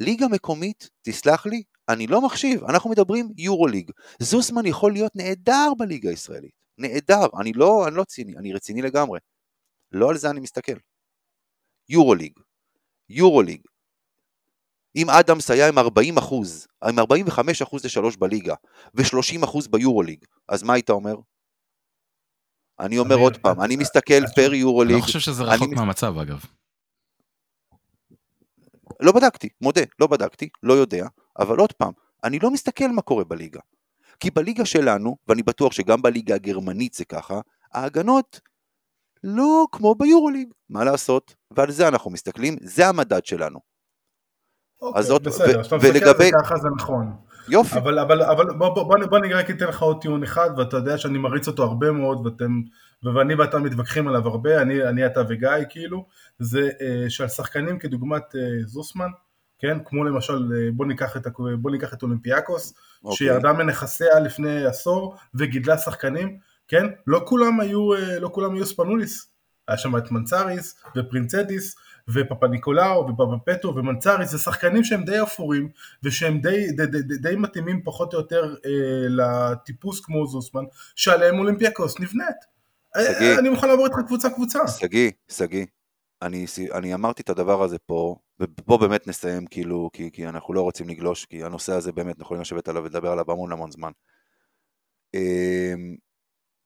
ליגה 0.00 0.28
מקומית, 0.28 0.90
תסלח 1.02 1.46
לי, 1.46 1.62
אני 1.88 2.06
לא 2.06 2.20
מחשיב, 2.20 2.64
אנחנו 2.64 2.90
מדברים 2.90 3.28
יורוליג. 3.36 3.90
זוסמן 4.18 4.66
יכול 4.66 4.92
להיות 4.92 5.16
נהדר 5.16 5.72
בליגה 5.78 6.10
הישראלית. 6.10 6.60
נהדר, 6.78 7.26
אני 7.40 7.52
לא, 7.52 7.88
אני 7.88 7.96
לא 7.96 8.04
ציני, 8.04 8.36
אני 8.36 8.52
רציני 8.52 8.82
לגמרי. 8.82 9.18
לא 9.92 10.10
על 10.10 10.16
זה 10.16 10.30
אני 10.30 10.40
מסתכל. 10.40 10.72
יורוליג, 11.88 12.32
יורוליג. 13.08 13.60
אם 14.96 15.10
אדמס 15.10 15.50
היה 15.50 15.68
עם 15.68 15.78
40 15.78 16.18
אחוז, 16.18 16.66
עם 16.84 16.98
45 16.98 17.62
אחוז 17.62 17.84
לשלוש 17.84 18.16
בליגה, 18.16 18.54
ו-30 18.94 19.44
אחוז 19.44 19.68
ביורוליג, 19.68 20.24
אז 20.48 20.62
מה 20.62 20.72
היית 20.72 20.90
אומר? 20.90 21.14
אני 22.80 22.98
אומר 22.98 23.16
עוד 23.16 23.36
פעם, 23.36 23.60
אני 23.60 23.76
מסתכל 23.76 24.26
פר 24.36 24.48
אני 24.48 24.56
יורוליג, 24.56 24.96
לא 24.96 25.02
חושב 25.02 25.18
שזה 25.18 25.42
אני 25.42 25.54
רחוק 25.54 25.68
מהמצב 25.74 26.18
אגב. 26.18 26.44
לא 29.00 29.12
בדקתי, 29.12 29.48
מודה, 29.60 29.80
לא 30.00 30.06
בדקתי, 30.06 30.48
לא 30.62 30.72
יודע, 30.72 31.06
אבל 31.38 31.56
עוד 31.58 31.72
פעם, 31.72 31.92
אני 32.24 32.38
לא 32.38 32.50
מסתכל 32.50 32.88
מה 32.88 33.02
קורה 33.02 33.24
בליגה. 33.24 33.60
כי 34.20 34.30
בליגה 34.30 34.64
שלנו, 34.64 35.16
ואני 35.28 35.42
בטוח 35.42 35.72
שגם 35.72 36.02
בליגה 36.02 36.34
הגרמנית 36.34 36.94
זה 36.94 37.04
ככה, 37.04 37.40
ההגנות 37.72 38.40
לא 39.24 39.66
כמו 39.72 39.94
ביורוליג, 39.94 40.48
מה 40.70 40.84
לעשות? 40.84 41.34
ועל 41.50 41.70
זה 41.70 41.88
אנחנו 41.88 42.10
מסתכלים, 42.10 42.56
זה 42.62 42.88
המדד 42.88 43.24
שלנו. 43.24 43.58
אוקיי, 44.82 44.98
אז 45.00 45.10
עוד- 45.10 45.24
בסדר, 45.24 45.58
ו- 45.58 45.62
כשאתה 45.62 45.76
מסתכל 45.76 45.86
על 45.88 45.92
זה 46.04 46.10
ולגבי- 46.10 46.30
ככה 46.42 46.56
זה 46.56 46.68
נכון. 46.76 47.12
יופי. 47.48 47.78
אבל, 47.78 47.98
אבל, 47.98 48.22
אבל 48.22 48.44
בוא, 48.58 48.68
בוא, 48.68 48.82
בוא, 48.82 49.06
בוא 49.10 49.18
אני 49.18 49.32
רק 49.34 49.50
אתן 49.50 49.64
לך 49.66 49.82
עוד 49.82 50.00
טיעון 50.00 50.22
אחד, 50.22 50.50
ואתה 50.58 50.76
יודע 50.76 50.98
שאני 50.98 51.18
מריץ 51.18 51.48
אותו 51.48 51.62
הרבה 51.62 51.90
מאוד, 51.90 52.26
ואתם, 52.26 52.60
ואני 53.02 53.34
ואתה 53.34 53.58
מתווכחים 53.58 54.08
עליו 54.08 54.28
הרבה, 54.28 54.62
אני, 54.62 54.88
אני 54.88 55.06
אתה 55.06 55.22
וגיא 55.28 55.50
כאילו, 55.68 56.06
זה 56.38 56.70
אה, 56.80 57.10
שעל 57.10 57.28
שחקנים 57.28 57.78
כדוגמת 57.78 58.36
אה, 58.36 58.66
זוסמן, 58.66 59.10
כן, 59.58 59.78
כמו 59.84 60.04
למשל, 60.04 60.52
אה, 60.56 60.68
בוא 60.72 60.86
ניקח 60.86 61.16
את, 61.16 61.26
בוא 61.58 61.70
ניקח 61.70 61.94
את 61.94 62.02
אולימפיאקוס, 62.02 62.74
אוקיי. 63.04 63.16
שירדה 63.16 63.52
מנכסיה 63.52 64.20
לפני 64.20 64.64
עשור 64.64 65.16
וגידלה 65.34 65.78
שחקנים, 65.78 66.38
כן, 66.68 66.86
לא 67.06 67.22
כולם 67.24 67.60
היו, 67.60 67.94
אה, 67.94 68.18
לא 68.18 68.28
כולם 68.28 68.54
היו 68.54 68.66
ספנוליס, 68.66 69.30
היה 69.68 69.78
שם 69.78 69.96
את 69.96 70.10
מנצריס 70.10 70.82
ופרינצדיס 70.96 71.76
ופפא 72.08 72.46
ניקולאו 72.46 73.08
ופפא 73.08 73.52
פטו 73.52 73.76
ומנצריס, 73.76 74.30
זה 74.30 74.38
שחקנים 74.38 74.84
שהם 74.84 75.04
די 75.04 75.22
אפורים 75.22 75.68
ושהם 76.02 76.40
די, 76.40 76.72
די, 76.72 76.86
די, 76.86 77.02
די, 77.02 77.18
די 77.18 77.36
מתאימים 77.36 77.82
פחות 77.84 78.14
או 78.14 78.18
יותר 78.18 78.54
אה, 78.66 79.08
לטיפוס 79.08 80.00
כמו 80.00 80.26
זוסמן, 80.26 80.64
שעליהם 80.96 81.38
אולימפיאקוס 81.38 82.00
נבנית. 82.00 82.59
שגיא. 82.96 83.38
אני 83.38 83.48
מוכן 83.48 83.68
לעבור 83.68 83.86
איתך 83.86 83.96
קבוצה 84.06 84.30
קבוצה. 84.30 84.68
שגיא, 84.68 85.10
שגיא, 85.28 85.66
אני, 86.22 86.46
אני 86.74 86.94
אמרתי 86.94 87.22
את 87.22 87.30
הדבר 87.30 87.62
הזה 87.62 87.78
פה, 87.78 88.16
ופה 88.40 88.78
באמת 88.78 89.06
נסיים 89.06 89.46
כאילו, 89.46 89.90
כי, 89.92 90.10
כי 90.12 90.28
אנחנו 90.28 90.54
לא 90.54 90.62
רוצים 90.62 90.88
לגלוש, 90.88 91.24
כי 91.24 91.44
הנושא 91.44 91.72
הזה 91.72 91.92
באמת 91.92 92.08
אנחנו 92.08 92.22
יכולים 92.22 92.40
לשבת 92.40 92.68
עליו 92.68 92.82
ולדבר 92.82 93.12
עליו 93.12 93.32
המון 93.32 93.52
המון 93.52 93.70
זמן. 93.70 93.90
אמ, 95.14 95.96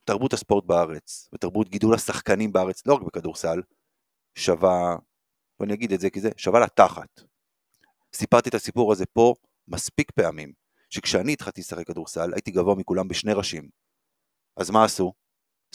תרבות 0.04 0.32
הספורט 0.32 0.64
בארץ, 0.64 1.28
ותרבות 1.34 1.68
גידול 1.68 1.94
השחקנים 1.94 2.52
בארץ, 2.52 2.86
לא 2.86 2.94
רק 2.94 3.02
בכדורסל, 3.02 3.62
שווה, 4.34 4.96
ואני 5.60 5.74
אגיד 5.74 5.92
את 5.92 6.00
זה 6.00 6.10
כי 6.10 6.20
זה, 6.20 6.30
שווה 6.36 6.60
לתחת. 6.60 7.20
סיפרתי 8.14 8.48
את 8.48 8.54
הסיפור 8.54 8.92
הזה 8.92 9.06
פה 9.06 9.34
מספיק 9.68 10.10
פעמים, 10.10 10.52
שכשאני 10.90 11.32
התחלתי 11.32 11.60
לשחק 11.60 11.86
כדורסל, 11.86 12.32
הייתי 12.34 12.50
גבוה 12.50 12.74
מכולם 12.74 13.08
בשני 13.08 13.32
ראשים. 13.32 13.68
אז 14.56 14.70
מה 14.70 14.84
עשו? 14.84 15.12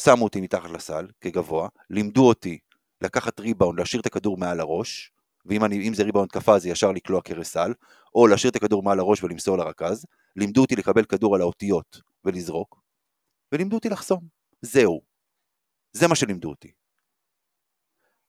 שמו 0.03 0.23
אותי 0.23 0.41
מתחת 0.41 0.69
לסל 0.69 1.07
כגבוה, 1.21 1.69
לימדו 1.89 2.27
אותי 2.27 2.59
לקחת 3.01 3.39
ריבאונד, 3.39 3.79
להשאיר 3.79 4.01
את 4.01 4.05
הכדור 4.05 4.37
מעל 4.37 4.59
הראש, 4.59 5.11
ואם 5.45 5.65
אני, 5.65 5.93
זה 5.93 6.03
ריבאונד 6.03 6.29
תקפה 6.29 6.59
זה 6.59 6.69
ישר 6.69 6.91
לקלוע 6.91 7.21
כרסל, 7.21 7.73
או 8.15 8.27
להשאיר 8.27 8.51
את 8.51 8.55
הכדור 8.55 8.83
מעל 8.83 8.99
הראש 8.99 9.23
ולמסור 9.23 9.57
לרכז, 9.57 10.05
לימדו 10.35 10.61
אותי 10.61 10.75
לקבל 10.75 11.05
כדור 11.05 11.35
על 11.35 11.41
האותיות 11.41 12.01
ולזרוק, 12.25 12.81
ולימדו 13.51 13.75
אותי 13.75 13.89
לחסום. 13.89 14.27
זהו. 14.61 15.01
זה 15.93 16.07
מה 16.07 16.15
שלימדו 16.15 16.49
אותי. 16.49 16.71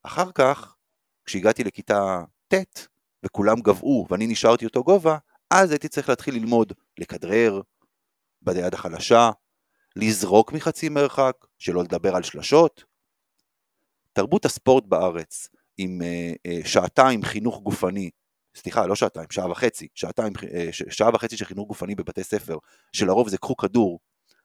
אחר 0.03 0.33
כך, 0.33 0.77
כשהגעתי 1.25 1.65
לכיתה 1.65 2.23
ט', 2.49 2.87
וכולם 3.27 3.61
גבעו 3.61 4.07
ואני 4.11 4.27
נשארתי 4.27 4.65
אותו 4.65 4.85
גובה, 4.85 5.19
אז 5.51 5.71
הייתי 5.71 5.89
צריך 5.89 6.09
להתחיל 6.09 6.35
ללמוד 6.35 6.73
לכדרר, 6.99 7.61
ביד 8.43 8.75
החלשה, 8.75 9.31
לזרוק 9.97 10.53
מחצי 10.53 10.89
מרחק, 10.89 11.37
שלא 11.59 11.83
לדבר 11.83 12.17
על 12.17 12.23
שלשות. 12.23 12.85
תרבות 14.13 14.45
הספורט 14.45 14.87
בארץ, 14.87 15.49
עם 15.79 16.03
אה, 16.03 16.33
אה, 16.47 16.59
שעתיים 16.65 17.23
חינוך 17.23 17.63
גופני, 17.63 18.11
סליחה, 18.57 18.87
לא 18.87 18.95
שעתיים, 18.95 19.27
שעה 19.31 19.51
וחצי, 19.51 19.89
שעתיים, 19.95 20.33
אה, 20.55 20.69
שעה 20.73 21.15
וחצי 21.15 21.37
של 21.37 21.45
חינוך 21.45 21.69
גופני 21.69 21.95
בבתי 21.95 22.25
ספר, 22.25 22.59
שלרוב 22.93 23.29
זה 23.29 23.39
קחו 23.39 23.57
כדור, 23.57 24.01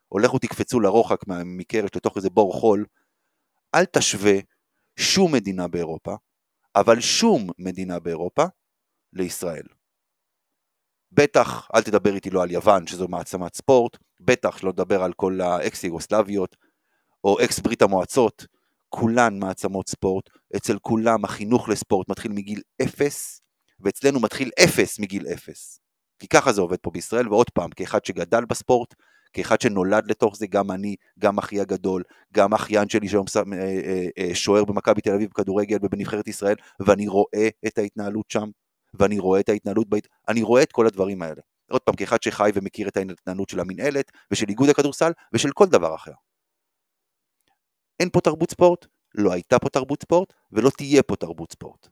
הולכו 0.08 0.39
תקפצו 0.39 0.80
לרוחק 0.80 1.20
מקרש 1.46 1.89
לתוך 1.96 2.18
איזה 2.18 2.30
בור 2.30 2.54
חול, 2.54 2.86
אל 3.76 3.86
תשווה 3.86 4.34
שום 5.00 5.34
מדינה 5.34 5.68
באירופה, 5.68 6.16
אבל 6.76 7.02
שום 7.02 7.50
מדינה 7.60 8.00
באירופה, 8.00 8.43
לישראל. 9.14 9.68
בטח, 11.12 11.68
אל 11.76 11.82
תדבר 11.84 12.16
איתי 12.16 12.30
לא 12.30 12.43
על 12.43 12.52
יוון, 12.52 12.88
שזו 12.88 13.08
מעצמת 13.08 13.56
ספורט, 13.56 13.98
בטח 14.20 14.57
שלא 14.57 14.70
לדבר 14.70 15.03
על 15.03 15.13
כל 15.13 15.41
האקס 15.41 15.84
יוגוסלביות, 15.84 16.55
או 17.24 17.38
אקס 17.43 17.59
ברית 17.59 17.82
המועצות, 17.82 18.45
כולן 18.89 19.39
מעצמות 19.39 19.89
ספורט, 19.89 20.30
אצל 20.55 20.78
כולם 20.82 21.26
החינוך 21.26 21.70
לספורט 21.70 22.09
מתחיל 22.09 22.32
מגיל 22.32 22.61
אפס, 22.82 23.41
ואצלנו 23.80 24.20
מתחיל 24.20 24.51
אפס 24.63 24.99
מגיל 24.99 25.28
אפס. 25.28 25.80
כי 26.20 26.28
ככה 26.28 26.53
זה 26.53 26.61
עובד 26.61 26.78
פה 26.78 26.91
בישראל, 26.91 27.30
ועוד 27.30 27.49
פעם, 27.49 27.70
כאחד 27.70 28.05
שגדל 28.05 28.45
בספורט, 28.45 28.95
כאחד 29.34 29.61
שנולד 29.61 30.11
לתוך 30.11 30.36
זה, 30.38 30.47
גם 30.47 30.72
אני, 30.72 30.95
גם 31.20 31.38
אחי 31.38 31.61
הגדול, 31.61 32.03
גם 32.34 32.53
אחיין 32.53 32.89
שלי 32.89 33.07
שהיום 33.07 33.26
אה, 33.38 33.59
אה, 33.61 34.07
אה, 34.18 34.36
שוער 34.36 34.66
במכבי 34.66 35.01
תל 35.01 35.13
אביב 35.13 35.30
בכדורגל 35.30 35.78
ובנבחרת 35.82 36.28
ישראל, 36.28 36.55
ואני 36.80 37.07
רואה 37.07 37.49
את 37.68 37.78
ההתנהלות 37.78 38.26
שם, 38.30 38.49
ואני 38.93 39.20
רואה 39.20 39.39
את 39.39 39.49
ההתנהלות, 39.49 39.89
בהת... 39.89 40.07
אני 40.28 40.41
רואה 40.41 40.63
את 40.63 40.72
כל 40.72 40.88
הדברים 40.88 41.22
האלה. 41.22 41.41
עוד 41.72 41.82
פעם, 41.82 41.95
כאחד 41.95 42.24
שחי 42.24 42.51
ומכיר 42.53 42.88
את 42.88 42.97
ההתנהלות 42.97 43.49
של 43.49 43.59
המינהלת, 43.59 44.11
ושל 44.32 44.45
איגוד 44.49 44.70
הכדורסל, 44.70 45.11
ושל 45.34 45.51
כל 45.51 45.66
דבר 45.66 45.95
אחר. 45.95 46.11
אין 47.99 48.09
פה 48.09 48.22
תרבות 48.22 48.51
ספורט, 48.51 48.86
לא 49.16 49.34
הייתה 49.34 49.59
פה 49.59 49.70
תרבות 49.70 50.01
ספורט, 50.01 50.34
ולא 50.51 50.70
תהיה 50.70 51.03
פה 51.03 51.16
תרבות 51.16 51.51
ספורט. 51.51 51.88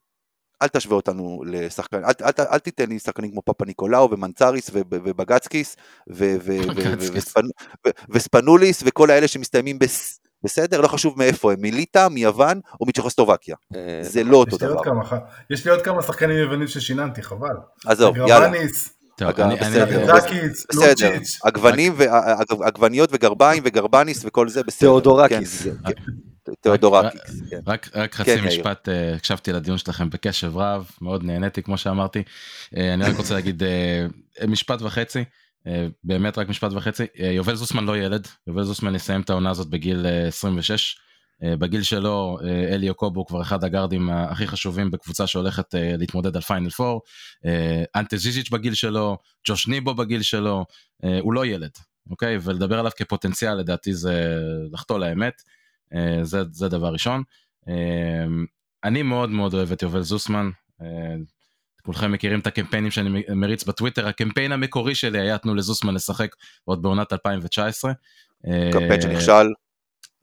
אל 0.62 0.68
תשווה 0.68 0.96
אותנו 0.96 1.42
לשחקנים, 1.46 2.06
אל, 2.06 2.12
אל, 2.22 2.32
אל, 2.40 2.46
אל 2.52 2.60
תיתן 2.60 2.90
לי 2.90 3.00
שחקנים 3.00 3.32
כמו 3.32 3.42
פאפה 3.42 3.66
ניקולאו 3.66 4.12
ומנצריס 4.12 4.70
ו- 4.70 4.74
ו- 4.74 4.82
ובגצקיס 4.92 5.76
ו- 6.10 6.14
ו- 6.14 6.36
ו- 6.40 6.62
ו- 6.68 6.76
בגצקיס. 6.76 7.28
וספנ- 7.28 7.50
ו- 7.88 7.90
וספנוליס 8.10 8.84
וכל 8.86 9.10
האלה 9.10 9.28
שמסתיימים 9.28 9.80
בס... 9.80 10.20
בסדר, 10.44 10.82
לא 10.82 10.88
חשוב 10.88 11.18
מאיפה 11.18 11.54
הם, 11.54 11.62
מליטא, 11.62 12.08
מיוון 12.08 12.60
או 12.82 12.86
מצ'כוסטובקיה. 12.86 13.56
אה, 13.76 14.00
זה 14.02 14.24
לא 14.24 14.38
אותו 14.38 14.58
לי 14.62 14.66
עוד 14.66 14.86
דבר. 14.86 15.18
יש 15.50 15.66
לי 15.66 15.72
עוד 15.72 15.82
כמה 15.82 16.02
שחקנים 16.02 16.38
יוונים 16.38 16.68
ששיננתי, 16.68 17.22
חבל. 17.22 17.56
עזוב, 17.86 18.18
יאללה. 18.18 18.50
אגב, 19.22 19.50
בסדר. 19.60 21.10
עגבנים, 21.44 21.96
עגבניות 22.64 23.10
וגרביים 23.14 23.64
וגרבניס 23.66 24.26
וכל 24.26 24.50
זה 24.50 24.64
בסדר. 24.64 24.80
תיאודורקיס. 24.80 25.64
כן, 25.64 25.94
כן, 26.46 26.54
תיאודורקיס, 26.62 27.42
כן. 27.50 27.60
רק, 27.68 27.90
חצי 28.12 28.38
כן. 28.38 28.48
משפט, 28.48 28.90
אה, 28.90 29.16
הקשבתי 29.16 29.54
לדיון 29.54 29.78
שלכם 29.78 30.10
בקשב 30.10 30.58
רב, 30.58 30.92
מאוד 31.02 31.24
נהניתי 31.24 31.64
כמו 31.64 31.78
שאמרתי. 31.78 32.24
אה, 32.78 32.94
אני 32.94 33.04
רק 33.04 33.18
רוצה 33.18 33.34
להגיד 33.34 33.64
אה, 33.64 34.08
משפט 34.48 34.82
וחצי, 34.82 35.24
באמת 36.04 36.38
רק 36.38 36.50
משפט 36.50 36.72
וחצי. 36.74 37.04
יובל 37.16 37.56
זוסמן 37.56 37.86
לא 37.86 37.98
ילד, 37.98 38.28
יובל 38.48 38.64
זוסמן 38.64 38.96
יסיים 38.96 39.22
את 39.22 39.30
העונה 39.30 39.50
הזאת 39.50 39.68
בגיל 39.68 40.06
אה, 40.06 40.28
26. 40.28 40.98
אה, 41.44 41.56
בגיל 41.56 41.84
שלו 41.84 42.38
אה, 42.44 42.76
אלי 42.76 42.90
אוקובו 42.90 43.20
הוא 43.20 43.28
כבר 43.28 43.42
אחד 43.42 43.64
הגארדים 43.64 44.10
הכי 44.10 44.48
חשובים 44.48 44.92
בקבוצה 44.92 45.28
שהולכת 45.28 45.76
אה, 45.76 45.96
להתמודד 45.98 46.36
על 46.36 46.42
פיינל 46.42 46.70
פור. 46.70 47.02
אה, 47.46 47.84
אנטה 47.96 48.18
ז'יז'יץ' 48.18 48.50
בגיל 48.50 48.74
שלו, 48.74 49.18
ג'וש 49.48 49.68
ניבו 49.68 49.94
בגיל 49.94 50.22
שלו, 50.22 50.66
הוא 51.22 51.34
לא 51.34 51.46
ילד, 51.46 51.72
אוקיי? 52.10 52.38
ולדבר 52.42 52.80
עליו 52.80 52.92
כפוטנציאל 52.98 53.54
לדעתי 53.54 53.94
זה 53.94 54.38
לחטוא 54.72 55.00
לאמת. 55.00 55.34
זה, 56.22 56.44
זה 56.52 56.70
דבר 56.70 56.94
ראשון. 56.94 57.24
אני 58.84 59.02
מאוד 59.04 59.30
מאוד 59.30 59.54
אוהב 59.54 59.72
את 59.72 59.82
יובל 59.82 60.02
זוסמן. 60.02 60.50
כולכם 61.86 62.12
מכירים 62.12 62.40
את 62.40 62.48
הקמפיינים 62.48 62.92
שאני 62.92 63.24
מריץ 63.36 63.64
בטוויטר, 63.64 64.08
הקמפיין 64.08 64.52
המקורי 64.52 64.96
שלי 64.96 65.20
היה 65.20 65.38
תנו 65.38 65.56
לזוסמן 65.56 65.94
לשחק 65.94 66.36
עוד 66.66 66.82
בעונת 66.82 67.14
2019. 67.14 67.92
אה, 68.48 68.70
קמפיין 68.74 69.02
שנכשל. 69.02 69.48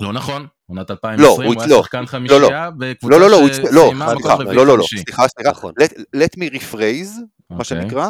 לא 0.01 0.12
נכון, 0.12 0.47
עונת 0.70 0.90
לא, 0.90 0.94
2020 0.94 1.28
הוא 1.48 1.55
הוא 1.55 1.62
הצ- 1.62 1.68
לא. 1.68 1.74
היה 1.74 1.82
שחקן 1.82 2.06
חמישייה 2.06 2.70
בקבוצה 2.70 3.18
לא, 3.18 3.20
לא, 3.20 3.30
לא, 3.30 3.47
הצ- 3.47 3.72
לא, 3.72 3.82
שסיימה 3.84 4.06
סליחה, 4.10 4.18
מקום 4.28 4.30
רביעי 4.40 4.56
לא, 4.56 4.66
לא, 4.66 4.78
לא. 4.78 4.84
סליחה, 4.88 5.28
סליחה, 5.28 5.51
נכון. 5.51 5.72
let- 5.82 6.01
let 6.16 6.38
me 6.40 6.55
rephrase, 6.55 7.20
מה 7.51 7.56
אוקיי. 7.59 7.64
שנקרא, 7.64 8.09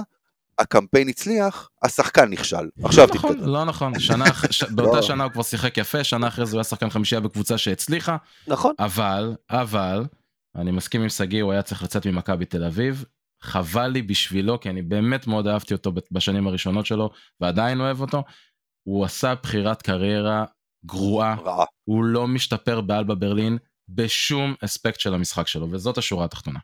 הקמפיין 0.58 1.08
הצליח, 1.08 1.68
השחקן 1.82 2.30
נכשל. 2.30 2.68
עכשיו 2.84 3.06
לא 3.08 3.14
נכון, 3.14 3.32
תתקדם. 3.32 3.48
לא 3.48 3.64
נכון, 3.64 3.98
שנה, 3.98 4.24
ש- 4.50 4.62
באותה 4.74 4.96
לא. 4.96 5.02
שנה 5.02 5.24
הוא 5.24 5.32
כבר 5.32 5.42
שיחק 5.42 5.78
יפה, 5.78 6.04
שנה 6.04 6.28
אחרי 6.28 6.46
זה 6.46 6.52
הוא 6.52 6.58
היה 6.58 6.64
שחקן 6.64 6.90
חמישייה 6.90 7.20
בקבוצה 7.20 7.58
שהצליחה, 7.58 8.16
נכון. 8.48 8.74
אבל, 8.78 9.34
אבל, 9.50 10.04
אני 10.56 10.70
מסכים 10.70 11.02
עם 11.02 11.08
שגיא, 11.08 11.42
הוא 11.42 11.52
היה 11.52 11.62
צריך 11.62 11.82
לצאת 11.82 12.06
ממכבי 12.06 12.44
תל 12.44 12.64
אביב. 12.64 13.04
חבל 13.42 13.86
לי 13.88 14.02
בשבילו, 14.02 14.60
כי 14.60 14.70
אני 14.70 14.82
באמת 14.82 15.26
מאוד 15.26 15.46
אהבתי 15.46 15.74
אותו 15.74 15.92
בשנים 16.12 16.46
הראשונות 16.46 16.86
שלו, 16.86 17.10
ועדיין 17.40 17.80
אוהב 17.80 18.00
אותו. 18.00 18.22
הוא 18.82 19.04
עשה 19.04 19.34
בחירת 19.42 19.82
קריירה 19.82 20.44
גרועה, 20.84 21.34
רעה. 21.34 21.64
הוא 21.84 22.04
לא 22.04 22.26
משתפר 22.26 22.80
באלבה 22.80 23.14
ברלין 23.14 23.58
בשום 23.88 24.54
אספקט 24.64 25.00
של 25.00 25.14
המשחק 25.14 25.46
שלו, 25.46 25.70
וזאת 25.70 25.98
השורה 25.98 26.24
התחתונה. 26.24 26.58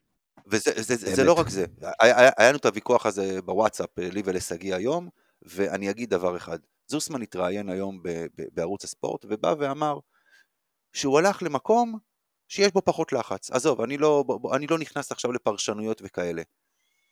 וזה 0.47 0.71
זה, 0.77 0.97
זה, 0.97 1.15
זה. 1.15 1.25
לא 1.25 1.33
רק 1.33 1.49
זה, 1.49 1.65
היה, 2.01 2.21
היה, 2.21 2.31
היה 2.37 2.49
לנו 2.49 2.59
את 2.59 2.67
הוויכוח 2.67 3.07
הזה 3.07 3.43
בוואטסאפ, 3.43 3.99
אה, 3.99 4.11
לי 4.11 4.23
ולשגיא 4.25 4.75
היום, 4.75 5.09
ואני 5.43 5.91
אגיד 5.91 6.11
דבר 6.11 6.37
אחד, 6.37 6.59
זוסמן 6.87 7.23
התראיין 7.23 7.69
היום 7.69 8.03
ב, 8.03 8.09
ב, 8.09 8.43
בערוץ 8.53 8.85
הספורט, 8.85 9.25
ובא 9.29 9.55
ואמר 9.59 9.99
שהוא 10.93 11.19
הלך 11.19 11.43
למקום 11.43 11.99
שיש 12.49 12.73
בו 12.73 12.83
פחות 12.83 13.13
לחץ. 13.13 13.51
עזוב, 13.51 13.81
אני 13.81 13.99
לא, 13.99 14.25
אני 14.55 14.67
לא 14.67 14.79
נכנס 14.79 15.13
עכשיו 15.13 15.33
לפרשנויות 15.33 16.03
וכאלה. 16.05 16.43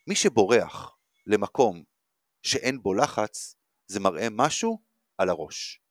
מי 0.06 0.14
שבורח 0.14 0.96
למקום 1.26 1.82
שאין 2.42 2.82
בו 2.82 2.94
לחץ, 2.94 3.56
זה 3.86 4.00
מראה 4.00 4.28
משהו 4.30 4.78
על 5.18 5.28
הראש. 5.28 5.83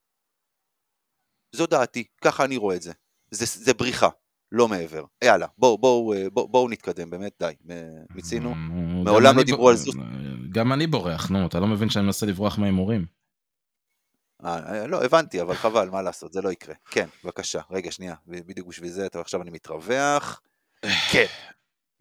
זו 1.56 1.66
דעתי, 1.68 2.04
ככה 2.22 2.46
אני 2.46 2.58
רואה 2.58 2.76
את 2.76 2.82
זה. 2.82 2.92
זה, 3.32 3.46
זה 3.46 3.74
בריחה, 3.74 4.10
לא 4.52 4.68
מעבר. 4.68 5.04
יאללה, 5.24 5.48
בואו 5.58 5.78
בוא, 5.78 6.16
בוא, 6.34 6.50
בוא 6.50 6.70
נתקדם, 6.70 7.10
באמת, 7.10 7.34
די. 7.40 7.54
מיצינו. 8.16 8.56
נו, 8.56 9.04
מעולם 9.04 9.38
לא 9.38 9.44
דיברו 9.44 9.66
ב- 9.66 9.70
על 9.70 9.76
זוס. 9.76 9.96
גם 10.52 10.74
אני 10.74 10.88
בורח, 10.88 11.30
נו, 11.30 11.48
אתה 11.48 11.60
לא 11.60 11.68
מבין 11.68 11.90
שאני 11.90 12.06
מנסה 12.06 12.26
לברוח 12.26 12.58
מההימורים. 12.58 13.06
אה, 14.46 14.88
לא, 14.88 15.04
הבנתי, 15.04 15.42
אבל 15.42 15.56
חבל, 15.56 15.90
מה 15.90 16.02
לעשות, 16.02 16.34
זה 16.34 16.42
לא 16.42 16.52
יקרה. 16.52 16.76
כן, 16.92 17.08
בבקשה. 17.24 17.62
רגע, 17.72 17.92
שנייה, 17.92 18.16
בדיוק 18.28 18.68
בשביל 18.68 18.90
זה, 18.90 19.06
אתה- 19.06 19.20
עכשיו 19.22 19.42
אני 19.42 19.52
מתרווח. 19.52 20.42
כן. 21.12 21.26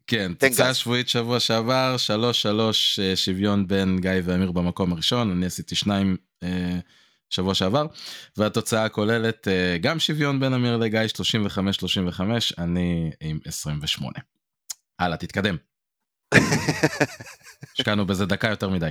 כן, 0.06 0.32
תוצאה. 0.34 0.74
שבועית 0.74 1.08
שבוע 1.08 1.40
שעבר, 1.40 1.96
3-3 1.98 2.98
אה, 3.02 3.16
שוויון 3.16 3.66
בין 3.66 3.98
גיא 4.00 4.10
ואמיר 4.24 4.52
במקום 4.52 4.92
הראשון, 4.92 5.30
אני 5.30 5.46
עשיתי 5.46 5.74
שניים 5.74 6.16
אה, 6.42 6.78
שבוע 7.32 7.54
שעבר, 7.54 7.86
והתוצאה 8.36 8.84
הכוללת 8.84 9.48
אה, 9.48 9.76
גם 9.80 9.98
שוויון 9.98 10.40
בין 10.40 10.54
אמיר 10.54 10.76
לגיא, 10.76 11.00
35-35, 12.18 12.20
אני 12.58 13.10
עם 13.20 13.38
28. 13.44 14.12
הלאה, 14.98 15.16
תתקדם. 15.16 15.56
השקענו 17.74 18.06
בזה 18.06 18.26
דקה 18.26 18.48
יותר 18.48 18.68
מדי. 18.68 18.90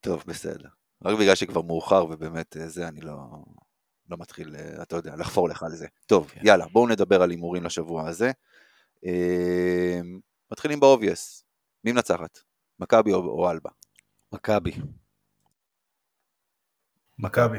טוב, 0.00 0.24
בסדר. 0.26 0.68
רק 1.04 1.18
בגלל 1.18 1.34
שכבר 1.34 1.62
מאוחר 1.62 2.04
ובאמת 2.04 2.56
אה, 2.56 2.68
זה, 2.68 2.88
אני 2.88 3.00
לא, 3.00 3.16
לא 4.08 4.16
מתחיל, 4.20 4.56
אה, 4.56 4.82
אתה 4.82 4.96
יודע, 4.96 5.16
לחפור 5.16 5.48
לך 5.48 5.62
על 5.62 5.70
זה. 5.70 5.86
טוב, 6.06 6.30
כן. 6.30 6.40
יאללה, 6.44 6.66
בואו 6.72 6.88
נדבר 6.88 7.22
על 7.22 7.30
הימורים 7.30 7.64
לשבוע 7.64 8.08
הזה. 8.08 8.30
מתחילים 10.52 10.80
באובייס. 10.80 11.44
מי 11.84 11.92
מנצחת? 11.92 12.38
מכבי 12.78 13.12
או, 13.12 13.18
או 13.18 13.50
אלבה? 13.50 13.70
מכבי. 14.32 14.72
מכבי. 17.22 17.58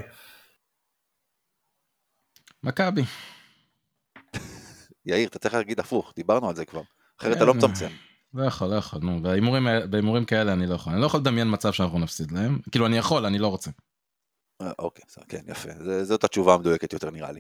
מכבי. 2.63 3.01
יאיר, 5.05 5.27
אתה 5.27 5.39
צריך 5.39 5.53
להגיד 5.53 5.79
הפוך, 5.79 6.13
דיברנו 6.15 6.49
על 6.49 6.55
זה 6.55 6.65
כבר. 6.65 6.81
אחרת 7.19 7.38
אתה 7.38 7.45
לא 7.45 7.51
כן. 7.53 7.57
מצמצם. 7.57 7.89
לא 8.33 8.43
יכול, 8.43 8.67
לא 8.67 8.75
יכול, 8.75 8.99
נו, 9.03 9.21
בהימורים 9.89 10.25
כאלה 10.25 10.53
אני 10.53 10.67
לא 10.67 10.75
יכול. 10.75 10.93
אני 10.93 11.01
לא 11.01 11.05
יכול 11.05 11.19
לדמיין 11.19 11.53
מצב 11.53 11.71
שאנחנו 11.71 11.99
נפסיד 11.99 12.31
להם. 12.31 12.59
כאילו, 12.71 12.85
אני 12.85 12.97
יכול, 12.97 13.25
אני 13.25 13.39
לא 13.39 13.47
רוצה. 13.47 13.71
אה, 14.61 14.71
אוקיי, 14.79 15.03
בסדר, 15.07 15.25
כן, 15.27 15.41
יפה. 15.47 15.69
זה, 15.79 16.03
זאת 16.03 16.23
התשובה 16.23 16.53
המדויקת 16.53 16.93
יותר 16.93 17.11
נראה 17.11 17.31
לי. 17.31 17.39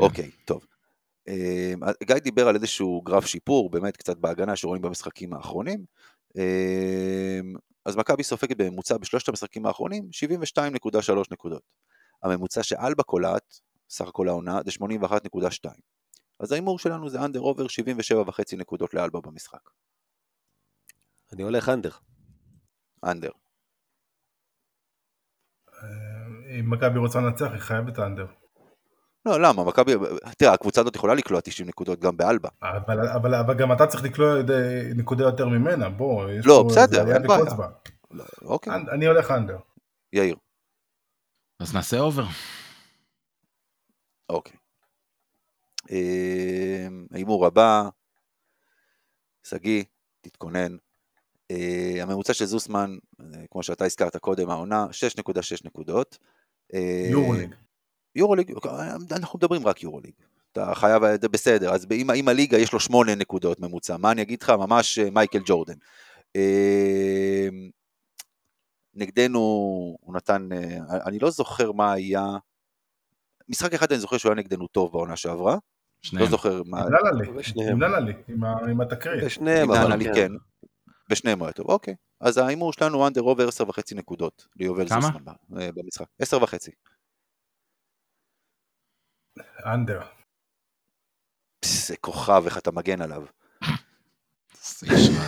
אוקיי, 0.00 0.30
טוב. 0.44 0.66
אה, 1.28 1.72
גיא 2.02 2.14
דיבר 2.14 2.48
על 2.48 2.54
איזשהו 2.54 3.02
גרף 3.02 3.26
שיפור, 3.26 3.70
באמת 3.70 3.96
קצת 3.96 4.16
בהגנה 4.16 4.56
שרואים 4.56 4.82
במשחקים 4.82 5.34
האחרונים. 5.34 5.84
אז 7.88 7.96
מכבי 7.96 8.22
סופגת 8.22 8.56
בממוצע 8.56 8.96
בשלושת 8.96 9.28
המשחקים 9.28 9.66
האחרונים 9.66 10.08
72.3 10.58 11.12
נקודות. 11.30 11.62
הממוצע 12.22 12.62
שאלבה 12.62 13.02
קולעת, 13.02 13.60
סך 13.88 14.08
הכל 14.08 14.28
העונה, 14.28 14.60
זה 14.64 14.70
81.2. 14.70 15.70
אז 16.40 16.52
ההימור 16.52 16.78
שלנו 16.78 17.08
זה 17.08 17.24
under 17.24 17.40
over 17.40 17.66
77.5 17.66 18.56
נקודות 18.56 18.94
לאלבה 18.94 19.20
במשחק. 19.20 19.70
אני 21.32 21.42
הולך 21.42 21.68
under. 21.68 21.90
under. 23.04 23.30
אם 26.60 26.70
מכבי 26.70 26.98
רוצה 26.98 27.20
לנצח, 27.20 27.50
היא 27.52 27.60
חייבת 27.60 27.98
under. 27.98 28.26
לא, 29.26 29.40
למה? 29.40 29.64
מכבי, 29.64 29.92
תראה, 30.38 30.52
הקבוצה 30.52 30.80
הזאת 30.80 30.96
יכולה 30.96 31.14
לקלוע 31.14 31.40
90 31.40 31.68
נקודות 31.68 32.00
גם 32.00 32.16
באלבה. 32.16 32.48
אבל, 32.62 33.08
אבל, 33.08 33.34
אבל 33.34 33.54
גם 33.54 33.72
אתה 33.72 33.86
צריך 33.86 34.04
לקלוע 34.04 34.42
די- 34.42 34.52
נקודה 34.96 35.24
יותר 35.24 35.48
ממנה, 35.48 35.88
בוא. 35.88 36.24
לא, 36.44 36.60
פה 36.62 36.68
בסדר, 36.68 37.14
אין 37.14 37.26
בעיה. 37.26 37.44
לא, 38.10 38.24
אוקיי, 38.42 38.72
אנ- 38.74 38.88
אני 38.88 39.06
הולך 39.06 39.30
under. 39.30 39.58
יאיר. 40.12 40.36
אז 41.60 41.74
נעשה 41.74 41.98
over. 42.00 42.24
אוקיי. 44.28 44.56
אה, 45.90 46.86
ההימור 47.12 47.46
הבא, 47.46 47.88
שגיא, 49.46 49.84
תתכונן. 50.20 50.76
אה, 51.50 51.98
הממוצע 52.02 52.32
של 52.32 52.44
זוסמן, 52.44 52.96
אה, 53.20 53.26
כמו 53.50 53.62
שאתה 53.62 53.84
הזכרת 53.84 54.16
קודם, 54.16 54.50
העונה, 54.50 54.86
6.6 54.92 55.64
נקודות. 55.64 56.18
אה, 56.74 57.08
יורוליג. 58.14 58.50
יורוליג, 58.50 59.12
אנחנו 59.12 59.38
מדברים 59.38 59.66
רק 59.66 59.82
יורוליג. 59.82 60.12
אתה 60.52 60.74
חייב, 60.74 61.02
זה 61.20 61.28
בסדר, 61.28 61.74
אז 61.74 61.86
אם, 61.92 62.10
אם 62.10 62.28
הליגה 62.28 62.58
יש 62.58 62.72
לו 62.72 62.80
8 62.80 63.14
נקודות 63.14 63.60
ממוצע, 63.60 63.96
מה 63.96 64.12
אני 64.12 64.22
אגיד 64.22 64.42
לך? 64.42 64.50
ממש 64.50 64.98
אה, 64.98 65.10
מייקל 65.10 65.40
ג'ורדן. 65.44 65.74
אה, 66.36 67.48
נגדנו 68.94 69.38
הוא 70.00 70.14
נתן, 70.14 70.48
אה, 70.52 70.78
אני 71.06 71.18
לא 71.18 71.30
זוכר 71.30 71.72
מה 71.72 71.92
היה, 71.92 72.26
משחק 73.48 73.74
אחד 73.74 73.92
אני 73.92 74.00
זוכר 74.00 74.16
שהוא 74.16 74.30
היה 74.30 74.36
נגדנו 74.36 74.66
טוב 74.66 74.92
בעונה 74.92 75.16
שעברה, 75.16 75.52
לא 75.52 75.60
שניהם. 76.02 76.26
זוכר 76.26 76.62
מה, 76.66 76.80
עם 76.80 76.92
ללה 76.92 77.10
לי. 77.10 77.30
ושניהם. 77.36 77.82
עם 78.70 78.80
התקרית. 78.80 79.24
בשניהם, 79.24 79.70
עם 79.70 79.92
אבל 79.92 80.14
כן, 80.14 80.32
בשניהם 81.10 81.38
הוא 81.38 81.46
היה 81.46 81.52
טוב, 81.52 81.70
אוקיי. 81.70 81.94
אז 82.20 82.38
ההימור 82.38 82.72
שלנו 82.72 83.06
אנדר 83.06 83.22
אובר 83.22 83.48
10 83.48 83.68
וחצי 83.68 83.94
נקודות 83.94 84.46
ליובל 84.56 84.88
כמה? 84.88 85.00
זוסמן 85.00 85.32
במשחק, 85.50 86.06
10 86.18 86.42
וחצי. 86.42 86.70
אנדר. 89.66 90.00
פס, 91.60 91.88
זה 91.88 91.96
כוכב, 91.96 92.42
איך 92.46 92.58
אתה 92.58 92.70
מגן 92.70 93.02
עליו. 93.02 93.22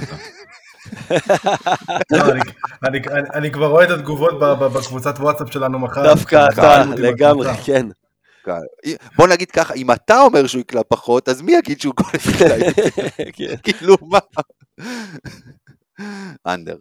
אתה. 0.03 0.17
לא, 2.11 2.19
אני- 3.35 3.53
כבר 3.53 3.67
רואה 3.67 3.85
את 3.85 3.91
התגובות 3.91 4.35
בקבוצת 4.41 5.15
וואטסאפ 5.19 5.53
שלנו 5.53 5.79
מחר. 5.79 6.03
דווקא 6.15 6.47
אתה, 6.53 6.57
שאלו 6.57 6.91
אותי 6.91 7.03
לגמרי, 7.03 7.47
בקבוצה. 7.49 7.63
כן. 7.67 7.87
בוא 9.17 9.29
נגיד 9.29 9.51
ככה, 9.51 9.75
אם 9.75 9.91
אתה 9.93 10.21
אומר 10.21 10.47
שהוא 10.47 10.61
יקלע 10.61 10.81
פחות, 10.89 11.29
אז 11.29 11.43
מי 11.43 11.53
יגיד 11.53 11.81
שהוא 11.81 11.95
גול 11.95 12.11
יקלע? 12.15 12.73
כן. 13.37 13.57
כאילו 13.63 13.97
מה? 14.03 14.19
אנדר. 16.47 16.77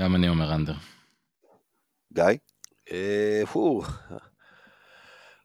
גם 0.00 0.14
אני 0.14 0.28
אומר 0.28 0.54
אנדר. 0.54 0.74
גיא? 2.12 2.24
אה, 2.92 3.42
פו. 3.52 3.82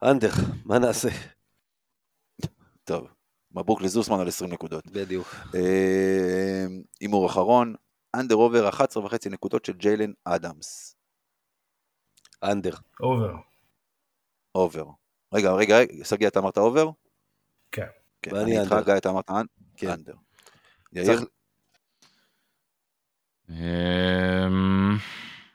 under, 0.03 0.29
מה 0.65 0.79
נעשה? 0.79 1.09
טוב. 2.83 3.07
מברוק 3.51 3.81
לזוסמן 3.81 4.19
על 4.19 4.27
20 4.27 4.53
נקודות. 4.53 4.87
בדיוק. 4.87 5.27
אה, 5.55 6.65
הימור 6.99 7.27
אחרון, 7.27 7.75
under 8.15 8.35
over 8.35 8.69
11 8.69 9.05
וחצי 9.05 9.29
נקודות 9.29 9.65
של 9.65 9.73
ג'יילן 9.73 10.11
אדמס. 10.25 10.95
under. 12.43 12.73
over. 12.99 13.33
over. 14.55 14.85
רגע, 15.33 15.51
רגע, 15.51 15.77
רגע, 15.77 16.05
שגיא, 16.05 16.27
אתה 16.27 16.39
אמרת 16.39 16.57
over? 16.57 16.89
כן. 17.71 17.85
כן, 18.21 18.33
ואני 18.33 18.57
אני 18.57 18.61
איתך. 18.61 18.75
גיא, 18.85 18.97
אתה 18.97 19.09
אמרת 19.09 19.29
כן. 19.77 19.89
under. 19.89 20.15
יאיר? 20.93 21.19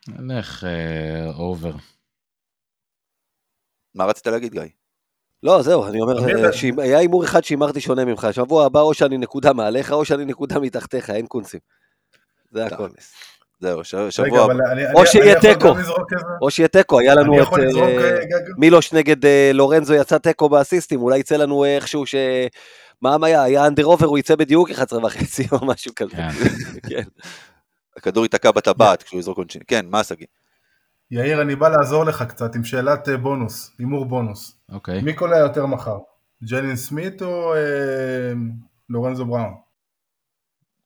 נלך 0.08 0.64
אה, 0.64 1.30
over. 1.38 1.72
מה 3.94 4.04
רצית 4.04 4.26
להגיד, 4.26 4.52
גיא? 4.52 4.62
לא, 5.42 5.62
זהו, 5.62 5.86
אני 5.86 6.00
אומר, 6.00 6.18
אה, 6.28 6.50
היה 6.78 6.98
הימור 6.98 7.24
אחד 7.24 7.44
שהימרתי 7.44 7.80
שונה 7.80 8.04
ממך. 8.04 8.26
שבוע 8.32 8.66
הבא 8.66 8.80
או 8.80 8.94
שאני 8.94 9.18
נקודה 9.18 9.52
מעליך 9.52 9.92
או 9.92 10.04
שאני 10.04 10.24
נקודה 10.24 10.58
מתחתיך, 10.60 11.10
אין 11.10 11.26
קונסים. 11.26 11.60
זה 12.50 12.66
הכל. 12.66 12.88
זהו, 13.60 13.84
שבוע 14.10 14.44
הבא. 14.44 14.54
או 14.94 15.06
שיהיה 15.06 15.40
תיקו. 15.40 15.74
או 16.42 16.50
שיהיה 16.50 16.68
תיקו, 16.68 16.98
היה 16.98 17.14
לנו 17.14 17.42
את. 17.42 17.46
אה, 17.52 17.82
אה, 17.82 18.18
מילוש 18.58 18.92
נגד 18.92 19.26
אה, 19.26 19.50
לורנזו 19.54 19.94
יצא 19.94 20.18
תיקו 20.18 20.48
באסיסטים, 20.48 21.02
אולי 21.02 21.18
יצא 21.18 21.36
לנו 21.36 21.64
איכשהו 21.64 22.06
ש... 22.06 22.14
מה 23.02 23.16
היה? 23.22 23.42
היה 23.42 23.66
under 23.66 23.84
over, 23.84 24.06
הוא 24.06 24.18
יצא 24.18 24.36
בדיוק 24.36 24.70
11 24.70 25.04
וחצי 25.04 25.46
או 25.52 25.66
משהו 25.66 25.92
כזה. 25.96 26.16
הכדור 27.96 28.24
ייתקע 28.24 28.50
בטבעת 28.50 29.02
כשהוא 29.02 29.20
יזרוק 29.20 29.38
עונשין. 29.38 29.62
כן, 29.66 29.86
מה 29.88 30.04
שגיא? 30.04 30.26
יאיר, 31.10 31.42
אני 31.42 31.56
בא 31.56 31.68
לעזור 31.68 32.04
לך 32.04 32.22
קצת 32.22 32.54
עם 32.54 32.64
שאלת 32.64 33.08
אה, 33.08 33.16
בונוס, 33.16 33.72
הימור 33.78 34.04
בונוס. 34.04 34.58
אוקיי. 34.72 35.02
מי 35.02 35.14
קולע 35.14 35.38
יותר 35.38 35.66
מחר? 35.66 35.98
ג'לין 36.50 36.76
סמית 36.76 37.22
או 37.22 37.54
אה, 37.54 37.60
לורנזו 38.88 39.24
בראון? 39.26 39.54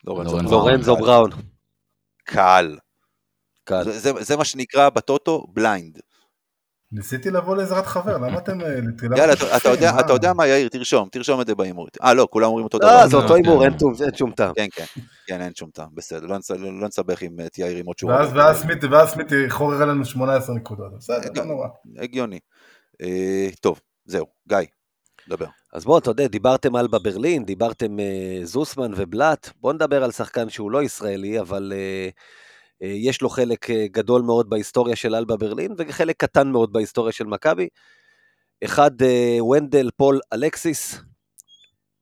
לורנזו 0.05 0.97
בראון. 0.97 1.31
קל. 2.25 2.79
קל. 3.65 3.85
זה- 3.85 3.99
זה- 3.99 4.23
זה 4.23 4.37
מה 4.37 4.45
שנקרא 4.45 4.89
בטוטו 4.89 5.47
blind. 5.53 5.99
ניסיתי 6.93 7.31
לבוא 7.31 7.57
לעזרת 7.57 7.87
חבר, 7.87 8.19
למה 8.19 8.39
אתם... 8.39 8.61
אה, 8.61 8.67
יאללה, 9.17 9.33
אתה-? 9.33 9.69
יודע- 9.69 9.93
מה? 9.93 10.01
אתה 10.01 10.13
יודע 10.13 10.33
מה, 10.33 10.47
יאיר, 10.47 10.69
תרשום, 10.69 11.09
תרשום 11.13 11.41
את 11.41 11.47
זה 11.47 11.55
בהימור. 11.55 11.89
אה, 12.03 12.15
לא, 12.15 12.29
כולם 12.31 12.47
אומרים 12.47 12.65
אותו 12.65 12.79
דבר. 12.79 12.89
אה, 12.89 13.09
זה 13.09 13.17
אותו 13.17 13.29
כן. 13.29 13.35
הימור, 13.35 13.65
אין 13.65 13.73
שום 14.15 14.33
טעם. 14.33 14.53
כן, 14.55 14.67
כן, 14.73 14.85
כן, 15.27 15.41
אין 15.41 15.55
שום 15.55 15.71
טעם, 15.71 15.89
בסדר, 15.95 16.27
לא 16.27 16.39
נס- 16.39 16.51
לא 16.51 16.89
נסבך 16.89 17.23
עם 17.23 17.37
את 17.47 17.59
יאיר 17.59 17.77
עם 17.77 17.87
עוד 17.87 17.99
שורה. 17.99 18.17
ואז, 18.17 18.31
ואז 18.35 18.61
סמית, 18.63 18.85
ואז 18.85 19.09
סמית 19.09 19.29
חורר 19.49 19.85
לנו 19.85 20.05
18 20.05 20.55
נקודות, 20.57 20.93
בסדר, 20.99 21.31
לא 21.37 21.45
נורא. 21.45 21.67
הגיוני. 21.99 22.39
אה, 23.03 23.49
טוב, 23.61 23.81
זהו, 24.05 24.27
גיא, 24.49 24.59
דבר. 25.29 25.47
אז 25.73 25.85
בואו, 25.85 25.99
אתה 25.99 26.11
יודע, 26.11 26.27
דיברתם 26.27 26.77
על 26.77 26.87
בברלין, 26.87 27.45
דיברתם 27.45 28.01
אה, 28.01 28.41
זוסמן 28.43 28.93
ובלאט, 28.97 29.51
בואו 29.61 29.73
נדבר 29.73 30.05
על 30.05 30.11
שחקן 30.13 30.49
שהוא 30.49 30.71
לא 30.71 30.83
ישראלי, 30.83 31.41
אבל 31.41 31.73
אה, 31.75 31.79
אה, 31.79 32.09
יש 32.81 33.23
לו 33.23 33.29
חלק 33.29 33.71
אה, 33.71 33.87
גדול 33.91 34.23
מאוד 34.23 34.51
בהיסטוריה 34.51 34.97
של 34.97 35.15
אלבה 35.15 35.37
ברלין, 35.37 35.75
וחלק 35.79 36.17
קטן 36.17 36.49
מאוד 36.49 36.73
בהיסטוריה 36.73 37.13
של 37.13 37.25
מכבי. 37.25 37.69
אחד, 38.65 39.03
אה, 39.03 39.45
ונדל 39.45 39.91
פול 39.97 40.21
אלקסיס, 40.33 41.01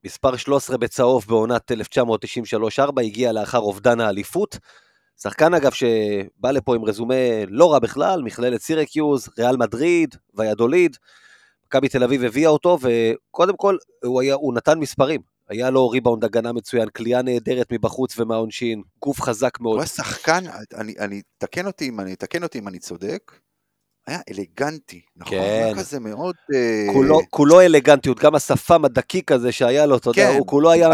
מספר 0.05 0.37
13 0.37 0.79
בצהוב 0.79 1.25
בעונת 1.29 1.73
1993-4, 1.73 3.03
הגיע 3.03 3.33
לאחר 3.33 3.59
אובדן 3.59 4.01
האליפות. 4.01 4.59
שחקן 5.23 5.55
אגב 5.55 5.73
שבא 5.73 6.51
לפה 6.51 6.75
עם 6.75 6.85
רזומה 6.85 7.15
לא 7.49 7.73
רע 7.73 7.79
בכלל, 7.79 8.23
מכללת 8.23 8.61
סירקיוז, 8.61 9.29
ריאל 9.39 9.57
מדריד, 9.57 10.15
ויאדוליד. 10.35 10.97
מכבי 11.67 11.89
תל 11.89 12.05
אביב 12.05 12.25
הביאה 12.25 12.51
אותו, 12.51 12.79
וקודם 12.81 13.57
כל 13.57 13.77
הוא, 14.05 14.21
היה, 14.21 14.35
הוא 14.35 14.55
נתן 14.55 14.79
מספרים. 14.79 15.38
היה 15.49 15.71
לו 15.71 15.89
ריבאונד 15.89 16.25
הגנה 16.25 16.53
מצוין, 16.53 16.89
כליאה 16.89 17.23
נהדרת 17.23 17.73
מבחוץ 17.73 18.19
ומהעונשין, 18.19 18.83
גוף 19.03 19.21
חזק 19.21 19.61
מאוד. 19.61 19.75
הוא 19.75 19.81
היה 19.81 19.87
שחקן, 19.87 20.45
אני, 20.75 20.95
אני, 20.99 21.23
תקן 21.39 21.67
אותי 21.67 21.89
אם 21.89 22.01
אני, 22.01 22.17
תקן 22.17 22.43
אותי 22.43 22.59
אם 22.59 22.69
אני 22.69 22.79
צודק, 22.79 23.33
היה 24.07 24.19
אלגנטי, 24.31 25.01
נכון? 25.17 25.31
כן. 25.31 25.43
היה 25.43 25.75
כזה 25.75 26.01
מאוד... 26.01 26.35
אה, 26.55 26.87
כולו, 26.93 27.21
כולו 27.31 27.61
אלגנטיות, 27.61 28.21
גם 28.21 28.35
השפם 28.35 28.85
הדקיק 28.85 29.33
הזה 29.33 29.53
שהיה 29.53 29.87
לו, 29.87 29.97
אתה 29.97 30.11
יודע, 30.11 30.31
כן, 30.31 30.39
הוא 30.39 30.47
כולו 30.47 30.71
היה 30.71 30.89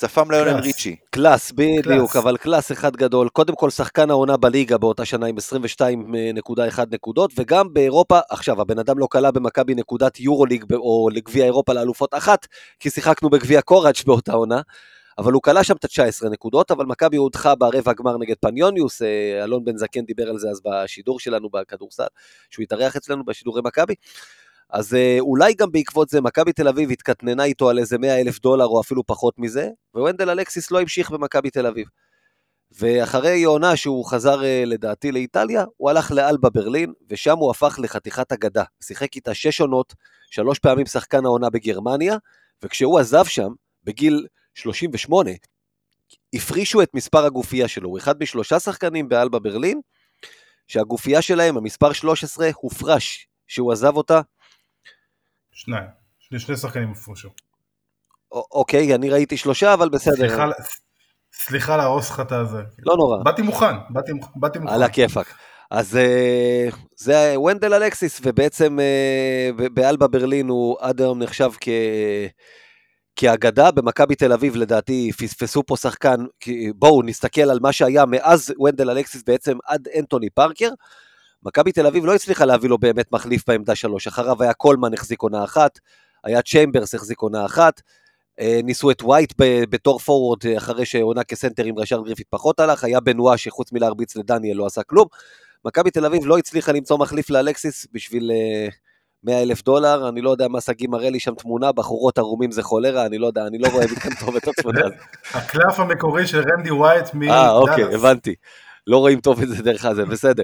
שפם 0.00 0.30
ליונל. 0.30 0.60
ריצ'י. 0.60 0.96
קלאס, 1.10 1.52
בדיוק. 1.52 2.16
אבל 2.16 2.36
קלאס 2.36 2.72
אחד 2.72 2.96
גדול. 2.96 3.28
קודם 3.28 3.54
כל 3.54 3.70
שחקן 3.70 4.10
העונה 4.10 4.36
בליגה 4.36 4.78
באותה 4.78 5.04
שנה 5.04 5.26
עם 5.26 5.36
22.1 5.38 6.80
נקודות, 6.92 7.32
וגם 7.36 7.72
באירופה, 7.72 8.18
עכשיו, 8.30 8.60
הבן 8.60 8.78
אדם 8.78 8.98
לא 8.98 9.06
קלע 9.10 9.30
במכבי 9.30 9.74
נקודת 9.74 10.20
יורוליג 10.20 10.64
או 10.74 11.08
לגביע 11.12 11.44
אירופה 11.44 11.72
לאלופות 11.72 12.14
אחת, 12.14 12.46
כי 12.80 12.90
שיחקנו 12.90 13.30
בגביע 13.30 13.60
קוראץ' 13.60 14.02
באותה 14.04 14.32
עונה. 14.32 14.60
אבל 15.18 15.32
הוא 15.32 15.42
קלע 15.42 15.64
שם 15.64 15.74
את 15.76 15.84
ה-19 15.84 16.28
נקודות, 16.28 16.70
אבל 16.70 16.86
מכבי 16.86 17.16
הודחה 17.16 17.54
ברבע 17.54 17.90
הגמר 17.90 18.18
נגד 18.18 18.36
פניוניוס, 18.40 19.02
אה, 19.02 19.44
אלון 19.44 19.64
בן 19.64 19.76
זקן 19.76 20.04
דיבר 20.04 20.28
על 20.30 20.38
זה 20.38 20.48
אז 20.50 20.60
בשידור 20.64 21.20
שלנו 21.20 21.48
בכדורסל, 21.50 22.06
שהוא 22.50 22.62
התארח 22.62 22.96
אצלנו 22.96 23.24
בשידורי 23.24 23.60
מכבי. 23.64 23.94
אז 24.72 24.94
אה, 24.94 25.16
אולי 25.20 25.54
גם 25.54 25.72
בעקבות 25.72 26.08
זה 26.08 26.20
מכבי 26.20 26.52
תל 26.52 26.68
אביב 26.68 26.90
התקטננה 26.90 27.44
איתו 27.44 27.68
על 27.68 27.78
איזה 27.78 27.98
100 27.98 28.20
אלף 28.20 28.40
דולר 28.40 28.64
או 28.66 28.80
אפילו 28.80 29.06
פחות 29.06 29.34
מזה, 29.38 29.68
וונדל 29.94 30.30
אלקסיס 30.30 30.70
לא 30.70 30.80
המשיך 30.80 31.10
במכבי 31.10 31.50
תל 31.50 31.66
אביב. 31.66 31.86
ואחרי 32.72 33.44
עונה 33.44 33.76
שהוא 33.76 34.04
חזר 34.04 34.44
אה, 34.44 34.62
לדעתי 34.66 35.12
לאיטליה, 35.12 35.64
הוא 35.76 35.90
הלך 35.90 36.10
לאלבה 36.10 36.50
ברלין, 36.50 36.92
ושם 37.08 37.36
הוא 37.36 37.50
הפך 37.50 37.78
לחתיכת 37.82 38.32
אגדה. 38.32 38.64
שיחק 38.82 39.16
איתה 39.16 39.34
שש 39.34 39.60
עונות, 39.60 39.94
שלוש 40.30 40.58
פעמים 40.58 40.86
שחקן 40.86 41.24
העונה 41.24 41.50
בגרמניה, 41.50 42.16
וכשהוא 42.62 42.98
עזב 42.98 43.24
שם, 43.24 43.48
בגיל 43.84 44.26
38, 44.54 45.30
הפרישו 46.34 46.82
את 46.82 46.94
מספר 46.94 47.24
הגופייה 47.24 47.68
שלו. 47.68 47.88
הוא 47.88 47.98
אחד 47.98 48.22
משלושה 48.22 48.60
שחקנים 48.60 49.08
באלבה 49.08 49.38
ברלין, 49.38 49.80
שהגופייה 50.66 51.22
שלהם, 51.22 51.56
המספר 51.56 51.92
13, 51.92 52.50
הופרש. 52.56 53.26
שהוא 53.50 53.72
עזב 53.72 53.96
אותה, 53.96 54.20
שניים. 55.52 55.88
שני, 56.18 56.38
שני 56.38 56.56
שחקנים 56.56 56.88
הופרשו. 56.88 57.28
א- 57.28 58.36
אוקיי, 58.50 58.94
אני 58.94 59.10
ראיתי 59.10 59.36
שלושה, 59.36 59.74
אבל 59.74 59.88
בסדר. 59.88 60.14
סליחה, 60.28 60.48
סליחה 61.32 61.76
להרוס 61.76 62.10
לך 62.10 62.20
את 62.20 62.32
הזה. 62.32 62.62
לא 62.78 62.96
נורא. 62.96 63.22
באתי 63.22 63.42
מוכן, 63.42 63.74
באתי, 63.90 64.12
באתי 64.36 64.58
מוכן. 64.58 64.74
על 64.74 64.82
הכיפאק. 64.82 65.34
אז 65.70 65.96
אה, 65.96 66.68
זה 66.96 67.34
ונדל 67.38 67.74
אלקסיס, 67.74 68.20
ובעצם 68.24 68.80
אה, 68.80 69.68
באלבה 69.68 70.06
ברלין 70.06 70.48
הוא 70.48 70.76
עד 70.80 71.00
היום 71.00 71.22
נחשב 71.22 71.50
כ... 71.60 71.68
כאגדה, 73.16 73.70
במכבי 73.70 74.14
תל 74.14 74.32
אביב 74.32 74.56
לדעתי 74.56 75.10
פספסו 75.18 75.62
פה 75.66 75.76
שחקן, 75.76 76.16
בואו 76.74 77.02
נסתכל 77.02 77.50
על 77.50 77.58
מה 77.62 77.72
שהיה 77.72 78.04
מאז 78.06 78.54
ונדל 78.60 78.90
אלקסיס 78.90 79.22
בעצם 79.26 79.58
עד 79.64 79.88
אנטוני 79.98 80.30
פארקר. 80.30 80.70
מכבי 81.44 81.72
תל 81.72 81.86
אביב 81.86 82.06
לא 82.06 82.14
הצליחה 82.14 82.44
להביא 82.44 82.68
לו 82.68 82.78
באמת 82.78 83.12
מחליף 83.12 83.44
בעמדה 83.48 83.74
שלוש, 83.74 84.06
אחריו 84.06 84.42
היה 84.42 84.52
קולמן 84.52 84.94
החזיק 84.94 85.22
עונה 85.22 85.44
אחת, 85.44 85.78
היה 86.24 86.42
צ'יימברס 86.42 86.94
החזיק 86.94 87.20
עונה 87.20 87.46
אחת, 87.46 87.80
אה, 88.40 88.60
ניסו 88.64 88.90
את 88.90 89.02
ווייט 89.02 89.32
ב- 89.38 89.64
בתור 89.70 89.98
פורוורד 89.98 90.46
אה, 90.46 90.56
אחרי 90.56 90.84
שעונה 90.84 91.24
כסנטר 91.24 91.64
עם 91.64 91.78
רשארד 91.78 92.04
גריפיט 92.04 92.26
פחות 92.30 92.60
הלך, 92.60 92.84
היה 92.84 93.00
בנועה 93.00 93.36
שחוץ 93.36 93.72
מלהרביץ 93.72 94.16
לדניאל 94.16 94.56
לא 94.56 94.66
עשה 94.66 94.82
כלום. 94.82 95.06
מכבי 95.64 95.90
תל 95.90 96.06
אביב 96.06 96.26
לא 96.26 96.38
הצליחה 96.38 96.72
למצוא 96.72 96.98
מחליף 96.98 97.30
לאלקסיס 97.30 97.86
בשביל 97.92 98.30
אה, 98.30 98.68
100 99.24 99.42
אלף 99.42 99.62
דולר, 99.62 100.08
אני 100.08 100.20
לא 100.20 100.30
יודע 100.30 100.48
מה 100.48 100.60
שגיא 100.60 100.88
מראה 100.88 101.10
לי 101.10 101.20
שם 101.20 101.34
תמונה, 101.34 101.72
בחורות 101.72 102.18
ערומים 102.18 102.50
זה 102.50 102.62
חולרה, 102.62 103.06
אני 103.06 103.18
לא 103.18 103.26
יודע, 103.26 103.46
אני 103.46 103.58
לא 103.58 103.68
רואה 103.68 103.84
מכאן 103.84 104.10
טוב 104.20 104.36
את 104.36 104.42
הזאת. 104.42 104.74
הקלף 105.34 105.80
המקורי 105.80 106.26
של 106.26 106.42
רנדי 106.52 106.70
ווייט 106.70 107.14
מדאלאס. 107.14 107.36
אה, 107.36 107.50
אוקיי, 107.50 107.94
הבנתי. 107.94 108.34
לא 108.90 108.98
רואים 108.98 109.20
טוב 109.20 109.42
את 109.42 109.48
זה 109.48 109.62
דרך 109.62 109.84
הזה, 109.84 110.04
בסדר. 110.04 110.42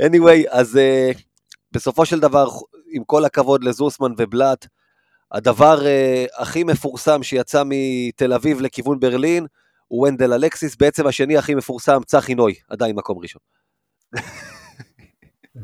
anyway, 0.00 0.48
אז 0.50 0.76
uh, 0.76 1.18
בסופו 1.72 2.06
של 2.06 2.20
דבר, 2.20 2.46
עם 2.92 3.04
כל 3.04 3.24
הכבוד 3.24 3.64
לזוסמן 3.64 4.12
ובלאט, 4.18 4.66
הדבר 5.32 5.78
uh, 5.80 6.42
הכי 6.42 6.64
מפורסם 6.64 7.22
שיצא 7.22 7.62
מתל 7.66 8.32
אביב 8.32 8.60
לכיוון 8.60 9.00
ברלין, 9.00 9.46
הוא 9.88 10.08
ונדל 10.08 10.32
אלקסיס, 10.32 10.76
בעצם 10.76 11.06
השני 11.06 11.36
הכי 11.36 11.54
מפורסם, 11.54 12.00
צחי 12.06 12.34
נוי, 12.34 12.54
עדיין 12.70 12.96
מקום 12.96 13.18
ראשון. 13.18 13.40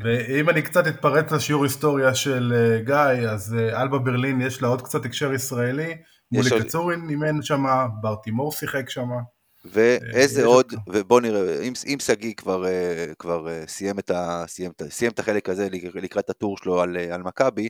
ואם 0.03 0.51
אני 0.51 0.63
קצת 0.63 0.87
אתפרץ 0.87 1.33
לשיעור 1.33 1.65
היסטוריה 1.65 2.15
של 2.15 2.53
אה, 2.57 2.83
גיא, 2.83 3.29
אז 3.29 3.57
אה, 3.59 3.83
אלבה 3.83 3.99
ברלין 3.99 4.41
יש 4.41 4.63
לה 4.63 4.69
עוד 4.69 4.83
קצת 4.83 5.05
הקשר 5.05 5.33
ישראלי. 5.33 5.97
מולי 6.33 6.51
קצורין 6.61 7.09
אימן 7.11 7.43
שמה, 7.43 7.87
בר 8.01 8.15
תימור 8.23 8.53
שיחק 8.53 8.91
שמה. 8.91 9.17
ואיזה 9.65 10.41
יש 10.41 10.47
עוד. 10.47 10.73
ובוא 10.89 11.21
נראה, 11.21 11.63
אם, 11.63 11.73
אם 11.95 11.99
שגיא 12.01 12.35
כבר, 12.35 12.67
אה, 12.67 13.13
כבר 13.19 13.49
אה, 13.49 13.67
סיים, 13.67 13.99
את 13.99 14.11
ה, 14.11 14.45
סיים, 14.47 14.71
את 14.71 14.81
ה- 14.83 14.91
סיים 14.91 15.11
את 15.13 15.19
החלק 15.19 15.49
הזה 15.49 15.69
לק- 15.71 15.95
לקראת 15.95 16.31
הטור 16.31 16.59
שלו 16.59 16.81
על, 16.81 16.97
אה, 16.97 17.15
על 17.15 17.23
מכבי, 17.23 17.69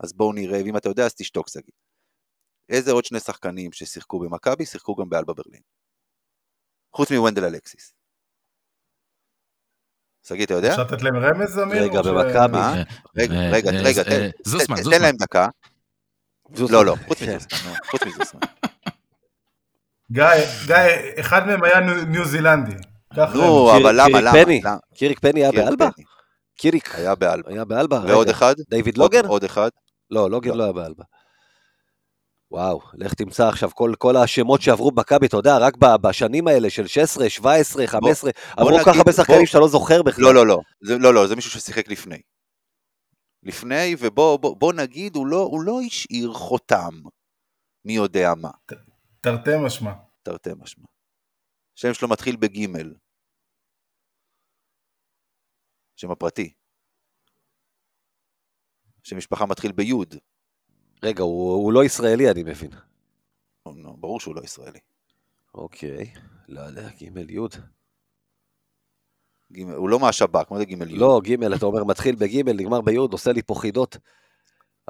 אז 0.00 0.12
בואו 0.12 0.32
נראה, 0.32 0.58
ואם 0.64 0.76
אתה 0.76 0.88
יודע 0.88 1.06
אז 1.06 1.14
תשתוק 1.14 1.48
שגיא. 1.48 1.72
איזה 2.68 2.92
עוד 2.92 3.04
שני 3.04 3.20
שחקנים 3.20 3.72
ששיחקו 3.72 4.18
במכבי, 4.20 4.66
שיחקו 4.66 4.94
גם 4.94 5.08
באלבה 5.08 5.32
ברלין. 5.34 5.60
חוץ 6.96 7.12
מוונדל 7.12 7.44
אלקסיס. 7.44 7.92
שגיא, 10.28 10.44
אתה 10.44 10.54
יודע? 10.54 10.70
אפשר 10.70 10.82
לתת 10.82 11.02
להם 11.02 11.16
רמז, 11.16 11.58
אמיר? 11.58 11.82
רגע, 11.82 12.02
במכבי. 12.02 12.58
אה, 12.58 12.82
רגע, 13.16 13.34
אה, 13.34 13.50
רגע, 13.52 13.70
אה, 13.70 13.82
רגע, 13.84 14.02
אה, 14.02 14.04
תן- 14.04 14.30
להם 15.02 15.16
דקה. 15.16 15.48
לא, 16.70 16.84
לא, 16.86 16.94
חוץ 17.06 17.18
כן. 17.18 17.36
מזוסמן, 17.36 17.72
חוץ 17.90 18.00
מזוסמן. 18.06 18.40
גיא, 20.12 20.24
גיא, 20.66 20.74
אחד 21.20 21.46
מהם 21.46 21.64
היה 21.64 21.80
ניו- 21.80 22.24
זילנדי. 22.24 22.72
נו, 23.34 23.70
אבל 23.76 24.00
למה, 24.00 24.20
למה? 24.20 24.76
קיריק 24.94 25.18
פני 25.20 25.40
היה 25.40 25.52
באלבה? 25.52 25.88
קיריק 26.58 26.94
היה 26.94 27.14
באלבה. 27.14 27.50
היה 27.50 27.64
באלבה? 27.64 28.00
ועוד. 28.08 28.28
אחד? 28.28 28.54
דיוויד 28.70 28.98
לוגר? 28.98 29.26
עוד 29.26 29.44
אחד. 29.44 29.68
לא, 30.10 30.30
לוגר 30.30 30.50
לא. 30.50 30.56
לא 30.58 30.64
היה 30.64 30.72
באלבה. 30.72 31.04
וואו, 32.50 32.80
לך 32.94 33.14
תמצא 33.14 33.48
עכשיו 33.48 33.70
כל, 33.74 33.92
כל 33.98 34.16
השמות 34.16 34.62
שעברו 34.62 34.90
במכבי, 34.90 35.26
אתה 35.26 35.36
יודע, 35.36 35.58
רק 35.58 35.76
בשנים 35.76 36.48
האלה 36.48 36.70
של 36.70 36.86
16, 36.86 37.30
17, 37.30 37.86
15, 37.86 38.30
עברו 38.56 38.70
נגיד- 38.70 38.84
כל 38.84 38.90
כך 38.92 38.96
הרבה 38.98 39.12
שחקנים 39.12 39.38
בוא- 39.38 39.46
שאתה 39.46 39.58
לא 39.58 39.68
זוכר 39.68 40.02
בכלל. 40.02 40.24
לא, 40.24 40.34
לא, 40.34 40.46
לא, 40.46 40.60
זה, 40.84 40.98
לא, 40.98 41.14
לא, 41.14 41.26
זה 41.26 41.36
מישהו 41.36 41.50
ששיחק 41.50 41.88
לפני. 41.90 42.18
לפני, 43.42 43.96
ובוא 43.98 44.38
בוא, 44.38 44.56
בוא 44.56 44.72
נגיד, 44.72 45.16
הוא 45.16 45.26
לא, 45.26 45.36
הוא 45.42 45.60
לא 45.62 45.80
השאיר 45.86 46.32
חותם, 46.32 46.90
מי 47.84 47.92
יודע 47.92 48.32
מה, 48.36 48.50
תרתי 49.26 49.50
משמע. 49.66 49.92
תרתי 50.22 50.50
משמע. 50.58 50.84
השם 51.76 51.94
שלו 51.94 52.08
מתחיל 52.08 52.36
בגימל. 52.36 52.94
שם 55.96 56.10
הפרטי. 56.10 56.52
שם 59.02 59.16
משפחה 59.16 59.46
מתחיל 59.46 59.72
ביוד. 59.72 60.14
רגע, 61.02 61.22
הוא, 61.22 61.54
הוא 61.54 61.72
לא 61.72 61.84
ישראלי, 61.84 62.30
אני 62.30 62.42
מבין. 62.42 62.70
נו, 63.66 63.96
ברור 63.96 64.20
שהוא 64.20 64.34
לא 64.36 64.40
ישראלי. 64.40 64.80
אוקיי, 65.54 66.14
לא 66.48 66.60
יודע, 66.60 66.88
ג' 66.88 67.30
י'. 67.30 67.38
גימל, 69.52 69.74
הוא 69.74 69.88
לא 69.88 70.00
מהשב"כ, 70.00 70.50
מה 70.50 70.58
זה 70.58 70.64
גימל 70.64 70.90
יוד? 70.90 71.00
לא, 71.00 71.20
ג', 71.24 71.54
אתה 71.56 71.66
אומר, 71.66 71.84
מתחיל 71.84 72.16
בג', 72.16 72.48
נגמר 72.48 72.80
בי', 72.80 72.96
עושה 72.96 73.32
לי 73.32 73.42
פה 73.42 73.54
חידות. 73.54 73.96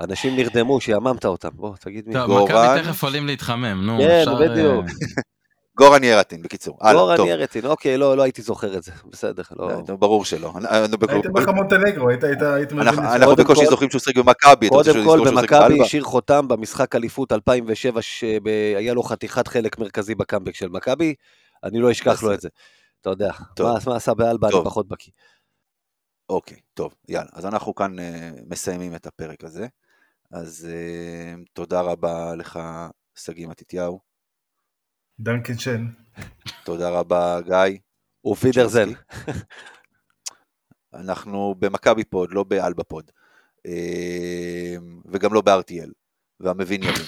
אנשים 0.00 0.36
נרדמו, 0.36 0.80
שיממת 0.80 1.24
אותם. 1.24 1.48
בוא, 1.52 1.76
תגיד 1.80 2.08
מי. 2.08 2.14
טוב, 2.14 2.26
גורן. 2.26 2.44
מכבי 2.44 2.82
תכף 2.82 3.02
עולים 3.04 3.26
להתחמם, 3.26 3.82
נו, 3.86 3.98
כן, 3.98 4.10
אפשר... 4.20 4.34
בדיוק. 4.34 4.84
אה, 4.86 5.22
גורן 5.78 6.04
ירטין, 6.04 6.42
בקיצור. 6.42 6.78
גורן 6.92 7.16
טוב. 7.16 7.26
ירטין, 7.28 7.66
אוקיי, 7.66 7.96
לא, 7.98 8.16
לא 8.16 8.22
הייתי 8.22 8.42
זוכר 8.42 8.76
את 8.76 8.82
זה. 8.82 8.92
בסדר, 9.06 9.42
לא. 9.56 9.70
אה, 9.70 9.96
ברור 9.96 10.24
שלא. 10.24 10.52
בק- 11.00 11.10
היית 11.10 11.26
במונטנגרו, 11.26 12.08
היית 12.08 12.24
היית- 12.24 12.42
היית 12.42 12.72
מבין 12.72 12.86
אנחנו 12.88 13.02
את 13.02 13.08
זה. 13.08 13.14
אנחנו 13.14 13.26
קודם 13.26 13.44
בקושי 13.44 13.64
כל- 13.64 13.70
זוכרים 13.70 13.90
שהוא 13.90 14.00
שיחק 14.00 14.16
במכבי. 14.18 14.68
קודם 14.68 15.04
כל, 15.04 15.20
במכבי? 15.30 15.82
השאיר 15.82 16.02
חותם 16.04 16.48
במשחק 16.48 16.94
אליפות 16.94 17.32
2007, 17.32 18.02
שהיה 18.02 18.94
לו 18.94 19.02
חתיכת 19.02 19.48
חלק 19.48 19.78
מרכזי 19.78 20.14
בקאמבק 20.14 20.54
של 20.54 20.68
מכבי, 20.68 21.14
אני 21.64 21.78
לא 21.80 21.90
אשכח 21.90 22.22
לו 22.22 22.34
את 22.34 22.40
זה. 22.40 22.48
אתה 23.00 23.10
יודע, 23.10 23.30
טוב. 23.56 23.66
מה- 23.72 23.78
מה 23.86 23.96
עשה 23.96 24.14
באלבה, 24.14 24.46
אני 24.46 24.52
טוב. 24.52 24.64
פחות 24.64 24.88
בקיא. 24.88 25.12
אוקיי, 26.28 26.56
טוב, 26.74 26.94
יאללה. 27.08 27.28
אז 27.32 27.46
אנחנו 27.46 27.74
כאן 27.74 27.98
אה, 27.98 28.30
מסיימים 28.48 28.94
את 28.94 29.06
הפרק 29.06 29.44
הזה. 29.44 29.66
אז 30.32 30.68
אה, 30.70 31.34
תודה 31.52 31.80
רבה 31.80 32.34
לך, 32.34 32.58
שגיא 33.14 33.46
מתתיהו. 33.46 34.00
דנקן 35.20 35.58
שן. 35.58 35.86
תודה 36.64 36.90
רבה, 36.90 37.40
גיא. 37.40 37.78
ופידרזן. 38.32 38.88
אנחנו 40.94 41.54
במכבי 41.58 42.04
פוד, 42.04 42.28
לא 42.32 42.44
באלבה 42.44 42.84
פוד. 42.84 43.10
אה, 43.66 44.76
וגם 45.12 45.34
לא 45.34 45.40
ב-RTL. 45.40 45.90
והמבין 46.40 46.80
יבין. 46.82 47.04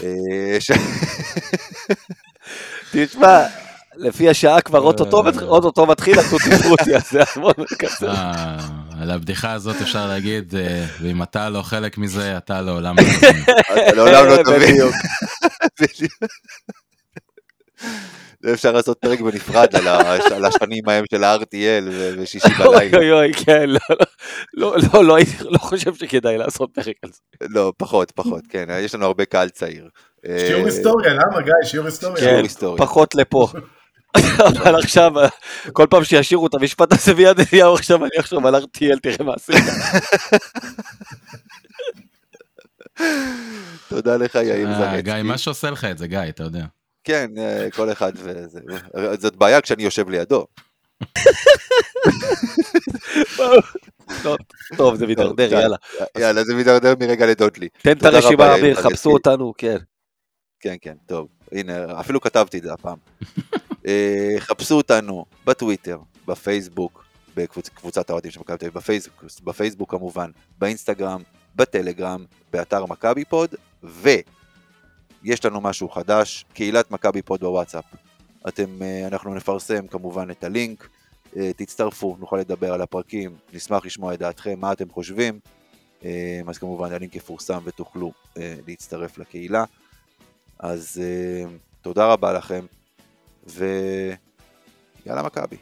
ש- 0.60 0.70
תשמע, 2.92 3.38
לפי 3.96 4.28
השעה 4.28 4.60
כבר 4.60 4.78
אוטוטו 4.80 5.22
מת- 5.22 5.42
אוטוטו 5.42 5.86
מתחיל 5.86 6.18
הטוטי 6.18 6.50
פרוטי 6.62 6.94
הזה, 6.94 7.20
אז 7.22 7.38
בוא 7.40 7.52
נקצר. 7.58 8.10
אה, 8.10 8.77
על 9.02 9.10
הבדיחה 9.10 9.52
הזאת 9.52 9.76
אפשר 9.82 10.06
להגיד, 10.06 10.54
אה, 10.56 10.84
ואם 11.02 11.22
אתה 11.22 11.48
לא 11.48 11.62
חלק 11.62 11.98
מזה, 11.98 12.36
אתה 12.36 12.60
לעולם 12.60 12.96
לא 12.96 13.02
תבין. 13.02 13.42
אתה 13.88 13.92
לעולם 13.94 14.26
לא 14.26 14.42
תבין. 14.58 14.76
אפשר 18.54 18.72
לעשות 18.72 18.98
פרק 19.00 19.20
בנפרד 19.20 19.76
על 20.32 20.44
השנים 20.44 20.82
ההם 20.88 21.04
של 21.12 21.24
ה-RTL 21.24 21.84
ושישי 22.18 22.48
בלילה. 22.58 22.98
אוי 22.98 23.12
אוי, 23.12 23.32
כן, 23.34 23.70
לא, 23.70 23.78
לא, 24.54 24.76
לא, 24.94 25.04
לא, 25.04 25.16
הייתי- 25.16 25.36
לא 25.40 25.58
חושב 25.58 25.94
שכדאי 25.94 26.38
לעשות 26.38 26.70
פרק 26.74 26.96
על 27.02 27.10
זה. 27.12 27.18
לא, 27.50 27.72
פחות, 27.76 28.10
פחות, 28.10 28.40
כן, 28.48 28.64
יש 28.80 28.94
לנו 28.94 29.06
הרבה 29.06 29.24
קהל 29.24 29.48
צעיר. 29.48 29.88
שיעור 30.26 30.60
אה, 30.60 30.66
היסטוריה, 30.66 31.14
למה 31.14 31.40
גיא? 31.42 31.52
שיעור 31.64 31.86
היסטוריה. 31.86 32.16
שיעור 32.18 32.36
כן, 32.36 32.42
היסטוריה. 32.42 32.78
פחות 32.86 33.14
לפה. 33.14 33.48
אבל 34.16 34.74
עכשיו, 34.82 35.12
כל 35.72 35.86
פעם 35.90 36.04
שישירו 36.04 36.46
את 36.46 36.54
המשפט 36.54 36.92
הזה 36.92 37.14
ביד 37.14 37.36
אליהו, 37.40 37.74
עכשיו 37.74 38.04
אני 38.04 38.10
אחשוב 38.20 38.46
על 38.46 38.54
RTL, 38.54 38.98
תראה 39.02 39.24
מה 39.24 39.34
עשית. 39.34 39.64
תודה 43.88 44.16
לך, 44.16 44.34
יאיר 44.34 44.68
אה, 44.68 44.78
זרצקי. 44.78 45.02
גיא, 45.02 45.22
מה 45.24 45.38
שעושה 45.38 45.70
לך 45.70 45.84
את 45.84 45.98
זה, 45.98 46.06
גיא, 46.06 46.18
אתה 46.28 46.42
יודע. 46.42 46.64
כן, 47.04 47.30
אה, 47.38 47.68
כל 47.70 47.92
אחד 47.92 48.12
וזה. 48.16 48.60
זאת 49.18 49.36
בעיה 49.36 49.60
כשאני 49.60 49.82
יושב 49.82 50.08
לידו. 50.08 50.46
טוב, 54.76 54.94
זה 54.94 55.06
מידרדר, 55.06 55.50
טוב, 55.50 55.58
יאללה. 55.58 55.76
יאללה, 56.18 56.44
זה 56.44 56.54
מידרדר 56.54 56.94
מרגע 57.00 57.26
לדודלי. 57.26 57.68
תן 57.82 57.92
את 57.92 58.04
הרשימה, 58.04 58.54
זרצקי. 58.60 58.82
חפשו 58.82 59.10
אותנו, 59.10 59.52
כן. 59.58 59.76
כן, 60.60 60.74
כן, 60.80 60.94
טוב. 61.06 61.28
הנה, 61.52 62.00
אפילו 62.00 62.20
כתבתי 62.20 62.58
את 62.58 62.62
זה 62.62 62.72
הפעם. 62.72 62.96
אה, 63.88 64.34
חפשו 64.38 64.74
אותנו 64.74 65.24
בטוויטר, 65.44 65.98
בפייסבוק, 66.26 67.04
בקבוצת 67.36 68.10
האוהדים 68.10 68.30
של 68.30 68.40
מכבי 68.40 68.56
תל 68.56 68.64
אביב, 68.66 68.78
בפייסבוק, 68.78 69.24
בפייסבוק 69.44 69.90
כמובן, 69.90 70.30
באינסטגרם, 70.58 71.22
בטלגרם, 71.56 72.24
באתר 72.52 72.86
מכבי 72.86 73.24
פוד, 73.24 73.54
ויש 73.82 75.44
לנו 75.44 75.60
משהו 75.60 75.88
חדש, 75.88 76.44
קהילת 76.54 76.90
מכבי 76.90 77.22
פוד 77.22 77.40
בוואטסאפ. 77.40 77.84
אתם, 78.48 78.82
אה, 78.82 79.06
אנחנו 79.06 79.34
נפרסם 79.34 79.86
כמובן 79.86 80.30
את 80.30 80.44
הלינק, 80.44 80.88
אה, 81.36 81.50
תצטרפו, 81.56 82.16
נוכל 82.20 82.36
לדבר 82.36 82.72
על 82.72 82.82
הפרקים, 82.82 83.36
נשמח 83.52 83.86
לשמוע 83.86 84.14
את 84.14 84.18
דעתכם, 84.18 84.60
מה 84.60 84.72
אתם 84.72 84.88
חושבים. 84.90 85.40
אז 86.48 86.58
כמובן 86.58 86.92
הלינק 86.92 87.16
יפורסם 87.16 87.58
ותוכלו 87.64 88.12
להצטרף 88.36 89.18
לקהילה. 89.18 89.64
אז 90.58 91.02
תודה 91.82 92.06
רבה 92.06 92.32
לכם, 92.32 92.66
ויאללה 93.48 95.22
מכבי. 95.22 95.56